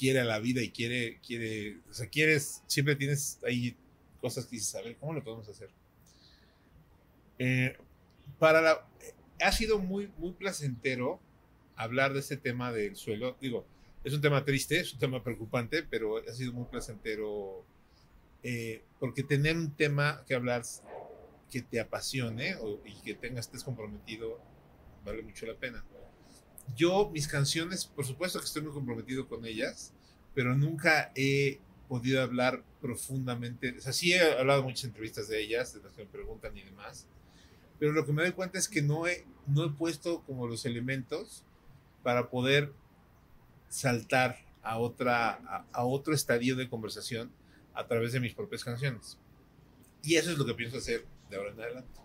quiere 0.00 0.20
a 0.20 0.24
la 0.24 0.40
vida 0.40 0.62
y 0.62 0.70
quiere, 0.72 1.20
quiere, 1.26 1.78
o 1.90 1.94
sea, 1.94 2.08
quieres, 2.08 2.62
siempre 2.66 2.96
tienes 2.96 3.38
ahí 3.46 3.76
cosas 4.22 4.46
que 4.46 4.56
dices, 4.56 4.74
a 4.76 4.82
ver, 4.82 4.96
¿cómo 4.98 5.12
lo 5.14 5.22
podemos 5.24 5.48
hacer? 5.48 5.70
Eh, 7.38 7.76
para 8.38 8.60
la, 8.60 8.88
ha 9.42 9.52
sido 9.52 9.78
muy, 9.78 10.08
muy 10.18 10.32
placentero 10.32 11.20
hablar 11.76 12.12
de 12.12 12.20
este 12.20 12.36
tema 12.36 12.72
del 12.72 12.96
suelo. 12.96 13.36
Digo, 13.40 13.66
es 14.04 14.14
un 14.14 14.20
tema 14.20 14.44
triste, 14.44 14.80
es 14.80 14.92
un 14.94 15.00
tema 15.00 15.22
preocupante, 15.24 15.82
pero 15.82 16.18
ha 16.18 16.32
sido 16.34 16.52
muy 16.52 16.66
placentero 16.66 17.64
eh, 18.42 18.84
porque 19.00 19.22
tener 19.24 19.56
un 19.56 19.76
tema 19.76 20.24
que 20.26 20.34
hablar 20.34 20.62
que 21.50 21.62
te 21.62 21.80
apasione 21.80 22.56
o- 22.56 22.80
y 22.86 22.94
que 23.02 23.14
tengas, 23.14 23.46
estés 23.46 23.64
comprometido, 23.64 24.40
vale 25.04 25.22
mucho 25.22 25.46
la 25.46 25.56
pena. 25.56 25.84
Yo, 26.76 27.10
mis 27.10 27.28
canciones, 27.28 27.86
por 27.86 28.04
supuesto 28.04 28.38
que 28.38 28.44
estoy 28.44 28.62
muy 28.62 28.72
comprometido 28.72 29.28
con 29.28 29.44
ellas, 29.44 29.92
pero 30.34 30.56
nunca 30.56 31.12
he 31.14 31.60
podido 31.88 32.22
hablar 32.22 32.62
profundamente. 32.80 33.76
O 33.76 33.80
sea, 33.80 33.92
sí 33.92 34.12
he 34.12 34.38
hablado 34.38 34.62
muchas 34.62 34.84
entrevistas 34.84 35.28
de 35.28 35.42
ellas, 35.42 35.74
de 35.74 35.82
las 35.82 35.92
que 35.92 36.04
me 36.04 36.10
preguntan 36.10 36.56
y 36.56 36.62
demás, 36.62 37.06
pero 37.78 37.92
lo 37.92 38.04
que 38.04 38.12
me 38.12 38.22
doy 38.22 38.32
cuenta 38.32 38.58
es 38.58 38.68
que 38.68 38.82
no 38.82 39.06
he, 39.06 39.24
no 39.46 39.64
he 39.64 39.70
puesto 39.70 40.22
como 40.22 40.46
los 40.46 40.66
elementos 40.66 41.44
para 42.02 42.28
poder 42.30 42.72
saltar 43.68 44.38
a, 44.62 44.78
otra, 44.78 45.30
a, 45.30 45.66
a 45.72 45.84
otro 45.84 46.14
estadio 46.14 46.56
de 46.56 46.68
conversación 46.68 47.30
a 47.74 47.86
través 47.86 48.12
de 48.12 48.20
mis 48.20 48.34
propias 48.34 48.64
canciones. 48.64 49.18
Y 50.02 50.16
eso 50.16 50.30
es 50.30 50.38
lo 50.38 50.46
que 50.46 50.54
pienso 50.54 50.78
hacer 50.78 51.06
de 51.30 51.36
ahora 51.36 51.50
en 51.50 51.60
adelante. 51.60 52.00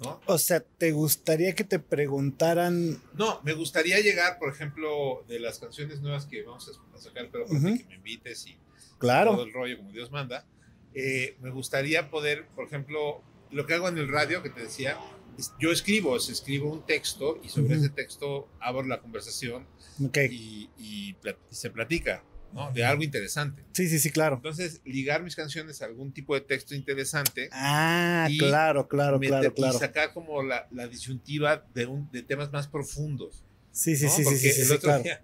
¿No? 0.00 0.20
O 0.26 0.38
sea, 0.38 0.60
¿te 0.60 0.92
gustaría 0.92 1.54
que 1.54 1.64
te 1.64 1.78
preguntaran? 1.78 3.00
No, 3.14 3.40
me 3.44 3.52
gustaría 3.52 4.00
llegar, 4.00 4.38
por 4.38 4.50
ejemplo, 4.52 5.24
de 5.28 5.38
las 5.40 5.58
canciones 5.58 6.00
nuevas 6.00 6.26
que 6.26 6.42
vamos 6.42 6.68
a 6.94 6.98
sacar, 6.98 7.28
pero 7.30 7.46
para 7.46 7.58
que 7.60 7.84
me 7.88 7.94
invites 7.96 8.46
y 8.46 8.54
todo 8.54 8.98
Claro. 8.98 9.42
el 9.42 9.52
rollo 9.52 9.76
como 9.78 9.92
Dios 9.92 10.10
manda. 10.10 10.46
eh, 10.92 11.36
me 11.40 11.50
gustaría 11.50 12.10
poder, 12.10 12.48
por 12.56 12.66
ejemplo, 12.66 13.22
lo 13.52 13.64
que 13.64 13.74
hago 13.74 13.88
en 13.88 13.96
el 13.98 14.08
radio, 14.08 14.42
que 14.42 14.50
te 14.50 14.60
decía, 14.62 14.98
es- 15.38 15.52
yo 15.60 15.70
escribo, 15.70 16.16
es- 16.16 16.28
escribo 16.28 16.68
un 16.72 16.84
texto 16.84 17.38
y 17.44 17.48
sobre 17.48 17.76
ese 17.76 17.90
texto 17.90 18.48
abro 18.58 18.82
la 18.82 19.00
conversación 19.00 19.66
y, 20.32 20.68
y 20.78 21.14
se 21.50 21.70
platica, 21.70 22.24
¿no? 22.52 22.72
De 22.72 22.84
algo 22.84 23.02
interesante. 23.02 23.62
Sí, 23.72 23.88
sí, 23.88 23.98
sí, 23.98 24.10
claro. 24.10 24.36
Entonces, 24.36 24.80
ligar 24.84 25.22
mis 25.22 25.36
canciones 25.36 25.82
a 25.82 25.86
algún 25.86 26.12
tipo 26.12 26.34
de 26.34 26.40
texto 26.42 26.74
interesante 26.74 27.48
Ah, 27.52 28.26
Y 28.30 28.38
claro, 28.38 28.88
claro, 28.88 29.18
meter- 29.18 29.30
claro, 29.30 29.48
y 29.48 29.54
claro. 29.54 29.78
sacar 29.78 30.12
como 30.12 30.42
la, 30.42 30.66
la 30.70 30.88
disyuntiva 30.88 31.66
de, 31.74 31.86
un, 31.86 32.10
de 32.10 32.22
temas 32.22 32.52
más 32.52 32.66
profundos. 32.68 33.44
Sí, 33.72 33.96
sí, 33.96 34.04
¿no? 34.06 34.10
sí, 34.10 34.16
sí, 34.18 34.24
Porque 34.24 34.38
sí, 34.38 34.50
sí, 34.52 34.60
el 34.62 34.66
sí, 34.66 34.72
otro 34.74 34.88
claro. 34.88 35.02
día, 35.04 35.22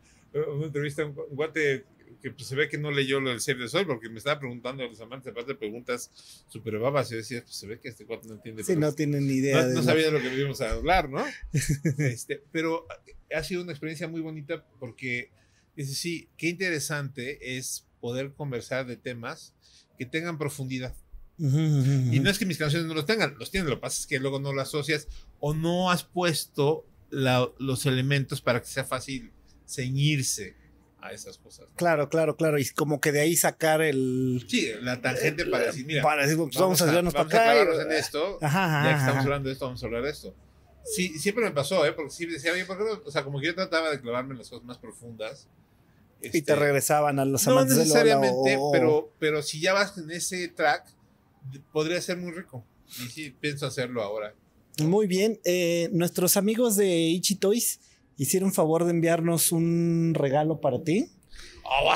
una 0.55 0.67
entrevista 0.67 1.05
un 1.05 1.15
gu- 1.15 1.27
un 1.29 1.37
guate 1.37 1.85
que 2.23 2.31
pues, 2.31 2.47
se 2.49 2.55
ve 2.57 2.69
que 2.69 2.79
no 2.79 2.91
leyó 2.91 3.21
lo 3.21 3.31
del 3.31 3.41
Save 3.41 3.59
the 3.65 3.69
Sol 3.69 3.87
porque 3.87 4.09
me 4.09 4.19
estaba 4.19 4.39
preguntando 4.39 4.83
a 4.83 4.87
los 4.87 5.01
amantes, 5.01 5.31
aparte 5.33 5.53
de 5.53 5.59
preguntas 5.59 6.11
súper 6.49 6.79
babas, 6.79 7.09
y 7.09 7.13
yo 7.13 7.17
decía, 7.19 7.43
pues 7.43 7.55
se 7.57 7.67
ve 7.67 7.79
que 7.79 7.89
este 7.89 8.05
guate 8.05 8.27
no 8.29 8.35
entiende. 8.35 8.65
Sí, 8.65 8.75
no 8.77 8.93
tienen 8.93 9.27
ni 9.27 9.35
idea 9.35 9.63
no, 9.63 9.69
de 9.69 9.75
no 9.75 9.83
sabía 9.83 10.07
de 10.07 10.13
lo 10.13 10.21
que 10.21 10.35
íbamos 10.35 10.61
a 10.61 10.71
hablar, 10.71 11.09
¿no? 11.11 11.25
Este, 11.99 12.43
pero 12.53 12.87
ha 13.35 13.43
sido 13.43 13.63
una 13.63 13.73
experiencia 13.73 14.09
muy 14.09 14.21
bonita 14.21 14.65
porque 14.79 15.31
dice, 15.77 15.95
sí, 15.95 16.29
qué 16.37 16.49
interesante 16.49 17.57
es 17.59 17.87
poder 18.01 18.33
conversar 18.33 18.87
de 18.87 18.97
temas 18.97 19.55
que 19.99 20.07
tengan 20.07 20.39
profundidad. 20.39 20.95
Y 21.39 22.19
no 22.21 22.31
es 22.31 22.39
que 22.39 22.47
mis 22.47 22.57
canciones 22.57 22.89
no 22.89 22.95
los 22.95 23.05
tengan, 23.05 23.37
los 23.39 23.51
tienen, 23.51 23.69
lo 23.69 23.77
que 23.77 23.83
pasa 23.83 24.01
es 24.01 24.07
que 24.07 24.19
luego 24.19 24.41
no 24.41 24.53
lo 24.55 24.63
asocias 24.63 25.07
o 25.39 25.53
no 25.55 25.91
has 25.91 26.03
puesto 26.03 26.87
la- 27.11 27.51
los 27.59 27.85
elementos 27.87 28.41
para 28.41 28.61
que 28.61 28.67
sea 28.69 28.85
fácil 28.85 29.33
ceñirse 29.69 30.57
a 31.01 31.13
esas 31.13 31.37
cosas. 31.39 31.69
¿no? 31.69 31.77
Claro, 31.77 32.09
claro, 32.09 32.37
claro. 32.37 32.59
Y 32.59 32.67
como 32.71 33.01
que 33.01 33.13
de 33.13 33.21
ahí 33.21 33.37
sacar 33.37 33.83
el. 33.83 34.45
Sí, 34.49 34.71
la 34.81 35.01
tangente 35.03 35.45
para 35.47 35.67
decir, 35.67 35.85
mira, 35.87 36.03
Para 36.03 36.23
decir, 36.23 36.37
pues, 36.39 36.57
vamos, 36.57 36.81
a 36.81 36.87
desviarnos 36.87 37.13
vamos 37.13 37.31
para 37.33 37.45
a 37.45 37.53
acá. 37.53 37.61
clavarnos 37.65 37.87
en 37.87 37.93
esto, 37.99 38.39
Ajá, 38.41 38.65
ajá, 38.65 38.85
ya 38.85 38.91
que 38.95 38.99
estamos 39.01 39.17
ajá. 39.19 39.23
hablando 39.25 39.49
de 39.49 39.53
esto, 39.53 39.65
vamos 39.67 39.83
a 39.83 39.87
hablar 39.87 40.03
de 40.05 40.11
esto. 40.11 40.35
Sí, 40.85 41.19
siempre 41.19 41.45
me 41.45 41.51
pasó, 41.51 41.85
¿eh? 41.85 41.93
Porque 41.93 42.11
sí 42.13 42.27
decía, 42.27 42.53
oye, 42.53 42.65
¿por 42.65 42.79
qué 42.79 42.85
no? 42.85 43.03
O 43.05 43.11
sea, 43.11 43.25
como 43.25 43.41
que 43.41 43.47
yo 43.47 43.55
trataba 43.55 43.91
de 43.91 44.01
clavarme 44.01 44.33
en 44.33 44.39
las 44.39 44.49
cosas 44.49 44.65
más 44.65 44.79
profundas. 44.79 45.49
Y 46.23 46.31
te 46.31 46.39
Este, 46.39 46.55
regresaban 46.57 47.19
a 47.19 47.25
los 47.25 47.47
No 47.47 47.53
amantes 47.53 47.77
de 47.77 47.85
Lola 47.87 48.01
necesariamente, 48.05 48.57
o- 48.59 48.71
pero, 48.73 49.13
pero 49.19 49.43
si 49.43 49.61
ya 49.61 49.73
vas 49.75 49.97
en 49.99 50.11
ese 50.11 50.49
track, 50.49 50.87
podría 51.73 52.01
ser 52.01 52.17
muy 52.17 52.33
rico. 52.33 52.65
Y 53.05 53.09
sí, 53.11 53.31
pienso 53.39 53.67
hacerlo 53.67 54.03
ahora. 54.03 54.35
Muy 54.79 55.07
bien. 55.07 55.41
eh, 55.45 55.89
nuestros 55.93 56.37
amigos 56.37 56.77
de 56.77 56.89
Ichi 56.89 57.35
Toys 57.37 57.81
hicieron 58.17 58.53
favor 58.53 58.85
de 58.85 58.91
enviarnos 58.91 59.53
un 59.53 60.13
regalo 60.15 60.61
para 60.61 60.83
ti. 60.83 61.09
¡Oh! 61.65 61.93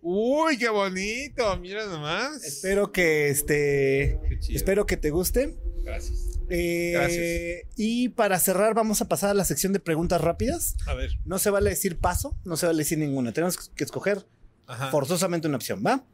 ¡Uy, 0.00 0.56
qué 0.56 0.68
bonito! 0.68 1.56
Mira 1.58 1.86
nomás. 1.86 2.42
Espero 2.44 2.90
que 2.90 3.28
este. 3.28 4.18
Espero 4.48 4.86
que 4.86 4.96
te 4.96 5.10
guste. 5.10 5.56
Gracias. 5.84 6.27
Eh, 6.50 6.90
Gracias. 6.94 7.74
Y 7.76 8.08
para 8.10 8.38
cerrar, 8.38 8.74
vamos 8.74 9.00
a 9.00 9.08
pasar 9.08 9.30
a 9.30 9.34
la 9.34 9.44
sección 9.44 9.72
de 9.72 9.80
preguntas 9.80 10.20
rápidas. 10.20 10.76
A 10.86 10.94
ver. 10.94 11.12
No 11.24 11.38
se 11.38 11.50
vale 11.50 11.70
decir 11.70 11.98
paso, 11.98 12.36
no 12.44 12.56
se 12.56 12.66
vale 12.66 12.78
decir 12.78 12.98
ninguna. 12.98 13.32
Tenemos 13.32 13.68
que 13.70 13.84
escoger 13.84 14.26
Ajá. 14.66 14.90
forzosamente 14.90 15.48
una 15.48 15.56
opción, 15.56 15.82
¿va? 15.84 16.04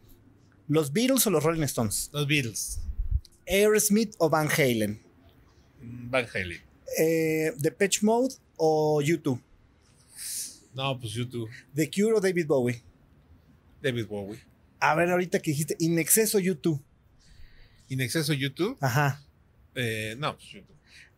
¿Los 0.69 0.93
Beatles 0.93 1.27
o 1.27 1.31
los 1.31 1.44
Rolling 1.44 1.62
Stones? 1.65 2.11
Los 2.12 2.27
Beatles. 2.27 2.81
¿Aerosmith 3.47 4.15
o 4.19 4.31
Van 4.31 4.48
Halen? 4.48 5.01
Mm, 5.82 6.11
Van 6.11 6.27
Halen. 6.35 6.61
Eh, 6.98 7.52
¿Depeche 7.59 8.01
Mode 8.02 8.35
o 8.56 9.02
U2? 9.02 9.40
No, 10.74 10.98
pues 10.98 11.12
YouTube. 11.12 11.48
¿The 11.74 11.90
Cure 11.90 12.15
o 12.16 12.20
David 12.20 12.47
Bowie? 12.47 12.82
David 13.82 14.06
Bowie. 14.06 14.40
A 14.81 14.94
ver, 14.94 15.11
ahorita 15.11 15.40
que 15.40 15.51
dijiste, 15.52 15.77
In 15.78 15.98
exceso 15.98 16.39
U2. 16.39 16.81
¿In 17.90 18.01
exceso 18.01 18.32
YouTube? 18.32 18.77
Ajá. 18.81 19.23
Eh, 19.74 20.14
no, 20.18 20.36
pues. 20.36 20.64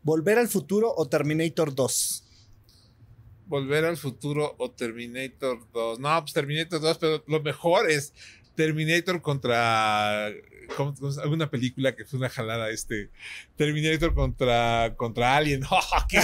¿Volver 0.03 0.39
al 0.39 0.49
futuro 0.49 0.93
o 0.97 1.09
Terminator 1.09 1.75
2? 1.75 2.25
Volver 3.47 3.85
al 3.85 3.97
futuro 3.97 4.55
o 4.59 4.71
Terminator 4.71 5.67
2. 5.73 5.99
No, 5.99 6.21
pues 6.21 6.33
Terminator 6.33 6.81
2, 6.81 6.99
pero 6.99 7.25
lo 7.27 7.43
mejor 7.43 7.91
es 7.91 8.13
Terminator 8.57 9.23
contra 9.23 10.31
¿cómo- 10.77 10.95
cómo 10.95 11.11
es? 11.11 11.19
alguna 11.19 11.49
película 11.51 11.95
que 11.95 12.05
fue 12.05 12.19
una 12.19 12.29
jalada 12.29 12.71
este 12.71 13.11
Terminator 13.57 14.15
contra 14.15 14.95
contra 14.97 15.37
Alien. 15.37 15.63
¡Oh, 15.71 15.81
qué 16.09 16.19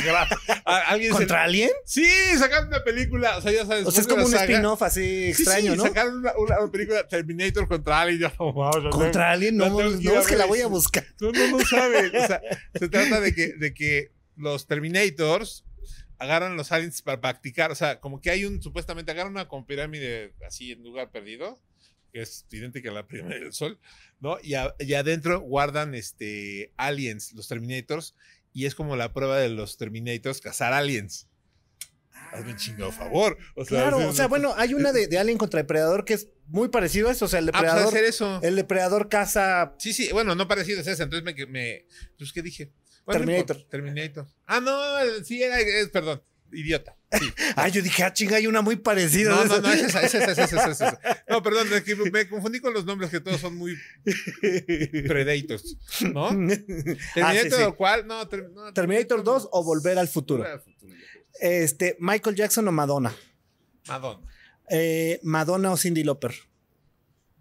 ¿Alguien 0.64 1.12
se- 1.12 1.18
¿Contra 1.18 1.44
alguien? 1.44 1.70
Sí, 1.84 2.04
sacaron 2.38 2.68
una 2.68 2.82
película, 2.82 3.36
o 3.36 3.40
sea, 3.42 3.52
ya 3.52 3.64
sabes. 3.66 3.86
O 3.86 3.90
sea, 3.92 4.00
es 4.00 4.09
como 4.09 4.24
un 4.24 4.30
saga- 4.32 4.44
spin-off 4.52 4.82
así 4.82 5.32
Sí, 5.34 5.42
extraño, 5.42 5.72
sí, 5.72 5.78
¿no? 5.78 5.84
Sacaron 5.84 6.16
una, 6.16 6.32
una 6.36 6.70
película 6.72 7.06
Terminator 7.06 7.68
contra 7.68 8.00
Alien. 8.00 8.18
Yo, 8.20 8.28
no, 8.38 8.90
¿Contra? 8.90 9.36
No, 9.36 9.66
tengo 9.76 9.90
ir 9.92 10.10
no 10.10 10.16
a 10.18 10.20
es 10.20 10.26
que 10.26 10.36
la 10.36 10.46
voy 10.46 10.60
a 10.60 10.66
buscar. 10.66 11.04
No, 11.20 11.30
no, 11.30 11.59
no 11.59 11.64
sabe. 11.64 12.09
O 12.09 12.26
sea, 12.26 12.40
se 12.74 12.88
trata 12.88 13.20
de 13.20 13.34
que, 13.34 13.52
de 13.54 13.72
que 13.74 14.10
los 14.36 14.66
Terminators 14.66 15.64
agarran 16.18 16.56
los 16.56 16.70
aliens 16.72 17.02
para 17.02 17.20
practicar. 17.20 17.70
O 17.70 17.74
sea, 17.74 18.00
como 18.00 18.20
que 18.20 18.30
hay 18.30 18.44
un, 18.44 18.62
supuestamente, 18.62 19.10
agarran 19.12 19.32
una 19.32 19.48
con 19.48 19.66
pirámide 19.66 20.32
así 20.46 20.72
en 20.72 20.82
lugar 20.82 21.10
perdido, 21.10 21.60
que 22.12 22.22
es 22.22 22.47
idéntica 22.51 22.90
a 22.90 22.93
la 22.93 23.06
pirámide 23.06 23.40
del 23.40 23.52
Sol, 23.52 23.78
¿no? 24.20 24.39
Y, 24.43 24.55
a- 24.55 24.74
y 24.78 24.94
adentro 24.94 25.40
guardan 25.40 25.94
este, 25.94 26.72
aliens, 26.76 27.32
los 27.32 27.48
Terminators, 27.48 28.14
y 28.52 28.66
es 28.66 28.74
como 28.74 28.97
la 28.97 29.12
prueba 29.12 29.39
de 29.39 29.48
los 29.48 29.76
Terminators 29.78 30.40
cazar 30.40 30.72
aliens. 30.72 31.28
Hazme 32.32 32.52
un 32.52 32.56
chingado 32.56 32.93
favor. 32.93 33.36
O 33.56 33.64
sea, 33.64 33.82
Claro, 33.82 34.09
o 34.09 34.12
sea, 34.14 34.26
bueno, 34.26 34.55
hay 34.56 34.72
una 34.72 34.90
de, 34.93 35.06
de 35.06 35.18
Alien 35.18 35.36
contra 35.36 35.59
Depredador 35.60 36.06
que 36.06 36.14
es 36.14 36.28
muy 36.47 36.68
parecido 36.68 37.09
a 37.09 37.12
eso. 37.12 37.26
O 37.26 37.28
sea, 37.28 37.40
el 37.40 37.48
Ah, 37.48 37.52
pues 37.52 37.62
depredador, 37.62 37.89
hacer 37.94 38.05
eso. 38.05 38.40
el 38.43 38.56
depredador 38.56 39.09
caza. 39.10 39.74
Sí, 39.78 39.93
sí, 39.93 40.09
bueno, 40.12 40.34
no 40.34 40.48
parecido 40.48 40.80
es 40.80 40.86
esa, 40.86 41.02
entonces 41.02 41.24
me, 41.24 41.47
me 41.47 41.84
pues, 42.16 42.32
¿qué 42.32 42.40
dije? 42.40 42.70
Bueno, 43.05 43.20
no 43.20 43.26
Terminator. 43.26 43.62
Terminator. 43.68 44.26
Ah, 44.47 44.60
no, 44.60 45.24
sí, 45.24 45.43
era, 45.43 45.60
es, 45.60 45.90
perdón, 45.90 46.22
idiota. 46.52 46.96
Sí. 47.18 47.26
Ay, 47.56 47.72
yo 47.72 47.82
dije, 47.82 48.02
ah, 48.04 48.12
chinga, 48.12 48.36
hay 48.36 48.46
una 48.46 48.62
muy 48.62 48.76
parecida. 48.76 49.30
No, 49.30 49.44
no, 49.44 49.60
no, 49.60 49.72
es 49.72 49.82
esa, 49.82 50.02
es 50.02 50.14
esa, 50.14 50.32
es 50.32 50.38
esa, 50.38 50.44
es 50.44 50.52
esa, 50.52 50.70
es 50.70 50.80
esa. 50.80 51.00
No, 51.28 51.42
perdón, 51.42 51.68
es 51.72 51.82
que 51.82 51.94
me 51.96 52.28
confundí 52.28 52.60
con 52.60 52.72
los 52.74 52.84
nombres 52.84 53.10
que 53.10 53.20
todos 53.20 53.40
son 53.40 53.56
muy 53.56 53.76
predators, 55.08 55.76
¿no? 56.12 56.26
Ah, 56.28 56.30
Terminator, 57.14 57.50
sí, 57.50 57.56
sí. 57.56 57.62
o 57.62 57.76
¿cuál? 57.76 58.06
No, 58.06 58.26
ter- 58.28 58.50
no, 58.50 58.72
Terminator 58.72 59.22
2 59.24 59.48
o 59.52 59.64
Volver 59.64 59.98
al 59.98 60.08
Futuro. 60.08 60.42
Volver 60.42 60.52
al 60.54 60.60
futuro, 60.60 60.92
yo 60.92 60.98
creo. 60.98 61.22
Este, 61.40 61.96
Michael 62.00 62.36
Jackson 62.36 62.68
o 62.68 62.72
Madonna. 62.72 63.14
Madonna, 63.88 64.26
Eh, 64.70 65.18
Madonna 65.22 65.72
o 65.72 65.76
Cindy 65.76 66.04
Lauper. 66.04 66.32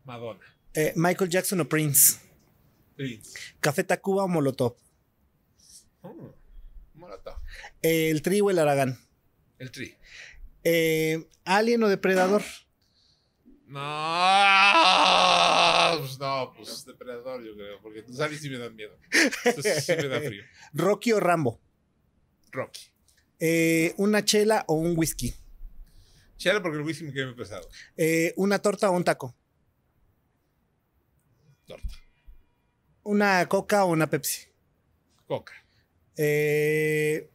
Madonna, 0.05 0.39
Eh, 0.73 0.93
Michael 0.95 1.29
Jackson 1.29 1.59
o 1.61 1.67
Prince. 1.69 2.17
Prince. 2.95 3.37
Café 3.59 3.83
Tacuba 3.83 4.23
o 4.23 4.27
Molotov. 4.27 4.75
Oh, 6.01 6.33
Molotov. 6.95 7.35
El 7.81 8.21
Tri 8.21 8.41
o 8.41 8.49
el 8.49 8.59
Aragán. 8.59 8.99
El 9.57 9.71
Tri. 9.71 9.95
Eh, 10.63 11.27
Alien 11.45 11.83
o 11.83 11.89
Depredador. 11.89 12.43
No, 13.71 13.79
pues 15.99 16.19
no, 16.19 16.53
pues 16.57 16.85
depredador, 16.85 17.41
yo 17.41 17.55
creo, 17.55 17.81
porque 17.81 18.01
tú 18.01 18.13
sabes 18.13 18.41
si 18.41 18.49
me 18.49 18.57
dan 18.57 18.75
miedo. 18.75 18.97
Entonces, 19.45 19.85
sí 19.85 19.95
me 19.95 20.09
da 20.09 20.19
frío. 20.19 20.43
Rocky 20.73 21.13
o 21.13 21.21
Rambo. 21.21 21.61
Rocky. 22.51 22.81
Eh, 23.39 23.93
una 23.95 24.25
chela 24.25 24.65
o 24.67 24.73
un 24.73 24.97
whisky. 24.97 25.33
Chela 26.35 26.61
porque 26.61 26.79
el 26.79 26.83
whisky 26.83 27.05
me 27.05 27.13
queda 27.13 27.27
muy 27.27 27.35
pesado. 27.35 27.69
Eh, 27.95 28.33
una 28.35 28.59
torta 28.59 28.89
o 28.89 28.93
un 28.93 29.05
taco. 29.05 29.33
Torta. 31.65 31.95
Una 33.03 33.47
coca 33.47 33.85
o 33.85 33.91
una 33.91 34.09
Pepsi. 34.09 34.49
Coca. 35.27 35.53
Eh, 36.17 37.29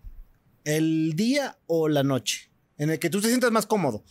el 0.67 1.15
día 1.15 1.59
o 1.67 1.89
la 1.89 2.03
noche. 2.03 2.51
En 2.77 2.91
el 2.91 2.99
que 2.99 3.09
tú 3.09 3.23
te 3.23 3.29
sientas 3.29 3.51
más 3.53 3.67
cómodo. 3.67 4.05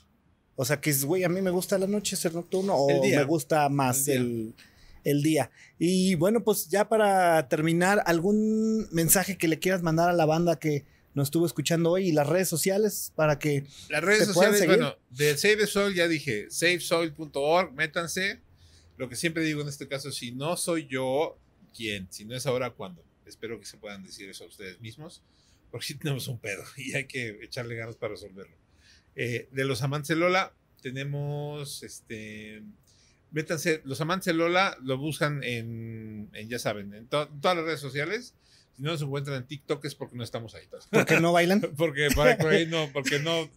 O 0.56 0.66
sea, 0.66 0.80
que 0.80 0.90
es, 0.90 1.04
güey, 1.04 1.24
a 1.26 1.30
mí 1.30 1.42
me 1.42 1.52
gusta 1.52 1.78
la 1.78 1.86
noche 1.86 2.16
ser 2.16 2.34
nocturno 2.34 2.74
o 2.76 3.02
día. 3.04 3.20
me 3.20 3.26
gusta 3.26 3.68
más 3.70 4.08
El 4.08 4.18
el, 4.18 4.56
el 5.04 5.22
día. 5.22 5.52
Y 5.78 6.16
bueno, 6.16 6.44
pues 6.44 6.70
ya 6.70 6.88
para 6.88 7.48
terminar, 7.50 8.02
¿algún 8.06 8.88
mensaje 8.92 9.38
que 9.38 9.50
le 9.50 9.60
quieras 9.60 9.84
mandar 9.84 10.10
a 10.10 10.14
la 10.14 10.26
banda 10.26 10.58
que 10.58 10.86
nos 11.14 11.28
estuvo 11.28 11.46
escuchando 11.46 11.92
hoy 11.92 12.08
y 12.08 12.12
las 12.14 12.28
redes 12.28 12.48
sociales 12.48 13.12
para 13.16 13.38
que... 13.38 13.66
Las 13.90 14.04
redes 14.04 14.28
¿Te 14.28 14.34
pueden 14.34 14.54
sociales, 14.54 14.60
seguir? 14.60 14.78
bueno, 14.78 14.96
de 15.10 15.38
Save 15.38 15.58
the 15.58 15.68
Soil 15.68 15.94
ya 15.94 16.08
dije, 16.08 16.48
savesoil.org, 16.50 17.74
métanse. 17.74 18.40
Lo 18.98 19.10
que 19.10 19.18
siempre 19.18 19.44
digo 19.44 19.62
en 19.62 19.68
este 19.68 19.90
caso, 19.90 20.12
si 20.12 20.32
no 20.32 20.56
soy 20.56 20.88
yo, 20.88 21.38
¿quién? 21.76 22.08
Si 22.12 22.24
no 22.24 22.34
es 22.34 22.46
ahora, 22.46 22.70
¿cuándo? 22.72 23.04
Espero 23.26 23.60
que 23.60 23.66
se 23.66 23.78
puedan 23.78 24.04
decir 24.04 24.30
eso 24.30 24.46
a 24.46 24.48
ustedes 24.48 24.80
mismos, 24.80 25.22
porque 25.76 25.88
sí 25.88 25.96
tenemos 25.96 26.26
un 26.30 26.40
pedo 26.40 26.64
y 26.78 26.94
hay 26.96 27.04
que 27.06 27.38
echarle 27.44 27.76
ganas 27.76 27.98
para 27.98 28.12
resolverlo. 28.14 28.56
Eh, 29.18 29.50
de 29.52 29.66
los 29.66 29.82
amantes 29.82 30.08
de 30.08 30.16
Lola, 30.16 30.54
tenemos 30.82 31.84
este. 31.84 32.64
Métanse, 33.32 33.82
los 33.84 34.00
amantes 34.00 34.28
de 34.28 34.34
Lola 34.36 34.78
lo 34.82 34.98
buscan 34.98 35.44
en, 35.44 36.30
en, 36.32 36.48
ya 36.48 36.60
saben, 36.60 36.94
en, 36.94 37.08
to- 37.08 37.28
en 37.30 37.42
todas 37.42 37.58
las 37.58 37.66
redes 37.66 37.82
sociales. 37.82 38.36
Si 38.78 38.82
no 38.84 38.92
nos 38.92 39.02
encuentran 39.02 39.36
en 39.36 39.48
TikTok 39.48 39.84
es 39.84 39.96
porque 39.96 40.16
no 40.16 40.24
estamos 40.24 40.56
ahí. 40.56 40.66
¿Por 40.92 41.06
qué 41.06 41.20
no 41.20 41.34
bailan? 41.34 41.60
porque 41.60 42.08
por 42.16 42.26
ahí, 42.30 42.38
por 42.38 42.48
ahí 42.54 42.66
no, 42.68 42.90
porque 42.94 43.20
no, 43.20 43.50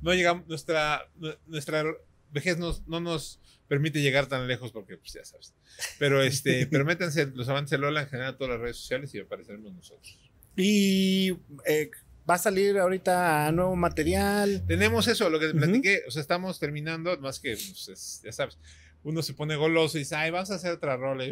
no 0.00 0.12
llegamos, 0.14 0.48
nuestra, 0.48 1.08
nuestra 1.46 1.84
vejez 2.32 2.58
nos- 2.58 2.84
no 2.88 2.98
nos 2.98 3.38
permite 3.68 4.02
llegar 4.02 4.26
tan 4.26 4.48
lejos 4.48 4.72
porque, 4.72 4.96
pues 4.96 5.12
ya 5.12 5.24
sabes. 5.24 5.54
Pero 6.00 6.20
este, 6.24 6.66
pero 6.66 6.84
métanse 6.84 7.26
los 7.26 7.48
amantes 7.48 7.70
de 7.70 7.78
Lola 7.78 8.02
en 8.02 8.08
general 8.08 8.34
a 8.34 8.36
todas 8.36 8.54
las 8.54 8.60
redes 8.60 8.76
sociales 8.78 9.14
y 9.14 9.20
apareceremos 9.20 9.72
nosotros. 9.72 10.18
Y 10.60 11.36
eh, 11.66 11.90
va 12.28 12.34
a 12.34 12.38
salir 12.38 12.78
ahorita 12.78 13.50
nuevo 13.52 13.74
material. 13.76 14.62
Tenemos 14.66 15.08
eso, 15.08 15.28
lo 15.30 15.40
que 15.40 15.48
te 15.48 15.54
platiqué, 15.54 16.02
o 16.06 16.10
sea, 16.10 16.22
estamos 16.22 16.58
terminando, 16.60 17.16
más 17.18 17.40
que, 17.40 17.52
pues, 17.52 17.88
es- 17.88 18.20
ya 18.24 18.32
sabes, 18.32 18.58
uno 19.02 19.22
se 19.22 19.32
pone 19.34 19.56
goloso 19.56 19.96
y 19.96 20.00
dice, 20.00 20.14
ay, 20.16 20.30
vamos 20.30 20.50
a 20.50 20.56
hacer 20.56 20.72
otra 20.72 20.96
rola, 20.96 21.24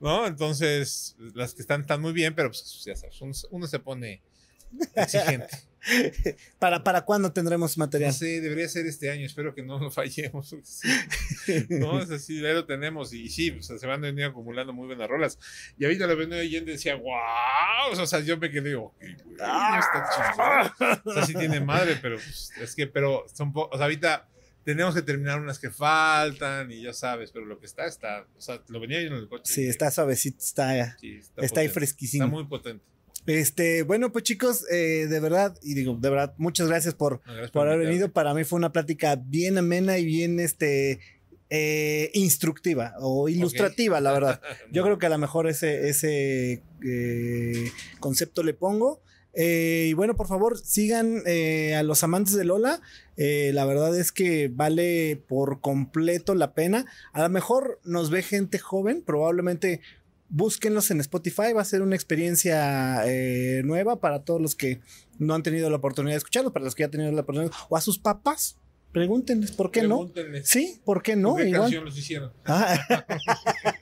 ¿no? 0.00 0.26
Entonces, 0.26 1.16
las 1.34 1.54
que 1.54 1.62
están, 1.62 1.80
están 1.80 2.00
muy 2.02 2.12
bien, 2.12 2.34
pero 2.34 2.50
pues 2.50 2.82
ya 2.84 2.94
sabes, 2.94 3.20
uno, 3.22 3.32
uno 3.50 3.66
se 3.66 3.78
pone 3.78 4.20
exigente. 4.94 5.48
¿Para, 6.58 6.84
¿Para 6.84 7.02
cuándo 7.06 7.32
tendremos 7.32 7.78
No 7.78 7.84
material? 7.86 8.12
sé, 8.12 8.40
debería 8.42 8.68
ser 8.68 8.86
este 8.86 9.10
año, 9.10 9.24
espero 9.24 9.54
que 9.54 9.62
no 9.62 9.78
lo 9.78 9.90
fallemos. 9.90 10.54
Sí. 10.62 10.88
No, 11.70 12.00
es 12.02 12.10
así, 12.10 12.40
ya 12.40 12.52
lo 12.52 12.66
tenemos 12.66 13.14
y 13.14 13.28
sí, 13.30 13.50
o 13.50 13.62
sea, 13.62 13.78
se 13.78 13.86
van 13.86 14.04
a 14.04 14.08
venir 14.08 14.24
acumulando 14.26 14.72
muy 14.74 14.86
buenas 14.86 15.08
rolas. 15.08 15.38
Y 15.78 15.84
ahorita 15.84 16.06
la 16.06 16.14
venía 16.14 16.38
oyendo 16.38 16.70
y 16.70 16.74
decía, 16.74 16.96
wow, 16.96 17.98
o 17.98 18.06
sea, 18.06 18.20
yo 18.20 18.36
me 18.36 18.50
quedé, 18.50 18.74
ok, 18.74 18.94
güey, 18.98 19.16
no 19.38 19.78
está 19.78 20.08
chingón. 20.14 21.00
O 21.06 21.12
sea, 21.14 21.26
sí 21.26 21.34
tiene 21.34 21.60
madre, 21.60 21.96
pero 22.00 22.16
pues, 22.16 22.52
es 22.60 22.74
que, 22.74 22.86
pero 22.86 23.24
son 23.32 23.52
po- 23.52 23.70
o 23.72 23.76
sea, 23.76 23.84
ahorita 23.84 24.28
tenemos 24.64 24.94
que 24.94 25.00
terminar 25.02 25.40
unas 25.40 25.58
que 25.58 25.70
faltan 25.70 26.70
y 26.70 26.82
ya 26.82 26.92
sabes, 26.92 27.30
pero 27.32 27.46
lo 27.46 27.58
que 27.58 27.64
está, 27.64 27.86
está. 27.86 28.26
O 28.36 28.40
sea, 28.42 28.62
lo 28.68 28.80
venía 28.80 29.00
yo 29.00 29.08
en 29.08 29.14
el 29.14 29.28
coche. 29.28 29.50
Sí, 29.50 29.66
está 29.66 29.90
suavecito, 29.90 30.38
está, 30.44 30.98
Sí, 30.98 31.16
está, 31.16 31.40
ahí 31.42 31.48
potente. 31.48 31.68
fresquísimo. 31.70 32.24
Está 32.24 32.34
muy 32.34 32.44
potente. 32.46 32.84
Este, 33.26 33.82
bueno, 33.82 34.12
pues 34.12 34.24
chicos, 34.24 34.64
eh, 34.70 35.06
de 35.08 35.20
verdad, 35.20 35.56
y 35.62 35.74
digo, 35.74 35.96
de 36.00 36.10
verdad, 36.10 36.34
muchas 36.38 36.68
gracias 36.68 36.94
por, 36.94 37.20
No, 37.26 37.32
gracias 37.32 37.50
por 37.50 37.68
haber 37.68 37.86
venido. 37.86 38.10
Para 38.12 38.34
mí 38.34 38.44
fue 38.44 38.58
una 38.58 38.72
plática 38.72 39.16
bien 39.16 39.58
amena 39.58 39.98
y 39.98 40.04
bien 40.04 40.40
este, 40.40 41.00
eh, 41.50 42.10
instructiva 42.14 42.94
o 42.98 43.28
ilustrativa, 43.28 44.00
la 44.00 44.12
verdad. 44.12 44.40
Yo 44.72 44.82
creo 44.82 44.98
que 44.98 45.06
a 45.06 45.10
lo 45.10 45.18
mejor 45.18 45.48
ese, 45.48 45.88
ese 45.88 46.62
eh, 46.84 47.70
concepto 48.00 48.42
le 48.42 48.54
pongo. 48.54 49.02
Eh, 49.32 49.86
y 49.90 49.92
bueno, 49.92 50.16
por 50.16 50.26
favor, 50.26 50.58
sigan 50.58 51.22
eh, 51.26 51.74
a 51.74 51.82
los 51.82 52.02
amantes 52.02 52.34
de 52.34 52.44
Lola. 52.44 52.80
Eh, 53.16 53.50
la 53.54 53.64
verdad 53.64 53.96
es 53.96 54.12
que 54.12 54.48
vale 54.48 55.22
por 55.28 55.60
completo 55.60 56.34
la 56.34 56.52
pena. 56.54 56.86
A 57.12 57.22
lo 57.22 57.28
mejor 57.28 57.80
nos 57.84 58.10
ve 58.10 58.22
gente 58.22 58.58
joven, 58.58 59.02
probablemente 59.02 59.80
búsquenlos 60.30 60.90
en 60.90 61.00
Spotify. 61.00 61.52
Va 61.54 61.62
a 61.62 61.64
ser 61.66 61.82
una 61.82 61.94
experiencia 61.96 63.02
eh, 63.06 63.62
nueva 63.64 64.00
para 64.00 64.24
todos 64.24 64.40
los 64.40 64.54
que 64.54 64.80
no 65.18 65.34
han 65.34 65.42
tenido 65.42 65.68
la 65.68 65.76
oportunidad 65.76 66.14
de 66.14 66.18
escucharlo, 66.18 66.52
para 66.52 66.64
los 66.64 66.74
que 66.74 66.80
ya 66.82 66.86
han 66.86 66.90
tenido 66.92 67.12
la 67.12 67.20
oportunidad, 67.20 67.52
o 67.68 67.76
a 67.76 67.80
sus 67.80 67.98
papás. 67.98 68.56
Pregúntenles, 68.92 69.52
¿por 69.52 69.70
qué 69.70 69.82
no? 69.82 69.98
Pregúntenle, 69.98 70.44
Sí, 70.44 70.80
¿por 70.84 71.02
qué 71.02 71.14
no? 71.14 71.30
¿con 71.30 71.38
¿Qué 71.42 71.48
Igual. 71.48 71.62
canción 71.62 71.84
los 71.84 71.96
hicieron? 71.96 72.32
Ah. 72.44 73.06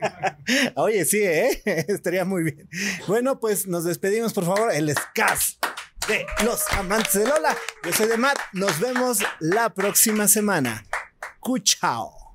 Oye, 0.77 1.05
sí, 1.07 1.19
¿eh? 1.23 1.63
Estaría 1.89 2.25
muy 2.27 2.43
bien. 2.43 2.69
Bueno, 3.07 3.41
pues 3.41 3.67
nos 3.67 3.85
despedimos, 3.85 4.35
por 4.35 4.45
favor. 4.45 4.71
El 4.73 4.91
Scas 4.95 5.59
de 6.09 6.27
los 6.45 6.61
amantes 6.73 7.15
de 7.15 7.27
Lola. 7.27 7.57
Yo 7.85 7.93
soy 7.93 8.09
de 8.09 8.19
Matt. 8.19 8.39
Nos 8.53 8.79
vemos 8.81 9.19
la 9.41 9.73
próxima 9.73 10.29
semana. 10.29 10.85
Cuchao. 11.41 12.28